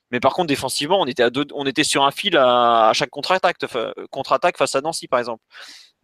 mais 0.10 0.20
par 0.20 0.34
contre 0.34 0.48
défensivement, 0.48 1.00
on 1.00 1.06
était, 1.06 1.24
à 1.24 1.30
deux, 1.30 1.46
on 1.54 1.66
était 1.66 1.84
sur 1.84 2.04
un 2.04 2.12
fil 2.12 2.38
à, 2.38 2.90
à 2.90 2.94
chaque 2.94 3.10
contre-attaque 3.10 3.58
contre 4.10 4.34
-attaque 4.34 4.58
face 4.58 4.76
à 4.76 4.82
Nancy 4.82 5.08
par 5.08 5.20
exemple. 5.20 5.44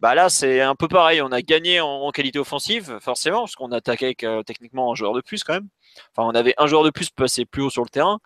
Bah 0.00 0.14
là, 0.14 0.28
c'est 0.28 0.60
un 0.60 0.74
peu 0.76 0.86
pareil. 0.88 1.20
On 1.22 1.32
a 1.32 1.42
gagné 1.42 1.80
en, 1.80 2.10
qualité 2.10 2.38
offensive, 2.38 2.98
forcément, 3.00 3.40
parce 3.40 3.56
qu'on 3.56 3.72
attaquait 3.72 4.06
avec 4.06 4.24
euh, 4.24 4.42
techniquement 4.44 4.92
un 4.92 4.94
joueur 4.94 5.12
de 5.12 5.20
plus 5.20 5.42
quand 5.42 5.54
même. 5.54 5.68
Enfin, 6.16 6.28
on 6.28 6.34
avait 6.34 6.54
un 6.58 6.66
joueur 6.68 6.84
de 6.84 6.90
plus 6.90 7.10
passé 7.10 7.44
plus 7.44 7.62
haut 7.62 7.70
sur 7.70 7.82
le 7.82 7.88
terrain. 7.88 8.20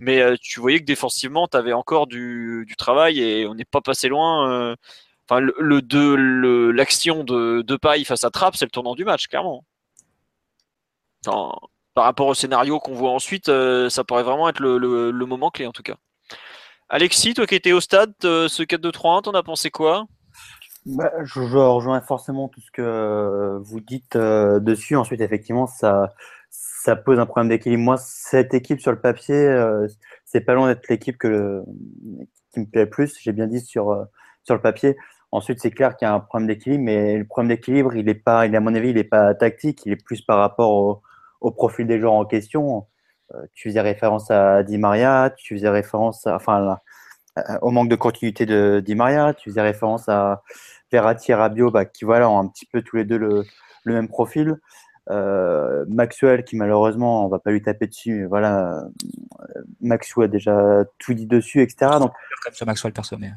Mais 0.00 0.20
euh, 0.22 0.36
tu 0.40 0.60
voyais 0.60 0.80
que 0.80 0.84
défensivement, 0.84 1.46
tu 1.46 1.56
avais 1.58 1.74
encore 1.74 2.06
du, 2.06 2.64
du, 2.66 2.74
travail 2.76 3.20
et 3.20 3.46
on 3.46 3.54
n'est 3.54 3.66
pas 3.66 3.82
passé 3.82 4.08
loin. 4.08 4.50
Euh, 4.50 4.76
enfin, 5.28 5.40
le, 5.40 5.54
le 5.58 6.70
l'action 6.72 7.22
de, 7.22 7.62
de 7.62 7.76
paille 7.76 8.04
face 8.04 8.24
à 8.24 8.30
Trapp, 8.30 8.56
c'est 8.56 8.64
le 8.64 8.70
tournant 8.70 8.94
du 8.94 9.04
match, 9.04 9.28
clairement. 9.28 9.64
Par 11.24 12.04
rapport 12.04 12.28
au 12.28 12.34
scénario 12.34 12.80
qu'on 12.80 12.94
voit 12.94 13.10
ensuite, 13.10 13.48
euh, 13.50 13.90
ça 13.90 14.04
pourrait 14.04 14.22
vraiment 14.22 14.48
être 14.48 14.60
le, 14.60 14.78
le, 14.78 15.10
le, 15.10 15.26
moment 15.26 15.50
clé 15.50 15.66
en 15.66 15.72
tout 15.72 15.82
cas. 15.82 15.96
Alexis, 16.88 17.34
toi 17.34 17.46
qui 17.46 17.54
étais 17.54 17.72
au 17.72 17.80
stade, 17.80 18.14
ce 18.22 18.62
4-2-3-1, 18.62 19.22
t'en 19.22 19.32
as 19.32 19.42
pensé 19.42 19.70
quoi? 19.70 20.06
Bah, 20.96 21.12
je, 21.22 21.40
rejoins 21.40 22.00
forcément 22.00 22.48
tout 22.48 22.60
ce 22.60 22.70
que 22.70 23.58
vous 23.62 23.80
dites 23.80 24.16
euh, 24.16 24.60
dessus. 24.60 24.96
Ensuite, 24.96 25.20
effectivement, 25.20 25.66
ça, 25.66 26.14
ça 26.50 26.96
pose 26.96 27.18
un 27.18 27.26
problème 27.26 27.48
d'équilibre. 27.48 27.82
Moi, 27.82 27.96
cette 27.98 28.54
équipe 28.54 28.80
sur 28.80 28.92
le 28.92 29.00
papier, 29.00 29.34
euh, 29.34 29.86
c'est 30.24 30.40
pas 30.40 30.54
loin 30.54 30.68
d'être 30.68 30.88
l'équipe 30.88 31.18
que 31.18 31.62
qui 32.52 32.60
me 32.60 32.66
plaît 32.66 32.84
le 32.84 32.90
plus. 32.90 33.18
J'ai 33.20 33.32
bien 33.32 33.46
dit 33.46 33.60
sur 33.60 33.90
euh, 33.90 34.04
sur 34.44 34.54
le 34.54 34.60
papier. 34.60 34.96
Ensuite, 35.32 35.60
c'est 35.60 35.70
clair 35.70 35.96
qu'il 35.96 36.06
y 36.06 36.10
a 36.10 36.14
un 36.14 36.20
problème 36.20 36.48
d'équilibre, 36.48 36.84
mais 36.84 37.16
le 37.16 37.24
problème 37.24 37.48
d'équilibre, 37.48 37.94
il 37.94 38.08
est 38.08 38.14
pas, 38.14 38.46
il 38.46 38.56
à 38.56 38.60
mon 38.60 38.74
avis, 38.74 38.90
il 38.90 38.98
est 38.98 39.04
pas 39.04 39.34
tactique, 39.34 39.86
il 39.86 39.92
est 39.92 40.04
plus 40.04 40.22
par 40.22 40.38
rapport 40.38 41.02
au, 41.40 41.50
profil 41.52 41.86
des 41.86 42.00
joueurs 42.00 42.14
en 42.14 42.24
question. 42.24 42.86
Euh, 43.34 43.38
tu 43.54 43.68
faisais 43.68 43.80
référence 43.80 44.30
à 44.30 44.62
Di 44.64 44.78
Maria, 44.78 45.32
tu 45.36 45.54
faisais 45.54 45.68
référence, 45.68 46.26
à, 46.26 46.34
enfin, 46.36 46.78
au 47.62 47.70
manque 47.70 47.88
de 47.88 47.96
continuité 47.96 48.46
de 48.46 48.82
Di 48.84 48.94
Maria, 48.94 49.34
tu 49.34 49.50
faisais 49.50 49.62
référence 49.62 50.08
à 50.08 50.42
Verratti 50.90 51.32
et 51.32 51.34
Rabiot, 51.34 51.70
bah, 51.70 51.84
qui 51.84 52.04
voilà, 52.04 52.28
ont 52.30 52.38
un 52.38 52.46
petit 52.48 52.66
peu 52.66 52.82
tous 52.82 52.96
les 52.96 53.04
deux 53.04 53.18
le, 53.18 53.44
le 53.84 53.94
même 53.94 54.08
profil. 54.08 54.58
Euh, 55.08 55.84
Maxwell, 55.88 56.44
qui 56.44 56.56
malheureusement, 56.56 57.24
on 57.24 57.28
va 57.28 57.40
pas 57.40 57.50
lui 57.50 57.62
taper 57.62 57.88
dessus, 57.88 58.20
mais 58.20 58.26
voilà, 58.26 58.84
Maxwell 59.80 60.26
a 60.26 60.28
déjà 60.28 60.84
tout 60.98 61.14
dit 61.14 61.26
dessus, 61.26 61.62
etc. 61.62 61.92
Donc, 61.98 62.12
comme 62.44 62.54
ça, 62.54 62.64
Maxwell 62.64 62.92
perso, 62.92 63.16
mais... 63.18 63.32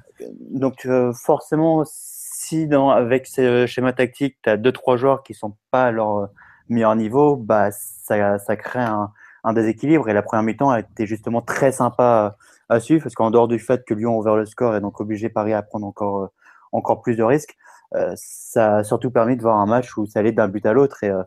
donc 0.51 0.85
euh, 0.85 1.13
forcément, 1.13 1.83
si 1.85 2.67
dans, 2.67 2.91
avec 2.91 3.25
ce 3.25 3.65
schéma 3.65 3.91
tactique, 3.91 4.37
tu 4.43 4.49
as 4.51 4.57
deux 4.57 4.71
trois 4.71 4.97
joueurs 4.97 5.23
qui 5.23 5.33
sont 5.33 5.55
pas 5.71 5.85
à 5.85 5.91
leur 5.91 6.29
meilleur 6.69 6.95
niveau, 6.95 7.37
bah 7.37 7.71
ça, 7.71 8.37
ça 8.37 8.55
crée 8.55 8.79
un, 8.79 9.11
un 9.43 9.53
déséquilibre. 9.53 10.07
Et 10.09 10.13
la 10.13 10.21
première 10.21 10.43
mi-temps 10.43 10.69
a 10.69 10.81
été 10.81 11.07
justement 11.07 11.41
très 11.41 11.71
sympa 11.71 12.35
à 12.69 12.79
suivre, 12.79 13.01
parce 13.01 13.15
qu'en 13.15 13.31
dehors 13.31 13.47
du 13.47 13.57
fait 13.57 13.83
que 13.83 13.95
Lyon 13.95 14.13
a 14.13 14.17
ouvert 14.17 14.35
le 14.35 14.45
score 14.45 14.75
et 14.75 14.81
donc 14.81 14.99
obligé 14.99 15.29
Paris 15.29 15.53
à 15.53 15.63
prendre 15.63 15.87
encore 15.87 16.29
encore 16.74 17.01
plus 17.01 17.15
de 17.15 17.24
risques. 17.24 17.55
Euh, 17.95 18.13
ça 18.15 18.78
a 18.78 18.84
surtout 18.84 19.11
permis 19.11 19.38
de 19.38 19.41
voir 19.41 19.57
un 19.57 19.65
match 19.65 19.95
où 19.97 20.05
ça 20.05 20.19
allait 20.19 20.32
d'un 20.32 20.47
but 20.47 20.65
à 20.65 20.74
l'autre. 20.74 21.03
Et, 21.03 21.09
euh, 21.09 21.24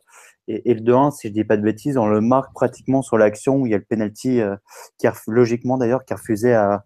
et, 0.48 0.74
le 0.74 0.80
2-1, 0.80 1.12
si 1.12 1.28
je 1.28 1.32
dis 1.32 1.44
pas 1.44 1.56
de 1.56 1.62
bêtises, 1.62 1.96
on 1.96 2.06
le 2.06 2.20
marque 2.20 2.52
pratiquement 2.54 3.02
sur 3.02 3.18
l'action 3.18 3.56
où 3.56 3.66
il 3.66 3.70
y 3.70 3.74
a 3.74 3.78
le 3.78 3.84
penalty, 3.84 4.40
euh, 4.40 4.56
qui 4.98 5.06
logiquement 5.28 5.78
d'ailleurs, 5.78 6.04
qui 6.04 6.12
a 6.12 6.16
refusé 6.16 6.54
à, 6.54 6.84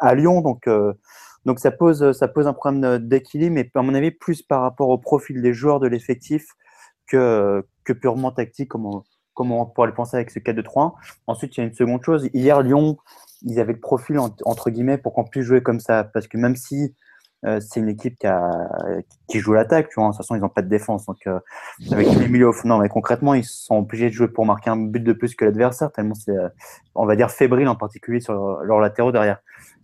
à 0.00 0.14
Lyon. 0.14 0.40
Donc, 0.40 0.68
Donc 1.44 1.58
ça 1.58 1.70
pose, 1.70 2.12
ça 2.12 2.28
pose 2.28 2.46
un 2.46 2.52
problème 2.52 2.98
d'équilibre, 2.98 3.54
mais 3.54 3.70
à 3.74 3.82
mon 3.82 3.94
avis, 3.94 4.10
plus 4.10 4.42
par 4.42 4.62
rapport 4.62 4.88
au 4.88 4.98
profil 4.98 5.42
des 5.42 5.52
joueurs 5.52 5.80
de 5.80 5.88
l'effectif 5.88 6.46
que, 7.06 7.66
que 7.84 7.92
purement 7.92 8.30
tactique, 8.32 8.68
comme 8.68 8.86
on, 8.86 9.02
comme 9.34 9.52
on 9.52 9.66
pourrait 9.66 9.88
le 9.88 9.94
penser 9.94 10.16
avec 10.16 10.30
ce 10.30 10.38
4-2-3. 10.38 10.94
Ensuite, 11.26 11.56
il 11.56 11.60
y 11.60 11.62
a 11.62 11.66
une 11.66 11.74
seconde 11.74 12.02
chose. 12.04 12.28
Hier, 12.34 12.60
Lyon, 12.62 12.98
ils 13.42 13.60
avaient 13.60 13.72
le 13.72 13.80
profil, 13.80 14.18
entre 14.18 14.70
guillemets, 14.70 14.98
pour 14.98 15.12
qu'on 15.14 15.24
puisse 15.24 15.44
jouer 15.44 15.62
comme 15.62 15.80
ça. 15.80 16.04
Parce 16.04 16.28
que 16.28 16.36
même 16.36 16.56
si 16.56 16.94
euh, 17.44 17.58
c'est 17.60 17.80
une 17.80 17.88
équipe 17.88 18.16
qui, 19.28 19.40
joue 19.40 19.52
l'attaque, 19.52 19.88
vois, 19.96 20.04
de 20.04 20.10
toute 20.10 20.18
façon, 20.18 20.36
ils 20.36 20.40
n'ont 20.40 20.48
pas 20.48 20.62
de 20.62 20.68
défense. 20.68 21.06
Donc, 21.06 21.26
euh, 21.26 21.40
avec 21.90 22.06
les 22.08 22.28
milieux 22.28 22.50
non, 22.64 22.78
mais 22.78 22.88
concrètement, 22.88 23.34
ils 23.34 23.44
sont 23.44 23.78
obligés 23.78 24.08
de 24.08 24.14
jouer 24.14 24.28
pour 24.28 24.46
marquer 24.46 24.70
un 24.70 24.76
but 24.76 25.02
de 25.02 25.12
plus 25.12 25.34
que 25.34 25.44
l'adversaire, 25.44 25.90
tellement 25.90 26.14
c'est, 26.14 26.36
euh, 26.36 26.48
on 26.94 27.04
va 27.04 27.16
dire, 27.16 27.30
fébrile 27.30 27.68
en 27.68 27.74
particulier 27.74 28.20
sur 28.20 28.34
leurs 28.62 28.78
latéraux 28.78 29.10
derrière. 29.10 29.38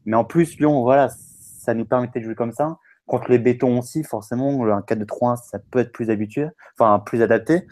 Mais 0.07 0.17
en 0.17 0.25
plus, 0.25 0.59
Lyon, 0.59 0.83
voilà, 0.83 1.09
ça 1.09 1.75
nous 1.75 1.85
permettait 1.85 2.21
de 2.21 2.25
jouer 2.25 2.37
comme 2.37 2.53
ça. 2.53 2.79
Contre 3.07 3.31
les 3.31 3.39
bétons 3.39 3.79
aussi, 3.79 4.05
forcément, 4.05 4.51
un 4.67 4.81
4-2-3-1, 4.81 5.37
ça 5.37 5.59
peut 5.59 5.81
être 5.81 5.93
plus 5.93 6.11
habitué, 6.11 6.47
enfin, 6.79 6.99
plus 7.01 7.23
adapté. 7.23 7.67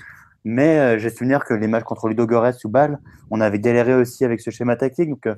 Mais 0.45 0.99
j'ai 0.99 1.11
souvenir 1.11 1.45
que 1.45 1.55
les 1.55 1.67
matchs 1.67 1.85
contre 1.85 2.09
Ludo 2.09 2.25
Goretz 2.25 2.65
ou 2.65 2.69
Bâle, 2.69 3.01
on 3.31 3.41
avait 3.41 3.59
galéré 3.59 3.95
aussi 3.95 4.25
avec 4.25 4.41
ce 4.41 4.51
schéma 4.51 4.77
tactique. 4.77 5.11
Donc, 5.11 5.29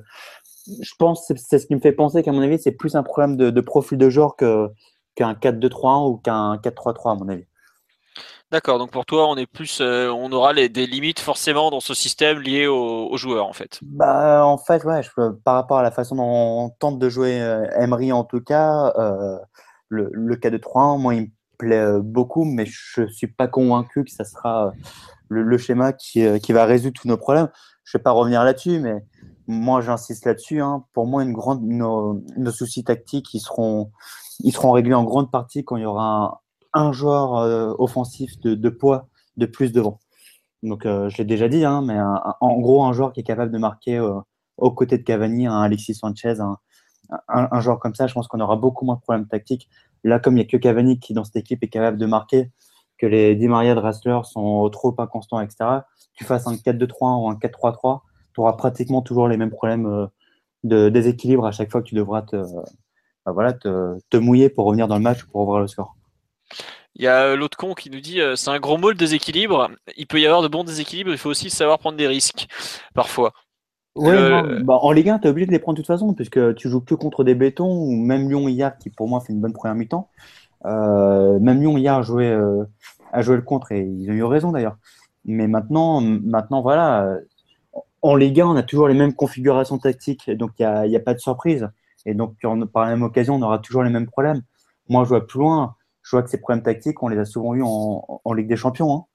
je 0.81 0.93
pense 0.97 1.31
c'est 1.35 1.59
ce 1.59 1.65
qui 1.65 1.75
me 1.75 1.79
fait 1.79 1.91
penser 1.91 2.23
qu'à 2.23 2.31
mon 2.31 2.41
avis, 2.41 2.59
c'est 2.59 2.71
plus 2.71 2.95
un 2.95 3.03
problème 3.03 3.37
de, 3.37 3.61
profil 3.61 3.97
de 3.97 4.09
genre 4.09 4.35
qu'un 4.35 4.69
4-2-3-1 5.17 6.09
ou 6.09 6.17
qu'un 6.17 6.55
4-3-3, 6.57 7.11
à 7.11 7.15
mon 7.15 7.29
avis. 7.29 7.45
D'accord, 8.51 8.79
donc 8.79 8.89
pour 8.89 9.05
toi, 9.05 9.29
on 9.29 9.35
est 9.35 9.45
plus, 9.45 9.79
euh, 9.79 10.09
on 10.09 10.31
aura 10.31 10.53
les, 10.53 10.69
des 10.69 10.87
limites 10.87 11.19
forcément 11.19 11.69
dans 11.69 11.81
ce 11.81 11.93
système 11.93 12.39
liées 12.39 12.65
aux, 12.65 13.15
joueurs 13.15 13.45
en 13.45 13.53
fait. 13.53 13.79
Bah, 13.83 14.43
en 14.43 14.57
fait, 14.57 14.83
ouais, 14.85 15.01
par 15.43 15.53
rapport 15.53 15.77
à 15.77 15.83
la 15.83 15.91
façon 15.91 16.15
dont 16.15 16.65
on 16.65 16.69
tente 16.79 16.97
de 16.97 17.09
jouer 17.09 17.39
euh, 17.39 17.67
Emery 17.79 18.11
en 18.11 18.23
tout 18.23 18.41
cas, 18.41 18.91
euh, 18.97 19.37
le, 19.87 20.09
le 20.13 20.35
4-2-3-1, 20.35 20.99
moi, 20.99 21.13
il 21.13 21.21
me 21.21 21.27
plaît 21.59 21.99
beaucoup, 22.01 22.43
mais 22.43 22.65
je 22.65 23.05
suis 23.07 23.27
pas 23.27 23.47
convaincu 23.47 24.03
que 24.03 24.11
ça 24.11 24.23
sera 24.23 24.73
le, 25.27 25.57
schéma 25.59 25.93
qui, 25.93 26.25
qui, 26.39 26.51
va 26.51 26.65
résoudre 26.65 26.99
tous 26.99 27.07
nos 27.07 27.17
problèmes. 27.17 27.49
Je 27.83 27.97
vais 27.97 28.01
pas 28.01 28.11
revenir 28.11 28.43
là-dessus, 28.43 28.79
mais 28.79 29.03
moi 29.49 29.81
j'insiste 29.81 30.25
là-dessus. 30.25 30.61
Hein. 30.61 30.85
Pour 30.93 31.07
moi, 31.07 31.23
une 31.23 31.33
grande, 31.33 31.63
nos, 31.63 32.21
soucis 32.51 32.83
tactiques, 32.83 33.33
ils 33.33 33.39
seront, 33.39 33.91
ils 34.41 34.53
seront 34.53 34.71
réglés 34.71 34.93
en 34.93 35.03
grande 35.03 35.31
partie 35.31 35.65
quand 35.65 35.75
il 35.75 35.81
y 35.81 35.85
aura 35.85 36.43
un, 36.73 36.91
joueur 36.91 37.35
euh, 37.37 37.73
offensif 37.79 38.39
de, 38.41 38.69
poids 38.69 39.07
de 39.37 39.47
plus 39.47 39.71
devant. 39.71 39.99
Donc, 40.61 40.85
euh, 40.85 41.09
je 41.09 41.17
l'ai 41.17 41.25
déjà 41.25 41.49
dit, 41.49 41.65
hein, 41.65 41.81
mais 41.81 41.97
en 41.99 42.59
gros, 42.59 42.83
un 42.83 42.93
joueur 42.93 43.11
qui 43.11 43.21
est 43.21 43.23
capable 43.23 43.51
de 43.51 43.57
marquer 43.57 43.97
euh, 43.97 44.19
aux 44.57 44.71
côtés 44.71 44.99
de 44.99 45.03
Cavani, 45.03 45.47
un 45.47 45.61
Alexis 45.61 45.95
Sanchez, 45.95 46.35
un, 47.27 47.59
joueur 47.59 47.79
comme 47.79 47.95
ça, 47.95 48.05
je 48.05 48.13
pense 48.13 48.27
qu'on 48.27 48.39
aura 48.41 48.55
beaucoup 48.55 48.85
moins 48.85 48.95
de 48.95 49.01
problèmes 49.01 49.27
tactiques. 49.27 49.67
Là, 50.03 50.19
comme 50.19 50.33
il 50.33 50.41
n'y 50.41 50.45
a 50.45 50.49
que 50.49 50.57
Cavani 50.57 50.99
qui, 50.99 51.13
dans 51.13 51.23
cette 51.23 51.37
équipe, 51.37 51.63
est 51.63 51.69
capable 51.69 51.97
de 51.97 52.05
marquer, 52.05 52.51
que 52.99 53.07
les 53.07 53.35
Di 53.35 53.47
Maria 53.47 53.73
de 53.73 53.79
Rastler 53.79 54.19
sont 54.25 54.69
trop 54.69 54.93
inconstants, 54.99 55.41
etc., 55.41 55.79
tu 56.13 56.23
fasses 56.23 56.45
un 56.45 56.53
4-2-3 56.53 57.23
ou 57.23 57.29
un 57.29 57.35
4-3-3, 57.35 58.01
tu 58.39 58.41
auras 58.41 58.53
pratiquement 58.53 59.01
toujours 59.01 59.27
les 59.27 59.35
mêmes 59.35 59.51
problèmes 59.51 59.85
euh, 59.85 60.07
de 60.63 60.87
déséquilibre 60.87 61.45
à 61.45 61.51
chaque 61.51 61.69
fois 61.69 61.81
que 61.81 61.87
tu 61.87 61.95
devras 61.95 62.21
te, 62.21 62.37
bah 63.25 63.33
voilà, 63.33 63.51
te, 63.51 64.17
mouiller 64.17 64.49
pour 64.49 64.65
revenir 64.65 64.87
dans 64.87 64.95
le 64.95 65.01
match 65.01 65.23
pour 65.25 65.41
ouvrir 65.41 65.59
le 65.59 65.67
score. 65.67 65.95
Il 66.95 67.03
y 67.03 67.07
a 67.07 67.23
euh, 67.23 67.35
l'autre 67.35 67.57
con 67.57 67.73
qui 67.73 67.89
nous 67.89 67.99
dit 67.99 68.21
euh, 68.21 68.37
c'est 68.37 68.49
un 68.49 68.59
gros 68.59 68.77
mot 68.77 68.89
le 68.89 68.95
déséquilibre. 68.95 69.71
Il 69.97 70.07
peut 70.07 70.21
y 70.21 70.25
avoir 70.25 70.41
de 70.41 70.47
bons 70.47 70.63
déséquilibres, 70.63 71.11
il 71.11 71.17
faut 71.17 71.29
aussi 71.29 71.49
savoir 71.49 71.79
prendre 71.79 71.97
des 71.97 72.07
risques 72.07 72.47
parfois. 72.93 73.33
bah, 74.63 74.79
en 74.81 74.91
Ligue 74.91 75.09
1, 75.09 75.19
tu 75.19 75.27
es 75.27 75.29
obligé 75.29 75.47
de 75.47 75.51
les 75.51 75.59
prendre 75.59 75.75
de 75.75 75.81
toute 75.81 75.87
façon, 75.87 76.13
puisque 76.13 76.55
tu 76.55 76.69
joues 76.69 76.79
que 76.79 76.95
contre 76.95 77.25
des 77.25 77.35
bétons, 77.35 77.69
ou 77.69 77.91
même 77.91 78.29
Lyon 78.29 78.47
hier, 78.47 78.77
qui 78.77 78.89
pour 78.89 79.09
moi 79.09 79.19
fait 79.19 79.33
une 79.33 79.41
bonne 79.41 79.51
première 79.51 79.75
mi-temps. 79.75 80.09
même 80.63 81.59
Lyon 81.59 81.77
hier 81.77 81.95
a 81.95 82.01
joué, 82.03 82.39
a 83.11 83.21
joué 83.21 83.35
le 83.35 83.41
contre 83.41 83.73
et 83.73 83.81
ils 83.81 84.09
ont 84.09 84.13
eu 84.13 84.23
raison 84.23 84.53
d'ailleurs. 84.53 84.77
Mais 85.25 85.47
maintenant, 85.47 85.99
maintenant 85.99 86.61
voilà, 86.61 87.19
en 88.01 88.15
Ligue 88.15 88.41
1, 88.41 88.47
on 88.47 88.55
a 88.55 88.63
toujours 88.63 88.87
les 88.87 88.93
mêmes 88.93 89.13
configurations 89.13 89.77
tactiques, 89.77 90.29
donc 90.31 90.51
il 90.59 90.67
n'y 90.87 90.95
a, 90.95 90.99
pas 90.99 91.13
de 91.13 91.19
surprise. 91.19 91.69
Et 92.05 92.13
donc, 92.13 92.35
par 92.71 92.85
la 92.85 92.91
même 92.91 93.03
occasion, 93.03 93.35
on 93.35 93.41
aura 93.41 93.59
toujours 93.59 93.83
les 93.83 93.89
mêmes 93.89 94.07
problèmes. 94.07 94.41
Moi, 94.87 95.03
je 95.03 95.09
vois 95.09 95.27
plus 95.27 95.39
loin. 95.39 95.75
Je 96.01 96.15
vois 96.15 96.23
que 96.23 96.29
ces 96.29 96.39
problèmes 96.39 96.63
tactiques, 96.63 97.03
on 97.03 97.07
les 97.07 97.17
a 97.17 97.25
souvent 97.25 97.53
eus 97.55 97.63
en, 97.63 98.33
Ligue 98.33 98.47
des 98.47 98.55
Champions. 98.55 98.95
Hein. 98.95 99.05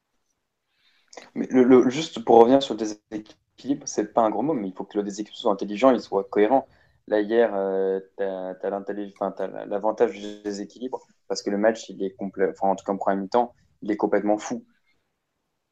Mais 1.35 1.47
le, 1.51 1.89
juste 1.89 2.25
pour 2.25 2.39
revenir 2.39 2.63
sur 2.63 2.75
le 2.75 2.81
déséquilibre, 2.81 3.87
c'est 3.87 4.13
pas 4.13 4.23
un 4.23 4.31
gros 4.31 4.43
mot, 4.43 4.55
mais 4.55 4.69
il 4.69 4.75
faut 4.75 4.85
que 4.85 4.99
le 4.99 5.05
déséquilibre 5.05 5.39
soit 5.39 5.53
intelligent, 5.53 5.91
il 5.91 6.01
soit 6.01 6.25
cohérent. 6.25 6.69
Là, 7.07 7.21
hier, 7.21 7.53
euh, 7.55 8.01
tu 8.17 8.25
as, 8.25 9.67
l'avantage 9.67 10.13
du 10.13 10.43
déséquilibre 10.43 11.01
parce 11.29 11.43
que 11.43 11.51
le 11.51 11.59
match, 11.59 11.91
en 11.91 12.77
tout 12.77 12.85
cas 12.85 12.93
en 12.93 12.97
premier 12.97 13.23
mi-temps, 13.23 13.55
il 13.83 13.91
est 13.91 13.97
complètement 13.97 14.39
fou 14.39 14.65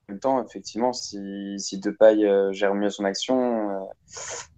même 0.08 0.20
temps, 0.20 0.44
effectivement, 0.44 0.92
si, 0.92 1.54
si 1.58 1.78
Depay 1.78 2.24
euh, 2.24 2.52
gère 2.52 2.74
mieux 2.74 2.90
son 2.90 3.04
action, 3.04 3.70
euh, 3.70 3.84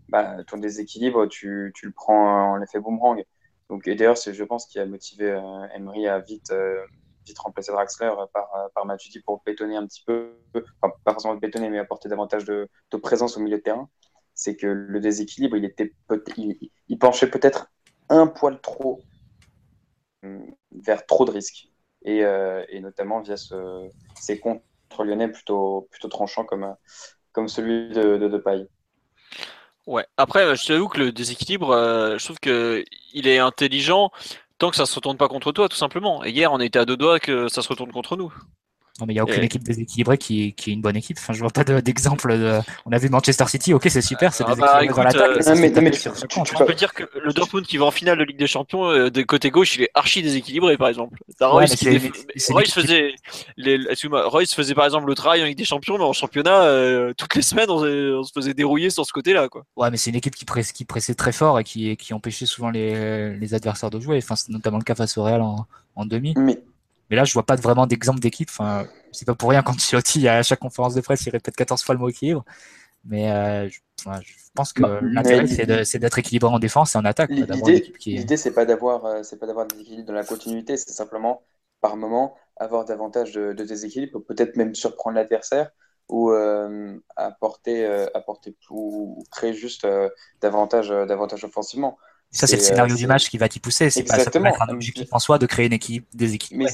bah, 0.08 0.36
ton 0.46 0.58
déséquilibre, 0.58 1.26
tu, 1.28 1.72
tu, 1.74 1.86
le 1.86 1.92
prends 1.92 2.52
en 2.52 2.62
effet 2.62 2.80
boomerang. 2.80 3.24
Donc, 3.68 3.86
et 3.86 3.94
d'ailleurs, 3.94 4.18
c'est, 4.18 4.34
je 4.34 4.44
pense, 4.44 4.66
qui 4.66 4.78
a 4.78 4.86
motivé 4.86 5.30
euh, 5.30 5.66
Emery 5.74 6.06
à 6.08 6.18
vite, 6.18 6.52
vite 7.26 7.38
remplacer 7.38 7.72
Draxler 7.72 8.12
par, 8.32 8.70
par 8.74 8.86
Matuidi 8.86 9.20
pour 9.20 9.42
bétonner 9.44 9.76
un 9.76 9.86
petit 9.86 10.02
peu, 10.06 10.34
enfin, 10.82 10.94
pas 11.04 11.12
forcément 11.12 11.34
bétonner, 11.36 11.70
mais 11.70 11.78
apporter 11.78 12.08
davantage 12.08 12.44
de, 12.44 12.68
de, 12.90 12.96
présence 12.96 13.36
au 13.36 13.40
milieu 13.40 13.58
de 13.58 13.62
terrain. 13.62 13.88
C'est 14.34 14.56
que 14.56 14.66
le 14.66 15.00
déséquilibre, 15.00 15.56
il, 15.56 15.64
était 15.64 15.94
il, 16.88 16.98
penchait 16.98 17.30
peut-être 17.30 17.70
un 18.08 18.26
poil 18.26 18.60
trop 18.60 19.00
vers 20.72 21.06
trop 21.06 21.24
de 21.24 21.30
risques. 21.30 21.68
Et, 22.02 22.18
et 22.18 22.80
notamment 22.80 23.20
via 23.20 23.36
ce, 23.36 23.88
ces 24.16 24.38
comptes 24.40 24.62
lyonnais 25.02 25.28
plutôt, 25.28 25.88
plutôt 25.90 26.08
tranchant 26.08 26.44
comme, 26.44 26.74
comme 27.32 27.48
celui 27.48 27.88
de, 27.88 28.16
de 28.18 28.28
Depay. 28.28 28.68
Ouais, 29.86 30.06
après, 30.16 30.56
je 30.56 30.66
t'avoue 30.66 30.88
que 30.88 30.98
le 30.98 31.12
déséquilibre, 31.12 31.70
euh, 31.70 32.16
je 32.16 32.24
trouve 32.24 32.38
qu'il 32.38 33.26
est 33.28 33.38
intelligent 33.38 34.10
tant 34.58 34.70
que 34.70 34.76
ça 34.76 34.86
se 34.86 34.94
retourne 34.94 35.16
pas 35.16 35.28
contre 35.28 35.52
toi, 35.52 35.68
tout 35.68 35.76
simplement. 35.76 36.24
Et 36.24 36.30
hier, 36.30 36.52
on 36.52 36.60
était 36.60 36.78
à 36.78 36.84
deux 36.86 36.96
doigts 36.96 37.20
que 37.20 37.48
ça 37.48 37.60
se 37.62 37.68
retourne 37.68 37.92
contre 37.92 38.16
nous. 38.16 38.32
Non, 39.00 39.06
mais 39.06 39.12
il 39.12 39.16
n'y 39.16 39.20
a 39.20 39.24
aucune 39.24 39.42
équipe 39.42 39.64
déséquilibrée 39.64 40.18
qui 40.18 40.44
est, 40.44 40.52
qui 40.52 40.70
est 40.70 40.72
une 40.72 40.80
bonne 40.80 40.94
équipe. 40.94 41.16
Enfin, 41.18 41.32
je 41.32 41.40
vois 41.40 41.50
pas 41.50 41.64
d'exemple. 41.64 42.38
De, 42.38 42.60
On 42.86 42.92
a 42.92 42.98
vu 42.98 43.08
Manchester 43.08 43.46
City, 43.48 43.74
ok, 43.74 43.86
c'est 43.88 44.00
super, 44.00 44.32
c'est 44.32 44.44
ah, 44.46 44.54
bah, 44.54 44.86
dans 44.86 45.02
l'attaque. 45.02 45.48
Euh, 45.48 45.54
mais, 45.58 45.70
mais, 45.80 45.90
tu, 45.90 46.54
peux 46.64 46.74
dire 46.74 46.94
que 46.94 47.02
le 47.20 47.32
Dortmund 47.32 47.66
qui 47.66 47.76
va 47.76 47.86
en 47.86 47.90
finale 47.90 48.18
de 48.18 48.22
Ligue 48.22 48.38
des 48.38 48.46
Champions, 48.46 48.84
euh, 48.84 49.10
de 49.10 49.22
côté 49.22 49.50
gauche, 49.50 49.74
il 49.74 49.82
est 49.82 49.90
archi 49.94 50.22
déséquilibré, 50.22 50.76
par 50.76 50.86
exemple. 50.86 51.18
Royce, 51.40 51.74
faisait, 51.74 53.14
les... 53.56 53.78
Royce 54.26 54.54
faisait 54.54 54.74
par 54.74 54.84
exemple 54.84 55.08
le 55.08 55.14
travail 55.16 55.42
en 55.42 55.46
Ligue 55.46 55.58
des 55.58 55.64
Champions, 55.64 55.98
mais 55.98 56.04
en 56.04 56.12
championnat, 56.12 56.62
euh, 56.62 57.12
toutes 57.16 57.34
les 57.34 57.42
semaines, 57.42 57.70
on, 57.70 58.22
se 58.22 58.32
faisait 58.32 58.54
dérouiller 58.54 58.90
sur 58.90 59.04
ce 59.04 59.12
côté-là. 59.12 59.48
Quoi. 59.48 59.64
Ouais, 59.74 59.90
mais 59.90 59.96
c'est 59.96 60.10
une 60.10 60.16
équipe 60.16 60.36
qui, 60.36 60.44
presse, 60.44 60.70
qui 60.70 60.84
pressait 60.84 61.16
très 61.16 61.32
fort 61.32 61.58
et 61.58 61.64
qui, 61.64 61.96
qui 61.96 62.14
empêchait 62.14 62.46
souvent 62.46 62.70
les, 62.70 63.36
les 63.36 63.54
adversaires 63.54 63.90
de 63.90 63.98
jouer. 63.98 64.18
Enfin, 64.18 64.36
c'est 64.36 64.50
notamment 64.50 64.78
le 64.78 64.84
cas 64.84 64.94
face 64.94 65.18
au 65.18 65.24
Real 65.24 65.42
en, 65.42 65.66
en 65.96 66.06
demi. 66.06 66.34
Mais 66.36 66.60
mais 67.10 67.16
là, 67.16 67.24
je 67.24 67.32
vois 67.32 67.44
pas 67.44 67.56
vraiment 67.56 67.86
d'exemple 67.86 68.20
d'équipe. 68.20 68.48
Enfin, 68.50 68.86
c'est 69.12 69.26
pas 69.26 69.34
pour 69.34 69.50
rien 69.50 69.62
quand 69.62 69.78
Chilotti, 69.78 70.28
à 70.28 70.42
chaque 70.42 70.60
conférence 70.60 70.94
de 70.94 71.00
presse, 71.00 71.24
il 71.26 71.30
répète 71.30 71.56
14 71.56 71.82
fois 71.82 71.94
le 71.94 72.00
mot 72.00 72.08
équilibre. 72.08 72.44
Mais 73.04 73.30
euh, 73.30 73.68
je, 73.68 73.80
pense 74.54 74.72
que 74.72 74.82
bah, 74.82 74.98
l'intérêt, 75.02 75.46
c'est 75.84 75.98
d'être 75.98 76.18
équilibré 76.18 76.50
en 76.50 76.58
défense 76.58 76.94
et 76.94 76.98
en 76.98 77.04
attaque. 77.04 77.30
L'idée, 77.30 78.36
c'est 78.36 78.54
pas 78.54 78.64
d'avoir, 78.64 79.04
euh, 79.04 79.22
c'est 79.22 79.38
pas 79.38 79.46
d'avoir 79.46 79.66
des 79.66 79.80
équilibres 79.80 80.06
dans 80.06 80.14
la 80.14 80.24
continuité, 80.24 80.76
c'est 80.76 80.92
simplement 80.92 81.42
par 81.80 81.96
moment 81.96 82.36
avoir 82.56 82.84
davantage 82.84 83.32
de, 83.32 83.52
déséquilibre, 83.52 84.20
peut-être 84.20 84.56
même 84.56 84.74
surprendre 84.74 85.16
l'adversaire 85.16 85.70
ou 86.08 86.30
euh, 86.30 86.96
apporter, 87.16 87.84
apporter 88.14 88.56
ou 88.70 89.22
créer 89.30 89.52
juste 89.52 89.86
davantage, 90.40 90.88
davantage 90.88 91.44
offensivement. 91.44 91.98
Ça, 92.34 92.48
c'est 92.48 92.56
le 92.56 92.62
scénario 92.62 92.96
du 92.96 93.06
match 93.06 93.30
qui 93.30 93.38
va 93.38 93.48
t'y 93.48 93.60
pousser. 93.60 93.90
C'est 93.90 94.02
pas 94.02 94.18
ça 94.18 94.30
un 94.34 94.68
objectif 94.74 95.08
en 95.12 95.20
soi 95.20 95.38
de 95.38 95.46
créer 95.46 95.66
une 95.66 95.72
équipe, 95.72 96.06
des 96.14 96.34
équipes. 96.34 96.56
Mais, 96.56 96.66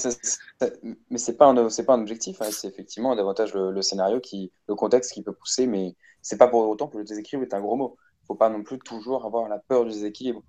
mais 1.11 1.18
c'est 1.18 1.36
pas 1.36 1.46
un, 1.46 1.68
c'est 1.68 1.84
pas 1.84 1.94
un 1.94 2.00
objectif. 2.00 2.40
Hein. 2.40 2.48
C'est 2.50 2.66
effectivement 2.66 3.14
davantage 3.14 3.52
le, 3.54 3.82
scénario 3.82 4.20
qui, 4.20 4.50
le 4.68 4.74
contexte 4.74 5.12
qui 5.12 5.22
peut 5.22 5.34
pousser. 5.34 5.66
Mais 5.66 5.94
c'est 6.22 6.38
pas 6.38 6.48
pour 6.48 6.66
autant 6.66 6.88
que 6.88 6.96
le 6.96 7.04
déséquilibre 7.04 7.46
est 7.46 7.54
un 7.54 7.61
gros 7.61 7.76
mot. 7.76 7.96
Faut 8.26 8.34
pas 8.34 8.48
non 8.48 8.62
plus 8.62 8.78
toujours 8.78 9.26
avoir 9.26 9.48
la 9.48 9.58
peur 9.58 9.84
du 9.84 9.90
déséquilibre. 9.90 10.42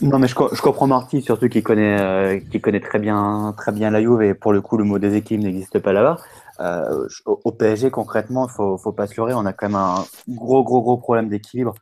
Non, 0.00 0.18
mais 0.18 0.28
je, 0.28 0.34
je 0.34 0.62
comprends 0.62 0.86
Marty, 0.86 1.20
surtout 1.20 1.50
qui 1.50 1.62
connaît, 1.62 2.00
euh, 2.00 2.40
qui 2.50 2.62
connaît 2.62 2.80
très 2.80 2.98
bien, 2.98 3.54
très 3.58 3.72
bien 3.72 3.90
la 3.90 4.00
Juve 4.00 4.22
et 4.22 4.32
pour 4.32 4.54
le 4.54 4.62
coup, 4.62 4.78
le 4.78 4.84
mot 4.84 4.98
déséquilibre 4.98 5.44
n'existe 5.44 5.78
pas 5.80 5.92
là-bas. 5.92 6.16
Euh, 6.60 7.06
au, 7.26 7.52
PSG, 7.52 7.90
concrètement, 7.90 8.48
il 8.48 8.52
faut, 8.52 8.78
faut 8.78 8.92
pas 8.92 9.06
se 9.06 9.16
leurrer, 9.16 9.34
on 9.34 9.44
a 9.44 9.52
quand 9.52 9.68
même 9.68 9.76
un 9.76 10.04
gros, 10.28 10.64
gros, 10.64 10.80
gros 10.80 10.96
problème 10.96 11.28
d'équilibre 11.28 11.74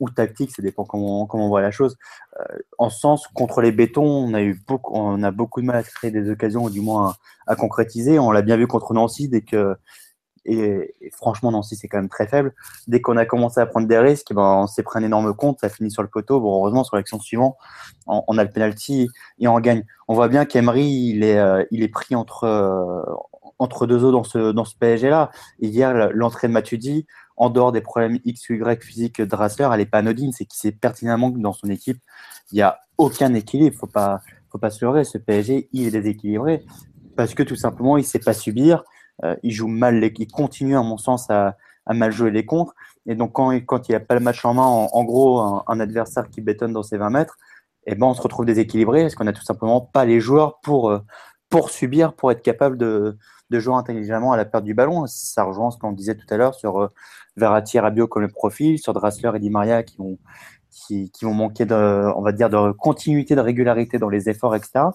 ou 0.00 0.10
tactique, 0.10 0.50
ça 0.54 0.62
dépend 0.62 0.84
comment, 0.84 1.26
comment 1.26 1.46
on 1.46 1.48
voit 1.48 1.62
la 1.62 1.70
chose. 1.70 1.96
Euh, 2.40 2.58
en 2.78 2.90
sens, 2.90 3.26
contre 3.28 3.60
les 3.60 3.72
bétons, 3.72 4.04
on 4.04 4.34
a 4.34 4.42
eu 4.42 4.60
beaucoup, 4.66 4.92
on 4.94 5.22
a 5.22 5.30
beaucoup 5.30 5.60
de 5.60 5.66
mal 5.66 5.76
à 5.76 5.82
créer 5.82 6.10
des 6.10 6.30
occasions, 6.30 6.64
ou 6.64 6.70
du 6.70 6.80
moins 6.80 7.14
à, 7.46 7.56
concrétiser. 7.56 8.18
On 8.18 8.30
l'a 8.30 8.42
bien 8.42 8.56
vu 8.56 8.66
contre 8.66 8.94
Nancy, 8.94 9.28
dès 9.28 9.42
que 9.42 9.76
Et, 10.46 10.94
franchement, 11.12 11.50
Nancy, 11.52 11.76
c'est 11.76 11.88
quand 11.88 11.98
même 11.98 12.08
très 12.08 12.26
faible. 12.26 12.54
Dès 12.86 13.00
qu'on 13.00 13.16
a 13.16 13.24
commencé 13.24 13.60
à 13.60 13.66
prendre 13.66 13.88
des 13.88 13.98
risques, 13.98 14.32
ben, 14.34 14.62
on 14.62 14.66
s'est 14.66 14.82
pris 14.82 14.98
un 14.98 15.02
énorme 15.02 15.34
compte, 15.34 15.60
ça 15.60 15.68
finit 15.68 15.90
sur 15.90 16.02
le 16.02 16.08
poteau. 16.08 16.40
Bon, 16.40 16.58
heureusement, 16.58 16.84
sur 16.84 16.96
l'action 16.96 17.18
suivante, 17.18 17.56
on, 18.06 18.38
a 18.38 18.44
le 18.44 18.50
penalty 18.50 19.08
et 19.38 19.48
on 19.48 19.58
gagne. 19.60 19.84
On 20.08 20.14
voit 20.14 20.28
bien 20.28 20.44
qu'Emery, 20.44 20.86
il 20.86 21.24
est, 21.24 21.38
euh, 21.38 21.64
il 21.70 21.82
est 21.82 21.88
pris 21.88 22.14
entre, 22.14 22.44
euh, 22.44 23.02
entre 23.58 23.86
deux 23.86 24.04
eaux 24.04 24.12
dans 24.12 24.24
ce, 24.24 24.52
dans 24.52 24.64
ce 24.64 24.76
PSG-là. 24.76 25.30
Hier, 25.60 26.10
l'entrée 26.12 26.48
de 26.48 26.52
Matuidi, 26.52 27.06
en 27.36 27.50
dehors 27.50 27.72
des 27.72 27.80
problèmes 27.80 28.18
X 28.24 28.48
ou 28.50 28.54
Y 28.54 28.82
physiques 28.82 29.20
de 29.20 29.24
Drassler, 29.24 29.68
elle 29.72 29.78
n'est 29.78 29.86
pas 29.86 29.98
anodine. 29.98 30.32
C'est 30.32 30.44
qu'il 30.44 30.58
sait 30.58 30.72
pertinemment 30.72 31.32
que 31.32 31.38
dans 31.38 31.52
son 31.52 31.68
équipe, 31.68 31.98
il 32.52 32.56
n'y 32.56 32.62
a 32.62 32.78
aucun 32.98 33.34
équilibre. 33.34 33.76
Faut 33.76 33.86
pas, 33.86 34.20
faut 34.50 34.58
pas 34.58 34.70
se 34.70 34.84
leurrer. 34.84 35.04
Ce 35.04 35.18
PSG, 35.18 35.68
il 35.72 35.86
est 35.86 35.90
déséquilibré 35.90 36.64
parce 37.16 37.34
que 37.34 37.42
tout 37.42 37.56
simplement, 37.56 37.96
il 37.96 38.02
ne 38.02 38.06
sait 38.06 38.18
pas 38.18 38.34
subir. 38.34 38.84
Euh, 39.24 39.36
il 39.42 39.52
joue 39.52 39.68
mal, 39.68 40.02
il 40.02 40.28
continue, 40.28 40.76
à 40.76 40.82
mon 40.82 40.98
sens, 40.98 41.30
à, 41.30 41.56
mal 41.88 42.12
jouer 42.12 42.30
les 42.30 42.46
contres. 42.46 42.74
Et 43.06 43.14
donc, 43.14 43.32
quand, 43.32 43.50
quand 43.66 43.88
il 43.88 43.92
n'a 43.92 44.00
pas 44.00 44.14
le 44.14 44.20
match 44.20 44.44
en 44.44 44.54
main, 44.54 44.64
en, 44.64 45.04
gros, 45.04 45.40
un, 45.40 45.80
adversaire 45.80 46.28
qui 46.30 46.40
bétonne 46.40 46.72
dans 46.72 46.82
ses 46.82 46.96
20 46.96 47.10
mètres, 47.10 47.36
eh 47.86 47.94
ben, 47.94 48.06
on 48.06 48.14
se 48.14 48.22
retrouve 48.22 48.46
déséquilibré 48.46 49.02
parce 49.02 49.14
qu'on 49.14 49.24
n'a 49.24 49.32
tout 49.32 49.44
simplement 49.44 49.80
pas 49.80 50.04
les 50.06 50.20
joueurs 50.20 50.60
pour, 50.60 50.90
euh, 50.90 51.00
pour 51.50 51.70
subir, 51.70 52.14
pour 52.14 52.32
être 52.32 52.42
capable 52.42 52.78
de, 52.78 53.18
de 53.50 53.60
jouer 53.60 53.74
intelligemment 53.74 54.32
à 54.32 54.36
la 54.36 54.44
perte 54.44 54.64
du 54.64 54.74
ballon. 54.74 55.06
Ça 55.06 55.44
rejoint 55.44 55.70
ce 55.70 55.78
qu'on 55.78 55.92
disait 55.92 56.14
tout 56.14 56.26
à 56.30 56.36
l'heure 56.36 56.54
sur 56.54 56.80
euh, 56.80 56.88
Verratti 57.36 57.76
et 57.76 57.80
Rabiot 57.80 58.06
comme 58.06 58.22
le 58.22 58.28
profil, 58.28 58.78
sur 58.78 58.92
Drassler 58.92 59.30
et 59.34 59.38
Di 59.38 59.50
Maria 59.50 59.82
qui 59.82 59.96
vont, 59.96 60.18
qui, 60.70 61.10
qui 61.10 61.24
vont 61.24 61.34
manquer 61.34 61.64
de, 61.64 62.12
on 62.16 62.22
va 62.22 62.32
dire, 62.32 62.50
de 62.50 62.72
continuité, 62.72 63.34
de 63.34 63.40
régularité 63.40 63.98
dans 63.98 64.08
les 64.08 64.28
efforts, 64.28 64.54
etc. 64.54 64.86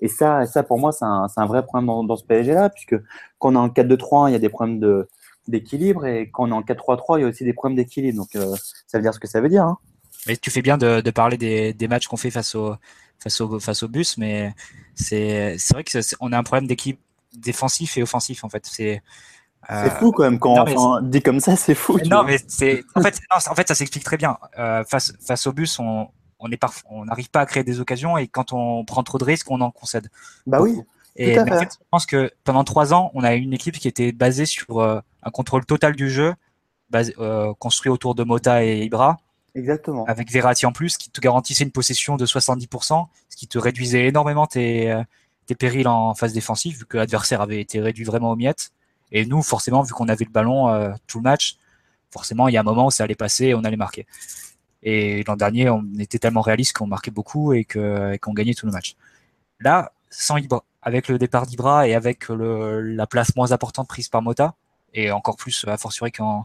Et 0.00 0.08
ça, 0.08 0.46
ça 0.46 0.62
pour 0.62 0.78
moi, 0.78 0.92
c'est 0.92 1.04
un, 1.04 1.26
un, 1.36 1.46
vrai 1.46 1.64
problème 1.64 1.86
dans, 2.06 2.16
ce 2.16 2.24
PSG-là, 2.24 2.70
puisque 2.70 2.96
quand 3.38 3.50
on 3.50 3.54
est 3.54 3.58
en 3.58 3.68
4-2-3, 3.68 4.30
il 4.30 4.32
y 4.32 4.36
a 4.36 4.38
des 4.38 4.48
problèmes 4.48 4.80
de, 4.80 5.08
d'équilibre, 5.48 6.06
et 6.06 6.30
quand 6.32 6.44
on 6.44 6.48
est 6.48 6.52
en 6.52 6.62
4-3-3, 6.62 7.18
il 7.18 7.22
y 7.22 7.24
a 7.24 7.28
aussi 7.28 7.44
des 7.44 7.52
problèmes 7.52 7.76
d'équilibre. 7.76 8.18
Donc, 8.18 8.34
euh, 8.36 8.54
ça 8.86 8.98
veut 8.98 9.02
dire 9.02 9.14
ce 9.14 9.20
que 9.20 9.28
ça 9.28 9.40
veut 9.40 9.48
dire. 9.48 9.64
Hein. 9.64 9.78
Mais 10.26 10.36
tu 10.36 10.50
fais 10.50 10.62
bien 10.62 10.78
de, 10.78 11.10
parler 11.10 11.36
des, 11.36 11.72
des 11.74 11.88
matchs 11.88 12.08
qu'on 12.08 12.16
fait 12.16 12.30
face 12.30 12.54
au, 12.54 12.74
face 13.18 13.40
au, 13.40 13.60
face 13.60 13.82
au 13.82 13.88
bus, 13.88 14.16
mais 14.18 14.54
c'est, 14.94 15.56
c'est 15.58 15.74
vrai 15.74 15.84
que 15.84 15.98
on 16.20 16.32
a 16.32 16.38
un 16.38 16.42
problème 16.42 16.66
d'équipe 16.66 16.98
défensif 17.36 17.96
et 17.96 18.02
offensif 18.02 18.44
en 18.44 18.48
fait. 18.48 18.64
C'est 18.66 19.02
c'est 19.68 19.90
fou 19.90 20.12
quand 20.12 20.24
même 20.24 20.38
quand 20.38 20.64
on 20.76 21.00
dit 21.00 21.22
comme 21.22 21.40
ça, 21.40 21.56
c'est 21.56 21.74
fou. 21.74 21.98
Non, 22.10 22.24
mais 22.24 22.38
c'est 22.46 22.84
en 22.94 23.02
fait, 23.02 23.20
en 23.30 23.54
fait, 23.54 23.68
ça 23.68 23.74
s'explique 23.74 24.04
très 24.04 24.16
bien. 24.16 24.38
Euh, 24.58 24.84
face 24.84 25.12
face 25.20 25.46
au 25.46 25.52
bus, 25.52 25.78
on 25.78 26.08
on 26.38 26.50
est 26.50 26.60
on 26.90 27.06
n'arrive 27.06 27.30
pas 27.30 27.40
à 27.40 27.46
créer 27.46 27.64
des 27.64 27.80
occasions 27.80 28.18
et 28.18 28.26
quand 28.26 28.52
on 28.52 28.84
prend 28.84 29.02
trop 29.02 29.18
de 29.18 29.24
risques, 29.24 29.50
on 29.50 29.60
en 29.60 29.70
concède. 29.70 30.08
Bah 30.46 30.60
oui. 30.60 30.80
Et 31.16 31.38
en 31.38 31.46
fait, 31.46 31.78
je 31.80 31.86
pense 31.90 32.06
que 32.06 32.32
pendant 32.42 32.64
trois 32.64 32.92
ans, 32.92 33.10
on 33.14 33.22
a 33.22 33.34
eu 33.36 33.40
une 33.40 33.52
équipe 33.52 33.78
qui 33.78 33.86
était 33.86 34.12
basée 34.12 34.46
sur 34.46 34.80
euh, 34.80 35.00
un 35.22 35.30
contrôle 35.30 35.64
total 35.64 35.94
du 35.94 36.10
jeu, 36.10 36.34
basé, 36.90 37.14
euh, 37.20 37.54
construit 37.54 37.90
autour 37.90 38.14
de 38.16 38.24
Mota 38.24 38.64
et 38.64 38.80
Ibra. 38.80 39.18
Exactement. 39.54 40.04
Avec 40.06 40.32
Verratti 40.32 40.66
en 40.66 40.72
plus, 40.72 40.96
qui 40.96 41.10
te 41.10 41.20
garantissait 41.20 41.62
une 41.62 41.70
possession 41.70 42.16
de 42.16 42.26
70%, 42.26 43.06
ce 43.28 43.36
qui 43.36 43.46
te 43.46 43.58
réduisait 43.58 44.06
énormément 44.08 44.48
tes, 44.48 45.00
tes 45.46 45.54
périls 45.54 45.86
en 45.86 46.14
phase 46.14 46.32
défensive, 46.32 46.78
vu 46.78 46.86
que 46.86 46.96
l'adversaire 46.96 47.40
avait 47.40 47.60
été 47.60 47.80
réduit 47.80 48.04
vraiment 48.04 48.32
aux 48.32 48.36
miettes. 48.36 48.72
Et 49.14 49.24
nous, 49.24 49.42
forcément, 49.42 49.82
vu 49.82 49.94
qu'on 49.94 50.08
avait 50.08 50.26
le 50.26 50.30
ballon 50.30 50.68
euh, 50.68 50.92
tout 51.06 51.18
le 51.18 51.22
match, 51.22 51.56
forcément, 52.10 52.48
il 52.48 52.52
y 52.52 52.56
a 52.58 52.60
un 52.60 52.64
moment 52.64 52.86
où 52.86 52.90
ça 52.90 53.04
allait 53.04 53.14
passer 53.14 53.46
et 53.46 53.54
on 53.54 53.64
allait 53.64 53.76
marquer. 53.76 54.06
Et 54.82 55.22
l'an 55.24 55.36
dernier, 55.36 55.70
on 55.70 55.82
était 55.98 56.18
tellement 56.18 56.42
réaliste 56.42 56.74
qu'on 56.74 56.86
marquait 56.86 57.12
beaucoup 57.12 57.54
et 57.54 57.64
qu'on 57.64 58.34
gagnait 58.34 58.52
tout 58.52 58.66
le 58.66 58.72
match. 58.72 58.96
Là, 59.60 59.92
sans 60.10 60.36
Ibra, 60.36 60.64
avec 60.82 61.08
le 61.08 61.16
départ 61.16 61.46
d'Ibra 61.46 61.88
et 61.88 61.94
avec 61.94 62.26
la 62.28 63.06
place 63.06 63.34
moins 63.36 63.52
importante 63.52 63.88
prise 63.88 64.08
par 64.08 64.20
Mota, 64.20 64.54
et 64.92 65.10
encore 65.10 65.36
plus 65.36 65.64
à 65.66 65.78
fortiori 65.78 66.12
quand, 66.12 66.44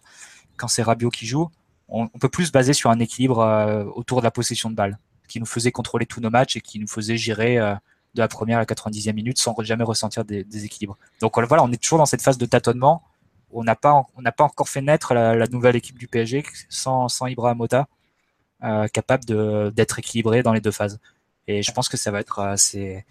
quand 0.56 0.68
c'est 0.68 0.84
Rabiot 0.84 1.10
qui 1.10 1.26
joue, 1.26 1.50
on, 1.90 2.08
peut 2.08 2.30
plus 2.30 2.46
se 2.46 2.52
baser 2.52 2.74
sur 2.74 2.92
un 2.92 3.00
équilibre 3.00 3.40
euh, 3.40 3.84
autour 3.96 4.20
de 4.20 4.24
la 4.24 4.32
possession 4.32 4.70
de 4.70 4.76
balle, 4.76 5.00
qui 5.28 5.40
nous 5.40 5.46
faisait 5.46 5.72
contrôler 5.72 6.06
tous 6.06 6.22
nos 6.22 6.30
matchs 6.30 6.56
et 6.56 6.62
qui 6.62 6.80
nous 6.80 6.88
faisait 6.88 7.18
gérer 7.18 7.58
euh, 7.58 7.76
de 8.16 8.22
la 8.22 8.28
première 8.28 8.58
à 8.58 8.62
la 8.62 8.66
90e 8.66 9.14
minute 9.14 9.38
sans 9.38 9.56
jamais 9.62 9.84
ressentir 9.84 10.26
des, 10.26 10.66
équilibres. 10.66 10.98
Donc 11.22 11.38
voilà, 11.38 11.64
on 11.64 11.72
est 11.72 11.82
toujours 11.82 12.00
dans 12.00 12.06
cette 12.06 12.22
phase 12.22 12.38
de 12.38 12.46
tâtonnement. 12.46 13.04
On 13.52 13.64
n'a 13.64 13.76
pas, 13.76 14.06
on 14.16 14.22
n'a 14.22 14.32
pas 14.32 14.44
encore 14.44 14.70
fait 14.70 14.82
naître 14.82 15.14
la, 15.14 15.48
nouvelle 15.48 15.76
équipe 15.76 15.98
du 15.98 16.08
PSG 16.08 16.44
sans, 16.70 17.08
sans 17.10 17.28
Mota, 17.56 17.88
euh, 18.64 18.88
capable 18.88 19.26
d'être 19.74 20.00
équilibré 20.00 20.44
dans 20.44 20.54
les 20.54 20.62
deux 20.62 20.72
phases. 20.72 21.00
Et 21.48 21.64
je 21.64 21.72
pense 21.72 21.90
que 21.90 21.98
ça 21.98 22.12
va 22.12 22.20
être, 22.20 22.40
euh, 22.40 22.54
c'est, 22.58 23.06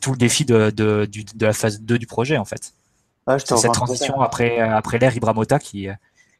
tout 0.00 0.12
le 0.12 0.18
défi 0.18 0.44
de, 0.44 0.70
de, 0.70 1.08
de, 1.34 1.46
la 1.46 1.52
phase 1.52 1.80
2 1.80 1.98
du 1.98 2.06
projet 2.06 2.36
en 2.36 2.44
fait. 2.44 2.74
c'est 3.26 3.56
cette 3.56 3.72
transition 3.72 4.20
après, 4.20 4.60
après 4.60 4.98
l'ère 4.98 5.34
Mota 5.34 5.58
qui, 5.58 5.88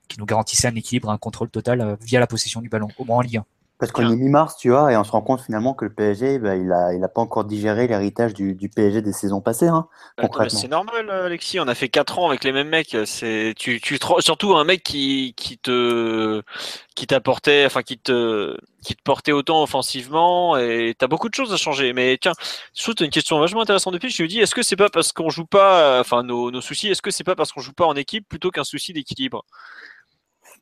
qui 0.09 0.19
nous 0.19 0.27
garantissait 0.27 0.69
un 0.69 0.75
équilibre, 0.75 1.11
un 1.11 1.19
contrôle 1.19 1.51
total 1.51 1.81
euh, 1.81 1.97
via 2.01 2.21
la 2.21 2.27
possession 2.27 2.61
du 2.61 2.69
ballon, 2.69 2.89
au 2.99 3.05
moins 3.05 3.19
en 3.19 3.21
Ligue 3.21 3.39
1. 3.39 3.45
Parce 3.81 3.91
qu'on 3.91 4.09
est 4.09 4.17
mi-mars, 4.17 4.57
tu 4.57 4.71
vois, 4.71 4.93
et 4.93 4.97
on 4.97 5.03
se 5.03 5.11
rend 5.11 5.21
compte 5.21 5.41
finalement 5.41 5.75
que 5.75 5.85
le 5.85 5.93
PSG, 5.93 6.39
bah, 6.39 6.55
il 6.55 6.69
n'a 6.69 6.95
il 6.95 7.03
a 7.03 7.09
pas 7.09 7.21
encore 7.21 7.45
digéré 7.45 7.89
l'héritage 7.89 8.33
du, 8.33 8.55
du, 8.55 8.69
PSG 8.69 9.03
des 9.03 9.13
saisons 9.13 9.41
passées, 9.41 9.67
hein, 9.67 9.89
concrètement. 10.17 10.61
C'est 10.61 10.69
normal, 10.69 11.11
Alexis. 11.11 11.59
On 11.59 11.67
a 11.67 11.75
fait 11.75 11.89
4 11.89 12.21
ans 12.21 12.29
avec 12.29 12.45
les 12.45 12.53
mêmes 12.53 12.69
mecs. 12.69 12.97
C'est 13.05 13.53
tu, 13.57 13.81
tu 13.81 13.99
surtout 14.21 14.55
un 14.55 14.63
mec 14.63 14.85
qui, 14.85 15.35
qui 15.37 15.59
te 15.59 16.41
qui 16.95 17.09
t'apportait, 17.09 17.67
enfin 17.67 17.83
qui 17.83 17.99
te 17.99 18.57
qui 18.85 18.95
te 18.95 19.03
portait 19.03 19.33
autant 19.33 19.61
offensivement. 19.61 20.57
Et 20.57 20.95
t'as 20.97 21.09
beaucoup 21.09 21.29
de 21.29 21.35
choses 21.35 21.53
à 21.53 21.57
changer. 21.57 21.93
Mais 21.93 22.17
tiens, 22.21 22.33
je 22.77 22.83
trouve 22.85 22.95
une 23.01 23.11
question 23.11 23.41
vachement 23.41 23.63
intéressante 23.63 23.95
depuis. 23.95 24.11
Je 24.11 24.23
me 24.23 24.29
dis, 24.29 24.39
est-ce 24.39 24.55
que 24.55 24.63
c'est 24.63 24.77
pas 24.77 24.89
parce 24.89 25.11
qu'on 25.11 25.31
joue 25.31 25.47
pas, 25.47 25.99
enfin 25.99 26.23
nos, 26.23 26.53
nos 26.53 26.61
soucis, 26.61 26.89
est-ce 26.89 27.03
que 27.03 27.11
c'est 27.11 27.25
pas 27.25 27.35
parce 27.35 27.51
qu'on 27.51 27.61
joue 27.61 27.73
pas 27.73 27.87
en 27.87 27.97
équipe 27.97 28.29
plutôt 28.29 28.53
qu'un 28.53 28.65
souci 28.65 28.93
d'équilibre? 28.93 29.45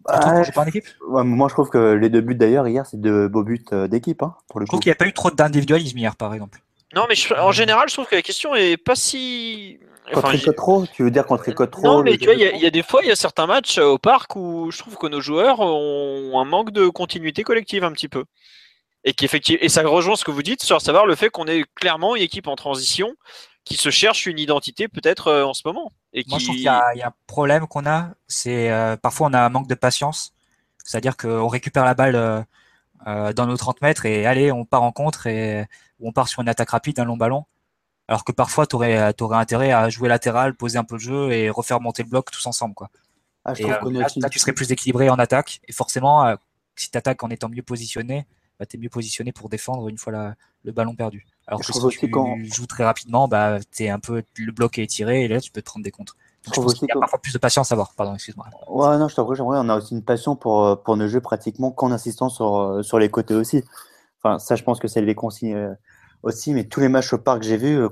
Bah, 0.06 0.42
pas 0.54 0.62
en 0.62 0.66
équipe 0.66 0.86
Moi, 1.08 1.48
je 1.48 1.54
trouve 1.54 1.68
que 1.68 1.92
les 1.94 2.08
deux 2.08 2.20
buts 2.20 2.34
d'ailleurs 2.34 2.66
hier, 2.68 2.86
c'est 2.86 3.00
de 3.00 3.28
beaux 3.28 3.42
buts 3.42 3.64
euh, 3.72 3.88
d'équipe. 3.88 4.22
Hein, 4.22 4.34
pour 4.48 4.60
le 4.60 4.66
je 4.66 4.68
trouve 4.68 4.80
qu'il 4.80 4.90
n'y 4.90 4.94
a 4.94 4.96
pas 4.96 5.06
eu 5.06 5.12
trop 5.12 5.30
d'individualisme 5.30 5.98
hier, 5.98 6.16
par 6.16 6.34
exemple. 6.34 6.60
Non, 6.94 7.06
mais 7.08 7.14
en 7.38 7.52
général, 7.52 7.88
je 7.88 7.94
trouve 7.94 8.06
que 8.06 8.14
la 8.14 8.22
question 8.22 8.54
est 8.54 8.76
pas 8.76 8.94
si. 8.94 9.78
Enfin, 10.14 10.32
contre 10.32 10.52
trop 10.52 10.86
Tu 10.92 11.04
veux 11.04 11.10
dire 11.10 11.24
contre 11.24 11.52
trop 11.66 11.82
Non, 11.82 12.02
mais 12.02 12.18
tu 12.18 12.24
vois, 12.24 12.34
il 12.34 12.40
y, 12.40 12.66
a 12.66 12.70
des 12.70 12.82
fois, 12.82 13.00
il 13.02 13.08
y 13.08 13.12
a 13.12 13.16
certains 13.16 13.46
matchs 13.46 13.78
euh, 13.78 13.84
au 13.84 13.98
parc 13.98 14.34
où 14.36 14.70
je 14.70 14.78
trouve 14.78 14.96
que 14.96 15.06
nos 15.06 15.20
joueurs 15.20 15.60
ont 15.60 16.38
un 16.38 16.44
manque 16.44 16.72
de 16.72 16.88
continuité 16.88 17.44
collective 17.44 17.84
un 17.84 17.92
petit 17.92 18.08
peu. 18.08 18.24
Et, 19.04 19.14
et 19.20 19.68
ça 19.68 19.82
rejoint 19.82 20.16
ce 20.16 20.24
que 20.24 20.30
vous 20.30 20.42
dites 20.42 20.62
sur 20.62 20.80
savoir 20.80 21.06
le 21.06 21.14
fait 21.14 21.30
qu'on 21.30 21.46
est 21.46 21.64
clairement 21.74 22.14
une 22.14 22.22
équipe 22.22 22.46
en 22.46 22.56
transition 22.56 23.14
qui 23.64 23.76
se 23.76 23.90
cherche 23.90 24.26
une 24.26 24.38
identité 24.38 24.88
peut-être 24.88 25.28
euh, 25.28 25.44
en 25.44 25.54
ce 25.54 25.62
moment. 25.64 25.92
Et 26.12 26.24
Moi, 26.28 26.38
je 26.38 26.44
trouve 26.44 26.56
qu'il 26.56 26.64
y, 26.64 26.68
a 26.68 26.92
un 27.04 27.14
problème 27.26 27.66
qu'on 27.66 27.86
a, 27.86 28.10
c'est 28.26 28.70
euh, 28.70 28.96
parfois 28.96 29.28
on 29.28 29.34
a 29.34 29.40
un 29.40 29.48
manque 29.48 29.68
de 29.68 29.74
patience. 29.74 30.34
C'est-à-dire 30.84 31.16
qu'on 31.16 31.46
récupère 31.46 31.84
la 31.84 31.94
balle 31.94 32.16
euh, 33.06 33.32
dans 33.32 33.46
nos 33.46 33.56
30 33.56 33.82
mètres 33.82 34.04
et 34.04 34.26
allez, 34.26 34.50
on 34.50 34.64
part 34.64 34.82
en 34.82 34.90
contre 34.90 35.28
et 35.28 35.64
on 36.00 36.12
part 36.12 36.28
sur 36.28 36.42
une 36.42 36.48
attaque 36.48 36.70
rapide, 36.70 36.98
un 36.98 37.04
long 37.04 37.16
ballon. 37.16 37.44
Alors 38.08 38.24
que 38.24 38.32
parfois, 38.32 38.66
tu 38.66 38.74
aurais, 38.74 39.14
aurais, 39.20 39.38
intérêt 39.38 39.70
à 39.70 39.88
jouer 39.88 40.08
latéral, 40.08 40.54
poser 40.54 40.76
un 40.76 40.84
peu 40.84 40.96
le 40.96 41.00
jeu 41.00 41.32
et 41.32 41.50
refaire 41.50 41.80
monter 41.80 42.02
le 42.02 42.08
bloc 42.08 42.30
tous 42.32 42.44
ensemble. 42.46 42.74
Quoi. 42.74 42.90
Ah, 43.44 43.52
et, 43.56 43.64
là, 43.64 44.28
tu 44.28 44.38
serais 44.40 44.52
plus 44.52 44.72
équilibré 44.72 45.08
en 45.08 45.18
attaque. 45.20 45.60
Et 45.68 45.72
forcément, 45.72 46.36
si 46.74 46.90
tu 46.90 46.98
attaques 46.98 47.22
en 47.22 47.30
étant 47.30 47.48
mieux 47.48 47.62
positionné, 47.62 48.26
bah, 48.58 48.66
tu 48.66 48.76
es 48.76 48.80
mieux 48.80 48.88
positionné 48.88 49.30
pour 49.30 49.48
défendre 49.48 49.88
une 49.88 49.98
fois 49.98 50.34
le 50.64 50.72
ballon 50.72 50.96
perdu. 50.96 51.24
Alors 51.46 51.60
que 51.60 51.66
si 51.66 51.98
tu 51.98 52.10
quand... 52.10 52.36
joues 52.44 52.66
très 52.66 52.84
rapidement, 52.84 53.28
bah, 53.28 53.58
es 53.78 53.88
un 53.88 53.98
peu, 53.98 54.22
le 54.38 54.52
bloc 54.52 54.78
est 54.78 54.86
tiré 54.86 55.24
et 55.24 55.28
là 55.28 55.40
tu 55.40 55.50
peux 55.50 55.60
te 55.60 55.66
prendre 55.66 55.84
des 55.84 55.90
comptes. 55.90 56.14
Donc, 56.44 56.54
je, 56.56 56.60
pense 56.60 56.74
qu'il 56.74 56.88
y 56.88 56.92
a 56.92 56.98
parfois 56.98 57.20
plus 57.20 57.32
de 57.32 57.38
patience 57.38 57.70
à 57.70 57.74
avoir. 57.74 57.94
Pardon, 57.94 58.14
excuse-moi. 58.14 58.46
Ouais, 58.68 58.98
non, 58.98 59.06
je 59.06 59.14
t'avoue, 59.14 59.34
j'aimerais. 59.34 59.58
On 59.60 59.68
a 59.68 59.76
aussi 59.76 59.94
une 59.94 60.02
passion 60.02 60.34
pour, 60.34 60.64
euh, 60.64 60.76
pour 60.76 60.96
ne 60.96 61.06
jouer 61.06 61.20
pratiquement 61.20 61.70
qu'en 61.70 61.92
insistant 61.92 62.28
sur, 62.28 62.58
euh, 62.58 62.82
sur 62.82 62.98
les 62.98 63.08
côtés 63.10 63.34
aussi. 63.34 63.62
Enfin, 64.18 64.40
ça, 64.40 64.56
je 64.56 64.64
pense 64.64 64.80
que 64.80 64.88
c'est 64.88 65.02
les 65.02 65.14
consignes 65.14 65.54
euh, 65.54 65.74
aussi. 66.24 66.52
Mais 66.52 66.64
tous 66.64 66.80
les 66.80 66.88
matchs 66.88 67.12
au 67.12 67.18
parc 67.18 67.40
que 67.40 67.46
j'ai 67.46 67.56
vu, 67.56 67.86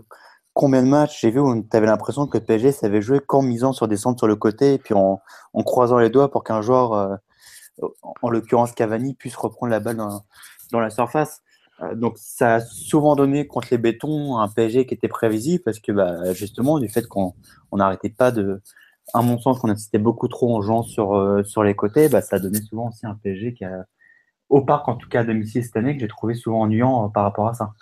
combien 0.53 0.83
de 0.83 0.89
matchs 0.89 1.21
j'ai 1.21 1.31
vu 1.31 1.39
où 1.39 1.63
tu 1.63 1.77
avais 1.77 1.87
l'impression 1.87 2.27
que 2.27 2.39
le 2.39 2.45
PSG 2.45 2.73
savait 2.73 3.03
jouer 3.03 3.21
qu'en 3.21 3.43
misant 3.43 3.73
sur 3.73 3.87
des 3.87 3.97
centres 3.97 4.19
sur 4.19 4.27
le 4.27 4.37
côté 4.37 4.75
et 4.75 4.79
puis 4.79 4.95
en, 4.95 5.21
en 5.55 5.63
croisant 5.63 5.99
les 5.99 6.11
doigts 6.11 6.31
pour 6.31 6.43
qu'un 6.43 6.61
joueur, 6.61 7.21
en 8.23 8.31
l'occurrence 8.31 8.73
Cavani, 8.73 9.15
puisse 9.15 9.37
reprendre 9.37 9.71
la 9.71 9.79
balle 9.79 9.97
dans, 9.97 10.25
dans 10.73 10.81
la 10.81 10.91
surface. 10.91 11.43
Euh, 11.83 11.95
donc 11.95 12.19
ça 12.19 12.57
a 12.57 12.61
souvent 12.61 13.17
donné 13.17 13.47
contre 13.47 13.69
les 13.71 13.79
bétons 13.79 14.39
un 14.39 14.49
PSG 14.49 14.87
qui 14.87 14.95
était 14.95 15.09
prévisible 15.09 15.63
parce 15.65 15.81
que 15.81 15.93
bah, 15.93 16.33
justement 16.33 16.79
du 16.79 16.89
fait 16.89 17.07
qu'on 17.07 17.35
n'arrêtait 17.73 18.11
pas 18.11 18.33
de, 18.33 18.61
à 19.15 19.23
mon 19.23 19.39
sens, 19.39 19.59
qu'on 19.59 19.71
insistait 19.71 19.99
beaucoup 19.99 20.29
trop 20.29 20.57
en 20.57 20.63
jouant 20.63 20.83
sur, 20.83 21.15
euh, 21.15 21.43
sur 21.43 21.63
les 21.63 21.75
côtés, 21.75 22.09
bah, 22.09 22.21
ça 22.21 22.37
a 22.37 22.39
donné 22.39 22.61
souvent 22.61 22.89
aussi 22.89 23.07
un 23.07 23.15
PSG 23.15 23.55
qui 23.55 23.65
a, 23.65 23.85
au 24.49 24.63
parc 24.63 24.89
en 24.89 24.97
tout 24.97 25.09
cas 25.09 25.21
à 25.21 25.25
domicile 25.25 25.65
cette 25.65 25.77
année, 25.77 25.95
que 25.95 26.01
j'ai 26.01 26.09
trouvé 26.09 26.35
souvent 26.35 26.63
ennuyant 26.63 27.07
euh, 27.07 27.09
par 27.09 27.25
rapport 27.25 27.49
à 27.49 27.55
ça. 27.55 27.73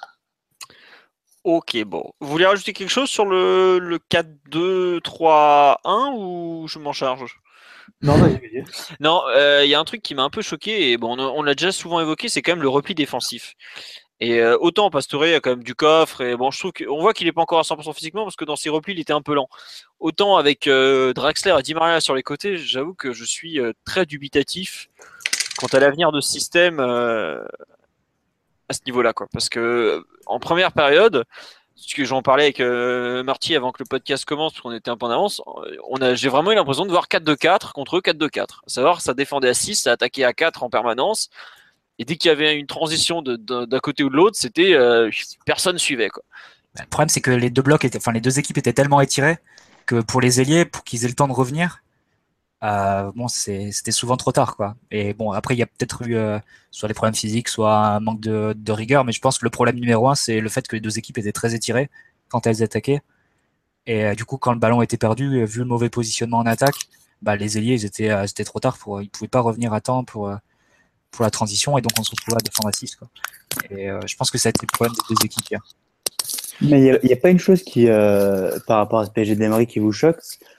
Ok, 1.44 1.82
bon. 1.84 2.12
Vous 2.20 2.28
voulez 2.28 2.46
rajouter 2.46 2.72
quelque 2.72 2.90
chose 2.90 3.08
sur 3.08 3.24
le 3.24 3.98
4-2-3-1 4.10 6.14
ou 6.16 6.66
je 6.68 6.78
m'en 6.78 6.92
charge? 6.92 7.40
Non, 8.02 8.16
Non, 9.00 9.22
il 9.28 9.36
euh, 9.36 9.64
y 9.66 9.74
a 9.74 9.80
un 9.80 9.84
truc 9.84 10.02
qui 10.02 10.14
m'a 10.14 10.22
un 10.22 10.30
peu 10.30 10.42
choqué, 10.42 10.92
et 10.92 10.98
on, 11.00 11.42
l'a 11.42 11.54
déjà 11.54 11.72
souvent 11.72 12.00
évoqué, 12.00 12.28
c'est 12.28 12.42
quand 12.42 12.52
même 12.52 12.62
le 12.62 12.68
repli 12.68 12.94
défensif. 12.94 13.54
Et 14.20 14.40
euh, 14.40 14.56
autant 14.60 14.90
Pastore 14.90 15.22
a 15.22 15.40
quand 15.40 15.50
même 15.50 15.62
du 15.62 15.76
coffre 15.76 16.22
et 16.22 16.36
bon, 16.36 16.50
je 16.50 16.58
trouve 16.58 16.72
qu'on 16.72 17.00
voit 17.00 17.12
qu'il 17.12 17.28
est 17.28 17.32
pas 17.32 17.42
encore 17.42 17.60
à 17.60 17.62
100% 17.62 17.94
physiquement 17.94 18.24
parce 18.24 18.34
que 18.34 18.44
dans 18.44 18.56
ses 18.56 18.68
replis 18.68 18.94
il 18.94 19.00
était 19.00 19.12
un 19.12 19.22
peu 19.22 19.34
lent. 19.34 19.48
Autant 20.00 20.36
avec 20.36 20.66
euh, 20.66 21.12
Draxler 21.12 21.54
et 21.58 21.62
Di 21.62 21.74
Maria 21.74 22.00
sur 22.00 22.16
les 22.16 22.24
côtés, 22.24 22.56
j'avoue 22.56 22.94
que 22.94 23.12
je 23.12 23.24
suis 23.24 23.60
euh, 23.60 23.72
très 23.84 24.06
dubitatif 24.06 24.88
quant 25.58 25.68
à 25.68 25.78
l'avenir 25.78 26.10
de 26.10 26.20
ce 26.20 26.32
système 26.32 26.80
euh, 26.80 27.44
à 28.68 28.72
ce 28.72 28.80
niveau-là, 28.86 29.12
quoi. 29.12 29.28
Parce 29.32 29.48
que 29.48 30.04
en 30.26 30.40
première 30.40 30.72
période, 30.72 31.24
ce 31.80 31.94
que 31.94 32.04
j'en 32.04 32.22
parlais 32.22 32.44
avec 32.44 32.60
euh, 32.60 33.22
Marty 33.22 33.54
avant 33.54 33.70
que 33.70 33.78
le 33.80 33.84
podcast 33.84 34.24
commence, 34.24 34.52
parce 34.52 34.62
qu'on 34.62 34.72
était 34.72 34.90
un 34.90 34.96
peu 34.96 35.06
en 35.06 35.10
avance, 35.10 35.40
a, 36.00 36.14
j'ai 36.14 36.28
vraiment 36.28 36.50
eu 36.52 36.56
l'impression 36.56 36.84
de 36.84 36.90
voir 36.90 37.06
4-2-4 37.06 37.72
contre 37.72 37.98
eux 37.98 38.00
4-2-4. 38.00 38.40
À 38.40 38.46
savoir, 38.66 39.00
ça 39.00 39.14
défendait 39.14 39.48
à 39.48 39.54
6, 39.54 39.76
ça 39.76 39.92
attaquait 39.92 40.24
à 40.24 40.32
4 40.32 40.64
en 40.64 40.70
permanence. 40.70 41.30
Et 42.00 42.04
dès 42.04 42.16
qu'il 42.16 42.28
y 42.28 42.32
avait 42.32 42.56
une 42.56 42.66
transition 42.66 43.22
d'un 43.22 43.80
côté 43.80 44.02
ou 44.02 44.10
de 44.10 44.16
l'autre, 44.16 44.36
c'était 44.36 44.74
euh, 44.74 45.10
personne 45.46 45.78
suivait. 45.78 46.10
Le 46.78 46.86
problème, 46.86 47.08
c'est 47.08 47.20
que 47.20 47.30
les 47.30 47.50
deux 47.50 47.62
blocs 47.62 47.84
étaient, 47.84 47.98
enfin, 47.98 48.12
les 48.12 48.20
deux 48.20 48.38
équipes 48.38 48.58
étaient 48.58 48.72
tellement 48.72 49.00
étirées 49.00 49.38
que 49.86 50.00
pour 50.00 50.20
les 50.20 50.40
ailiers, 50.40 50.64
pour 50.64 50.84
qu'ils 50.84 51.04
aient 51.04 51.08
le 51.08 51.14
temps 51.14 51.28
de 51.28 51.32
revenir, 51.32 51.80
euh, 52.64 53.12
bon, 53.14 53.28
c'était 53.28 53.92
souvent 53.92 54.16
trop 54.16 54.32
tard, 54.32 54.56
quoi. 54.56 54.76
Et 54.90 55.14
bon, 55.14 55.32
après, 55.32 55.54
il 55.54 55.58
y 55.58 55.62
a 55.62 55.66
peut-être 55.66 56.02
eu 56.06 56.16
euh, 56.16 56.38
soit 56.70 56.88
des 56.88 56.94
problèmes 56.94 57.14
physiques, 57.14 57.48
soit 57.48 57.76
un 57.76 58.00
manque 58.00 58.20
de, 58.20 58.72
rigueur, 58.72 59.04
mais 59.04 59.12
je 59.12 59.20
pense 59.20 59.38
que 59.38 59.44
le 59.44 59.50
problème 59.50 59.76
numéro 59.76 60.08
un, 60.08 60.14
c'est 60.14 60.40
le 60.40 60.48
fait 60.48 60.66
que 60.66 60.76
les 60.76 60.80
deux 60.80 60.98
équipes 60.98 61.18
étaient 61.18 61.32
très 61.32 61.54
étirées 61.54 61.90
quand 62.28 62.46
elles 62.46 62.62
attaquaient. 62.62 63.00
Et 63.86 64.04
euh, 64.06 64.14
du 64.14 64.24
coup, 64.24 64.38
quand 64.38 64.52
le 64.52 64.58
ballon 64.58 64.82
était 64.82 64.96
perdu, 64.96 65.44
vu 65.46 65.60
le 65.60 65.66
mauvais 65.66 65.88
positionnement 65.88 66.38
en 66.38 66.46
attaque, 66.46 66.88
bah, 67.22 67.36
les 67.36 67.58
ailiers, 67.58 67.74
ils 67.74 67.84
étaient, 67.84 68.26
c'était 68.26 68.44
trop 68.44 68.60
tard 68.60 68.76
pour, 68.78 69.02
ils 69.02 69.10
pouvaient 69.10 69.28
pas 69.28 69.40
revenir 69.40 69.72
à 69.72 69.80
temps 69.80 70.04
pour, 70.04 70.32
pour 71.10 71.24
la 71.24 71.30
transition, 71.30 71.78
et 71.78 71.80
donc 71.82 71.92
on 71.98 72.02
se 72.02 72.10
retrouvait 72.10 72.36
à 72.36 72.40
défendre 72.40 72.68
à 72.68 72.72
6, 72.72 72.96
quoi. 72.96 73.08
Et 73.70 73.88
je 74.06 74.16
pense 74.16 74.30
que 74.30 74.38
ça 74.38 74.48
a 74.48 74.50
été 74.50 74.60
le 74.62 74.72
problème 74.72 74.94
des 74.94 75.14
deux 75.14 75.24
équipes 75.24 75.48
hier. 75.50 75.60
Mais 76.60 76.80
il 76.80 77.00
n'y 77.04 77.12
a, 77.12 77.16
pas 77.16 77.30
une 77.30 77.38
chose 77.38 77.62
qui, 77.62 77.86
par 77.86 78.78
rapport 78.78 79.00
à 79.00 79.06
ce 79.06 79.10
PSG 79.10 79.36
d'Emery 79.36 79.66
qui 79.66 79.78
vous 79.78 79.92
choque. 79.92 80.18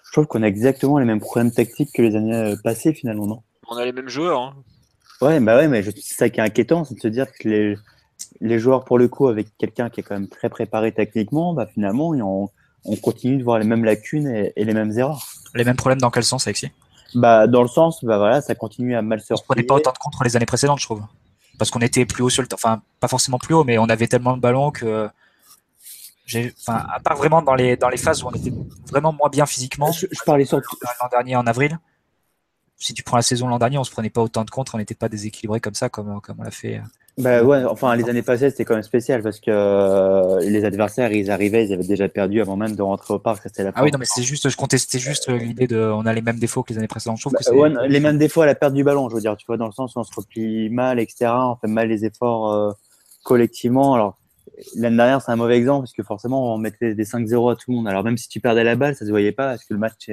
Je 0.09 0.13
trouve 0.13 0.25
qu'on 0.25 0.41
a 0.43 0.47
exactement 0.47 0.97
les 0.97 1.05
mêmes 1.05 1.19
problèmes 1.19 1.51
tactiques 1.51 1.91
que 1.93 2.01
les 2.01 2.15
années 2.15 2.35
euh, 2.35 2.55
passées, 2.63 2.93
finalement, 2.93 3.27
non? 3.27 3.43
On 3.69 3.77
a 3.77 3.85
les 3.85 3.91
mêmes 3.93 4.09
joueurs. 4.09 4.41
hein. 4.41 4.53
Ouais, 5.21 5.39
bah 5.39 5.57
ouais, 5.57 5.67
mais 5.67 5.83
c'est 5.83 5.93
ça 6.01 6.29
qui 6.29 6.39
est 6.39 6.43
inquiétant, 6.43 6.83
c'est 6.83 6.95
de 6.95 6.99
se 6.99 7.07
dire 7.07 7.27
que 7.31 7.47
les, 7.47 7.77
les 8.41 8.57
joueurs, 8.59 8.85
pour 8.85 8.97
le 8.97 9.07
coup, 9.07 9.27
avec 9.27 9.47
quelqu'un 9.57 9.89
qui 9.89 9.99
est 9.99 10.03
quand 10.03 10.15
même 10.15 10.29
très 10.29 10.49
préparé 10.49 10.91
techniquement, 10.93 11.53
bah 11.53 11.67
finalement, 11.71 12.09
on, 12.09 12.49
on 12.85 12.95
continue 12.95 13.37
de 13.37 13.43
voir 13.43 13.59
les 13.59 13.65
mêmes 13.65 13.83
lacunes 13.83 14.27
et, 14.27 14.53
et 14.55 14.65
les 14.65 14.73
mêmes 14.73 14.91
erreurs. 14.97 15.27
Les 15.53 15.63
mêmes 15.63 15.75
problèmes 15.75 15.99
dans 15.99 16.09
quel 16.09 16.23
sens, 16.23 16.47
Alexis? 16.47 16.71
Bah, 17.15 17.47
dans 17.47 17.61
le 17.61 17.67
sens, 17.67 18.03
bah 18.03 18.17
voilà, 18.17 18.41
ça 18.41 18.55
continue 18.55 18.95
à 18.95 19.01
mal 19.01 19.19
se 19.19 19.33
On 19.33 19.37
prenait 19.37 19.61
replier. 19.61 19.67
pas 19.67 19.75
autant 19.75 19.91
de 19.91 19.97
contre 19.97 20.23
les 20.23 20.35
années 20.35 20.45
précédentes, 20.45 20.79
je 20.79 20.85
trouve. 20.85 21.03
Parce 21.57 21.69
qu'on 21.69 21.79
était 21.81 22.05
plus 22.05 22.23
haut 22.23 22.29
sur 22.29 22.41
le 22.41 22.47
temps. 22.47 22.55
Enfin, 22.55 22.81
pas 22.99 23.07
forcément 23.09 23.37
plus 23.37 23.53
haut, 23.53 23.63
mais 23.65 23.77
on 23.77 23.85
avait 23.85 24.07
tellement 24.07 24.35
de 24.37 24.41
ballons 24.41 24.71
que. 24.71 25.09
Enfin, 26.67 26.85
à 26.93 26.99
part 26.99 27.17
vraiment 27.17 27.41
dans 27.41 27.55
les, 27.55 27.75
dans 27.77 27.89
les 27.89 27.97
phases 27.97 28.23
où 28.23 28.27
on 28.27 28.31
était 28.31 28.53
vraiment 28.91 29.13
moins 29.13 29.29
bien 29.29 29.45
physiquement. 29.45 29.91
Je, 29.91 30.07
je 30.11 30.19
parlais 30.25 30.45
surtout, 30.45 30.75
L'an 31.01 31.07
dernier, 31.09 31.35
en 31.35 31.47
avril. 31.47 31.77
Si 32.81 32.93
tu 32.93 33.03
prends 33.03 33.17
la 33.17 33.23
saison 33.23 33.47
l'an 33.47 33.59
dernier, 33.59 33.77
on 33.77 33.83
se 33.83 33.91
prenait 33.91 34.09
pas 34.09 34.21
autant 34.21 34.45
de 34.45 34.49
contre, 34.49 34.75
on 34.75 34.77
n'était 34.77 34.95
pas 34.95 35.09
déséquilibré 35.09 35.59
comme 35.59 35.73
ça, 35.73 35.89
comme, 35.89 36.21
comme 36.21 36.37
on 36.39 36.43
l'a 36.43 36.51
fait. 36.51 36.81
Bah 37.17 37.43
ouais, 37.43 37.65
enfin 37.65 37.93
les 37.97 38.07
années 38.07 38.21
passées 38.21 38.49
c'était 38.49 38.63
quand 38.63 38.75
même 38.75 38.83
spécial 38.83 39.21
parce 39.21 39.41
que 39.41 39.51
euh, 39.51 40.39
les 40.39 40.63
adversaires 40.63 41.11
ils 41.11 41.29
arrivaient, 41.29 41.65
ils 41.65 41.73
avaient 41.73 41.83
déjà 41.83 42.07
perdu 42.07 42.39
avant 42.39 42.55
même 42.55 42.77
de 42.77 42.81
rentrer 42.81 43.13
au 43.13 43.19
parc, 43.19 43.43
c'était 43.43 43.65
la 43.65 43.73
Ah 43.75 43.83
oui, 43.83 43.91
non, 43.91 43.99
mais 43.99 44.05
c'est 44.05 44.21
juste, 44.23 44.47
je 44.47 44.55
contestais 44.55 44.99
juste 44.99 45.27
l'idée 45.29 45.67
de, 45.67 45.77
on 45.81 46.05
a 46.05 46.13
les 46.13 46.21
mêmes 46.21 46.39
défauts 46.39 46.63
que 46.63 46.71
les 46.71 46.77
années 46.77 46.87
précédentes. 46.87 47.17
Je 47.17 47.23
trouve 47.23 47.33
Bah, 47.33 47.39
que 47.39 47.43
c'est. 47.45 47.51
ouais, 47.51 47.69
les 47.89 47.99
mêmes 47.99 48.17
défauts 48.17 48.41
à 48.43 48.45
la 48.45 48.55
perte 48.55 48.73
du 48.73 48.85
ballon, 48.85 49.09
je 49.09 49.15
veux 49.15 49.19
dire, 49.21 49.35
tu 49.35 49.45
vois, 49.47 49.57
dans 49.57 49.65
le 49.65 49.73
sens 49.73 49.97
où 49.97 49.99
on 49.99 50.03
se 50.05 50.15
replie 50.15 50.69
mal, 50.69 50.97
etc. 51.01 51.25
On 51.33 51.57
fait 51.57 51.67
mal 51.67 51.89
les 51.89 52.05
efforts 52.05 52.53
euh, 52.53 52.71
collectivement. 53.23 53.95
Alors 53.95 54.17
l'année 54.75 54.97
dernière 54.97 55.21
c'est 55.21 55.31
un 55.31 55.35
mauvais 55.35 55.57
exemple 55.57 55.81
parce 55.81 55.93
que 55.93 56.03
forcément 56.03 56.53
on 56.53 56.57
mettait 56.57 56.95
des 56.95 57.05
5-0 57.05 57.51
à 57.51 57.55
tout 57.55 57.71
le 57.71 57.75
monde. 57.75 57.87
Alors 57.87 58.03
même 58.03 58.17
si 58.17 58.27
tu 58.27 58.39
perdais 58.39 58.63
la 58.63 58.75
balle, 58.75 58.95
ça 58.95 59.05
se 59.05 59.09
voyait 59.09 59.31
pas 59.31 59.49
parce 59.49 59.63
que 59.63 59.73
le 59.73 59.79
match 59.79 60.09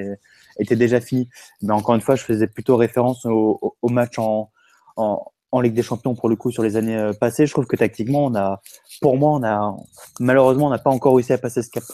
était 0.59 0.77
déjà 0.77 1.01
fini. 1.01 1.29
Mais 1.63 1.73
encore 1.73 1.95
une 1.95 2.01
fois, 2.01 2.17
je 2.17 2.23
faisais 2.23 2.47
plutôt 2.47 2.77
référence 2.77 3.25
au, 3.27 3.75
match 3.89 4.19
en, 4.19 4.51
en 4.97 5.33
en 5.53 5.61
Ligue 5.61 5.75
des 5.75 5.83
Champions 5.83 6.15
pour 6.15 6.29
le 6.29 6.37
coup 6.37 6.51
sur 6.51 6.63
les 6.63 6.77
années 6.77 6.97
euh, 6.97 7.13
passées. 7.13 7.47
Je 7.47 7.53
trouve 7.53 7.67
que 7.67 7.77
tactiquement 7.77 8.27
on 8.27 8.35
a, 8.35 8.61
pour 9.01 9.17
moi, 9.17 9.31
on 9.31 9.43
a 9.45 9.77
malheureusement 10.21 10.67
on 10.67 10.71
n'a 10.71 10.79
pas 10.79 10.91
encore 10.91 11.15
réussi 11.15 11.33
à 11.33 11.39
passer 11.39 11.63
ce 11.63 11.71
cap. 11.71 11.85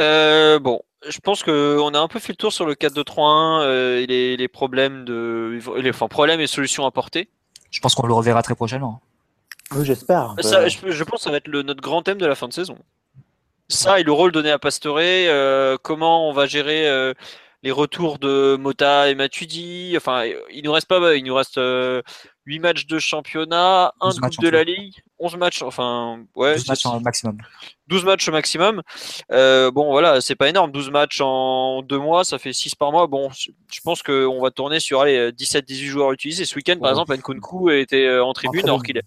Euh, 0.00 0.58
bon, 0.58 0.80
je 1.06 1.18
pense 1.18 1.42
qu'on 1.42 1.94
a 1.94 1.98
un 1.98 2.08
peu 2.08 2.18
fait 2.18 2.32
le 2.32 2.36
tour 2.36 2.52
sur 2.52 2.64
le 2.64 2.74
4-2-3-1 2.74 3.62
euh, 3.62 4.00
et 4.00 4.06
les, 4.06 4.36
les 4.38 4.48
problèmes 4.48 5.04
de, 5.04 5.60
les, 5.76 5.90
enfin, 5.90 6.08
problèmes 6.08 6.40
et 6.40 6.46
solutions 6.46 6.86
apportées. 6.86 7.28
Je 7.70 7.80
pense 7.80 7.94
qu'on 7.94 8.06
le 8.06 8.14
reverra 8.14 8.42
très 8.42 8.54
prochainement. 8.54 9.02
Oui, 9.74 9.84
j'espère. 9.84 10.34
Ça, 10.40 10.66
je, 10.68 10.78
je 10.90 11.04
pense 11.04 11.20
que 11.20 11.24
ça 11.24 11.30
va 11.30 11.36
être 11.38 11.48
le, 11.48 11.62
notre 11.62 11.80
grand 11.80 12.02
thème 12.02 12.18
de 12.18 12.26
la 12.26 12.34
fin 12.34 12.48
de 12.48 12.52
saison. 12.52 12.76
Ça 13.68 14.00
et 14.00 14.02
le 14.02 14.10
rôle 14.12 14.32
donné 14.32 14.50
à 14.50 14.58
Pastore, 14.58 14.98
euh, 15.00 15.76
comment 15.80 16.28
on 16.28 16.32
va 16.32 16.46
gérer 16.46 16.88
euh, 16.88 17.14
les 17.62 17.70
retours 17.70 18.18
de 18.18 18.56
Mota 18.58 19.08
et 19.10 19.14
Matuidi. 19.14 19.94
Enfin, 19.96 20.24
il 20.52 20.64
nous 20.64 20.72
reste 20.72 20.88
pas, 20.88 21.14
il 21.14 21.22
nous 21.24 21.34
reste 21.36 21.56
euh, 21.58 22.02
8 22.46 22.58
matchs 22.58 22.86
de 22.86 22.98
championnat, 22.98 23.92
1 24.00 24.08
12 24.08 24.16
de 24.16 24.20
Coupe 24.22 24.38
en 24.38 24.42
de 24.42 24.48
la. 24.48 24.64
Ligue, 24.64 24.94
11 25.20 25.36
matchs, 25.36 25.62
enfin, 25.62 26.24
ouais, 26.34 26.54
12 26.56 26.68
matchs 26.68 26.86
en 26.86 27.00
maximum. 27.00 27.38
12 27.86 28.04
matchs 28.04 28.28
au 28.28 28.32
maximum. 28.32 28.82
Euh, 29.30 29.70
bon, 29.70 29.92
voilà, 29.92 30.20
c'est 30.20 30.34
pas 30.34 30.48
énorme. 30.48 30.72
12 30.72 30.90
matchs 30.90 31.20
en 31.20 31.82
deux 31.82 31.98
mois, 31.98 32.24
ça 32.24 32.40
fait 32.40 32.52
6 32.52 32.74
par 32.74 32.90
mois. 32.90 33.06
Bon, 33.06 33.30
je 33.30 33.80
pense 33.84 34.02
qu'on 34.02 34.40
va 34.42 34.50
tourner 34.50 34.80
sur 34.80 35.00
allez, 35.00 35.30
17-18 35.30 35.84
joueurs 35.86 36.10
utilisés. 36.10 36.44
Ce 36.44 36.56
week-end, 36.56 36.74
par 36.80 36.86
Ouais. 36.86 36.90
exemple, 36.90 37.14
Nkunku 37.16 37.70
était 37.70 38.06
euh, 38.06 38.24
en 38.24 38.32
tribune, 38.32 38.64
alors 38.64 38.82
qu'il 38.82 38.96
est. 38.96 39.04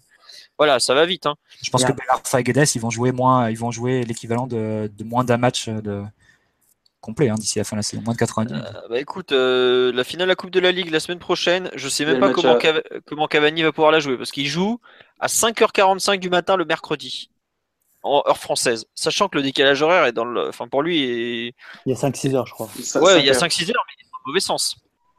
Voilà, 0.58 0.78
ça 0.78 0.94
va 0.94 1.04
vite. 1.06 1.26
Hein. 1.26 1.34
Je 1.62 1.70
pense 1.70 1.84
que 1.84 1.92
Ben 1.92 2.04
Arfa 2.10 2.40
et 2.40 2.44
Guedes, 2.44 2.68
ils 2.74 2.80
vont 2.80 2.90
jouer 2.90 3.10
moins, 3.12 3.50
ils 3.50 3.58
vont 3.58 3.70
jouer 3.70 4.04
l'équivalent 4.04 4.46
de, 4.46 4.90
de 4.96 5.04
moins 5.04 5.24
d'un 5.24 5.36
match 5.36 5.68
de 5.68 6.02
complet 7.00 7.28
hein, 7.28 7.34
d'ici 7.34 7.58
la 7.58 7.64
fin 7.64 7.76
de 7.76 7.80
la 7.80 7.82
saison, 7.82 8.02
moins 8.02 8.14
de 8.14 8.18
90. 8.18 8.54
Euh, 8.54 8.60
bah 8.88 8.98
écoute, 9.00 9.32
euh, 9.32 9.92
la 9.92 10.04
finale 10.04 10.26
de 10.26 10.30
la 10.32 10.36
Coupe 10.36 10.50
de 10.50 10.60
la 10.60 10.72
Ligue 10.72 10.90
la 10.90 11.00
semaine 11.00 11.18
prochaine, 11.18 11.70
je 11.74 11.88
sais 11.88 12.04
même 12.06 12.18
pas 12.20 12.28
match 12.28 12.36
comment, 12.36 12.54
à- 12.54 12.58
Cava- 12.58 12.82
comment 13.06 13.26
Cavani 13.26 13.62
va 13.62 13.72
pouvoir 13.72 13.90
la 13.92 14.00
jouer 14.00 14.16
parce 14.16 14.30
qu'il 14.30 14.46
joue 14.46 14.80
à 15.20 15.26
5h45 15.26 16.18
du 16.18 16.30
matin 16.30 16.56
le 16.56 16.64
mercredi 16.64 17.30
en 18.02 18.22
heure 18.26 18.38
française, 18.38 18.86
sachant 18.94 19.28
que 19.28 19.36
le 19.36 19.42
décalage 19.42 19.82
horaire 19.82 20.04
est 20.06 20.12
dans 20.12 20.24
le. 20.26 20.48
Enfin, 20.48 20.68
pour 20.68 20.82
lui, 20.82 21.02
est... 21.02 21.54
Il 21.86 21.92
y 21.92 21.92
a 21.92 21.96
5-6 21.98 22.34
heures, 22.36 22.46
je 22.46 22.52
crois. 22.52 22.66
Ouais, 23.02 23.20
il 23.20 23.26
y 23.26 23.30
a 23.30 23.32
perd. 23.32 23.50
5-6 23.50 23.70
heures, 23.70 23.84
mais 23.86 23.94
il 23.98 24.02
est 24.02 24.10
dans 24.10 24.18
le 24.24 24.30
mauvais 24.30 24.40
sens. 24.40 24.76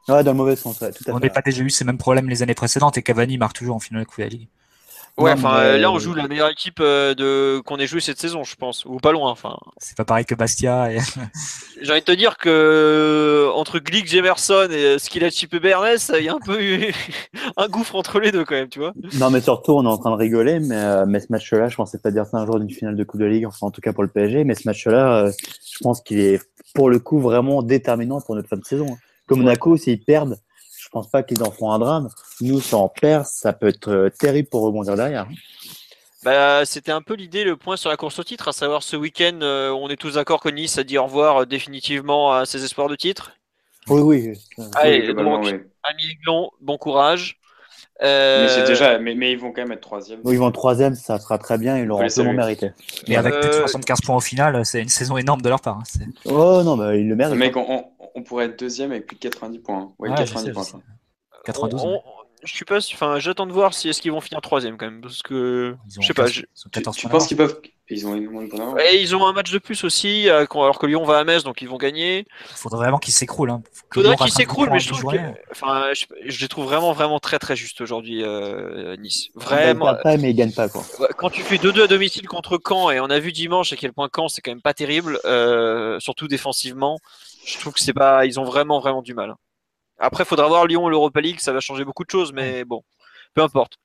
Ouais, 0.08 0.22
dans 0.24 0.30
le 0.32 0.36
mauvais 0.36 0.54
sens, 0.56 0.80
ouais, 0.80 0.92
tout 0.92 1.02
à 1.08 1.12
on 1.12 1.18
n'a 1.18 1.28
pas 1.30 1.42
déjà 1.42 1.62
eu 1.62 1.70
ces 1.70 1.84
mêmes 1.84 1.98
problèmes 1.98 2.28
les 2.28 2.42
années 2.44 2.54
précédentes 2.54 2.96
et 2.96 3.02
Cavani 3.02 3.38
marque 3.38 3.56
toujours 3.56 3.74
en 3.76 3.80
finale 3.80 4.02
de 4.02 4.06
la 4.06 4.06
Coupe 4.06 4.18
de 4.18 4.22
la 4.22 4.28
Ligue. 4.28 4.48
Ouais, 5.18 5.32
enfin, 5.32 5.54
mais- 5.54 5.64
euh, 5.66 5.78
là, 5.78 5.90
on 5.90 5.98
joue 5.98 6.12
la 6.12 6.28
meilleure 6.28 6.50
équipe 6.50 6.78
euh, 6.80 7.14
de 7.14 7.60
qu'on 7.60 7.78
ait 7.78 7.86
joué 7.86 8.00
cette 8.00 8.18
saison, 8.18 8.44
je 8.44 8.54
pense, 8.54 8.84
ou 8.84 8.98
pas 8.98 9.12
loin. 9.12 9.30
Enfin, 9.30 9.56
C'est 9.78 9.96
pas 9.96 10.04
pareil 10.04 10.26
que 10.26 10.34
Bastia. 10.34 10.92
Et... 10.92 10.98
j'ai 11.82 11.90
envie 11.90 12.00
de 12.00 12.04
te 12.04 12.12
dire 12.12 12.36
que 12.36 12.48
euh, 12.50 13.50
entre 13.54 13.78
Glick, 13.78 14.06
Jemerson 14.08 14.68
et 14.70 14.84
euh, 14.84 14.98
Skilacci 14.98 15.46
Bernès, 15.46 16.12
il 16.18 16.24
y 16.24 16.28
a 16.28 16.34
un 16.34 16.38
peu 16.38 16.62
eu 16.62 16.92
un 17.56 17.68
gouffre 17.68 17.94
entre 17.96 18.20
les 18.20 18.30
deux 18.30 18.44
quand 18.44 18.54
même, 18.56 18.68
tu 18.68 18.78
vois. 18.78 18.92
Non, 19.18 19.30
mais 19.30 19.40
surtout, 19.40 19.72
on 19.72 19.84
est 19.84 19.88
en 19.88 19.96
train 19.98 20.10
de 20.10 20.16
rigoler, 20.16 20.60
mais, 20.60 20.76
euh, 20.76 21.06
mais 21.08 21.20
ce 21.20 21.28
match-là, 21.30 21.68
je 21.68 21.76
pensais 21.76 21.98
pas 21.98 22.10
dire 22.10 22.26
ça 22.26 22.36
un 22.36 22.44
jour 22.46 22.58
d'une 22.60 22.70
finale 22.70 22.94
de 22.96 23.04
Coupe 23.04 23.20
de 23.20 23.26
Ligue, 23.26 23.46
enfin, 23.46 23.66
en 23.68 23.70
tout 23.70 23.80
cas 23.80 23.94
pour 23.94 24.02
le 24.02 24.10
PSG, 24.10 24.44
mais 24.44 24.54
ce 24.54 24.68
match-là, 24.68 25.24
euh, 25.24 25.32
je 25.72 25.78
pense 25.80 26.02
qu'il 26.02 26.20
est, 26.20 26.42
pour 26.74 26.90
le 26.90 26.98
coup, 26.98 27.20
vraiment 27.20 27.62
déterminant 27.62 28.20
pour 28.20 28.34
notre 28.34 28.48
fin 28.50 28.56
de 28.56 28.64
saison. 28.64 28.86
hein. 28.92 28.96
Comme 29.26 29.38
Monaco, 29.40 29.76
s'ils 29.78 29.98
perdent, 30.04 30.36
pense 30.96 31.10
pas 31.10 31.22
qu'ils 31.22 31.42
en 31.42 31.50
feront 31.50 31.72
un 31.72 31.78
drame. 31.78 32.08
Nous, 32.40 32.58
si 32.60 32.74
on 32.74 32.88
perd, 32.88 33.26
ça 33.26 33.52
peut 33.52 33.68
être 33.68 33.90
euh, 33.90 34.08
terrible 34.08 34.48
pour 34.48 34.62
rebondir 34.62 34.96
derrière. 34.96 35.26
Bah, 36.22 36.64
c'était 36.64 36.90
un 36.90 37.02
peu 37.02 37.14
l'idée, 37.14 37.44
le 37.44 37.56
point 37.56 37.76
sur 37.76 37.90
la 37.90 37.98
course 37.98 38.18
au 38.18 38.24
titre, 38.24 38.48
à 38.48 38.52
savoir 38.52 38.82
ce 38.82 38.96
week-end, 38.96 39.38
euh, 39.42 39.70
on 39.70 39.90
est 39.90 39.96
tous 39.96 40.14
d'accord 40.14 40.40
que 40.40 40.48
Nice 40.48 40.78
a 40.78 40.84
dit 40.84 40.96
au 40.96 41.04
revoir 41.04 41.42
euh, 41.42 41.46
définitivement 41.46 42.32
à 42.32 42.46
ses 42.46 42.64
espoirs 42.64 42.88
de 42.88 42.96
titre? 42.96 43.32
Oui, 43.88 44.00
oui. 44.00 44.32
Allez, 44.74 45.12
donc, 45.12 45.44
oui. 45.44 45.52
Ami 45.82 46.02
Aiglon, 46.10 46.50
bon 46.62 46.78
courage. 46.78 47.38
Euh, 48.02 48.42
Mais, 48.42 48.48
c'est 48.50 48.64
déjà, 48.66 48.98
mais, 48.98 49.14
mais 49.14 49.32
ils 49.32 49.38
vont 49.38 49.52
quand 49.52 49.62
même 49.62 49.72
être 49.72 49.80
troisième. 49.80 50.20
oui, 50.24 50.34
ils 50.34 50.38
vont 50.38 50.50
troisième, 50.50 50.94
ça 50.94 51.18
sera 51.18 51.38
très 51.38 51.56
bien, 51.56 51.78
ils 51.78 51.86
l'auront 51.86 52.06
saluer. 52.10 52.32
mérité. 52.34 52.72
Mais 53.08 53.16
avec 53.16 53.32
Euh, 53.32 53.40
peut-être 53.40 53.54
75 53.60 54.00
points 54.02 54.16
au 54.16 54.20
final, 54.20 54.66
c'est 54.66 54.82
une 54.82 54.88
saison 54.90 55.16
énorme 55.16 55.40
de 55.40 55.48
leur 55.48 55.60
part. 55.60 55.78
hein. 55.78 56.04
Oh 56.26 56.62
non, 56.62 56.76
mais 56.76 57.00
ils 57.00 57.08
le 57.08 57.16
méritent. 57.16 57.36
Mec, 57.36 57.56
on, 57.56 57.64
on, 57.66 57.84
on 58.14 58.22
pourrait 58.22 58.46
être 58.46 58.58
deuxième 58.58 58.90
avec 58.90 59.06
plus 59.06 59.16
de 59.16 59.20
90 59.20 59.58
points. 59.60 59.78
hein. 59.78 59.92
Ouais, 59.98 60.10
Ouais, 60.10 60.16
je 60.18 60.22
90 60.34 60.44
sais, 60.46 60.52
points. 60.52 60.62
sais. 60.64 60.70
je 60.72 61.52
crois. 61.52 61.68
92. 61.70 61.82
on- 61.84 61.88
on- 61.94 62.00
je 62.42 62.52
suis 62.54 62.64
pas, 62.64 62.78
enfin, 62.78 63.18
j'attends 63.18 63.46
de 63.46 63.52
voir 63.52 63.74
si 63.74 63.88
est-ce 63.88 64.00
qu'ils 64.02 64.12
vont 64.12 64.20
finir 64.20 64.40
troisième 64.40 64.76
quand 64.76 64.86
même, 64.86 65.00
parce 65.00 65.22
que 65.22 65.74
Ils 65.96 66.02
je 66.02 66.06
sais 66.06 66.14
pas. 66.14 66.24
15 66.24 66.32
je- 66.32 66.40
ils 66.42 66.62
Tu, 66.64 66.70
14 66.70 66.96
tu 66.96 67.02
points 67.02 67.10
penses 67.18 67.26
qu'ils 67.28 67.36
peuvent. 67.36 67.60
Ils 67.88 68.04
ont 68.04 68.16
énormément. 68.16 68.76
Et 68.78 69.00
ils 69.00 69.14
ont 69.14 69.24
un 69.26 69.32
match 69.32 69.52
de 69.52 69.58
plus 69.58 69.84
aussi, 69.84 70.28
euh, 70.28 70.44
alors 70.54 70.78
que 70.80 70.86
Lyon 70.86 71.04
va 71.04 71.18
à 71.18 71.24
Metz, 71.24 71.44
donc 71.44 71.62
ils 71.62 71.68
vont 71.68 71.76
gagner. 71.76 72.26
Il 72.50 72.56
faudrait 72.56 72.78
vraiment 72.80 72.98
qu'ils 72.98 73.14
s'écroulent. 73.14 73.50
Hein. 73.50 73.62
Faudrait 73.94 74.16
qu'ils 74.16 74.32
s'écroulent, 74.32 74.70
mais 74.70 74.80
je 74.80 74.92
trouve 74.92 75.12
que, 75.12 75.18
enfin, 75.52 75.92
je, 75.94 76.06
je 76.26 76.40
les 76.40 76.48
trouve 76.48 76.64
vraiment, 76.64 76.92
vraiment 76.92 77.20
très, 77.20 77.38
très 77.38 77.54
juste 77.54 77.80
aujourd'hui, 77.80 78.24
euh, 78.24 78.96
Nice. 78.96 79.28
Ils 79.36 79.40
Vraiment. 79.40 79.84
perdent 79.84 80.02
pas, 80.02 80.16
mais 80.16 80.30
ils 80.32 80.34
gagnent 80.34 80.52
pas, 80.52 80.68
quoi. 80.68 80.82
Ouais, 80.98 81.06
Quand 81.16 81.30
tu 81.30 81.42
fais 81.42 81.58
2-2 81.58 81.84
à 81.84 81.86
domicile 81.86 82.26
contre 82.26 82.58
Caen, 82.66 82.90
et 82.90 82.98
on 82.98 83.04
a 83.08 83.20
vu 83.20 83.30
dimanche 83.30 83.72
à 83.72 83.76
quel 83.76 83.92
point 83.92 84.08
Caen 84.14 84.26
c'est 84.28 84.40
quand 84.40 84.50
même 84.50 84.62
pas 84.62 84.74
terrible, 84.74 85.20
euh, 85.24 86.00
surtout 86.00 86.26
défensivement, 86.26 86.98
je 87.46 87.56
trouve 87.60 87.72
que 87.72 87.80
c'est 87.80 87.92
pas, 87.94 88.26
ils 88.26 88.40
ont 88.40 88.44
vraiment 88.44 88.80
vraiment 88.80 89.02
du 89.02 89.14
mal. 89.14 89.34
Après, 89.98 90.24
faudra 90.24 90.46
voir 90.48 90.66
Lyon 90.66 90.88
et 90.88 90.90
l'Europa 90.90 91.20
League, 91.20 91.40
ça 91.40 91.52
va 91.52 91.60
changer 91.60 91.84
beaucoup 91.84 92.04
de 92.04 92.10
choses, 92.10 92.32
mais 92.32 92.64
bon, 92.64 92.82
peu 93.34 93.42
importe. 93.42 93.78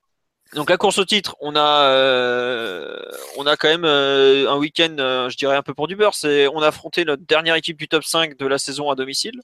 Donc 0.54 0.70
la 0.70 0.78
course 0.78 0.98
au 0.98 1.06
titre, 1.06 1.38
on 1.40 1.56
a, 1.56 1.86
euh, 1.86 3.00
on 3.38 3.48
a 3.48 3.56
quand 3.56 3.70
même 3.70 3.86
euh, 3.86 4.52
un 4.52 4.58
week-end, 4.58 4.94
euh, 5.00 5.30
je 5.30 5.38
dirais 5.38 5.56
un 5.56 5.62
peu 5.62 5.74
pour 5.74 5.88
du 5.88 5.96
beurre. 5.96 6.14
C'est, 6.14 6.48
on 6.50 6.62
a 6.62 6.68
affronté 6.68 7.06
notre 7.06 7.24
dernière 7.26 7.56
équipe 7.56 7.78
du 7.78 7.88
top 7.88 8.04
5 8.04 8.38
de 8.38 8.46
la 8.48 8.58
saison 8.58 8.90
à 8.90 8.96
domicile. 8.96 9.42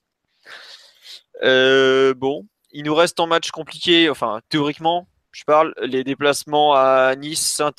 bon, 1.41 2.45
il 2.73 2.83
nous 2.83 2.95
reste 2.95 3.19
en 3.21 3.27
match 3.27 3.51
compliqué, 3.51 4.09
enfin 4.09 4.41
théoriquement, 4.49 5.07
je 5.31 5.45
parle, 5.45 5.73
les 5.81 6.03
déplacements 6.03 6.73
à 6.73 7.15
Nice, 7.15 7.39
saint 7.55 7.71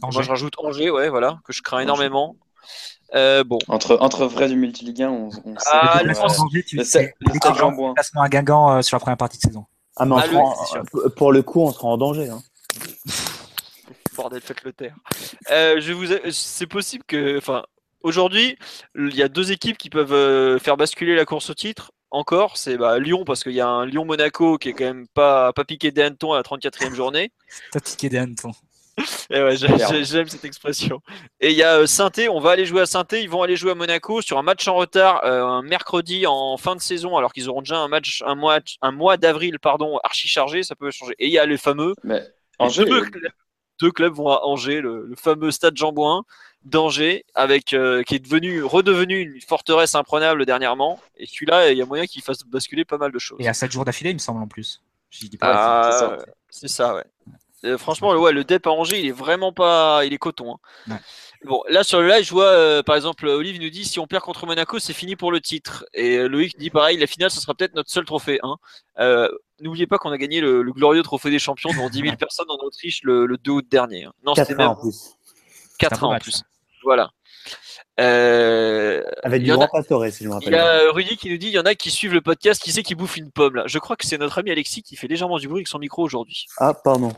Moi 0.00 0.10
je 0.10 0.28
rajoute 0.28 0.54
Angers, 0.56 0.90
ouais, 0.90 1.10
voilà, 1.10 1.38
que 1.44 1.52
je 1.52 1.60
crains 1.60 1.80
énormément. 1.80 2.36
Bon. 3.12 3.58
Entre, 3.68 3.98
entre 4.00 4.26
vrai 4.26 4.48
du 4.48 4.56
multiligue 4.56 5.02
on, 5.02 5.30
on 5.44 5.54
ah, 5.72 6.02
le, 6.02 6.18
Angers, 6.18 6.64
tu 6.64 6.76
le, 6.76 6.82
le, 6.82 7.32
déplacement 7.32 8.22
à 8.22 8.28
Guingamp 8.28 8.82
sur 8.82 8.96
la 8.96 9.00
première 9.00 9.16
partie 9.16 9.38
de 9.38 9.42
saison. 9.42 9.66
Ah, 9.96 10.04
mais 10.04 10.16
ah, 10.18 11.08
pour 11.16 11.32
le 11.32 11.42
coup, 11.42 11.62
on 11.62 11.72
sera 11.72 11.88
en 11.88 11.96
danger. 11.96 12.28
Hein. 12.28 12.42
Bordel, 14.16 14.40
faites 14.40 14.62
le 14.64 14.72
terre. 14.72 14.94
Euh, 15.50 15.80
je 15.80 15.92
vous, 15.92 16.06
c'est 16.30 16.66
possible 16.66 17.04
que, 17.06 17.38
enfin, 17.38 17.64
aujourd'hui, 18.02 18.58
il 18.94 19.14
y 19.14 19.22
a 19.22 19.28
deux 19.28 19.52
équipes 19.52 19.78
qui 19.78 19.90
peuvent 19.90 20.12
euh, 20.12 20.58
faire 20.58 20.76
basculer 20.76 21.14
la 21.14 21.24
course 21.24 21.50
au 21.50 21.54
titre. 21.54 21.92
Encore, 22.10 22.56
c'est 22.56 22.76
bah, 22.76 22.98
Lyon 22.98 23.24
parce 23.24 23.42
qu'il 23.42 23.52
y 23.52 23.60
a 23.60 23.68
un 23.68 23.84
Lyon-Monaco 23.84 24.58
qui 24.58 24.70
est 24.70 24.72
quand 24.72 24.84
même 24.84 25.06
pas, 25.08 25.52
pas 25.52 25.64
piqué 25.64 25.90
des 25.90 26.02
hannetons 26.02 26.32
à 26.32 26.36
la 26.36 26.42
34e 26.42 26.94
journée. 26.94 27.32
Pas 27.72 27.80
piqué 27.80 28.08
des 28.08 28.18
hannetons. 28.18 28.52
ouais, 29.30 29.56
j'aime 29.56 30.28
cette 30.28 30.44
expression. 30.44 31.02
Et 31.40 31.50
il 31.50 31.56
y 31.56 31.62
a 31.62 31.80
euh, 31.80 31.86
saint 31.86 32.10
on 32.30 32.40
va 32.40 32.50
aller 32.52 32.64
jouer 32.64 32.80
à 32.80 32.86
saint 32.86 33.04
ils 33.12 33.28
vont 33.28 33.42
aller 33.42 33.56
jouer 33.56 33.72
à 33.72 33.74
Monaco 33.74 34.22
sur 34.22 34.38
un 34.38 34.42
match 34.42 34.66
en 34.68 34.74
retard 34.74 35.22
euh, 35.24 35.44
un 35.44 35.62
mercredi 35.62 36.26
en 36.26 36.56
fin 36.56 36.74
de 36.74 36.80
saison, 36.80 37.16
alors 37.16 37.32
qu'ils 37.32 37.48
auront 37.48 37.60
déjà 37.60 37.78
un 37.78 37.88
match, 37.88 38.22
un 38.26 38.34
mois, 38.34 38.60
un 38.80 38.92
mois 38.92 39.16
d'avril, 39.16 39.58
pardon, 39.58 39.98
archi 40.02 40.28
chargé, 40.28 40.62
ça 40.62 40.74
peut 40.74 40.90
changer. 40.90 41.14
Et 41.18 41.26
il 41.26 41.32
y 41.32 41.38
a 41.38 41.46
les 41.46 41.58
fameux. 41.58 41.94
Mais 42.04 42.22
deux, 43.78 43.92
clubs, 43.92 44.14
vont 44.14 44.30
à 44.30 44.40
Angers, 44.44 44.80
le, 44.80 45.12
fameux 45.16 45.50
stade 45.50 45.76
Jean 45.76 45.92
Bouin 45.92 46.24
d'Angers, 46.64 47.24
avec 47.34 47.74
euh, 47.74 48.02
qui 48.02 48.14
est 48.14 48.18
devenu, 48.18 48.62
redevenu 48.62 49.20
une 49.20 49.40
forteresse 49.42 49.94
imprenable 49.94 50.46
dernièrement. 50.46 50.98
Et 51.18 51.26
celui-là, 51.26 51.70
il 51.70 51.78
y 51.78 51.82
a 51.82 51.86
moyen 51.86 52.06
qu'il 52.06 52.22
fasse 52.22 52.44
basculer 52.44 52.86
pas 52.86 52.96
mal 52.96 53.12
de 53.12 53.18
choses. 53.18 53.38
Et 53.40 53.46
à 53.46 53.52
7 53.52 53.70
jours 53.70 53.84
d'affilée, 53.84 54.10
il 54.10 54.14
me 54.14 54.18
semble 54.18 54.42
en 54.42 54.48
plus. 54.48 54.82
Ah, 55.42 56.16
c'est 56.48 56.68
ça, 56.68 56.94
ouais. 56.94 57.04
Euh, 57.66 57.78
franchement, 57.78 58.12
ouais, 58.14 58.32
le 58.32 58.44
dep 58.44 58.66
à 58.66 58.70
Angers, 58.70 59.00
il 59.00 59.06
est 59.06 59.12
vraiment 59.12 59.52
pas. 59.52 60.04
Il 60.04 60.12
est 60.12 60.18
coton. 60.18 60.58
Hein. 60.88 60.98
Bon, 61.44 61.62
là 61.68 61.84
sur 61.84 62.00
le 62.00 62.08
live, 62.08 62.24
je 62.24 62.30
vois 62.30 62.46
euh, 62.46 62.82
par 62.82 62.96
exemple 62.96 63.26
Olive 63.26 63.60
nous 63.60 63.68
dit 63.68 63.84
si 63.84 64.00
on 64.00 64.06
perd 64.06 64.22
contre 64.22 64.46
Monaco, 64.46 64.78
c'est 64.78 64.92
fini 64.92 65.16
pour 65.16 65.30
le 65.30 65.40
titre. 65.40 65.84
Et 65.92 66.16
euh, 66.16 66.28
Loïc 66.28 66.58
dit 66.58 66.70
pareil, 66.70 66.96
la 66.96 67.06
finale, 67.06 67.30
ce 67.30 67.40
sera 67.40 67.54
peut-être 67.54 67.74
notre 67.74 67.90
seul 67.90 68.04
trophée. 68.04 68.40
Hein. 68.42 68.56
N'oubliez 69.60 69.86
pas 69.86 69.98
qu'on 69.98 70.10
a 70.10 70.18
gagné 70.18 70.40
le, 70.40 70.62
glorieux 70.72 71.02
trophée 71.02 71.30
des 71.30 71.38
champions 71.38 71.70
devant 71.70 71.88
10 71.88 72.00
000 72.00 72.16
personnes 72.16 72.50
en 72.50 72.56
Autriche 72.56 73.02
le, 73.04 73.26
2 73.42 73.50
août 73.50 73.66
dernier. 73.70 74.04
Hein. 74.04 74.12
Non, 74.24 74.34
c'était 74.34 74.54
même. 74.54 74.68
En 74.68 74.76
plus. 74.76 75.16
4 75.78 76.04
ans 76.04 76.14
en 76.14 76.18
plus. 76.18 76.42
Voilà. 76.82 77.10
Euh, 77.98 79.02
Avec 79.22 79.42
du 79.42 79.52
grand 79.52 79.68
pastoré, 79.68 80.10
si 80.10 80.24
je 80.24 80.28
me 80.28 80.34
rappelle. 80.34 80.48
Il 80.50 80.56
y 80.56 80.58
a 80.58 80.92
Rudy 80.92 81.16
qui 81.16 81.30
nous 81.30 81.38
dit 81.38 81.46
il 81.46 81.52
y 81.52 81.58
en 81.58 81.64
a 81.64 81.74
qui 81.74 81.90
suivent 81.90 82.12
le 82.12 82.20
podcast, 82.20 82.62
qui 82.62 82.72
sait 82.72 82.82
qui 82.82 82.94
bouffe 82.94 83.16
une 83.16 83.30
pomme 83.30 83.56
là. 83.56 83.62
Je 83.66 83.78
crois 83.78 83.96
que 83.96 84.06
c'est 84.06 84.18
notre 84.18 84.38
ami 84.38 84.50
Alexis 84.50 84.82
qui 84.82 84.96
fait 84.96 85.08
légèrement 85.08 85.38
du 85.38 85.48
bruit 85.48 85.60
avec 85.60 85.68
son 85.68 85.78
micro 85.78 86.02
aujourd'hui. 86.02 86.46
Ah, 86.58 86.74
pardon. 86.74 87.12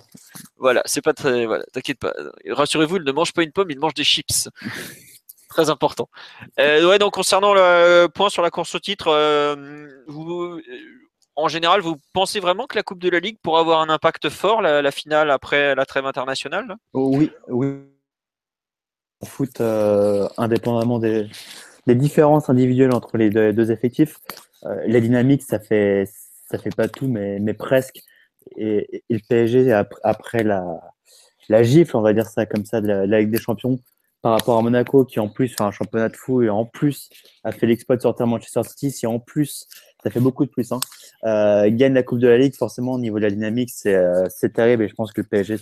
Voilà, 0.56 0.82
c'est 0.84 1.02
pas 1.02 1.14
très. 1.14 1.46
Voilà, 1.46 1.64
t'inquiète 1.72 1.98
pas. 1.98 2.12
Rassurez-vous, 2.48 2.96
il 2.98 3.02
ne 3.02 3.12
mange 3.12 3.32
pas 3.32 3.42
une 3.42 3.52
pomme, 3.52 3.70
il 3.70 3.78
mange 3.78 3.94
des 3.94 4.04
chips. 4.04 4.48
très 5.48 5.70
important. 5.70 6.08
Euh, 6.60 6.88
ouais, 6.88 6.98
donc 6.98 7.14
concernant 7.14 7.54
le 7.54 8.06
point 8.06 8.30
sur 8.30 8.42
la 8.42 8.50
course 8.50 8.74
au 8.74 8.78
titre, 8.78 9.08
euh, 9.08 9.88
vous, 10.06 10.60
en 11.34 11.48
général, 11.48 11.80
vous 11.80 11.96
pensez 12.12 12.38
vraiment 12.38 12.66
que 12.66 12.76
la 12.76 12.82
Coupe 12.84 13.00
de 13.00 13.08
la 13.08 13.18
Ligue 13.18 13.38
pourra 13.42 13.60
avoir 13.60 13.80
un 13.80 13.88
impact 13.88 14.28
fort, 14.28 14.62
la, 14.62 14.82
la 14.82 14.90
finale 14.92 15.30
après 15.30 15.74
la 15.74 15.86
trêve 15.86 16.06
internationale 16.06 16.76
Oui, 16.92 17.32
oui 17.48 17.78
foot, 19.24 19.60
euh, 19.60 20.28
indépendamment 20.36 20.98
des, 20.98 21.26
des, 21.86 21.94
différences 21.94 22.48
individuelles 22.48 22.92
entre 22.92 23.16
les 23.16 23.30
deux, 23.30 23.70
effectifs, 23.70 24.18
euh, 24.64 24.82
la 24.86 25.00
dynamique, 25.00 25.42
ça 25.42 25.58
fait, 25.58 26.08
ça 26.50 26.58
fait 26.58 26.74
pas 26.74 26.88
tout, 26.88 27.08
mais, 27.08 27.38
mais 27.40 27.54
presque. 27.54 28.02
Et, 28.56 29.02
le 29.10 29.18
PSG, 29.28 29.72
après, 30.02 30.42
la, 30.42 30.80
la 31.48 31.62
gifle, 31.62 31.96
on 31.96 32.02
va 32.02 32.12
dire 32.12 32.26
ça 32.26 32.46
comme 32.46 32.64
ça, 32.64 32.80
de 32.80 32.86
la, 32.86 33.20
Ligue 33.20 33.30
des 33.30 33.38
Champions, 33.38 33.78
par 34.22 34.32
rapport 34.32 34.58
à 34.58 34.62
Monaco, 34.62 35.04
qui 35.04 35.20
en 35.20 35.28
plus 35.28 35.48
fait 35.48 35.62
un 35.62 35.70
championnat 35.70 36.08
de 36.08 36.16
fou 36.16 36.42
et 36.42 36.50
en 36.50 36.64
plus 36.64 37.08
a 37.44 37.52
fait 37.52 37.66
l'exploit 37.66 37.96
de 37.96 38.02
sortir 38.02 38.26
Manchester 38.26 38.62
City, 38.64 38.90
si 38.90 39.06
en 39.06 39.18
plus, 39.18 39.66
ça 40.02 40.10
fait 40.10 40.20
beaucoup 40.20 40.44
de 40.44 40.50
plus, 40.50 40.72
hein, 40.72 40.80
euh, 41.24 41.68
gagne 41.70 41.94
la 41.94 42.02
Coupe 42.02 42.20
de 42.20 42.28
la 42.28 42.38
Ligue, 42.38 42.54
forcément, 42.54 42.92
au 42.92 42.98
niveau 42.98 43.18
de 43.18 43.24
la 43.24 43.30
dynamique, 43.30 43.70
c'est 43.72 43.94
euh, 43.94 44.28
terrible 44.54 44.84
et 44.84 44.88
je 44.88 44.94
pense 44.94 45.12
que 45.12 45.20
le 45.20 45.26
PSG 45.26 45.56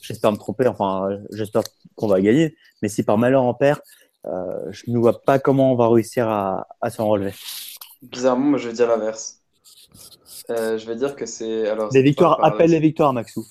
j'espère 0.00 0.32
me 0.32 0.36
tromper, 0.36 0.66
enfin, 0.66 1.08
j'espère 1.32 1.62
qu'on 1.94 2.08
va 2.08 2.20
gagner. 2.20 2.56
Mais 2.82 2.88
si 2.88 3.02
par 3.02 3.18
malheur 3.18 3.44
on 3.44 3.54
perd, 3.54 3.80
euh, 4.26 4.30
je 4.70 4.84
ne 4.88 4.98
vois 4.98 5.22
pas 5.22 5.38
comment 5.38 5.72
on 5.72 5.76
va 5.76 5.88
réussir 5.88 6.28
à, 6.28 6.66
à 6.80 6.90
s'en 6.90 7.06
relever. 7.08 7.32
Bizarrement, 8.02 8.46
moi, 8.46 8.58
je 8.58 8.68
vais 8.68 8.74
dire 8.74 8.88
l'inverse. 8.88 9.36
Je 10.48 10.84
vais 10.84 10.96
dire 10.96 11.14
que 11.14 11.26
c'est. 11.26 11.68
Alors, 11.68 11.90
les 11.92 12.02
victoires, 12.02 12.42
appelle 12.44 12.70
les 12.70 12.80
victoires, 12.80 13.12
Maxou. 13.12 13.46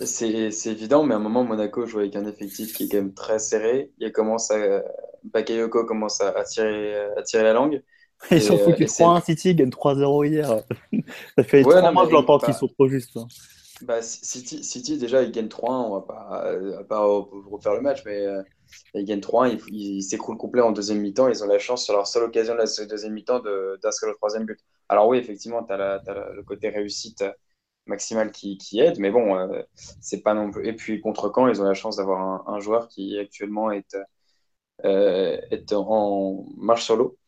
C'est 0.00 0.66
évident, 0.66 1.04
mais 1.04 1.14
à 1.14 1.18
un 1.18 1.20
moment, 1.20 1.44
Monaco 1.44 1.86
joue 1.86 2.00
avec 2.00 2.16
un 2.16 2.26
effectif 2.26 2.72
qui 2.72 2.84
est 2.84 2.88
quand 2.88 2.96
même 2.96 3.14
très 3.14 3.38
serré. 3.38 3.92
Il 3.98 4.10
commence 4.10 4.50
à, 4.50 4.82
Bakayoko 5.22 5.84
commence 5.84 6.20
à, 6.20 6.32
tirer, 6.44 6.96
à 7.16 7.22
tirer 7.22 7.44
la 7.44 7.52
langue. 7.52 7.80
Ils 8.30 8.42
sont 8.42 8.58
foutus 8.58 8.90
3-1 8.98 9.24
City, 9.24 9.54
gagne 9.54 9.70
3-0 9.70 10.26
hier. 10.28 10.62
Ça 11.36 11.44
fait 11.44 11.64
ouais, 11.64 11.74
3 11.74 11.92
mois 11.92 12.04
que 12.04 12.10
je 12.10 12.14
l'entends 12.14 12.38
qu'ils 12.38 12.54
sont 12.54 12.68
trop 12.68 12.88
justes. 12.88 13.16
Hein. 13.16 13.26
Bah, 13.82 14.00
City, 14.02 14.62
City, 14.62 14.98
déjà, 14.98 15.22
ils 15.22 15.32
gagnent 15.32 15.48
3-1. 15.48 15.66
On 15.68 15.94
va 15.94 16.00
pas, 16.00 16.56
va 16.58 16.84
pas 16.84 17.06
refaire 17.06 17.74
le 17.74 17.80
match, 17.80 18.02
mais 18.06 18.20
euh, 18.20 18.42
ils 18.94 19.04
gagnent 19.04 19.20
3-1. 19.20 19.60
Ils 19.68 20.02
s'écroulent 20.02 20.38
complet 20.38 20.62
en 20.62 20.72
deuxième 20.72 21.00
mi-temps. 21.00 21.28
Ils 21.28 21.42
ont 21.42 21.46
la 21.46 21.58
chance, 21.58 21.84
sur 21.84 21.94
leur 21.94 22.06
seule 22.06 22.24
occasion 22.24 22.54
de 22.54 22.58
la 22.58 22.86
deuxième 22.86 23.12
mi-temps, 23.12 23.40
d'inscrire 23.82 24.10
le 24.10 24.16
troisième 24.16 24.44
but. 24.44 24.58
Alors, 24.88 25.08
oui, 25.08 25.18
effectivement, 25.18 25.62
tu 25.64 25.72
as, 25.72 26.02
le 26.34 26.42
côté 26.42 26.68
réussite 26.68 27.24
maximale 27.86 28.32
qui, 28.32 28.56
qui 28.58 28.80
aide, 28.80 28.98
mais 28.98 29.10
bon, 29.10 29.36
euh, 29.36 29.62
c'est 30.00 30.22
pas 30.22 30.34
non 30.34 30.50
plus. 30.50 30.66
Et 30.66 30.72
puis, 30.72 31.00
contre 31.00 31.30
Caen, 31.34 31.48
ils 31.48 31.60
ont 31.60 31.64
la 31.64 31.74
chance 31.74 31.96
d'avoir 31.96 32.48
un, 32.48 32.60
joueur 32.60 32.88
qui 32.88 33.18
actuellement 33.18 33.70
est, 33.70 33.96
euh, 34.84 35.38
est 35.50 35.72
en 35.72 36.46
marche 36.56 36.84
sur 36.84 36.96
l'eau. 36.96 37.18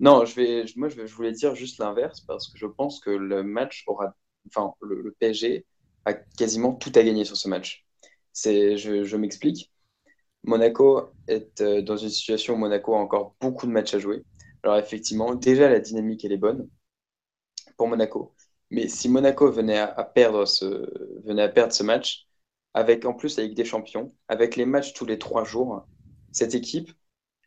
Non, 0.00 0.24
je 0.24 0.34
vais, 0.34 0.64
moi, 0.76 0.88
je, 0.88 1.02
voulais 1.02 1.32
dire 1.32 1.54
juste 1.54 1.78
l'inverse 1.78 2.20
parce 2.20 2.48
que 2.48 2.58
je 2.58 2.66
pense 2.66 3.00
que 3.00 3.10
le 3.10 3.42
match 3.42 3.84
aura. 3.86 4.14
Enfin, 4.48 4.74
le 4.82 5.12
PSG 5.18 5.64
a 6.04 6.12
quasiment 6.14 6.74
tout 6.74 6.92
à 6.94 7.02
gagner 7.02 7.24
sur 7.24 7.36
ce 7.36 7.48
match. 7.48 7.86
C'est, 8.32 8.76
je, 8.76 9.16
m'explique. 9.16 9.72
Monaco 10.44 11.10
est 11.28 11.60
euh, 11.62 11.82
dans 11.82 11.96
une 11.96 12.10
situation 12.10 12.54
où 12.54 12.58
Monaco 12.58 12.94
a 12.94 12.98
encore 12.98 13.36
beaucoup 13.40 13.66
de 13.66 13.72
matchs 13.72 13.94
à 13.94 13.98
jouer. 13.98 14.24
Alors 14.62 14.76
effectivement, 14.78 15.34
déjà 15.34 15.68
la 15.70 15.80
dynamique 15.80 16.24
elle 16.24 16.32
est 16.32 16.38
bonne 16.38 16.68
pour 17.76 17.88
Monaco. 17.88 18.34
Mais 18.70 18.88
si 18.88 19.08
Monaco 19.08 19.50
venait 19.50 19.78
à, 19.78 20.04
perdre 20.04 20.46
ce, 20.46 20.64
venait 21.24 21.42
à 21.42 21.48
perdre 21.48 21.72
ce 21.72 21.82
match, 21.82 22.26
avec 22.74 23.04
en 23.04 23.14
plus 23.14 23.36
la 23.38 23.44
Ligue 23.44 23.56
des 23.56 23.64
Champions, 23.64 24.12
avec 24.28 24.56
les 24.56 24.66
matchs 24.66 24.92
tous 24.94 25.06
les 25.06 25.18
trois 25.18 25.44
jours, 25.44 25.86
cette 26.32 26.54
équipe, 26.54 26.90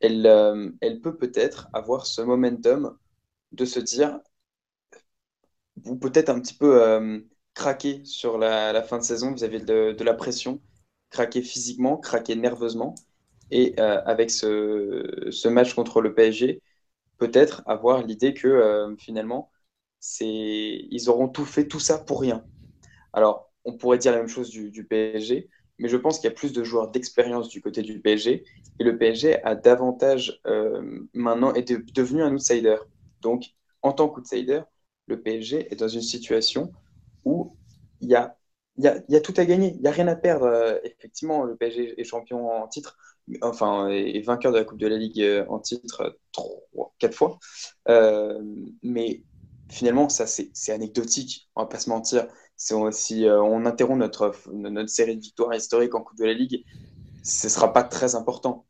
elle, 0.02 0.26
euh, 0.28 0.72
elle 0.82 1.02
peut 1.02 1.18
peut-être 1.18 1.70
avoir 1.74 2.06
ce 2.06 2.22
momentum 2.22 2.98
de 3.52 3.66
se 3.66 3.80
dire, 3.80 4.20
ou 5.86 5.96
peut-être 5.96 6.30
un 6.30 6.40
petit 6.40 6.54
peu 6.54 6.82
euh, 6.84 7.20
craquer 7.54 8.04
sur 8.06 8.38
la, 8.38 8.82
fin 8.84 8.98
de 8.98 9.04
saison 9.04 9.32
vis-à-vis 9.34 9.64
de, 9.64 10.04
la 10.04 10.14
pression, 10.14 10.62
craquer 11.10 11.42
physiquement, 11.42 11.98
craquer 11.98 12.36
nerveusement. 12.36 12.96
Et 13.52 13.76
euh, 13.80 14.02
avec 14.06 14.30
ce, 14.32 15.48
match 15.48 15.74
contre 15.74 16.02
le 16.02 16.14
PSG, 16.14 16.62
peut-être 17.18 17.64
avoir 17.66 18.04
l'idée 18.04 18.34
que 18.34 18.48
euh, 18.48 18.96
finalement, 18.98 19.52
ils 20.22 21.10
auront 21.10 21.28
tout 21.30 21.46
fait, 21.46 21.68
tout 21.68 21.80
ça 21.80 21.98
pour 21.98 22.22
rien. 22.22 22.44
Alors, 23.14 23.52
on 23.66 23.74
pourrait 23.78 23.98
dire 23.98 24.12
la 24.12 24.20
même 24.20 24.28
chose 24.28 24.50
du, 24.50 24.86
PSG, 24.86 25.50
mais 25.80 25.90
je 25.90 25.98
pense 25.98 26.20
qu'il 26.20 26.30
y 26.30 26.34
a 26.34 26.36
plus 26.36 26.54
de 26.54 26.64
joueurs 26.64 26.90
d'expérience 26.90 27.50
du 27.50 27.62
côté 27.62 27.82
du 27.82 28.00
PSG. 28.00 28.44
Et 28.80 28.84
le 28.84 28.98
PSG 28.98 29.44
a 29.44 29.56
davantage 29.56 30.42
euh, 30.48 31.06
maintenant 31.14 31.54
est 31.54 31.72
devenu 31.94 32.24
un 32.24 32.34
outsider. 32.34 32.78
Donc, 33.22 33.46
en 33.82 33.94
tant 33.94 34.10
qu'outsider, 34.10 34.62
le 35.08 35.22
PSG 35.22 35.68
est 35.72 35.76
dans 35.76 35.88
une 35.88 36.02
situation 36.02 36.72
où 37.26 37.56
il 38.02 38.10
y 38.10 38.16
a, 38.16 38.36
tout 39.22 39.34
à 39.38 39.46
gagner, 39.46 39.74
il 39.76 39.82
n'y 39.82 39.88
a 39.88 39.92
rien 39.92 40.08
à 40.08 40.16
perdre. 40.16 40.46
Euh, 40.46 40.78
effectivement, 40.84 41.44
le 41.44 41.56
PSG 41.56 42.00
est 42.00 42.04
champion 42.04 42.52
en 42.52 42.68
titre, 42.68 42.98
enfin, 43.42 43.90
est 43.90 44.22
vainqueur 44.22 44.52
de 44.52 44.58
la 44.58 44.64
Coupe 44.64 44.80
de 44.80 44.88
la 44.88 44.98
Ligue 44.98 45.22
euh, 45.22 45.46
en 45.50 45.60
titre 45.60 46.18
trois, 46.32 46.94
quatre 47.00 47.16
fois. 47.16 47.40
Mais 48.84 49.24
finalement, 49.70 50.10
ça, 50.10 50.26
c'est 50.28 50.72
anecdotique, 50.72 51.50
on 51.56 51.62
va 51.62 51.68
pas 51.68 51.80
se 51.80 51.90
mentir. 51.90 52.28
Si 52.58 52.74
on 52.74 53.66
interrompt 53.66 54.00
notre, 54.00 54.34
série 54.88 55.16
de 55.16 55.22
victoires 55.22 55.54
historiques 55.54 55.96
en 55.96 56.02
Coupe 56.02 56.18
de 56.18 56.26
la 56.26 56.34
Ligue, 56.34 56.66
ce 57.24 57.48
ne 57.48 57.52
sera 57.52 57.72
pas 57.72 57.84
très 57.84 58.16
important. 58.16 58.66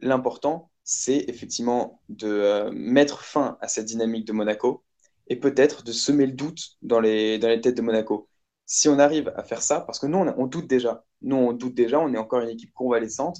L'important, 0.00 0.70
c'est 0.82 1.24
effectivement 1.28 2.02
de 2.08 2.68
mettre 2.72 3.22
fin 3.22 3.56
à 3.60 3.68
cette 3.68 3.86
dynamique 3.86 4.26
de 4.26 4.32
Monaco, 4.32 4.84
et 5.28 5.36
peut-être 5.36 5.84
de 5.84 5.92
semer 5.92 6.26
le 6.26 6.32
doute 6.32 6.76
dans 6.82 7.00
les, 7.00 7.38
têtes 7.40 7.76
de 7.76 7.82
Monaco. 7.82 8.28
si 8.66 8.88
on 8.88 8.98
arrive 8.98 9.32
à 9.36 9.42
faire 9.42 9.62
ça, 9.62 9.80
parce 9.80 9.98
que 9.98 10.06
nous, 10.06 10.18
on, 10.18 10.46
doute 10.46 10.66
déjà. 10.66 11.04
Nous, 11.22 11.36
on 11.36 11.52
doute 11.52 11.74
déjà, 11.74 12.00
on 12.00 12.12
est 12.12 12.18
encore 12.18 12.40
une 12.40 12.48
équipe 12.48 12.72
convalescente. 12.74 13.38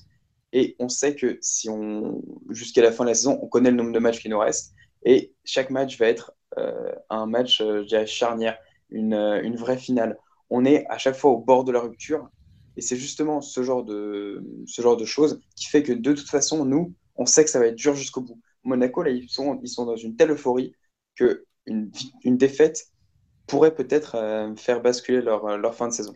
Et 0.53 0.77
on 0.79 0.89
sait 0.89 1.17
que 1.17 1.39
si 1.41 1.69
on, 1.69 2.23
jusqu'à 2.51 2.81
la 2.81 2.93
fin 2.93 3.05
de 3.05 3.09
la 3.09 3.15
saison, 3.15 3.39
on 3.43 3.49
connaît 3.49 3.71
le 3.71 3.77
nombre 3.77 3.93
de 3.93 3.99
matchs 3.99 4.21
qui 4.21 4.29
nous 4.29 4.39
restent. 4.39 4.73
Et 5.05 5.35
chaque 5.45 5.71
match 5.71 5.99
va 5.99 6.07
être 6.07 6.33
euh, 6.59 6.95
un 7.11 7.27
match, 7.27 7.61
euh, 7.61 7.83
je 7.83 7.89
dirais, 7.89 8.07
charnière, 8.07 8.57
une, 8.95 9.15
euh, 9.15 9.43
une, 9.43 9.57
vraie 9.57 9.79
finale. 9.79 10.19
On 10.51 10.65
est 10.65 10.87
à 10.89 10.99
chaque 10.99 11.17
fois 11.17 11.33
au 11.33 11.39
bord 11.39 11.65
de 11.65 11.73
la 11.73 11.81
rupture. 11.81 12.29
Et 12.77 12.81
c'est 12.81 12.97
justement 12.97 13.41
ce 13.41 13.63
genre, 13.63 13.85
de, 13.85 14.45
ce 14.67 14.83
genre 14.83 14.97
de 14.97 15.05
choses 15.05 15.41
qui 15.57 15.67
fait 15.67 15.83
que 15.83 15.93
de 15.93 16.13
toute 16.13 16.29
façon, 16.29 16.65
nous, 16.65 16.95
on 17.17 17.27
sait 17.27 17.45
que 17.45 17.51
ça 17.51 17.61
va 17.61 17.67
être 17.67 17.77
dur 17.77 17.95
jusqu'au 17.95 18.23
bout. 18.23 18.41
Monaco, 18.65 19.03
là, 19.03 19.11
ils 19.11 19.29
sont, 19.29 19.61
ils 19.63 19.69
sont 19.69 19.85
dans 19.85 19.97
une 19.97 20.17
telle 20.17 20.31
euphorie 20.33 20.75
que 21.17 21.45
une, 21.67 21.91
une 22.25 22.37
défaite 22.37 22.89
pourrait 23.47 23.75
peut-être 23.75 24.55
faire 24.57 24.81
basculer 24.81 25.21
leur, 25.23 25.57
leur 25.59 25.75
fin 25.75 25.89
de 25.89 25.93
saison. 25.93 26.15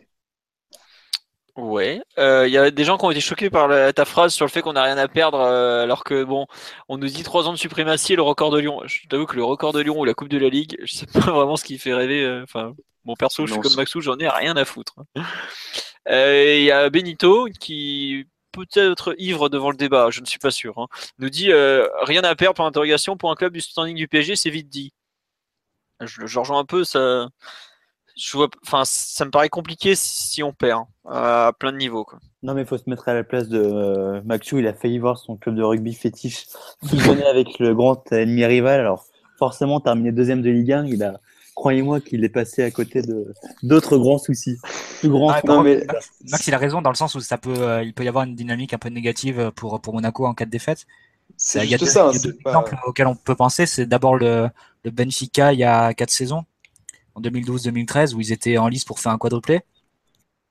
Ouais, 1.55 2.01
il 2.17 2.23
euh, 2.23 2.47
y 2.47 2.57
a 2.57 2.71
des 2.71 2.83
gens 2.83 2.97
qui 2.97 3.05
ont 3.05 3.11
été 3.11 3.19
choqués 3.19 3.49
par 3.49 3.69
ta 3.93 4.05
phrase 4.05 4.33
sur 4.33 4.45
le 4.45 4.49
fait 4.49 4.61
qu'on 4.61 4.73
n'a 4.73 4.83
rien 4.83 4.97
à 4.97 5.07
perdre, 5.07 5.39
euh, 5.39 5.83
alors 5.83 6.03
que 6.03 6.23
bon, 6.23 6.47
on 6.87 6.97
nous 6.97 7.07
dit 7.07 7.23
trois 7.23 7.47
ans 7.47 7.51
de 7.51 7.57
suprématie 7.57 8.13
et 8.13 8.15
le 8.15 8.21
record 8.21 8.51
de 8.51 8.59
Lyon. 8.59 8.81
Je 8.85 9.07
t'avoue 9.07 9.25
que 9.25 9.35
le 9.35 9.43
record 9.43 9.73
de 9.73 9.79
Lyon 9.79 9.99
ou 9.99 10.05
la 10.05 10.13
Coupe 10.13 10.29
de 10.29 10.37
la 10.37 10.49
Ligue, 10.49 10.77
je 10.83 10.93
sais 10.93 11.05
pas 11.05 11.19
vraiment 11.31 11.57
ce 11.57 11.65
qui 11.65 11.77
fait 11.77 11.93
rêver. 11.93 12.23
Euh, 12.23 12.43
enfin, 12.43 12.73
mon 13.03 13.15
perso, 13.15 13.45
je 13.45 13.53
suis 13.53 13.61
comme 13.61 13.75
Maxou, 13.75 14.01
j'en 14.01 14.17
ai 14.17 14.29
rien 14.29 14.55
à 14.55 14.65
foutre. 14.65 14.95
Il 16.07 16.63
y 16.63 16.71
a 16.71 16.89
Benito 16.89 17.47
qui 17.59 18.25
peut-être 18.51 19.15
ivre 19.17 19.49
devant 19.49 19.69
le 19.69 19.77
débat, 19.77 20.09
je 20.09 20.21
ne 20.21 20.25
suis 20.25 20.39
pas 20.39 20.51
sûr. 20.51 20.77
Hein, 20.77 20.87
nous 21.17 21.29
dit 21.29 21.51
rien 22.01 22.23
à 22.23 22.35
perdre 22.35 22.55
pour 22.55 22.65
interrogation 22.65 23.17
pour 23.17 23.31
un 23.31 23.35
club 23.35 23.53
du 23.53 23.61
standing 23.61 23.95
du 23.95 24.07
PSG, 24.07 24.35
c'est 24.35 24.49
vite 24.49 24.69
dit. 24.69 24.93
Je, 26.01 26.25
je 26.25 26.39
rejoins 26.39 26.59
un 26.59 26.65
peu 26.65 26.85
ça 26.85 27.27
je 28.19 28.37
vois, 28.37 28.49
enfin, 28.65 28.83
ça 28.85 29.23
me 29.25 29.31
paraît 29.31 29.49
compliqué 29.49 29.93
si 29.95 30.43
on 30.43 30.51
perd 30.51 30.83
hein, 31.05 31.47
à 31.49 31.53
plein 31.57 31.71
de 31.71 31.77
niveaux. 31.77 32.03
Quoi. 32.03 32.19
Non, 32.43 32.53
mais 32.53 32.61
il 32.61 32.67
faut 32.67 32.77
se 32.77 32.89
mettre 32.89 33.07
à 33.07 33.13
la 33.13 33.23
place 33.23 33.47
de 33.47 33.59
euh, 33.59 34.21
Maxou. 34.25 34.59
Il 34.59 34.67
a 34.67 34.73
failli 34.73 34.99
voir 34.99 35.17
son 35.17 35.37
club 35.37 35.55
de 35.55 35.63
rugby 35.63 35.93
fétiche 35.93 36.47
fusionner 36.85 37.25
avec 37.25 37.59
le 37.59 37.73
grand 37.73 38.11
ennemi 38.11 38.45
rival. 38.45 38.79
Alors, 38.79 39.05
forcément, 39.37 39.79
terminé 39.79 40.11
deuxième 40.11 40.41
de 40.41 40.49
Ligue 40.49 40.73
1, 40.73 40.85
il 40.87 41.03
a, 41.03 41.21
croyez-moi, 41.55 42.01
qu'il 42.01 42.25
est 42.25 42.29
passé 42.29 42.63
à 42.63 42.71
côté 42.71 43.01
de 43.01 43.33
d'autres 43.63 43.97
grands 43.97 44.17
soucis. 44.17 44.57
Plus 44.99 45.09
grands. 45.09 45.29
Ah, 45.31 45.41
mais... 45.63 45.85
Max, 46.29 46.47
il 46.47 46.53
a 46.53 46.57
raison 46.57 46.81
dans 46.81 46.91
le 46.91 46.97
sens 46.97 47.15
où 47.15 47.21
ça 47.21 47.37
peut, 47.37 47.61
euh, 47.61 47.83
il 47.83 47.93
peut 47.93 48.03
y 48.03 48.09
avoir 48.09 48.25
une 48.25 48.35
dynamique 48.35 48.73
un 48.73 48.79
peu 48.79 48.89
négative 48.89 49.51
pour 49.55 49.79
pour 49.79 49.93
Monaco 49.93 50.25
en 50.25 50.33
cas 50.33 50.45
de 50.45 50.51
défaite. 50.51 50.85
C'est 51.37 51.65
juste 51.65 51.85
ça. 51.85 52.09
Il 52.11 52.17
y 52.17 52.19
a 52.19 52.23
deux 52.23 52.37
exemples 52.45 52.75
auxquels 52.85 53.07
on 53.07 53.15
peut 53.15 53.35
penser. 53.35 53.65
C'est 53.65 53.85
d'abord 53.85 54.17
le, 54.17 54.49
le 54.83 54.91
Benfica 54.91 55.53
il 55.53 55.59
y 55.59 55.63
a 55.63 55.93
quatre 55.93 56.09
saisons 56.09 56.43
en 57.19 57.21
2012-2013 57.21 58.15
où 58.15 58.21
ils 58.21 58.31
étaient 58.31 58.57
en 58.57 58.67
lice 58.67 58.85
pour 58.85 58.99
faire 58.99 59.11
un 59.11 59.17
quadruplé. 59.17 59.61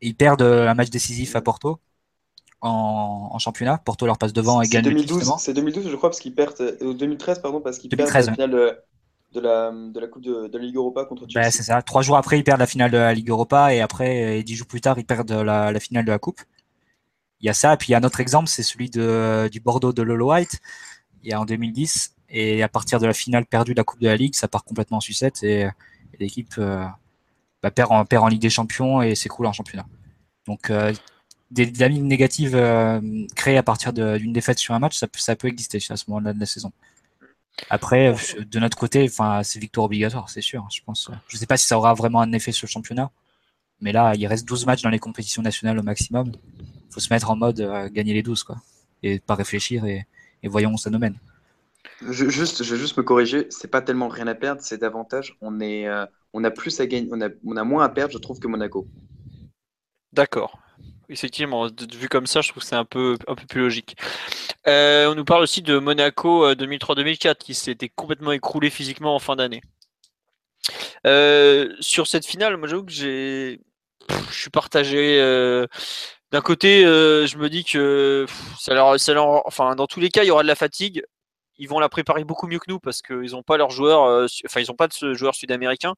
ils 0.01 0.15
perdent 0.15 0.43
un 0.43 0.75
match 0.75 0.91
décisif 0.91 1.35
à 1.37 1.41
Porto 1.41 1.81
en, 2.61 3.39
championnat. 3.39 3.79
Porto 3.79 4.07
leur 4.07 4.19
passe 4.19 4.33
devant 4.33 4.63
et 4.63 4.69
gagne 4.69 4.85
2012, 4.85 5.33
C'est 5.39 5.55
2012, 5.55 5.91
je 5.91 5.97
crois, 5.97 6.11
parce 6.11 6.21
qu'ils 6.21 6.35
perdent. 6.35 6.79
2013, 6.81 7.41
pardon, 7.41 7.61
parce 7.61 7.79
qu'ils 7.79 7.91
perdent 7.91 8.13
la 8.13 8.23
finale 8.23 8.51
de 9.33 9.41
la, 9.41 9.71
de 9.71 10.01
la 10.01 10.07
Coupe 10.07 10.23
de, 10.23 10.51
la 10.53 10.59
Ligue 10.59 10.77
Europa 10.77 11.05
contre 11.05 11.27
Chelsea. 11.29 11.47
Bah, 11.47 11.51
c'est 11.51 11.63
ça. 11.63 11.83
Trois 11.83 12.03
jours 12.03 12.17
après, 12.17 12.39
ils 12.39 12.45
perdent 12.45 12.61
la 12.61 12.67
finale 12.67 12.91
de 12.91 12.97
la 12.97 13.13
Ligue 13.13 13.31
Europa 13.31 13.75
et 13.75 13.81
après, 13.81 14.39
et 14.39 14.43
dix 14.43 14.55
jours 14.55 14.67
plus 14.67 14.81
tard, 14.81 14.99
ils 14.99 15.05
perdent 15.05 15.31
la, 15.33 15.79
finale 15.81 16.05
de 16.05 16.11
la 16.11 16.19
Coupe. 16.19 16.41
Il 17.41 17.47
y 17.47 17.51
a 17.51 17.55
ça. 17.55 17.75
Et 17.75 17.77
puis, 17.77 17.89
il 17.89 17.93
y 17.93 17.95
a 17.95 17.99
un 17.99 18.05
autre 18.05 18.21
exemple, 18.21 18.49
c'est 18.49 18.63
celui 18.63 18.91
de, 18.91 19.49
du 19.51 19.61
Bordeaux 19.61 19.93
de 19.93 20.03
Lolo 20.03 20.31
White. 20.31 20.59
Il 21.23 21.31
y 21.31 21.33
a 21.33 21.41
en 21.41 21.45
2010. 21.45 22.15
Et 22.31 22.63
à 22.63 22.69
partir 22.69 23.01
de 23.01 23.07
la 23.07 23.15
finale 23.15 23.47
perdue 23.47 23.73
de 23.73 23.81
la 23.81 23.85
Coupe 23.85 24.01
de 24.01 24.09
la 24.09 24.17
Ligue, 24.17 24.35
ça 24.35 24.49
part 24.49 24.65
complètement 24.65 24.99
en 24.99 25.01
sucette. 25.01 25.43
Et 25.43 25.67
l'équipe 26.19 26.55
euh, 26.59 26.85
bah, 27.63 27.71
perd, 27.71 27.93
en, 27.93 28.05
perd 28.05 28.25
en 28.25 28.29
Ligue 28.29 28.43
des 28.43 28.51
Champions 28.51 29.03
et 29.03 29.15
s'écroule 29.15 29.47
en 29.47 29.53
championnat. 29.53 29.87
Donc 30.47 30.71
euh, 30.71 30.93
des 31.51 31.67
dynamiques 31.67 32.03
négatives 32.03 32.55
euh, 32.55 33.01
créées 33.35 33.57
à 33.57 33.63
partir 33.63 33.93
d'une 33.93 34.33
défaite 34.33 34.59
sur 34.59 34.75
un 34.75 34.79
match, 34.79 34.99
ça, 34.99 35.37
peut 35.37 35.49
exister 35.49 35.79
à 35.89 35.97
ce 35.97 36.05
moment-là 36.09 36.33
de 36.33 36.41
la 36.41 36.47
saison. 36.47 36.73
Après, 37.71 38.15
de 38.39 38.59
notre 38.61 38.77
côté, 38.77 39.05
enfin, 39.05 39.43
c'est 39.43 39.59
victoire 39.59 39.87
obligatoire, 39.87 40.31
c'est 40.31 40.43
sûr. 40.43 40.69
Je 40.73 40.81
pense. 40.85 41.11
Je 41.27 41.37
sais 41.37 41.47
pas 41.47 41.57
si 41.57 41.67
ça 41.67 41.77
aura 41.77 41.93
vraiment 41.93 42.21
un 42.21 42.33
effet 42.33 42.53
sur 42.53 42.67
le 42.67 42.71
championnat, 42.71 43.11
mais 43.81 43.91
là, 43.91 44.15
il 44.15 44.27
reste 44.29 44.47
12 44.47 44.67
matchs 44.67 44.83
dans 44.83 44.91
les 44.91 45.01
compétitions 45.01 45.43
nationales 45.43 45.79
au 45.79 45.83
maximum. 45.83 46.33
Il 46.61 46.93
faut 46.93 47.01
se 47.01 47.13
mettre 47.13 47.31
en 47.31 47.37
mode 47.37 47.91
gagner 47.93 48.15
les 48.15 48.23
12, 48.23 48.45
quoi, 48.45 48.63
et 49.03 49.19
pas 49.19 49.35
réfléchir 49.35 49.85
et, 49.87 50.07
et 50.43 50.49
voyons 50.49 50.73
où 50.73 50.79
ça 50.79 50.91
nous 50.91 51.01
mène. 51.01 51.19
Je, 52.01 52.29
juste, 52.29 52.63
je 52.63 52.75
vais 52.75 52.81
juste 52.81 52.97
me 52.97 53.03
corriger, 53.03 53.47
c'est 53.51 53.69
pas 53.69 53.83
tellement 53.83 54.09
rien 54.09 54.29
à 54.29 54.35
perdre, 54.35 54.61
c'est 54.63 54.79
davantage, 54.79 55.37
on, 55.41 55.61
euh, 55.61 56.07
a 56.45 56.51
plus 56.51 56.81
à 56.81 56.87
gagner, 56.87 57.09
on 57.11 57.57
a, 57.57 57.65
moins 57.65 57.85
à 57.85 57.89
perdre, 57.89 58.13
je 58.13 58.19
trouve, 58.19 58.39
que 58.39 58.47
Monaco. 58.47 58.87
D'accord. 60.13 60.61
Effectivement, 61.09 61.67
vu 61.67 62.09
comme 62.09 62.27
ça, 62.27 62.41
je 62.41 62.51
trouve 62.51 62.63
que 62.63 62.69
c'est 62.69 62.77
un 62.77 62.85
peu, 62.85 63.17
plus 63.49 63.63
logique. 63.63 63.97
Euh, 64.69 65.11
on 65.11 65.15
nous 65.15 65.25
parle 65.25 65.43
aussi 65.43 65.63
de 65.63 65.79
Monaco 65.79 66.53
2003-2004 66.53 67.29
euh, 67.29 67.35
qui 67.35 67.55
s'était 67.55 67.89
complètement 67.89 68.33
écroulé 68.33 68.71
physiquement 68.71 69.15
en 69.15 69.19
fin 69.19 69.35
d'année. 69.35 69.63
sur 71.81 72.07
cette 72.07 72.27
finale, 72.27 72.59
moi 72.59 72.69
j'avoue 72.69 72.85
que 72.85 72.93
j'ai, 72.93 73.61
je 74.31 74.41
suis 74.41 74.51
partagé. 74.51 75.19
D'un 76.31 76.43
côté, 76.43 76.83
je 76.83 77.39
me 77.39 77.49
dis 77.49 77.65
que 77.65 78.27
ça 78.61 78.75
leur, 78.75 79.01
ça 79.01 79.21
enfin, 79.47 79.75
dans 79.75 79.87
tous 79.87 79.99
les 79.99 80.11
cas, 80.11 80.23
il 80.23 80.27
y 80.29 80.31
aura 80.31 80.43
de 80.43 80.49
la 80.49 80.55
fatigue 80.55 81.03
ils 81.59 81.69
vont 81.69 81.81
la 81.81 81.89
préparer 81.89 82.25
beaucoup 82.25 82.47
mieux 82.47 82.59
que 82.59 82.71
nous 82.71 82.79
parce 82.79 83.03
qu'ils 83.03 83.33
n'ont 83.33 83.43
pas 83.43 83.57
leurs 83.57 83.71
joueurs, 83.71 84.05
euh, 84.05 84.27
enfin 84.47 84.61
ils 84.61 84.69
n'ont 84.69 84.77
pas 84.77 84.89
de 84.89 84.93
ce 84.93 85.15
joueur 85.15 85.35
sud-américain. 85.35 85.95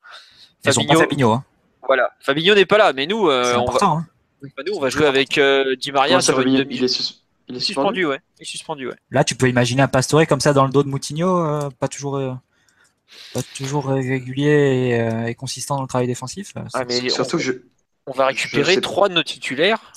Fabinho, 0.65 0.99
Fabinho. 0.99 1.33
Hein. 1.33 1.45
Voilà, 1.87 2.11
Fabinho 2.21 2.55
n'est 2.55 2.67
pas 2.67 2.79
là, 2.79 2.93
mais 2.93 3.07
nous, 3.07 3.29
euh, 3.29 3.57
on, 3.57 3.71
va... 3.71 3.79
Hein. 3.83 4.07
nous 4.43 4.75
on 4.75 4.81
va 4.81 4.91
jouer 4.91 5.07
avec 5.07 5.39
euh, 5.39 5.77
Di 5.77 5.93
Maria. 5.93 6.19
il, 6.19 6.61
est 6.61 6.67
il, 6.71 6.85
est 6.85 7.61
suspendu, 7.61 8.07
ouais. 8.07 8.21
Il 8.39 8.43
est 8.43 8.47
suspendu, 8.47 8.89
ouais. 8.89 8.97
Là, 9.11 9.25
tu 9.25 9.35
peux 9.35 9.49
imaginer 9.49 9.83
un 9.83 9.89
Pastore 9.89 10.27
comme 10.27 10.41
ça 10.41 10.53
dans 10.53 10.65
le 10.65 10.71
dos 10.71 10.83
de 10.83 10.89
Moutinho, 10.89 11.71
pas 11.79 11.89
toujours. 11.89 12.21
pas 13.35 13.41
toujours 13.57 13.89
régulier 13.89 15.27
et, 15.27 15.35
consistant 15.35 15.77
dans 15.77 15.83
le 15.83 15.89
travail 15.89 16.07
défensif. 16.07 16.53
Ah, 16.75 16.85
mais 16.87 17.09
surtout, 17.09 17.37
on, 17.37 17.41
je, 17.41 17.53
on 18.07 18.13
va 18.13 18.27
récupérer 18.27 18.81
trois 18.81 19.09
de 19.09 19.15
nos 19.15 19.23
titulaires 19.23 19.93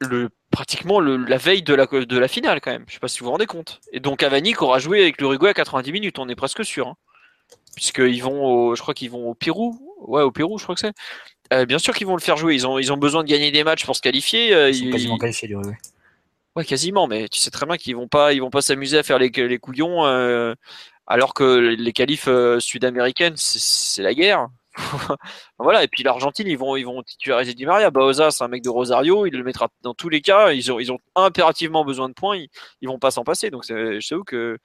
le 0.00 0.28
pratiquement 0.56 1.00
la 1.00 1.36
veille 1.36 1.62
de 1.62 1.74
la, 1.74 1.84
de 1.84 2.18
la 2.18 2.28
finale 2.28 2.62
quand 2.62 2.70
même. 2.70 2.86
Je 2.88 2.94
sais 2.94 2.98
pas 2.98 3.08
si 3.08 3.18
vous 3.18 3.26
vous 3.26 3.32
rendez 3.32 3.44
compte. 3.44 3.78
Et 3.92 4.00
donc 4.00 4.22
Avani 4.22 4.54
aura 4.58 4.78
joué 4.78 5.02
avec 5.02 5.20
l'Uruguay 5.20 5.50
à 5.50 5.54
90 5.54 5.92
minutes, 5.92 6.18
on 6.18 6.30
est 6.30 6.34
presque 6.34 6.64
sûr. 6.64 6.88
Hein. 6.88 6.94
Puisqu'ils 7.74 8.22
vont 8.22 8.42
au, 8.42 8.74
je 8.74 8.80
crois 8.80 8.94
qu'ils 8.94 9.10
vont 9.10 9.28
au 9.28 9.34
Pérou. 9.34 9.78
Ouais, 9.98 10.22
au 10.22 10.32
Pérou, 10.32 10.56
je 10.56 10.62
crois 10.62 10.74
que 10.74 10.80
c'est. 10.80 10.94
Euh, 11.52 11.66
bien 11.66 11.78
sûr 11.78 11.94
qu'ils 11.94 12.06
vont 12.06 12.16
le 12.16 12.22
faire 12.22 12.38
jouer. 12.38 12.54
Ils 12.54 12.66
ont, 12.66 12.78
ils 12.78 12.90
ont 12.90 12.96
besoin 12.96 13.22
de 13.22 13.28
gagner 13.28 13.50
des 13.50 13.64
matchs 13.64 13.84
pour 13.84 13.94
se 13.94 14.00
qualifier. 14.00 14.54
Euh, 14.54 14.70
ils 14.70 14.86
sont 14.86 14.90
quasiment 14.90 15.18
qualifiés, 15.18 15.46
l'Uruguay. 15.46 15.76
Ouais, 16.56 16.64
quasiment. 16.64 17.06
Mais 17.06 17.28
tu 17.28 17.38
sais 17.38 17.50
très 17.50 17.66
bien 17.66 17.76
qu'ils 17.76 17.94
vont 17.94 18.08
pas, 18.08 18.32
ils 18.32 18.40
vont 18.40 18.48
pas 18.48 18.62
s'amuser 18.62 18.96
à 18.96 19.02
faire 19.02 19.18
les, 19.18 19.28
les 19.28 19.58
couillons. 19.58 20.06
Euh, 20.06 20.54
alors 21.06 21.34
que 21.34 21.58
les 21.58 21.92
qualifs 21.92 22.30
sud-américaines, 22.60 23.34
c'est 23.36 24.02
la 24.02 24.14
guerre. 24.14 24.48
voilà, 25.58 25.84
et 25.84 25.88
puis 25.88 26.02
l'Argentine, 26.02 26.46
ils 26.46 26.58
vont, 26.58 26.76
ils 26.76 26.84
vont 26.84 27.02
titulariser 27.02 27.54
Di 27.54 27.66
Maria. 27.66 27.90
Baoza, 27.90 28.30
c'est 28.30 28.44
un 28.44 28.48
mec 28.48 28.62
de 28.62 28.68
Rosario, 28.68 29.26
il 29.26 29.32
le 29.32 29.44
mettra 29.44 29.68
dans 29.82 29.94
tous 29.94 30.08
les 30.08 30.20
cas. 30.20 30.52
Ils 30.52 30.70
ont, 30.70 30.78
ils 30.78 30.92
ont 30.92 30.98
impérativement 31.14 31.84
besoin 31.84 32.08
de 32.08 32.14
points, 32.14 32.36
ils, 32.80 32.86
vont 32.86 32.98
pas 32.98 33.10
s'en 33.10 33.24
passer. 33.24 33.50
Donc, 33.50 33.64
je 33.66 34.08
t'avoue 34.08 34.24
que 34.24 34.58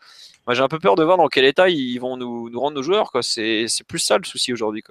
moi, 0.47 0.53
j'ai 0.53 0.61
un 0.61 0.67
peu 0.67 0.79
peur 0.79 0.95
de 0.95 1.03
voir 1.03 1.17
dans 1.17 1.27
quel 1.27 1.45
état 1.45 1.69
ils 1.69 1.97
vont 1.99 2.17
nous, 2.17 2.49
nous 2.49 2.59
rendre 2.59 2.75
nos 2.75 2.83
joueurs. 2.83 3.11
C'est 3.21 3.67
plus 3.88 3.99
ça 3.99 4.17
le 4.17 4.25
souci 4.25 4.53
aujourd'hui. 4.53 4.83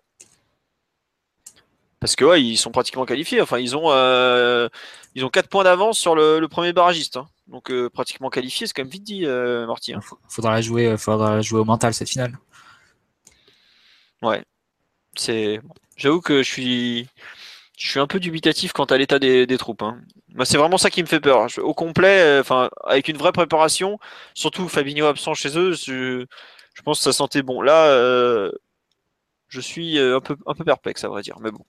Parce 2.01 2.17
que 2.17 2.25
ouais, 2.25 2.43
ils 2.43 2.57
sont 2.57 2.71
pratiquement 2.71 3.05
qualifiés. 3.05 3.43
Enfin, 3.43 3.59
ils 3.59 3.77
ont, 3.77 3.91
euh, 3.91 4.69
ils 5.15 5.25
ont 5.25 5.29
4 5.29 5.49
points 5.51 5.65
d'avance 5.65 5.99
sur 5.99 6.15
le, 6.15 6.47
premier 6.49 6.73
barragiste. 6.73 7.19
Hein. 7.19 7.29
Donc, 7.47 7.71
euh, 7.71 7.91
pratiquement 7.91 8.31
qualifié, 8.31 8.67
c'est 8.67 8.73
quand 8.73 8.83
même 8.83 8.91
vite 8.91 9.05
dit, 9.05 9.27
euh, 9.27 9.67
Marty. 9.67 9.93
Hein. 9.93 10.01
Faudra 10.29 10.53
la 10.53 10.63
jouer, 10.63 10.97
faudra 10.97 11.37
la 11.37 11.43
jouer 11.43 11.61
au 11.61 11.65
mental 11.65 11.93
cette 11.93 12.09
finale. 12.09 12.39
Ouais, 14.23 14.43
c'est, 15.17 15.61
j'avoue 15.97 16.21
que 16.21 16.43
je 16.43 16.51
suis, 16.51 17.09
je 17.81 17.89
suis 17.89 18.01
un 18.01 18.07
peu 18.07 18.21
dubitatif 18.21 18.73
quant 18.73 18.85
à 18.85 18.99
l'état 18.99 19.19
des, 19.19 19.47
troupes. 19.59 19.83
Hein. 19.83 20.01
c'est 20.45 20.59
vraiment 20.59 20.79
ça 20.79 20.91
qui 20.91 21.03
me 21.03 21.09
fait 21.09 21.21
peur. 21.21 21.47
au 21.59 21.75
complet, 21.75 22.21
euh, 22.21 22.41
enfin, 22.41 22.71
avec 22.85 23.09
une 23.09 23.17
vraie 23.17 23.33
préparation, 23.33 23.99
surtout 24.35 24.69
Fabinho 24.69 25.07
absent 25.07 25.35
chez 25.35 25.59
eux, 25.59 25.73
je, 25.73 26.27
pense 26.85 26.99
que 26.99 27.05
ça 27.05 27.13
sentait 27.13 27.43
bon. 27.43 27.63
Là, 27.63 27.87
euh, 27.87 28.53
je 29.49 29.61
suis 29.61 29.99
euh, 29.99 30.17
un 30.17 30.21
peu, 30.21 30.37
un 30.47 30.55
peu 30.55 30.65
perplexe, 30.65 31.05
à 31.05 31.09
vrai 31.09 31.23
dire. 31.23 31.39
Mais 31.41 31.51
bon, 31.51 31.65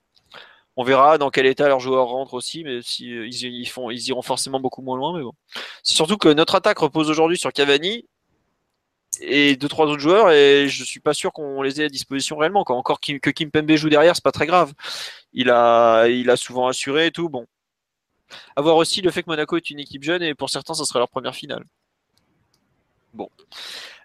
on 0.76 0.84
verra 0.84 1.18
dans 1.18 1.30
quel 1.30 1.46
état 1.46 1.68
leurs 1.68 1.80
joueurs 1.80 2.06
rentrent 2.08 2.34
aussi, 2.34 2.64
mais 2.64 2.80
si 2.82 3.06
ils, 3.06 3.68
font, 3.68 3.90
ils 3.90 4.08
iront 4.08 4.22
forcément 4.22 4.60
beaucoup 4.60 4.82
moins 4.82 4.96
loin. 4.96 5.16
Mais 5.16 5.22
bon, 5.22 5.32
c'est 5.82 5.94
surtout 5.94 6.18
que 6.18 6.28
notre 6.28 6.54
attaque 6.54 6.78
repose 6.78 7.10
aujourd'hui 7.10 7.38
sur 7.38 7.52
Cavani 7.52 8.06
et 9.22 9.56
deux 9.56 9.68
trois 9.68 9.86
autres 9.86 10.00
joueurs 10.00 10.30
et 10.30 10.68
je 10.68 10.84
suis 10.84 11.00
pas 11.00 11.14
sûr 11.14 11.32
qu'on 11.32 11.62
les 11.62 11.80
ait 11.80 11.84
à 11.84 11.88
disposition 11.88 12.36
réellement. 12.36 12.64
Quand 12.64 12.76
encore 12.76 13.00
que 13.00 13.30
Kim 13.30 13.50
Pembe 13.50 13.72
joue 13.72 13.88
derrière, 13.88 14.14
c'est 14.14 14.24
pas 14.24 14.32
très 14.32 14.46
grave. 14.46 14.72
Il 15.32 15.50
a, 15.50 16.06
il 16.08 16.30
a 16.30 16.36
souvent 16.36 16.68
assuré 16.68 17.06
et 17.06 17.10
tout. 17.10 17.28
Bon, 17.28 17.46
avoir 18.56 18.76
aussi 18.76 19.00
le 19.00 19.10
fait 19.10 19.22
que 19.22 19.30
Monaco 19.30 19.56
est 19.56 19.70
une 19.70 19.80
équipe 19.80 20.02
jeune 20.02 20.22
et 20.22 20.34
pour 20.34 20.50
certains, 20.50 20.74
ça 20.74 20.84
serait 20.84 20.98
leur 20.98 21.08
première 21.08 21.34
finale. 21.34 21.64
Bon. 23.14 23.28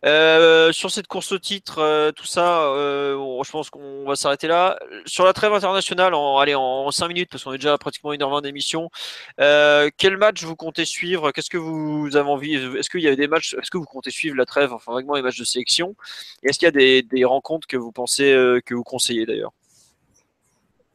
Euh, 0.06 0.72
sur 0.72 0.92
cette 0.92 1.08
course 1.08 1.32
au 1.32 1.40
titre, 1.40 1.80
euh, 1.80 2.12
tout 2.12 2.26
ça, 2.26 2.64
euh, 2.66 3.18
je 3.44 3.52
pense 3.52 3.70
qu'on 3.70 4.06
va 4.06 4.16
s'arrêter 4.16 4.48
là. 4.48 4.78
Sur 5.06 5.26
la 5.26 5.34
trêve 5.34 5.54
internationale, 5.54 6.14
en, 6.14 6.38
allez, 6.38 6.56
en 6.56 6.92
5 6.92 7.08
minutes, 7.08 7.30
parce 7.32 7.44
qu'on 7.44 7.54
est 7.54 7.58
déjà 7.58 7.78
pratiquement 7.78 8.14
1h20 8.14 8.42
d'émission, 8.42 8.90
quel 9.38 10.18
match 10.18 10.44
vous 10.44 10.56
comptez 10.56 10.86
suivre? 10.86 11.32
Qu'est-ce 11.32 11.50
que 11.50 11.58
vous 11.58 12.16
avez 12.16 12.30
envie 12.30 12.56
Est-ce 12.56 12.90
qu'il 12.90 13.02
y 13.02 13.08
a 13.08 13.16
des 13.16 13.28
matchs 13.28 13.56
Est-ce 13.56 13.72
que 13.72 13.78
vous 13.78 13.86
comptez 13.86 14.12
suivre 14.12 14.36
la 14.36 14.46
trêve, 14.46 14.74
enfin 14.74 14.94
vaguement 14.94 15.16
les 15.16 15.22
matchs 15.22 15.40
de 15.40 15.46
sélection? 15.46 15.96
Est-ce 16.44 16.60
qu'il 16.60 16.66
y 16.66 16.70
a 16.70 16.72
des, 16.72 17.02
des, 17.02 17.26
rencontres 17.26 17.68
que 17.68 17.78
vous 17.78 17.92
pensez, 17.92 18.32
que 18.66 18.74
vous 18.74 18.84
conseillez 18.84 19.26
d'ailleurs? 19.26 19.54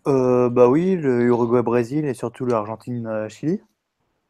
Bah 0.05 0.69
oui, 0.69 0.97
le 0.97 1.23
Uruguay-Brésil 1.23 2.05
et 2.05 2.15
surtout 2.15 2.47
l'Argentine-Chili. 2.47 3.61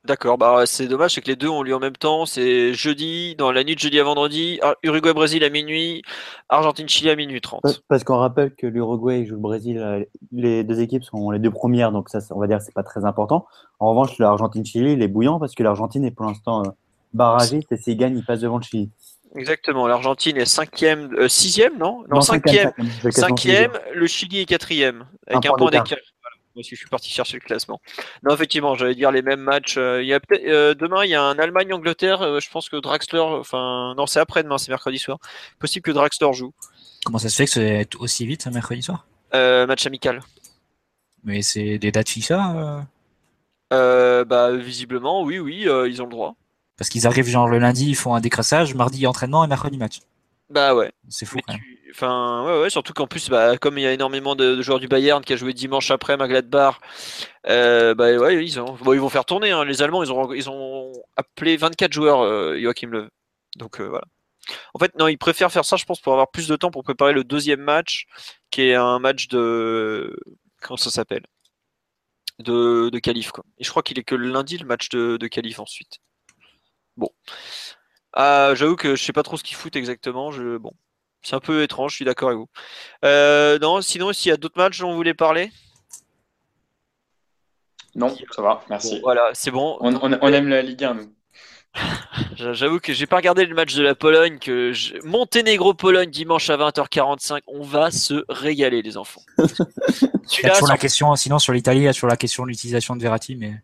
D'accord, 0.04 0.36
bah 0.36 0.64
c'est 0.66 0.88
dommage, 0.88 1.14
c'est 1.14 1.20
que 1.20 1.28
les 1.28 1.36
deux 1.36 1.48
ont 1.48 1.62
lieu 1.62 1.76
en 1.76 1.78
même 1.78 1.96
temps. 1.96 2.26
C'est 2.26 2.74
jeudi, 2.74 3.36
dans 3.36 3.52
la 3.52 3.62
nuit 3.62 3.76
de 3.76 3.80
jeudi 3.80 4.00
à 4.00 4.04
vendredi, 4.04 4.58
Uruguay-Brésil 4.82 5.44
à 5.44 5.48
minuit, 5.48 6.02
Argentine-Chili 6.48 7.08
à 7.08 7.14
minuit 7.14 7.40
30. 7.40 7.62
Parce 7.86 8.02
qu'on 8.02 8.16
rappelle 8.16 8.52
que 8.52 8.66
l'Uruguay 8.66 9.24
joue 9.24 9.36
le 9.36 9.40
Brésil, 9.40 9.78
euh, 9.78 10.04
les 10.32 10.64
deux 10.64 10.80
équipes 10.80 11.04
sont 11.04 11.30
les 11.30 11.38
deux 11.38 11.52
premières, 11.52 11.92
donc 11.92 12.08
ça, 12.08 12.18
on 12.30 12.40
va 12.40 12.48
dire 12.48 12.60
c'est 12.60 12.74
pas 12.74 12.82
très 12.82 13.04
important. 13.04 13.46
En 13.78 13.90
revanche, 13.90 14.18
l'Argentine-Chili, 14.18 14.94
il 14.94 15.02
est 15.02 15.08
bouillant 15.08 15.38
parce 15.38 15.54
que 15.54 15.62
l'Argentine 15.62 16.04
est 16.04 16.10
pour 16.10 16.26
l'instant 16.26 16.64
euh, 16.64 16.70
barragiste 17.14 17.70
et 17.70 17.76
s'il 17.76 17.96
gagne, 17.96 18.16
il 18.16 18.24
passe 18.24 18.40
devant 18.40 18.56
le 18.56 18.64
Chili. 18.64 18.90
Exactement, 19.36 19.86
l'Argentine 19.86 20.36
est 20.36 20.46
cinquième, 20.46 21.14
euh, 21.14 21.28
sixième, 21.28 21.78
non? 21.78 22.02
Non, 22.10 22.20
cinquième, 22.22 22.72
cinquième, 23.10 23.70
le 23.94 24.06
Chili 24.08 24.40
est 24.40 24.46
quatrième, 24.46 25.06
avec 25.28 25.46
un, 25.46 25.54
point 25.54 25.70
d'écart. 25.70 25.98
Moi 26.54 26.60
aussi, 26.60 26.74
je 26.74 26.80
suis 26.80 26.88
parti 26.88 27.08
chercher 27.08 27.38
le 27.38 27.40
classement. 27.40 27.80
Non, 28.22 28.34
effectivement, 28.34 28.74
j'allais 28.74 28.94
dire 28.94 29.10
les 29.10 29.22
mêmes 29.22 29.40
matchs. 29.40 29.76
Euh, 29.78 30.02
il 30.02 30.08
y 30.08 30.12
a 30.12 30.20
peut-être 30.20 30.46
euh, 30.46 30.74
demain, 30.74 31.04
il 31.04 31.10
y 31.10 31.14
a 31.14 31.22
un 31.22 31.38
Allemagne-Angleterre. 31.38 32.20
Euh, 32.20 32.40
je 32.40 32.50
pense 32.50 32.68
que 32.68 32.76
Draxler, 32.76 33.20
enfin, 33.20 33.94
non, 33.96 34.06
c'est 34.06 34.20
après-demain, 34.20 34.58
c'est 34.58 34.70
mercredi 34.70 34.98
soir. 34.98 35.18
Possible 35.58 35.82
que 35.82 35.92
Draxler 35.92 36.32
joue. 36.34 36.52
Comment 37.04 37.18
ça 37.18 37.30
se 37.30 37.36
fait 37.36 37.46
que 37.46 37.50
c'est 37.50 37.88
aussi 37.96 38.26
vite, 38.26 38.46
mercredi 38.48 38.82
soir? 38.82 39.06
Match 39.32 39.86
amical. 39.86 40.20
Mais 41.24 41.40
c'est 41.40 41.78
des 41.78 41.90
dates 41.90 42.10
FIFA 42.10 42.86
Bah, 43.70 44.52
visiblement, 44.56 45.22
oui, 45.22 45.38
oui, 45.38 45.62
ils 45.62 46.02
ont 46.02 46.06
le 46.06 46.10
droit. 46.10 46.34
Parce 46.76 46.90
qu'ils 46.90 47.06
arrivent 47.06 47.28
genre 47.28 47.48
le 47.48 47.58
lundi, 47.58 47.88
ils 47.88 47.96
font 47.96 48.14
un 48.14 48.20
décrassage, 48.20 48.74
mardi 48.74 49.06
entraînement 49.06 49.44
et 49.44 49.48
mercredi 49.48 49.78
match. 49.78 50.00
Bah 50.50 50.74
ouais. 50.74 50.92
C'est 51.08 51.24
fou. 51.24 51.38
Quand 51.46 51.54
même. 51.54 51.62
Enfin, 51.92 52.60
ouais, 52.62 52.70
surtout 52.70 52.94
qu'en 52.94 53.06
plus, 53.06 53.28
bah, 53.28 53.58
comme 53.58 53.76
il 53.78 53.82
y 53.82 53.86
a 53.86 53.92
énormément 53.92 54.34
de, 54.34 54.62
joueurs 54.62 54.80
du 54.80 54.88
Bayern 54.88 55.22
qui 55.22 55.34
a 55.34 55.36
joué 55.36 55.52
dimanche 55.52 55.90
après 55.90 56.16
Magladbar, 56.16 56.80
euh, 57.48 57.94
bah 57.94 58.16
ouais, 58.16 58.44
ils, 58.44 58.58
ont, 58.60 58.76
ils 58.92 59.00
vont 59.00 59.08
faire 59.10 59.26
tourner. 59.26 59.50
Hein. 59.50 59.64
Les 59.64 59.82
Allemands, 59.82 60.02
ils 60.02 60.12
ont, 60.12 60.32
ils 60.32 60.48
ont 60.48 60.92
appelé 61.16 61.56
24 61.56 61.92
joueurs, 61.92 62.20
euh, 62.22 62.58
Joachim 62.58 62.88
Löw. 62.88 63.08
Donc 63.56 63.80
euh, 63.80 63.88
voilà. 63.88 64.04
En 64.74 64.78
fait, 64.78 64.94
non, 64.98 65.08
ils 65.08 65.18
préfèrent 65.18 65.52
faire 65.52 65.64
ça, 65.64 65.76
je 65.76 65.84
pense, 65.84 66.00
pour 66.00 66.12
avoir 66.12 66.30
plus 66.30 66.48
de 66.48 66.56
temps 66.56 66.70
pour 66.70 66.82
préparer 66.82 67.12
le 67.12 67.24
deuxième 67.24 67.60
match, 67.60 68.06
qui 68.50 68.62
est 68.62 68.74
un 68.74 68.98
match 68.98 69.28
de. 69.28 70.16
Comment 70.62 70.76
ça 70.78 70.90
s'appelle? 70.90 71.24
De, 72.38 72.90
de 72.90 73.30
quoi. 73.30 73.44
Et 73.58 73.64
je 73.64 73.70
crois 73.70 73.82
qu'il 73.82 73.98
est 73.98 74.04
que 74.04 74.14
lundi, 74.14 74.58
le 74.58 74.66
match 74.66 74.88
de, 74.88 75.16
de 75.18 75.60
ensuite. 75.60 75.98
Bon. 76.96 77.10
Ah, 78.14 78.52
j'avoue 78.54 78.76
que 78.76 78.96
je 78.96 79.02
sais 79.02 79.12
pas 79.12 79.22
trop 79.22 79.36
ce 79.36 79.42
qu'ils 79.44 79.56
foutent 79.56 79.76
exactement. 79.76 80.32
Je... 80.32 80.56
Bon, 80.58 80.72
c'est 81.22 81.36
un 81.36 81.40
peu 81.40 81.62
étrange, 81.62 81.92
je 81.92 81.96
suis 81.96 82.04
d'accord 82.04 82.30
avec 82.30 82.38
vous. 82.38 82.48
Euh, 83.04 83.58
non, 83.58 83.80
sinon, 83.80 84.12
s'il 84.12 84.30
y 84.30 84.32
a 84.32 84.36
d'autres 84.36 84.58
matchs 84.58 84.80
dont 84.80 84.90
vous 84.90 84.96
voulez 84.96 85.14
parler? 85.14 85.50
Non, 87.94 88.14
ça 88.30 88.42
va, 88.42 88.64
merci. 88.70 89.00
voilà, 89.02 89.30
c'est 89.34 89.50
bon. 89.50 89.76
On, 89.80 90.32
aime 90.32 90.48
la 90.48 90.62
Ligue 90.62 90.84
1, 90.84 90.94
nous. 90.94 91.12
J'avoue 92.36 92.80
que 92.80 92.92
j'ai 92.92 93.06
pas 93.06 93.16
regardé 93.16 93.46
le 93.46 93.54
match 93.54 93.74
de 93.74 93.82
la 93.82 93.94
Pologne, 93.94 94.38
que 94.38 94.72
Monténégro-Pologne 95.06 96.10
dimanche 96.10 96.50
à 96.50 96.56
20h45. 96.56 97.40
On 97.46 97.62
va 97.62 97.90
se 97.90 98.24
régaler, 98.28 98.82
les 98.82 98.96
enfants. 98.96 99.22
il 99.38 100.42
y 100.42 100.46
a 100.46 100.50
toujours 100.50 100.68
la 100.68 100.76
question, 100.76 101.14
sinon 101.16 101.38
sur 101.38 101.52
l'Italie, 101.52 101.80
il 101.80 101.84
y 101.84 101.88
a 101.88 101.94
toujours 101.94 102.10
la 102.10 102.16
question 102.16 102.44
de 102.44 102.48
l'utilisation 102.48 102.96
de 102.96 103.02
Verratti, 103.02 103.36
mais. 103.36 103.62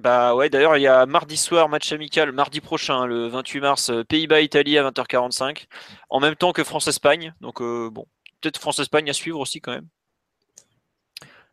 Bah 0.00 0.34
ouais, 0.34 0.48
d'ailleurs, 0.48 0.78
il 0.78 0.80
y 0.80 0.86
a 0.86 1.04
mardi 1.04 1.36
soir, 1.36 1.68
match 1.68 1.92
amical, 1.92 2.32
mardi 2.32 2.62
prochain, 2.62 3.04
le 3.04 3.28
28 3.28 3.60
mars, 3.60 3.90
euh, 3.90 4.02
Pays-Bas-Italie 4.02 4.78
à 4.78 4.90
20h45, 4.90 5.66
en 6.08 6.20
même 6.20 6.36
temps 6.36 6.52
que 6.52 6.64
France-Espagne. 6.64 7.34
Donc 7.42 7.60
euh, 7.60 7.90
bon, 7.90 8.06
peut-être 8.40 8.58
France-Espagne 8.58 9.10
à 9.10 9.12
suivre 9.12 9.38
aussi 9.38 9.60
quand 9.60 9.72
même. 9.72 9.88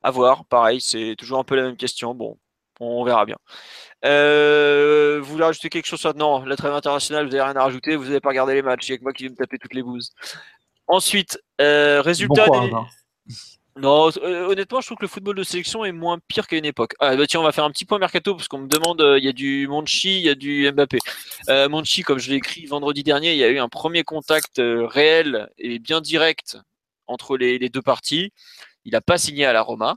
À 0.02 0.12
voir, 0.12 0.46
pareil, 0.46 0.80
c'est 0.80 1.16
toujours 1.18 1.40
un 1.40 1.44
peu 1.44 1.58
la 1.58 1.64
même 1.64 1.76
question. 1.76 2.16
Bon, 2.16 2.38
on 2.80 3.04
verra 3.04 3.26
bien. 3.26 3.36
Euh, 4.06 5.20
vous 5.22 5.34
voulez 5.34 5.44
rajouter 5.44 5.68
quelque 5.68 5.88
chose 5.88 6.06
Non, 6.16 6.46
la 6.46 6.56
trêve 6.56 6.74
internationale, 6.74 7.26
vous 7.26 7.32
n'avez 7.32 7.44
rien 7.44 7.58
à 7.58 7.64
rajouter, 7.64 7.98
vous 7.98 8.06
n'avez 8.06 8.22
pas 8.22 8.30
regardé 8.30 8.54
les 8.54 8.62
matchs, 8.62 8.88
il 8.88 8.92
n'y 8.92 8.96
a 8.96 8.98
que 9.00 9.04
moi 9.04 9.12
qui 9.12 9.24
vais 9.24 9.30
me 9.30 9.36
taper 9.36 9.58
toutes 9.58 9.74
les 9.74 9.84
bouses. 9.84 10.14
Ensuite, 10.88 11.38
résultat 11.60 12.48
des... 12.48 12.58
Hein. 12.74 12.88
Non, 13.80 14.10
euh, 14.24 14.48
honnêtement, 14.48 14.82
je 14.82 14.88
trouve 14.88 14.98
que 14.98 15.04
le 15.04 15.08
football 15.08 15.36
de 15.36 15.44
sélection 15.44 15.86
est 15.86 15.92
moins 15.92 16.18
pire 16.28 16.48
qu'à 16.48 16.58
une 16.58 16.66
époque. 16.66 16.94
Ah, 17.00 17.16
bah 17.16 17.28
tiens, 17.28 17.42
on 17.42 17.44
va 17.44 17.52
faire 17.52 17.64
un 17.64 17.72
petit 17.72 17.86
point 17.86 18.00
mercato 18.00 18.34
parce 18.34 18.48
qu'on 18.48 18.60
me 18.60 18.68
demande, 18.68 19.02
euh, 19.02 19.20
il 19.20 19.26
y 19.26 19.28
a 19.28 19.34
du 19.34 19.68
Monchi, 19.68 20.18
il 20.18 20.26
y 20.26 20.30
a 20.30 20.36
du 20.36 20.72
Mbappé. 20.72 20.98
Euh, 21.50 21.70
Monchi, 21.70 22.02
comme 22.02 22.18
je 22.18 22.30
l'ai 22.32 22.38
écrit 22.38 22.66
vendredi 22.66 23.04
dernier, 23.04 23.34
il 23.34 23.38
y 23.38 23.44
a 23.44 23.50
eu 23.50 23.60
un 23.60 23.70
premier 23.70 24.04
contact 24.04 24.60
euh, 24.60 24.88
réel 24.88 25.50
et 25.60 25.78
bien 25.78 26.02
direct 26.02 26.58
entre 27.06 27.38
les, 27.38 27.70
deux 27.70 27.82
parties. 27.82 28.32
Il 28.84 28.94
n'a 28.94 29.02
pas 29.02 29.18
signé 29.18 29.46
à 29.46 29.54
la 29.54 29.62
Roma. 29.62 29.96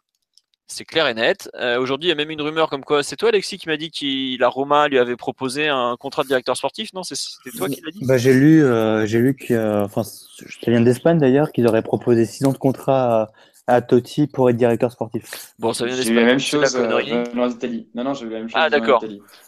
C'est 0.67 0.85
clair 0.85 1.09
et 1.09 1.15
net. 1.15 1.51
Aujourd'hui, 1.81 2.07
il 2.07 2.11
y 2.11 2.13
a 2.13 2.15
même 2.15 2.31
une 2.31 2.43
rumeur 2.43 2.71
comme 2.71 2.85
quoi. 2.85 3.03
C'est 3.03 3.17
toi, 3.17 3.31
Alexis, 3.31 3.59
qui 3.59 3.67
m'a 3.67 3.77
dit 3.77 3.91
que 3.91 4.39
la 4.39 4.47
Roma 4.47 4.87
lui 4.87 5.01
avait 5.01 5.17
proposé 5.17 5.67
un 5.67 5.97
contrat 5.99 6.23
de 6.23 6.29
directeur 6.29 6.57
sportif. 6.57 6.93
Non, 6.93 7.03
c'était 7.03 7.51
toi 7.57 7.69
qui 7.69 7.81
l'as 7.81 7.91
dit? 7.91 8.05
Bah, 8.07 8.19
j'ai 8.19 8.33
lu, 8.33 8.63
j'ai 9.05 9.19
lu 9.19 9.35
que, 9.35 9.83
enfin, 9.83 10.03
je 10.39 10.71
viens 10.71 10.81
d'Espagne 10.81 11.19
d'ailleurs, 11.19 11.51
qu'ils 11.51 11.67
auraient 11.67 11.83
proposé 11.83 12.25
six 12.25 12.45
ans 12.45 12.53
de 12.53 12.59
contrat. 12.59 13.33
À 13.71 13.83
Totti 13.83 14.27
pour 14.27 14.51
être 14.51 14.57
directeur 14.57 14.91
sportif. 14.91 15.53
Bon, 15.59 15.73
ça 15.73 15.87
vient 15.87 15.95
J'ai 15.95 16.11
eu 16.11 16.15
la 16.15 16.25
même 16.25 16.41
chose 16.41 16.75
euh, 16.77 17.25
en 17.37 17.49
Italie. 17.49 17.89
Non, 17.95 18.03
non, 18.03 18.15
j'ai 18.15 18.27
eu 18.27 18.31
la 18.31 18.39
même 18.41 18.49
chose. 18.49 18.61
Ah, 18.61 18.69
d'accord. 18.69 19.05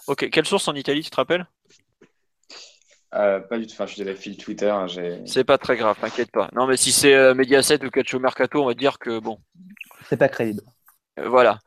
Ok, 0.06 0.30
quelle 0.30 0.46
source 0.46 0.68
en 0.68 0.74
Italie, 0.74 1.02
tu 1.02 1.10
te 1.10 1.16
rappelles? 1.16 1.46
Euh, 3.14 3.40
pas 3.40 3.58
du 3.58 3.66
tout. 3.66 3.72
Enfin, 3.72 3.86
je 3.86 3.94
dirais 3.96 4.14
fil 4.14 4.36
Twitter. 4.36 4.70
Hein, 4.70 4.86
c'est 5.26 5.44
pas 5.44 5.58
très 5.58 5.76
grave, 5.76 5.96
t'inquiète 6.00 6.30
pas. 6.30 6.48
Non, 6.54 6.66
mais 6.66 6.76
si 6.76 6.92
c'est 6.92 7.14
euh, 7.14 7.34
Mediaset 7.34 7.84
ou 7.84 7.90
Calcio 7.90 8.20
Mercato, 8.20 8.62
on 8.62 8.66
va 8.66 8.74
dire 8.74 8.98
que 8.98 9.18
bon. 9.18 9.38
C'est 10.08 10.16
pas 10.16 10.28
crédible. 10.28 10.62
voilà. 11.16 11.58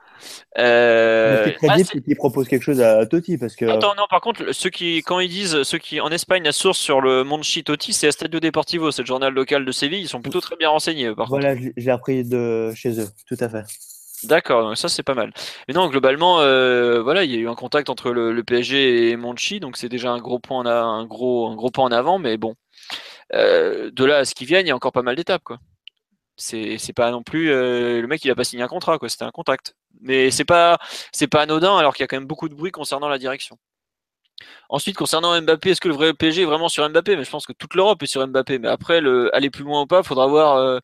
Euh... 0.57 1.45
C'est 1.45 1.53
crédible 1.53 1.89
ah, 1.95 1.99
qui 1.99 2.15
propose 2.15 2.47
quelque 2.47 2.63
chose 2.63 2.81
à 2.81 3.05
Totti 3.05 3.37
parce 3.37 3.55
que. 3.55 3.65
Attends, 3.65 3.95
non, 3.95 4.05
par 4.09 4.21
contre, 4.21 4.51
ceux 4.53 4.69
qui, 4.69 4.97
quand 4.97 5.19
ils 5.19 5.29
disent, 5.29 5.63
ceux 5.63 5.77
qui 5.77 5.99
en 5.99 6.09
Espagne, 6.09 6.43
la 6.43 6.51
source 6.51 6.77
sur 6.77 7.01
le 7.01 7.23
Monchi 7.23 7.63
Totti, 7.63 7.93
c'est 7.93 8.07
Estadio 8.07 8.39
Deportivo, 8.39 8.91
c'est 8.91 9.01
le 9.01 9.07
journal 9.07 9.33
local 9.33 9.65
de 9.65 9.71
Séville. 9.71 10.01
Ils 10.01 10.07
sont 10.07 10.21
plutôt 10.21 10.41
très 10.41 10.55
bien 10.55 10.69
renseignés. 10.69 11.13
Par 11.13 11.27
voilà, 11.27 11.55
j'ai 11.75 11.91
appris 11.91 12.23
de 12.23 12.71
chez 12.75 12.99
eux, 12.99 13.07
tout 13.27 13.37
à 13.39 13.49
fait. 13.49 13.63
D'accord, 14.23 14.63
donc 14.63 14.77
ça 14.77 14.89
c'est 14.89 15.03
pas 15.03 15.13
mal. 15.13 15.31
Mais 15.67 15.73
non, 15.73 15.87
globalement, 15.87 16.39
euh, 16.39 17.01
voilà, 17.01 17.23
il 17.23 17.31
y 17.31 17.35
a 17.35 17.37
eu 17.37 17.47
un 17.47 17.55
contact 17.55 17.89
entre 17.89 18.11
le, 18.11 18.43
PSG 18.43 19.09
et 19.09 19.15
Monchi, 19.17 19.59
donc 19.59 19.77
c'est 19.77 19.89
déjà 19.89 20.11
un 20.11 20.19
gros 20.19 20.39
point, 20.39 20.59
en 20.59 20.65
un 20.65 21.05
gros, 21.05 21.47
un 21.47 21.55
gros 21.55 21.69
point 21.69 21.85
en 21.85 21.91
avant. 21.91 22.17
Mais 22.17 22.37
bon, 22.37 22.55
euh, 23.33 23.91
de 23.91 24.05
là 24.05 24.17
à 24.17 24.25
ce 24.25 24.35
qui 24.35 24.45
vienne, 24.45 24.65
il 24.65 24.69
y 24.69 24.71
a 24.71 24.75
encore 24.75 24.91
pas 24.91 25.01
mal 25.01 25.15
d'étapes, 25.15 25.43
quoi. 25.43 25.59
C'est 26.38 26.94
pas 26.95 27.12
non 27.12 27.24
plus 27.24 27.52
euh, 27.52 28.02
le 28.02 28.07
mec 28.07 28.24
il 28.26 28.32
a 28.32 28.36
pas 28.36 28.44
signé 28.44 28.64
un 28.64 28.68
contrat 28.68 28.98
quoi, 28.99 29.10
c'était 29.10 29.24
un 29.26 29.32
contact. 29.32 29.76
Mais 30.02 30.32
c'est 30.32 30.45
pas 30.45 30.78
c'est 31.12 31.28
pas 31.28 31.41
anodin 31.44 31.78
alors 31.78 31.94
qu'il 31.95 32.03
y 32.03 32.06
a 32.06 32.07
quand 32.07 32.18
même 32.18 32.28
beaucoup 32.28 32.49
de 32.49 32.56
bruit 32.56 32.72
concernant 32.72 33.07
la 33.10 33.18
direction. 33.18 33.57
Ensuite 34.70 34.98
concernant 34.98 35.40
Mbappé, 35.41 35.72
est-ce 35.72 35.82
que 35.82 35.88
le 35.88 35.94
vrai 35.94 36.14
PSG 36.14 36.41
est 36.41 36.45
vraiment 36.45 36.70
sur 36.70 36.88
Mbappé? 36.90 37.16
Mais 37.16 37.24
je 37.24 37.30
pense 37.30 37.45
que 37.45 37.53
toute 37.53 37.74
l'Europe 37.76 38.02
est 38.03 38.07
sur 38.07 38.26
Mbappé. 38.28 38.60
Mais 38.60 38.68
après 38.68 38.99
le 39.02 39.34
aller 39.36 39.49
plus 39.49 39.64
loin 39.64 39.84
ou 39.84 39.86
pas, 39.88 40.03
faudra 40.03 40.28
voir 40.28 40.57
euh, 40.57 40.80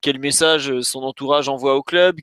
quel 0.00 0.18
message 0.18 0.80
son 0.80 1.02
entourage 1.02 1.48
envoie 1.48 1.76
au 1.76 1.82
club, 1.82 2.16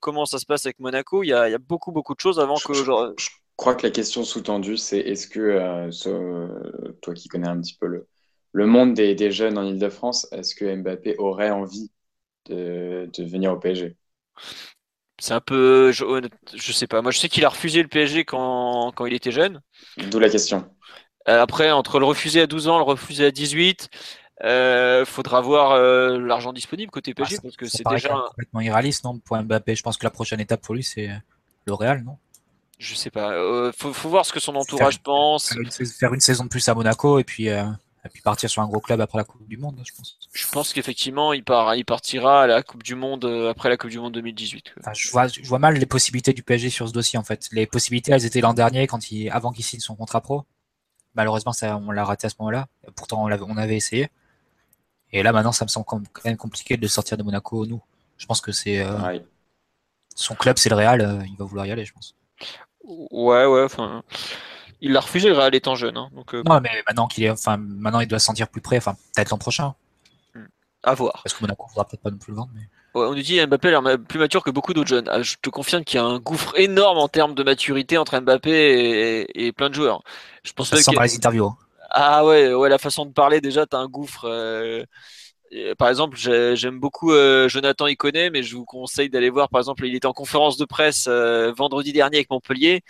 comment 0.00 0.26
ça 0.26 0.38
se 0.38 0.46
passe 0.46 0.66
avec 0.66 0.78
Monaco. 0.80 1.22
Il 1.22 1.28
y, 1.28 1.32
a, 1.32 1.48
il 1.48 1.52
y 1.52 1.54
a 1.54 1.58
beaucoup 1.58 1.92
beaucoup 1.92 2.14
de 2.14 2.20
choses 2.20 2.40
avant 2.40 2.56
que 2.56 2.72
je, 2.74 2.84
je 2.84 3.28
crois 3.56 3.74
que 3.74 3.86
la 3.86 3.90
question 3.90 4.24
sous-tendue 4.24 4.78
c'est 4.78 4.98
est-ce 4.98 5.28
que 5.28 5.40
euh, 5.40 6.48
toi 7.02 7.14
qui 7.14 7.28
connais 7.28 7.48
un 7.48 7.60
petit 7.60 7.76
peu 7.78 7.86
le, 7.86 8.08
le 8.52 8.66
monde 8.66 8.94
des, 8.94 9.14
des 9.14 9.30
jeunes 9.30 9.58
en 9.58 9.64
Ile-de-France, 9.64 10.26
est-ce 10.32 10.54
que 10.54 10.74
Mbappé 10.74 11.16
aurait 11.18 11.50
envie 11.50 11.90
de, 12.46 13.10
venir 13.18 13.52
au 13.52 13.58
PSG 13.58 13.96
c'est 15.22 15.34
un 15.34 15.40
peu. 15.40 15.92
Je, 15.92 16.28
je, 16.54 16.72
sais 16.72 16.86
pas. 16.86 17.02
Moi, 17.02 17.10
je 17.10 17.18
sais 17.18 17.28
qu'il 17.28 17.44
a 17.44 17.50
refusé 17.50 17.82
le 17.82 17.88
PSG 17.88 18.24
quand, 18.24 18.90
quand 18.94 19.04
il 19.04 19.12
était 19.12 19.32
jeune. 19.32 19.60
D'où 20.10 20.18
la 20.18 20.30
question. 20.30 20.66
Euh, 21.28 21.42
après, 21.42 21.70
entre 21.70 21.98
le 22.00 22.06
refuser 22.06 22.40
à 22.40 22.46
12 22.46 22.68
ans, 22.68 22.78
le 22.78 22.84
refuser 22.84 23.26
à 23.26 23.30
18, 23.30 23.90
euh, 24.42 25.04
faudra 25.04 25.42
voir 25.42 25.72
euh, 25.72 26.18
l'argent 26.18 26.52
disponible 26.52 26.90
côté 26.90 27.12
PSG 27.12 27.36
ah, 27.38 27.42
parce 27.42 27.56
que 27.56 27.66
c'est 27.66 27.86
déjà. 27.86 28.08
complètement 28.08 28.60
irréaliste, 28.60 29.04
non 29.04 29.18
Pour 29.18 29.36
Mbappé, 29.36 29.74
je 29.74 29.82
pense 29.82 29.98
que 29.98 30.04
la 30.04 30.10
prochaine 30.10 30.40
étape 30.40 30.62
pour 30.62 30.74
lui, 30.74 30.82
c'est 30.82 31.10
le 31.66 31.74
Real, 31.74 32.02
non? 32.02 32.16
Je 32.78 32.94
sais 32.94 33.10
pas. 33.10 33.32
Euh, 33.32 33.72
faut, 33.76 33.92
faut, 33.92 34.08
voir 34.08 34.24
ce 34.24 34.32
que 34.32 34.40
son 34.40 34.56
entourage 34.56 35.02
pense. 35.02 35.54
Faire 35.98 36.14
une, 36.14 36.20
saison 36.20 36.44
de 36.44 36.48
plus 36.48 36.66
à 36.66 36.74
Monaco 36.74 37.18
et 37.18 37.24
puis 37.24 37.48
et 38.04 38.08
puis 38.08 38.22
partir 38.22 38.48
sur 38.48 38.62
un 38.62 38.66
gros 38.66 38.80
club 38.80 39.00
après 39.00 39.18
la 39.18 39.24
Coupe 39.24 39.46
du 39.46 39.56
Monde, 39.58 39.80
je 39.84 39.92
pense. 39.94 40.18
Je 40.32 40.48
pense 40.48 40.72
qu'effectivement, 40.72 41.32
il, 41.32 41.44
part, 41.44 41.74
il 41.74 41.84
partira 41.84 42.42
à 42.42 42.46
la 42.46 42.62
Coupe 42.62 42.82
du 42.82 42.94
Monde 42.94 43.24
euh, 43.26 43.50
après 43.50 43.68
la 43.68 43.76
Coupe 43.76 43.90
du 43.90 43.98
Monde 43.98 44.14
2018. 44.14 44.74
je, 44.94 45.10
vois, 45.10 45.28
je 45.28 45.42
vois 45.42 45.58
mal 45.58 45.74
les 45.74 45.86
possibilités 45.86 46.32
du 46.32 46.42
PSG 46.42 46.70
sur 46.70 46.88
ce 46.88 46.92
dossier 46.92 47.18
en 47.18 47.24
fait. 47.24 47.48
Les 47.52 47.66
possibilités, 47.66 48.12
elles 48.12 48.24
étaient 48.24 48.40
l'an 48.40 48.54
dernier 48.54 48.86
quand 48.86 49.10
il, 49.10 49.28
avant 49.30 49.52
qu'il 49.52 49.64
signe 49.64 49.80
son 49.80 49.96
contrat 49.96 50.20
pro. 50.20 50.44
malheureusement, 51.14 51.52
ça, 51.52 51.76
on 51.76 51.90
l'a 51.90 52.04
raté 52.04 52.26
à 52.26 52.30
ce 52.30 52.36
moment-là. 52.40 52.68
Pourtant, 52.96 53.22
on, 53.24 53.30
on 53.30 53.56
avait 53.56 53.76
essayé. 53.76 54.08
Et 55.12 55.22
là, 55.22 55.32
maintenant, 55.32 55.52
ça 55.52 55.64
me 55.64 55.68
semble 55.68 55.86
quand 55.86 56.00
même 56.24 56.36
compliqué 56.36 56.76
de 56.76 56.86
sortir 56.86 57.16
de 57.18 57.22
Monaco, 57.22 57.66
nous. 57.66 57.82
Je 58.16 58.26
pense 58.26 58.40
que 58.40 58.52
c'est. 58.52 58.80
Euh, 58.80 59.18
son 60.14 60.34
club, 60.34 60.58
c'est 60.58 60.68
le 60.68 60.76
Real, 60.76 61.00
euh, 61.00 61.22
il 61.26 61.36
va 61.36 61.44
vouloir 61.44 61.66
y 61.66 61.72
aller, 61.72 61.84
je 61.84 61.92
pense. 61.92 62.14
Ouais, 62.84 63.46
ouais, 63.46 63.64
enfin. 63.64 64.02
Il 64.80 64.92
l'a 64.92 65.00
refusé, 65.00 65.28
le 65.28 65.36
Real 65.36 65.54
étant 65.54 65.74
jeune. 65.74 65.96
Hein, 65.96 66.08
donc, 66.14 66.34
euh, 66.34 66.42
Non, 66.46 66.60
mais 66.60 66.70
maintenant 66.86 67.06
qu'il 67.06 67.24
est, 67.24 67.30
enfin, 67.30 67.56
maintenant 67.56 68.00
il 68.00 68.08
doit 68.08 68.18
se 68.18 68.26
sentir 68.26 68.48
plus 68.48 68.60
prêt, 68.60 68.76
enfin, 68.78 68.96
peut-être 69.14 69.30
l'an 69.30 69.38
prochain. 69.38 69.74
Hmm. 70.34 70.46
À 70.82 70.94
voir. 70.94 71.20
Parce 71.22 71.34
que 71.34 71.42
Monaco 71.42 71.64
ne 71.64 71.68
voudra 71.68 71.84
peut-être 71.84 72.02
pas 72.02 72.10
non 72.10 72.18
plus 72.18 72.32
le 72.32 72.36
vendre. 72.36 72.50
Mais... 72.54 72.62
on 72.94 73.14
nous 73.14 73.22
dit 73.22 73.44
Mbappé 73.44 73.68
a 73.68 73.80
l'air 73.80 73.98
plus 73.98 74.18
mature 74.18 74.42
que 74.42 74.50
beaucoup 74.50 74.72
d'autres 74.72 74.88
jeunes. 74.88 75.08
Ah, 75.08 75.22
je 75.22 75.36
te 75.40 75.50
confirme 75.50 75.84
qu'il 75.84 75.98
y 75.98 76.02
a 76.02 76.06
un 76.06 76.18
gouffre 76.18 76.58
énorme 76.58 76.98
en 76.98 77.08
termes 77.08 77.34
de 77.34 77.42
maturité 77.42 77.98
entre 77.98 78.18
Mbappé 78.18 79.26
et, 79.34 79.52
plein 79.52 79.68
de 79.68 79.74
joueurs. 79.74 80.02
Je 80.44 80.52
pense 80.52 80.70
Ça 80.70 80.76
sent 80.76 80.92
par 80.94 81.04
les 81.04 81.14
interviews. 81.14 81.46
Hein. 81.46 81.56
Ah 81.90 82.24
ouais, 82.24 82.54
ouais, 82.54 82.68
la 82.68 82.78
façon 82.78 83.04
de 83.04 83.12
parler 83.12 83.40
déjà, 83.40 83.66
t'as 83.66 83.78
un 83.78 83.88
gouffre. 83.88 84.26
Euh, 85.52 85.74
par 85.78 85.88
exemple, 85.88 86.16
j'aime 86.16 86.78
beaucoup 86.78 87.12
euh, 87.12 87.48
Jonathan 87.48 87.86
Iconé, 87.86 88.30
mais 88.30 88.42
je 88.42 88.56
vous 88.56 88.64
conseille 88.64 89.10
d'aller 89.10 89.30
voir. 89.30 89.48
Par 89.48 89.60
exemple, 89.60 89.86
il 89.86 89.94
était 89.94 90.06
en 90.06 90.12
conférence 90.12 90.56
de 90.56 90.64
presse 90.64 91.06
euh, 91.08 91.52
vendredi 91.56 91.92
dernier 91.92 92.18
avec 92.18 92.30
Montpellier. 92.30 92.82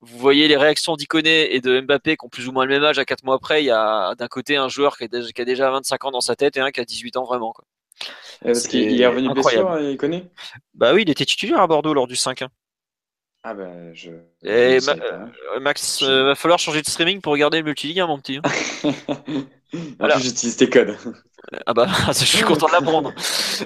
Vous 0.00 0.18
voyez 0.18 0.46
les 0.46 0.56
réactions 0.56 0.96
d'Iconé 0.96 1.54
et 1.54 1.60
de 1.60 1.80
Mbappé 1.80 2.16
qui 2.16 2.24
ont 2.24 2.28
plus 2.28 2.46
ou 2.48 2.52
moins 2.52 2.64
le 2.64 2.70
même 2.70 2.84
âge 2.84 2.98
à 2.98 3.04
4 3.04 3.24
mois 3.24 3.34
après. 3.34 3.62
Il 3.62 3.66
y 3.66 3.70
a 3.70 4.14
d'un 4.14 4.28
côté 4.28 4.56
un 4.56 4.68
joueur 4.68 4.96
qui 4.96 5.04
a, 5.04 5.44
déjà 5.44 5.70
25 5.70 6.04
ans 6.04 6.10
dans 6.12 6.20
sa 6.20 6.36
tête 6.36 6.56
et 6.56 6.60
un 6.60 6.70
qui 6.70 6.80
a 6.80 6.84
18 6.84 7.16
ans 7.16 7.24
vraiment. 7.24 7.52
Quoi. 7.52 7.64
Parce 8.42 8.68
qu'il 8.68 9.00
est 9.00 9.06
revenu 9.06 9.32
blessure, 9.32 9.80
Iconé 9.80 10.30
Bah 10.74 10.94
oui, 10.94 11.02
il 11.02 11.10
était 11.10 11.24
titulaire 11.24 11.60
à 11.60 11.66
Bordeaux 11.66 11.94
lors 11.94 12.06
du 12.06 12.14
5 12.14 12.42
1 12.42 12.48
Ah 13.42 13.54
bah 13.54 13.92
je. 13.92 14.10
Et 14.44 14.78
Max, 15.60 16.00
il 16.02 16.06
va 16.06 16.34
falloir 16.36 16.60
changer 16.60 16.80
de 16.80 16.86
streaming 16.86 17.20
pour 17.20 17.32
regarder 17.32 17.58
le 17.58 17.64
multiligue, 17.64 17.98
hein, 18.00 18.06
mon 18.06 18.18
petit. 18.18 18.40
Hein. 19.74 19.84
Alors, 20.00 20.18
j'utilise 20.18 20.56
tes 20.56 20.70
codes. 20.70 20.96
Ah 21.66 21.74
bah, 21.74 21.88
je 22.08 22.24
suis 22.24 22.42
content 22.42 22.68
de 22.68 22.72
l'apprendre. 22.72 23.12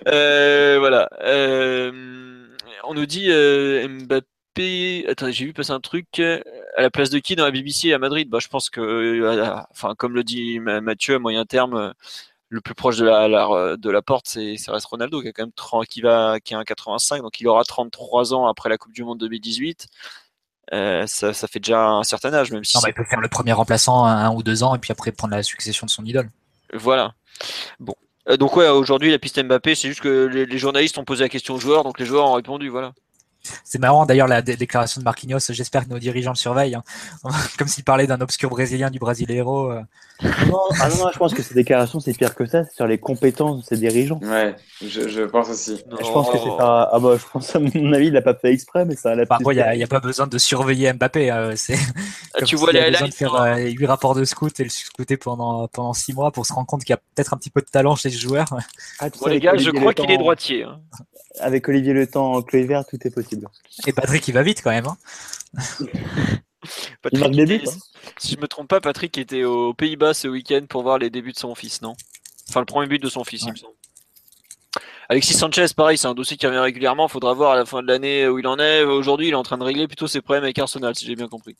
euh, 0.08 0.76
voilà. 0.80 1.08
Euh, 1.20 2.48
on 2.82 2.94
nous 2.94 3.06
dit 3.06 3.30
euh, 3.30 3.86
Mbappé. 3.86 4.31
J'ai 4.56 5.44
vu 5.44 5.52
passer 5.52 5.72
un 5.72 5.80
truc. 5.80 6.20
À 6.20 6.82
la 6.82 6.90
place 6.90 7.10
de 7.10 7.18
qui 7.18 7.36
dans 7.36 7.44
la 7.44 7.50
BBC 7.50 7.92
à 7.92 7.98
Madrid? 7.98 8.28
Bah, 8.28 8.38
je 8.40 8.48
pense 8.48 8.70
que, 8.70 8.80
euh, 8.80 9.56
enfin, 9.70 9.94
comme 9.96 10.14
le 10.14 10.24
dit 10.24 10.58
Mathieu, 10.60 11.16
à 11.16 11.18
moyen 11.18 11.44
terme, 11.44 11.94
le 12.48 12.60
plus 12.60 12.74
proche 12.74 12.96
de 12.98 13.04
la, 13.06 13.76
de 13.76 13.90
la 13.90 14.02
porte, 14.02 14.26
c'est 14.28 14.56
ça 14.56 14.72
reste 14.72 14.86
Ronaldo 14.86 15.22
qui 15.22 15.28
a 15.28 15.32
quand 15.32 15.44
même 15.44 15.52
30, 15.52 15.86
qui 15.86 16.02
va, 16.02 16.38
qui 16.40 16.54
a 16.54 16.58
un 16.58 16.64
85, 16.64 17.22
donc 17.22 17.40
il 17.40 17.48
aura 17.48 17.64
33 17.64 18.34
ans 18.34 18.46
après 18.46 18.68
la 18.68 18.76
Coupe 18.76 18.92
du 18.92 19.04
Monde 19.04 19.18
2018. 19.18 19.88
Euh, 20.72 21.06
ça, 21.06 21.32
ça, 21.34 21.48
fait 21.48 21.58
déjà 21.58 21.86
un 21.86 22.02
certain 22.02 22.32
âge, 22.32 22.50
même 22.50 22.64
si. 22.64 22.76
Non, 22.76 22.82
bah, 22.82 22.88
il 22.90 22.94
peut 22.94 23.04
faire 23.04 23.20
le 23.20 23.28
premier 23.28 23.52
remplaçant 23.52 24.04
un, 24.04 24.30
ou 24.32 24.42
deux 24.42 24.62
ans 24.62 24.74
et 24.74 24.78
puis 24.78 24.92
après 24.92 25.12
prendre 25.12 25.34
la 25.34 25.42
succession 25.42 25.86
de 25.86 25.90
son 25.90 26.04
idole. 26.04 26.30
Voilà. 26.72 27.14
Bon. 27.80 27.94
Euh, 28.28 28.36
donc 28.36 28.56
ouais, 28.56 28.68
aujourd'hui 28.68 29.10
la 29.10 29.18
piste 29.18 29.42
Mbappé, 29.42 29.74
c'est 29.74 29.88
juste 29.88 30.00
que 30.00 30.26
les, 30.26 30.58
journalistes 30.58 30.96
ont 30.98 31.04
posé 31.04 31.24
la 31.24 31.28
question 31.28 31.54
aux 31.54 31.58
joueurs, 31.58 31.84
donc 31.84 31.98
les 31.98 32.06
joueurs 32.06 32.26
ont 32.26 32.34
répondu, 32.34 32.68
voilà. 32.68 32.92
C'est 33.64 33.78
marrant 33.78 34.06
d'ailleurs 34.06 34.28
la 34.28 34.42
déclaration 34.42 35.00
de 35.00 35.04
Marquinhos. 35.04 35.38
J'espère 35.50 35.84
que 35.84 35.90
nos 35.90 35.98
dirigeants 35.98 36.32
le 36.32 36.36
surveillent. 36.36 36.74
Hein. 36.74 36.84
Comme 37.58 37.68
s'il 37.68 37.84
parlait 37.84 38.06
d'un 38.06 38.20
obscur 38.20 38.50
brésilien 38.50 38.90
du 38.90 38.98
Brasileiro. 38.98 39.70
Euh. 39.70 39.80
Non, 40.22 40.60
ah 40.80 40.88
non, 40.88 41.10
je 41.12 41.18
pense 41.18 41.34
que 41.34 41.42
ces 41.42 41.54
déclarations, 41.54 41.98
c'est 41.98 42.16
pire 42.16 42.34
que 42.34 42.46
ça. 42.46 42.64
C'est 42.64 42.74
sur 42.76 42.86
les 42.86 42.98
compétences 42.98 43.62
de 43.62 43.64
ses 43.64 43.76
dirigeants. 43.76 44.20
Ouais, 44.22 44.54
je, 44.80 45.24
pense 45.24 45.48
aussi. 45.48 45.82
Je 45.90 46.10
pense 46.12 46.30
que 46.30 46.38
c'est 46.38 46.56
pas. 46.56 46.88
Ah 46.92 47.00
bah, 47.00 47.16
je 47.18 47.24
pense 47.32 47.56
à 47.56 47.58
mon 47.58 47.92
avis, 47.92 48.06
il 48.06 48.12
n'a 48.12 48.22
pas 48.22 48.34
fait 48.34 48.52
exprès, 48.52 48.84
mais 48.84 48.94
ça 48.94 49.12
a 49.12 49.14
la. 49.16 49.24
il 49.24 49.76
n'y 49.76 49.82
a, 49.82 49.86
pas 49.88 49.98
besoin 49.98 50.28
de 50.28 50.38
surveiller 50.38 50.92
Mbappé. 50.92 51.30
Hein, 51.30 51.52
c'est. 51.56 51.78
Ah, 52.34 52.42
tu 52.42 52.54
vois 52.54 52.72
les 52.72 52.90
besoin 52.90 53.08
de 53.08 53.14
faire 53.14 53.34
euh, 53.34 53.56
8 53.56 53.86
rapports 53.86 54.14
de 54.14 54.24
scout 54.24 54.58
et 54.60 54.64
le 54.64 54.70
scouter 54.70 55.16
pendant 55.16 55.66
pendant 55.66 55.92
6 55.92 56.12
mois 56.12 56.30
pour 56.30 56.46
se 56.46 56.52
rendre 56.52 56.68
compte 56.68 56.84
qu'il 56.84 56.92
y 56.92 56.96
a 56.96 57.00
peut-être 57.14 57.34
un 57.34 57.36
petit 57.36 57.50
peu 57.50 57.60
de 57.60 57.66
talent 57.66 57.96
chez 57.96 58.10
ce 58.10 58.18
joueur. 58.18 58.46
Ah, 59.00 59.08
les 59.26 59.40
gars, 59.40 59.56
je 59.56 59.70
crois 59.70 59.92
qu'il 59.92 60.10
est 60.10 60.18
droitier. 60.18 60.62
Hein 60.62 60.78
avec 61.40 61.68
Olivier 61.68 61.92
Le 61.92 62.06
Temps 62.06 62.32
en 62.32 62.42
clé 62.42 62.64
vert, 62.64 62.84
tout 62.86 62.98
est 63.04 63.10
possible. 63.10 63.48
Et 63.86 63.92
Patrick, 63.92 64.26
il 64.28 64.32
va 64.34 64.42
vite 64.42 64.62
quand 64.62 64.70
même. 64.70 64.86
Hein. 64.86 64.96
Patrick 67.02 67.68
si 68.18 68.34
je 68.34 68.40
me 68.40 68.46
trompe 68.46 68.68
pas, 68.68 68.80
Patrick 68.80 69.18
était 69.18 69.44
aux 69.44 69.74
Pays-Bas 69.74 70.14
ce 70.14 70.28
week-end 70.28 70.62
pour 70.68 70.82
voir 70.82 70.98
les 70.98 71.10
débuts 71.10 71.32
de 71.32 71.38
son 71.38 71.54
fils, 71.54 71.82
non? 71.82 71.94
Enfin, 72.48 72.60
le 72.60 72.66
premier 72.66 72.86
but 72.86 73.02
de 73.02 73.08
son 73.08 73.24
fils, 73.24 73.42
il 73.42 73.52
me 73.52 73.56
semble. 73.56 73.74
Alexis 75.08 75.34
Sanchez, 75.34 75.66
pareil, 75.76 75.98
c'est 75.98 76.06
un 76.06 76.14
dossier 76.14 76.36
qui 76.36 76.46
revient 76.46 76.58
régulièrement. 76.58 77.06
Il 77.06 77.10
faudra 77.10 77.34
voir 77.34 77.52
à 77.52 77.56
la 77.56 77.66
fin 77.66 77.82
de 77.82 77.88
l'année 77.88 78.26
où 78.28 78.38
il 78.38 78.46
en 78.46 78.58
est. 78.58 78.82
Aujourd'hui, 78.82 79.28
il 79.28 79.32
est 79.32 79.36
en 79.36 79.42
train 79.42 79.58
de 79.58 79.64
régler 79.64 79.86
plutôt 79.86 80.06
ses 80.06 80.20
problèmes 80.20 80.44
avec 80.44 80.58
Arsenal, 80.58 80.94
si 80.94 81.04
j'ai 81.04 81.16
bien 81.16 81.28
compris. 81.28 81.56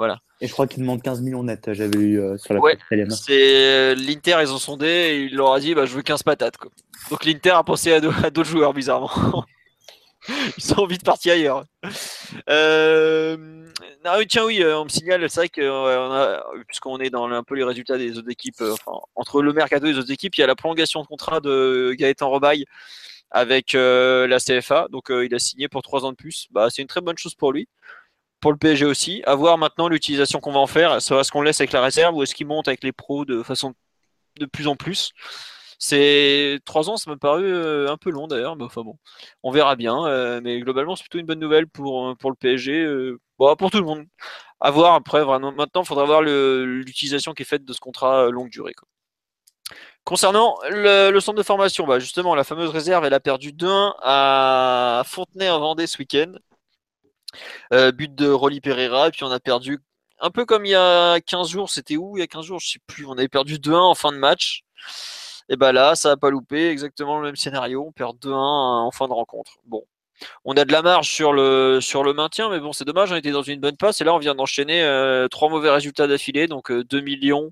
Voilà. 0.00 0.18
Et 0.40 0.46
je 0.46 0.52
crois 0.54 0.66
qu'il 0.66 0.80
demande 0.80 1.02
15 1.02 1.20
millions 1.20 1.42
net, 1.42 1.74
j'avais 1.74 1.98
eu 1.98 2.18
euh, 2.18 2.38
sur 2.38 2.54
la 2.54 2.60
ouais, 2.60 2.78
C'est 3.10 3.92
euh, 3.92 3.94
l'Inter, 3.94 4.38
ils 4.40 4.50
ont 4.50 4.56
sondé 4.56 4.86
et 4.86 5.24
il 5.24 5.36
leur 5.36 5.52
a 5.52 5.60
dit 5.60 5.74
bah, 5.74 5.84
je 5.84 5.94
veux 5.94 6.00
15 6.00 6.22
patates. 6.22 6.56
Quoi. 6.56 6.70
Donc 7.10 7.26
l'Inter 7.26 7.50
a 7.50 7.62
pensé 7.62 7.92
à 7.92 8.00
d'autres 8.00 8.44
joueurs, 8.44 8.72
bizarrement. 8.72 9.10
ils 10.56 10.72
ont 10.72 10.84
envie 10.84 10.96
de 10.96 11.02
partir 11.02 11.34
ailleurs. 11.34 11.64
Euh... 12.48 13.36
Non, 14.02 14.12
tiens, 14.26 14.46
oui, 14.46 14.62
euh, 14.62 14.78
on 14.78 14.84
me 14.84 14.88
signale, 14.88 15.28
c'est 15.28 15.40
vrai 15.40 15.48
que 15.50 16.62
puisqu'on 16.66 16.98
est 17.00 17.10
dans 17.10 17.28
un 17.28 17.42
peu 17.42 17.54
les 17.54 17.64
résultats 17.64 17.98
des 17.98 18.16
autres 18.16 18.30
équipes, 18.30 18.62
enfin, 18.62 18.98
entre 19.16 19.42
le 19.42 19.52
mercato 19.52 19.84
et 19.84 19.92
les 19.92 19.98
autres 19.98 20.12
équipes, 20.12 20.34
il 20.36 20.40
y 20.40 20.44
a 20.44 20.46
la 20.46 20.56
prolongation 20.56 21.02
de 21.02 21.08
contrat 21.08 21.40
de 21.40 21.94
Gaëtan 21.98 22.30
Robaille 22.30 22.64
avec 23.30 23.74
la 23.74 24.38
CFA. 24.38 24.86
Donc 24.90 25.10
il 25.10 25.34
a 25.34 25.38
signé 25.38 25.68
pour 25.68 25.82
3 25.82 26.06
ans 26.06 26.12
de 26.12 26.16
plus. 26.16 26.46
Bah, 26.52 26.68
c'est 26.70 26.80
une 26.80 26.88
très 26.88 27.02
bonne 27.02 27.18
chose 27.18 27.34
pour 27.34 27.52
lui 27.52 27.68
pour 28.40 28.52
le 28.52 28.58
PSG 28.58 28.86
aussi. 28.86 29.22
À 29.26 29.34
voir 29.34 29.58
maintenant 29.58 29.88
l'utilisation 29.88 30.40
qu'on 30.40 30.52
va 30.52 30.60
en 30.60 30.66
faire. 30.66 30.94
Est-ce 30.96 31.30
qu'on 31.30 31.42
laisse 31.42 31.60
avec 31.60 31.72
la 31.72 31.82
réserve 31.82 32.16
ou 32.16 32.22
est-ce 32.22 32.34
qu'il 32.34 32.46
monte 32.46 32.68
avec 32.68 32.82
les 32.84 32.92
pros 32.92 33.24
de 33.24 33.42
façon 33.42 33.74
de 34.38 34.46
plus 34.46 34.66
en 34.68 34.76
plus 34.76 35.12
C'est 35.78 36.58
trois 36.64 36.90
ans, 36.90 36.96
ça 36.96 37.10
m'a 37.10 37.16
paru 37.16 37.44
euh, 37.44 37.90
un 37.90 37.96
peu 37.96 38.10
long 38.10 38.26
d'ailleurs, 38.26 38.56
mais 38.56 38.64
enfin 38.64 38.82
bon, 38.82 38.98
on 39.42 39.50
verra 39.50 39.76
bien. 39.76 40.06
Euh, 40.06 40.40
mais 40.42 40.60
globalement, 40.60 40.96
c'est 40.96 41.02
plutôt 41.04 41.18
une 41.18 41.26
bonne 41.26 41.40
nouvelle 41.40 41.68
pour, 41.68 42.08
euh, 42.08 42.14
le 42.24 42.34
PSG, 42.34 42.86
pour 43.38 43.70
tout 43.70 43.78
le 43.78 43.84
monde. 43.84 44.06
À 44.60 44.70
voir 44.70 44.94
après, 44.94 45.24
maintenant, 45.24 45.82
il 45.82 45.86
faudra 45.86 46.04
voir 46.04 46.22
l'utilisation 46.22 47.32
qui 47.32 47.42
est 47.42 47.46
faite 47.46 47.64
de 47.64 47.72
ce 47.72 47.80
contrat 47.80 48.30
longue 48.30 48.50
durée. 48.50 48.74
Concernant 50.04 50.56
le, 50.70 51.18
centre 51.20 51.38
de 51.38 51.42
formation, 51.42 51.86
bah 51.86 51.98
justement, 51.98 52.34
la 52.34 52.44
fameuse 52.44 52.70
réserve, 52.70 53.04
elle 53.04 53.14
a 53.14 53.20
perdu 53.20 53.52
2-1 53.52 53.94
à 54.02 55.02
Fontenay 55.06 55.50
en 55.50 55.60
Vendée 55.60 55.86
ce 55.86 55.98
week-end. 55.98 56.32
Euh, 57.72 57.92
but 57.92 58.14
de 58.14 58.28
Rolly 58.28 58.60
Pereira, 58.60 59.08
et 59.08 59.10
puis 59.10 59.24
on 59.24 59.30
a 59.30 59.40
perdu 59.40 59.78
un 60.20 60.30
peu 60.30 60.44
comme 60.44 60.66
il 60.66 60.70
y 60.70 60.74
a 60.74 61.20
15 61.20 61.48
jours, 61.48 61.70
c'était 61.70 61.96
où 61.96 62.16
il 62.16 62.20
y 62.20 62.22
a 62.22 62.26
15 62.26 62.44
jours, 62.44 62.60
je 62.60 62.68
sais 62.68 62.78
plus, 62.86 63.06
on 63.06 63.12
avait 63.12 63.28
perdu 63.28 63.58
2-1 63.58 63.76
en 63.76 63.94
fin 63.94 64.12
de 64.12 64.18
match. 64.18 64.62
Et 65.48 65.56
bah 65.56 65.72
là, 65.72 65.94
ça 65.96 66.10
n'a 66.10 66.16
pas 66.16 66.30
loupé, 66.30 66.68
exactement 66.70 67.18
le 67.18 67.26
même 67.26 67.36
scénario, 67.36 67.84
on 67.88 67.92
perd 67.92 68.16
2-1 68.18 68.32
en 68.34 68.90
fin 68.90 69.08
de 69.08 69.12
rencontre. 69.12 69.52
Bon, 69.64 69.84
on 70.44 70.56
a 70.56 70.64
de 70.64 70.72
la 70.72 70.82
marge 70.82 71.08
sur 71.08 71.32
le, 71.32 71.80
sur 71.80 72.04
le 72.04 72.12
maintien, 72.12 72.50
mais 72.50 72.60
bon, 72.60 72.72
c'est 72.72 72.84
dommage, 72.84 73.12
on 73.12 73.16
était 73.16 73.30
dans 73.30 73.42
une 73.42 73.60
bonne 73.60 73.76
passe, 73.76 74.00
et 74.00 74.04
là, 74.04 74.14
on 74.14 74.18
vient 74.18 74.34
d'enchaîner 74.34 74.82
euh, 74.82 75.28
mauvais 75.42 75.70
résultats 75.70 76.06
d'affilée, 76.06 76.46
donc 76.46 76.70
2 76.70 76.98
euh, 76.98 77.02
millions 77.02 77.50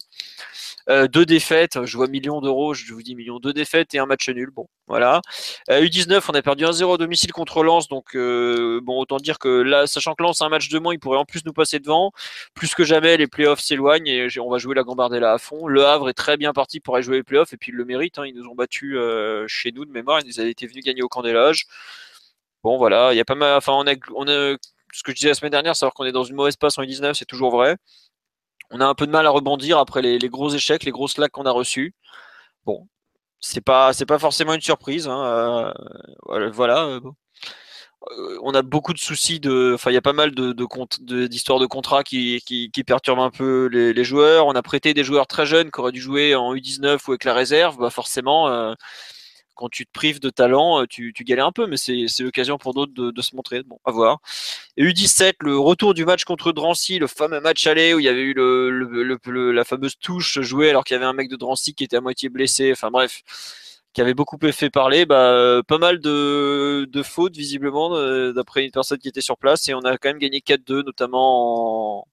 deux 0.88 1.26
défaites, 1.26 1.84
je 1.84 1.96
vois 1.96 2.08
millions 2.08 2.40
d'euros, 2.40 2.72
je 2.72 2.92
vous 2.94 3.02
dis 3.02 3.14
millions, 3.14 3.38
deux 3.38 3.52
défaites 3.52 3.94
et 3.94 3.98
un 3.98 4.06
match 4.06 4.28
nul. 4.28 4.50
Bon, 4.50 4.68
voilà. 4.86 5.20
U19, 5.68 6.12
euh, 6.12 6.20
on 6.28 6.34
a 6.34 6.42
perdu 6.42 6.64
1-0 6.64 6.94
à 6.94 6.96
domicile 6.96 7.32
contre 7.32 7.62
Lens, 7.62 7.88
donc 7.88 8.14
euh, 8.14 8.80
bon, 8.82 8.98
autant 8.98 9.18
dire 9.18 9.38
que 9.38 9.48
là, 9.48 9.86
sachant 9.86 10.14
que 10.14 10.22
Lens 10.22 10.40
a 10.40 10.46
un 10.46 10.48
match 10.48 10.70
de 10.70 10.78
moins, 10.78 10.94
il 10.94 10.98
pourrait 10.98 11.18
en 11.18 11.26
plus 11.26 11.44
nous 11.44 11.52
passer 11.52 11.78
devant. 11.78 12.12
Plus 12.54 12.74
que 12.74 12.84
jamais, 12.84 13.18
les 13.18 13.26
playoffs 13.26 13.60
s'éloignent 13.60 14.08
et 14.08 14.28
on 14.40 14.50
va 14.50 14.58
jouer 14.58 14.74
la 14.74 14.82
Gambardella 14.82 15.34
à 15.34 15.38
fond. 15.38 15.66
Le 15.66 15.84
Havre 15.84 16.08
est 16.08 16.14
très 16.14 16.36
bien 16.38 16.52
parti 16.54 16.80
pour 16.80 16.96
aller 16.96 17.04
jouer 17.04 17.16
les 17.16 17.22
playoffs 17.22 17.52
et 17.52 17.58
puis 17.58 17.72
le 17.72 17.84
méritent. 17.84 18.18
Hein. 18.18 18.26
ils 18.26 18.34
nous 18.34 18.46
ont 18.46 18.54
battus 18.54 18.96
chez 19.46 19.72
nous 19.72 19.84
de 19.84 19.90
mémoire, 19.90 20.20
ils 20.24 20.40
avaient 20.40 20.50
été 20.50 20.66
venus 20.66 20.84
gagner 20.84 21.02
au 21.02 21.08
Candélage. 21.08 21.66
Bon, 22.64 22.78
voilà, 22.78 23.12
il 23.12 23.16
y 23.16 23.20
a 23.20 23.24
pas 23.24 23.34
mal. 23.34 23.56
Enfin, 23.56 23.72
on 23.74 23.86
a 24.28 24.56
ce 24.92 25.02
que 25.02 25.12
je 25.12 25.16
disais 25.16 25.28
la 25.28 25.34
semaine 25.34 25.50
dernière, 25.50 25.76
savoir 25.76 25.92
qu'on 25.94 26.04
est 26.04 26.12
dans 26.12 26.24
une 26.24 26.34
mauvaise 26.34 26.56
passe 26.56 26.78
en 26.78 26.82
U19, 26.82 27.14
c'est 27.14 27.26
toujours 27.26 27.50
vrai 27.50 27.76
on 28.70 28.80
a 28.80 28.86
un 28.86 28.94
peu 28.94 29.06
de 29.06 29.12
mal 29.12 29.26
à 29.26 29.30
rebondir 29.30 29.78
après 29.78 30.02
les, 30.02 30.18
gros 30.28 30.50
échecs, 30.50 30.84
les 30.84 30.90
grosses 30.90 31.18
lacs 31.18 31.32
qu'on 31.32 31.46
a 31.46 31.50
reçus. 31.50 31.94
Bon, 32.66 32.88
c'est 33.40 33.60
pas 33.62 33.92
pas 34.06 34.18
forcément 34.18 34.54
une 34.54 34.60
surprise. 34.60 35.08
Hein, 35.08 35.72
euh, 36.30 36.50
voilà. 36.50 36.84
Euh, 36.86 37.00
euh, 38.10 38.38
on 38.42 38.54
a 38.54 38.62
beaucoup 38.62 38.92
de 38.92 38.98
soucis 38.98 39.40
de. 39.40 39.72
Enfin, 39.74 39.90
il 39.90 39.94
y 39.94 39.96
a 39.98 40.02
pas 40.02 40.12
mal 40.12 40.32
d'histoires 40.32 41.58
de, 41.58 41.66
contrats 41.66 42.04
qui, 42.04 42.40
qui, 42.46 42.84
perturbent 42.84 43.20
un 43.20 43.30
peu 43.30 43.66
les, 43.66 44.04
joueurs. 44.04 44.46
On 44.46 44.52
a 44.54 44.62
prêté 44.62 44.94
des 44.94 45.04
joueurs 45.04 45.26
très 45.26 45.46
jeunes 45.46 45.70
qui 45.70 45.80
auraient 45.80 45.92
dû 45.92 46.00
jouer 46.00 46.34
en 46.34 46.54
U19 46.54 46.98
ou 47.08 47.12
avec 47.12 47.24
la 47.24 47.34
réserve. 47.34 47.78
Bah 47.78 47.90
forcément, 47.90 48.74
quand 49.58 49.68
tu 49.68 49.86
te 49.86 49.92
prives 49.92 50.20
de 50.20 50.30
talent, 50.30 50.82
euh, 50.82 50.86
tu, 50.88 51.12
galères 51.22 51.46
un 51.46 51.52
peu, 51.52 51.66
mais 51.66 51.76
c'est 51.76 52.06
l'occasion 52.20 52.58
pour 52.58 52.74
d'autres 52.74 52.92
de, 52.94 53.22
se 53.22 53.34
montrer. 53.34 53.64
Bon, 53.64 53.78
à 53.84 53.90
voir. 53.90 54.20
Et 54.76 54.84
U17, 54.84 55.34
le 55.40 55.58
retour 55.58 55.94
du 55.94 56.04
match 56.04 56.24
contre 56.24 56.52
Drancy, 56.52 57.00
le 57.00 57.08
fameux 57.08 57.40
match 57.40 57.66
aller 57.66 57.92
où 57.92 57.98
il 57.98 58.04
y 58.04 58.08
avait 58.08 58.22
eu 58.22 58.34
la 58.34 59.64
fameuse 59.64 59.98
touche 59.98 60.40
jouée 60.40 60.70
alors 60.70 60.84
qu'il 60.84 60.94
y 60.94 60.96
avait 60.96 61.06
un 61.06 61.12
mec 61.12 61.28
de 61.28 61.36
Drancy 61.36 61.74
qui 61.74 61.84
était 61.84 61.96
à 61.96 62.00
moitié 62.00 62.28
blessé. 62.28 62.70
Enfin 62.72 62.90
bref, 62.92 63.22
qui 63.92 64.00
avait 64.00 64.14
beaucoup 64.14 64.38
fait 64.52 64.70
parler. 64.70 65.06
Bah, 65.06 65.60
pas 65.66 65.78
mal 65.78 65.98
de, 65.98 67.02
fautes 67.02 67.36
visiblement 67.36 67.90
d'après 68.32 68.64
une 68.64 68.70
personne 68.70 68.98
qui 68.98 69.08
était 69.08 69.20
sur 69.20 69.36
place 69.38 69.68
et 69.68 69.74
on 69.74 69.80
a 69.80 69.98
quand 69.98 70.10
même 70.10 70.18
gagné 70.18 70.38
4-2, 70.38 70.84
notamment 70.84 72.06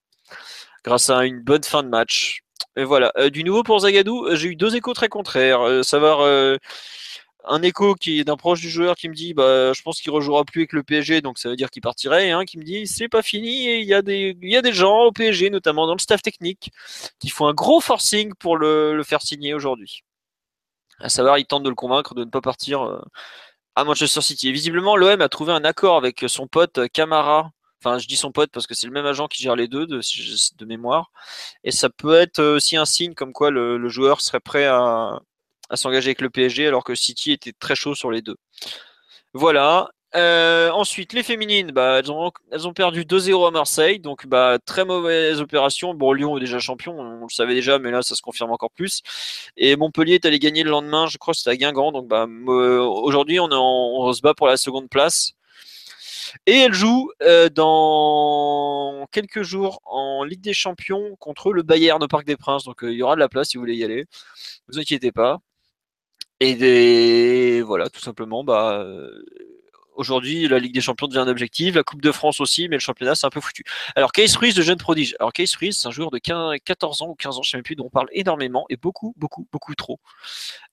grâce 0.84 1.12
à 1.12 1.26
une 1.26 1.42
bonne 1.42 1.64
fin 1.64 1.84
de 1.84 1.90
match. 1.90 2.42
Et 2.76 2.84
voilà. 2.84 3.14
du 3.32 3.44
nouveau 3.44 3.62
pour 3.62 3.80
Zagadou, 3.82 4.36
j'ai 4.36 4.50
eu 4.50 4.56
deux 4.56 4.76
échos 4.76 4.94
très 4.94 5.10
contraires. 5.10 5.84
savoir 5.84 6.26
un 7.48 7.62
écho 7.62 7.96
qui 7.96 8.20
est 8.20 8.24
d'un 8.24 8.38
proche 8.38 8.62
du 8.62 8.70
joueur 8.70 8.96
qui 8.96 9.10
me 9.10 9.14
dit 9.14 9.34
bah 9.34 9.74
je 9.74 9.82
pense 9.82 10.02
qu'il 10.02 10.12
rejouera 10.12 10.44
plus 10.46 10.62
avec 10.62 10.74
le 10.74 10.84
PSG 10.84 11.22
donc 11.22 11.38
ça 11.38 11.50
veut 11.50 11.56
dire 11.56 11.70
qu'il 11.70 11.82
partirait 11.82 12.28
et 12.28 12.32
un 12.32 12.46
qui 12.46 12.58
me 12.58 12.64
dit 12.64 12.88
c'est 12.88 13.08
pas 13.08 13.22
fini 13.22 13.68
et 13.68 13.80
il 13.80 13.88
y 13.88 13.94
a 13.94 14.02
des 14.02 14.74
gens 14.74 15.04
au 15.04 15.12
PSG 15.12 15.50
notamment 15.50 15.88
dans 15.88 15.94
le 15.94 16.00
staff 16.00 16.22
technique 16.22 16.72
qui 17.20 17.30
font 17.30 17.48
un 17.48 17.54
gros 17.54 17.82
forcing 17.82 18.34
pour 18.36 18.58
le, 18.58 19.02
faire 19.06 19.22
signer 19.22 19.54
aujourd'hui. 19.54 20.04
À 21.00 21.10
savoir 21.10 21.38
il 21.38 21.46
tente 21.46 21.64
de 21.64 21.70
le 21.70 21.76
convaincre 21.76 22.16
de 22.16 22.24
ne 22.24 22.30
pas 22.30 22.42
partir 22.42 22.84
euh, 22.84 23.02
à 23.76 23.84
Manchester 23.84 24.22
City. 24.22 24.50
Et 24.50 24.52
visiblement 24.52 24.96
l'OM 24.96 25.22
a 25.22 25.30
trouvé 25.30 25.54
un 25.54 25.64
accord 25.66 25.98
avec 25.98 26.26
son 26.28 26.48
pote 26.48 26.88
Camara. 26.94 27.52
Enfin, 27.84 28.00
je 28.00 28.08
dis 28.08 28.16
son 28.16 28.32
pote 28.32 28.50
parce 28.52 28.66
que 28.66 28.74
c'est 28.74 28.88
le 28.88 28.94
même 28.94 29.06
agent 29.06 29.28
qui 29.28 29.44
gère 29.44 29.56
les 29.56 29.68
deux 29.68 29.86
de, 29.86 30.00
de 30.00 30.66
mémoire. 30.66 31.12
Et 31.64 31.72
ça 31.72 31.90
peut 31.90 32.16
être 32.16 32.42
aussi 32.42 32.78
un 32.78 32.86
signe 32.86 33.14
comme 33.14 33.34
quoi 33.34 33.52
le 33.52 33.88
joueur 33.90 34.22
serait 34.22 34.40
prêt 34.40 34.66
à, 34.66 35.20
à 35.70 35.76
s'engager 35.76 36.10
avec 36.10 36.22
le 36.22 36.30
PSG 36.30 36.68
alors 36.68 36.84
que 36.84 36.96
City 36.96 37.32
était 37.32 37.54
très 37.54 37.76
chaud 37.76 37.96
sur 37.96 38.12
les 38.12 38.22
deux. 38.22 38.38
Voilà. 39.34 39.90
Euh, 40.16 40.70
ensuite, 40.72 41.12
les 41.12 41.24
féminines, 41.24 41.72
bah, 41.72 42.00
elles, 42.00 42.10
ont, 42.12 42.74
perdu 42.74 43.04
2-0 43.04 43.48
à 43.48 43.52
Marseille, 43.52 44.00
donc 44.00 44.28
bah, 44.28 44.58
très 44.66 44.86
mauvaise 44.86 45.42
opération. 45.42 45.94
Bon, 45.94 46.14
Lyon 46.14 46.38
est 46.38 46.40
déjà 46.40 46.60
champion, 46.60 46.98
on 46.98 47.24
le 47.24 47.30
savait 47.30 47.54
déjà, 47.54 47.80
mais 47.80 47.92
là, 47.92 48.02
ça 48.02 48.16
se 48.16 48.22
confirme 48.22 48.52
encore 48.52 48.72
plus. 48.72 49.02
Et 49.58 49.76
Montpellier 49.76 50.16
est 50.16 50.26
allé 50.26 50.40
gagner 50.40 50.64
le 50.64 50.70
lendemain, 50.70 51.08
je 51.08 51.18
crois 51.18 51.34
c'était 51.34 51.50
à 51.50 51.58
Guingamp, 51.58 51.92
donc 51.92 52.08
bah, 52.08 52.28
aujourd'hui, 52.48 53.42
on, 53.42 53.50
on, 53.52 54.14
se 54.14 54.22
bat 54.22 54.34
pour 54.34 54.48
la 54.48 54.56
seconde 54.56 54.90
place. 54.90 55.34
Et 56.46 56.60
elle 56.60 56.74
joue 56.74 57.12
euh, 57.22 57.50
dans 57.50 59.08
quelques 59.12 59.44
jours 59.44 59.82
en 59.86 60.24
Ligue 60.24 60.42
des 60.42 60.54
Champions 60.54 61.16
contre 61.20 61.52
le 61.52 61.64
Bayern 61.64 62.02
au 62.04 62.08
Parc 62.08 62.26
des 62.26 62.38
Princes, 62.38 62.64
donc 62.64 62.84
euh, 62.84 62.92
il 62.92 62.98
y 62.98 63.04
aura 63.04 63.16
de 63.16 63.20
la 63.20 63.30
place 63.30 63.50
si 63.50 63.58
vous 63.58 63.64
voulez 63.64 63.76
y 63.76 63.84
aller. 63.84 64.06
Ne 64.68 64.74
vous 64.74 64.80
inquiétez 64.80 65.12
pas. 65.12 65.40
Et 66.48 67.62
voilà, 67.62 67.90
tout 67.90 68.00
simplement, 68.02 68.44
bah, 68.44 68.80
euh, 68.80 69.10
aujourd'hui, 69.96 70.48
la 70.48 70.60
Ligue 70.60 70.76
des 70.76 70.82
Champions 70.82 71.08
devient 71.08 71.20
un 71.20 71.28
objectif, 71.28 71.74
la 71.74 71.82
Coupe 71.82 72.02
de 72.02 72.12
France 72.12 72.40
aussi, 72.40 72.70
mais 72.70 72.76
le 72.76 72.82
championnat, 72.82 73.16
c'est 73.16 73.26
un 73.26 73.32
peu 73.32 73.42
foutu. 73.42 73.64
Alors, 73.96 74.12
Case 74.12 74.36
Ruiz, 74.36 74.54
de 74.54 74.62
jeune 74.62 74.78
prodige. 74.78 75.16
Alors, 75.20 75.34
Case 75.34 75.56
Ruiz, 75.56 75.76
c'est 75.76 75.88
un 75.88 75.92
joueur 75.92 76.12
de 76.12 76.20
15, 76.20 76.58
14 76.64 77.02
ans 77.02 77.08
ou 77.08 77.16
15 77.16 77.40
ans, 77.40 77.42
je 77.42 77.48
ne 77.48 77.52
sais 77.52 77.58
même 77.58 77.64
plus, 77.64 77.76
dont 77.76 77.86
on 77.86 77.90
parle 77.90 78.10
énormément 78.12 78.66
et 78.70 78.78
beaucoup, 78.78 79.16
beaucoup, 79.18 79.48
beaucoup 79.52 79.74
trop. 79.74 80.00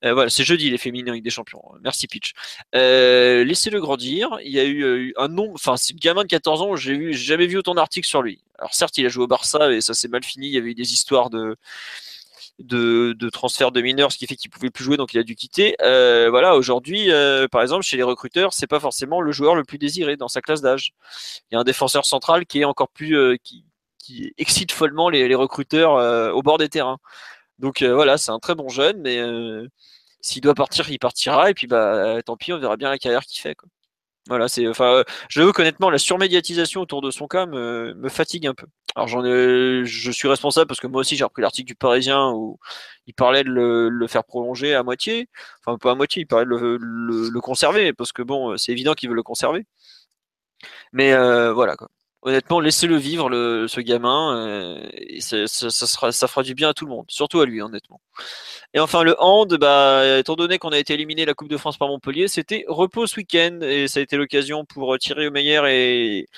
Euh, 0.05 0.13
voilà, 0.13 0.29
c'est 0.29 0.45
jeudi, 0.45 0.69
les 0.69 0.77
féminins 0.77 1.15
Ligue 1.15 1.25
des 1.25 1.31
Champions. 1.31 1.63
Merci, 1.83 2.07
Pitch. 2.07 2.35
Euh, 2.75 3.43
laissez-le 3.45 3.81
grandir. 3.81 4.37
Il 4.45 4.53
y 4.53 4.61
a 4.61 4.67
eu, 4.67 5.15
un 5.17 5.29
nombre, 5.29 5.55
enfin, 5.55 5.79
c'est 5.79 5.97
gamin 5.97 6.23
de 6.23 6.29
14 6.29 6.61
ans, 6.61 6.77
j'ai 6.77 7.15
jamais 7.15 7.47
vu 7.47 7.57
autant 7.57 7.75
d'articles 7.75 8.09
sur 8.09 8.21
lui. 8.21 8.45
Alors, 8.59 8.75
certes, 8.75 8.99
il 8.99 9.07
a 9.07 9.09
joué 9.09 9.25
au 9.25 9.27
Barça 9.27 9.73
et 9.73 9.81
ça 9.81 9.95
s'est 9.95 10.09
mal 10.09 10.23
fini. 10.23 10.49
Il 10.49 10.53
y 10.53 10.59
avait 10.59 10.73
eu 10.73 10.75
des 10.75 10.93
histoires 10.93 11.31
de, 11.31 11.57
de, 12.59 13.29
transfert 13.31 13.73
de 13.73 13.81
mineurs, 13.81 14.13
ce 14.13 14.19
qui 14.19 14.27
fait 14.27 14.37
qu'il 14.37 14.51
pouvait 14.51 14.71
plus 14.71 14.85
jouer, 14.85 14.97
donc 14.97 15.15
il 15.15 15.19
a 15.19 15.23
dû 15.23 15.35
quitter. 15.35 15.77
Euh, 15.83 16.29
voilà, 16.31 16.57
aujourd'hui, 16.57 17.11
euh, 17.11 17.49
par 17.49 17.63
exemple, 17.63 17.83
chez 17.85 17.97
les 17.97 18.03
recruteurs, 18.03 18.53
c'est 18.53 18.67
pas 18.67 18.81
forcément 18.81 19.21
le 19.21 19.33
joueur 19.33 19.55
le 19.55 19.65
plus 19.65 19.79
désiré 19.79 20.17
dans 20.17 20.29
sa 20.29 20.41
classe 20.41 20.61
d'âge. 20.63 20.93
Il 21.51 21.55
y 21.55 21.57
a 21.57 21.61
un 21.61 21.65
défenseur 21.65 22.05
central 22.07 22.47
qui 22.47 22.61
est 22.61 22.65
encore 22.65 22.89
plus, 22.91 23.17
euh, 23.17 23.37
qui, 23.43 23.65
excite 24.37 24.73
follement 24.73 25.09
les, 25.09 25.35
recruteurs 25.35 26.35
au 26.35 26.43
bord 26.43 26.59
des 26.59 26.69
terrains. 26.69 26.99
Donc 27.59 27.83
voilà, 27.83 28.19
c'est 28.19 28.33
un 28.33 28.41
très 28.41 28.55
bon 28.55 28.69
jeune, 28.69 29.01
mais 29.01 29.21
s'il 30.21 30.43
doit 30.43 30.55
partir, 30.55 30.91
il 30.91 30.99
partira, 30.99 31.51
et 31.51 31.55
puis 31.55 31.67
bah 31.67 32.21
tant 32.23 32.37
pis, 32.37 32.53
on 32.53 32.59
verra 32.59 32.77
bien 32.77 32.91
la 32.91 32.99
carrière 32.99 33.23
qu'il 33.23 33.41
fait. 33.41 33.55
Quoi. 33.55 33.69
Voilà, 34.29 34.47
c'est, 34.49 34.69
enfin, 34.69 35.03
je 35.29 35.43
veux 35.43 35.53
honnêtement, 35.59 35.91
la 35.91 35.99
surmédiatisation 35.99 36.81
autour 36.81 37.03
de 37.03 37.11
son 37.11 37.27
cas 37.27 37.47
me, 37.47 38.09
fatigue 38.09 38.47
un 38.47 38.55
peu. 38.55 38.67
Alors 38.95 39.09
j'en 39.09 39.25
ai, 39.25 39.85
je 39.85 40.11
suis 40.13 40.29
responsable 40.29 40.69
parce 40.69 40.81
que 40.81 40.87
moi 40.87 41.01
aussi 41.01 41.17
j'ai 41.17 41.25
repris 41.25 41.43
l'article 41.43 41.67
du 41.67 41.75
Parisien 41.75 42.31
où 42.31 42.59
il 43.07 43.15
parlait 43.15 43.43
de 43.43 43.49
le, 43.51 44.07
faire 44.07 44.23
prolonger 44.25 44.75
à 44.75 44.83
moitié, 44.85 45.29
enfin 45.65 45.77
pas 45.79 45.93
à 45.93 45.95
moitié, 45.97 46.23
il 46.23 46.27
parlait 46.27 46.45
de 46.45 46.51
le, 46.51 47.41
conserver 47.41 47.93
parce 47.93 48.13
que 48.13 48.23
bon, 48.23 48.57
c'est 48.59 48.73
évident 48.73 48.95
qu'il 48.95 49.09
veut 49.09 49.17
le 49.17 49.23
conserver. 49.25 49.67
Mais 50.93 51.13
euh, 51.13 51.53
voilà 51.53 51.77
quoi. 51.77 51.89
Honnêtement, 52.25 52.61
laissez-le 52.61 52.97
vivre, 52.97 53.29
le, 53.29 53.67
ce 53.67 53.81
gamin, 53.81 54.37
euh, 54.37 54.89
et 54.93 55.21
ça, 55.21 55.47
sera, 55.49 56.13
ça 56.13 56.29
fera 56.29 56.45
du 56.45 56.55
bien 56.55 56.69
à 56.69 56.75
tout 56.75 56.87
le 56.87 56.91
monde, 56.93 57.07
surtout 57.09 57.41
à 57.41 57.47
lui, 57.47 57.61
honnêtement. 57.61 58.01
Et 58.75 58.81
enfin, 58.81 59.03
le 59.03 59.17
hand, 59.19 59.57
bah, 59.59 60.19
étant 60.19 60.37
donné 60.37 60.59
qu'on 60.59 60.71
a 60.71 60.79
été 60.79 60.95
éliminé 60.95 61.25
la 61.25 61.35
Coupe 61.35 61.49
de 61.49 61.57
France 61.57 61.79
par 61.79 61.89
Montpellier, 61.89 62.29
c'était 62.29 62.65
repos 62.69 63.09
ce 63.09 63.17
week-end, 63.17 63.59
et 63.63 63.89
ça 63.89 63.99
a 63.99 64.03
été 64.05 64.17
l'occasion 64.17 64.65
pour 64.65 64.97
Thierry 64.99 65.27
Omeyer 65.27 65.63
et 65.67 66.29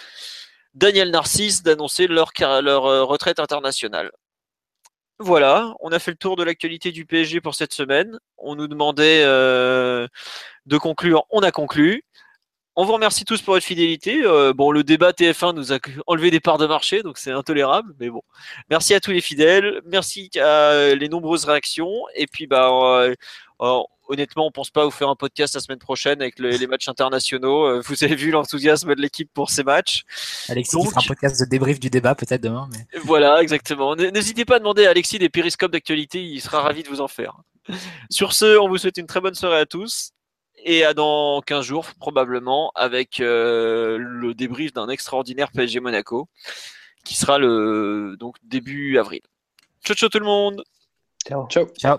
Daniel 0.74 1.10
Narcisse 1.10 1.62
d'annoncer 1.62 2.06
leur, 2.06 2.32
leur 2.40 2.86
euh, 2.86 3.04
retraite 3.04 3.38
internationale. 3.38 4.10
Voilà, 5.20 5.74
on 5.80 5.92
a 5.92 6.00
fait 6.00 6.10
le 6.10 6.16
tour 6.16 6.34
de 6.34 6.42
l'actualité 6.42 6.90
du 6.90 7.06
PSG 7.06 7.40
pour 7.40 7.54
cette 7.54 7.72
semaine. 7.72 8.18
On 8.36 8.56
nous 8.56 8.66
demandait 8.66 9.22
euh, 9.24 10.08
de 10.66 10.76
conclure, 10.76 11.24
on 11.30 11.40
a 11.40 11.52
conclu. 11.52 12.04
On 12.76 12.84
vous 12.84 12.92
remercie 12.92 13.24
tous 13.24 13.40
pour 13.40 13.54
votre 13.54 13.64
fidélité. 13.64 14.22
Euh, 14.24 14.52
bon, 14.52 14.72
le 14.72 14.82
débat 14.82 15.12
TF1 15.12 15.54
nous 15.54 15.72
a 15.72 15.78
enlevé 16.08 16.32
des 16.32 16.40
parts 16.40 16.58
de 16.58 16.66
marché, 16.66 17.04
donc 17.04 17.18
c'est 17.18 17.30
intolérable, 17.30 17.94
mais 18.00 18.10
bon. 18.10 18.22
Merci 18.68 18.94
à 18.94 19.00
tous 19.00 19.12
les 19.12 19.20
fidèles, 19.20 19.80
merci 19.86 20.28
à 20.40 20.92
les 20.96 21.08
nombreuses 21.08 21.44
réactions, 21.44 21.92
et 22.16 22.26
puis 22.26 22.48
bah, 22.48 22.70
euh, 22.72 23.14
euh, 23.60 23.80
honnêtement, 24.08 24.48
on 24.48 24.50
pense 24.50 24.70
pas 24.70 24.84
vous 24.84 24.90
faire 24.90 25.08
un 25.08 25.14
podcast 25.14 25.54
la 25.54 25.60
semaine 25.60 25.78
prochaine 25.78 26.20
avec 26.20 26.40
les 26.40 26.66
matchs 26.66 26.88
internationaux. 26.88 27.80
Vous 27.80 28.02
avez 28.02 28.16
vu 28.16 28.32
l'enthousiasme 28.32 28.92
de 28.92 29.00
l'équipe 29.00 29.30
pour 29.32 29.50
ces 29.50 29.62
matchs. 29.62 30.02
Alexis 30.48 30.76
fera 30.84 31.00
un 31.00 31.06
podcast 31.06 31.40
de 31.40 31.48
débrief 31.48 31.78
du 31.78 31.90
débat 31.90 32.16
peut-être 32.16 32.42
demain. 32.42 32.68
Mais... 32.72 32.98
Voilà, 33.04 33.40
exactement. 33.40 33.94
N'hésitez 33.94 34.44
pas 34.44 34.56
à 34.56 34.58
demander 34.58 34.84
à 34.84 34.90
Alexis 34.90 35.20
des 35.20 35.28
périscopes 35.28 35.70
d'actualité, 35.70 36.24
il 36.24 36.40
sera 36.40 36.60
ravi 36.60 36.82
de 36.82 36.88
vous 36.88 37.00
en 37.00 37.08
faire. 37.08 37.36
Sur 38.10 38.32
ce, 38.32 38.58
on 38.58 38.68
vous 38.68 38.78
souhaite 38.78 38.96
une 38.96 39.06
très 39.06 39.20
bonne 39.20 39.34
soirée 39.34 39.60
à 39.60 39.66
tous 39.66 40.13
et 40.64 40.84
à 40.84 40.94
dans 40.94 41.40
15 41.42 41.64
jours 41.64 41.86
probablement 41.98 42.72
avec 42.74 43.20
euh, 43.20 43.98
le 43.98 44.34
débrief 44.34 44.72
d'un 44.72 44.88
extraordinaire 44.88 45.52
PSG 45.52 45.80
Monaco 45.80 46.28
qui 47.04 47.14
sera 47.14 47.38
le 47.38 48.16
donc 48.18 48.36
début 48.42 48.98
avril. 48.98 49.20
Ciao 49.84 49.94
ciao 49.94 50.08
tout 50.08 50.18
le 50.18 50.24
monde. 50.24 50.64
Ciao. 51.26 51.46
Ciao. 51.48 51.66
Ciao. 51.78 51.98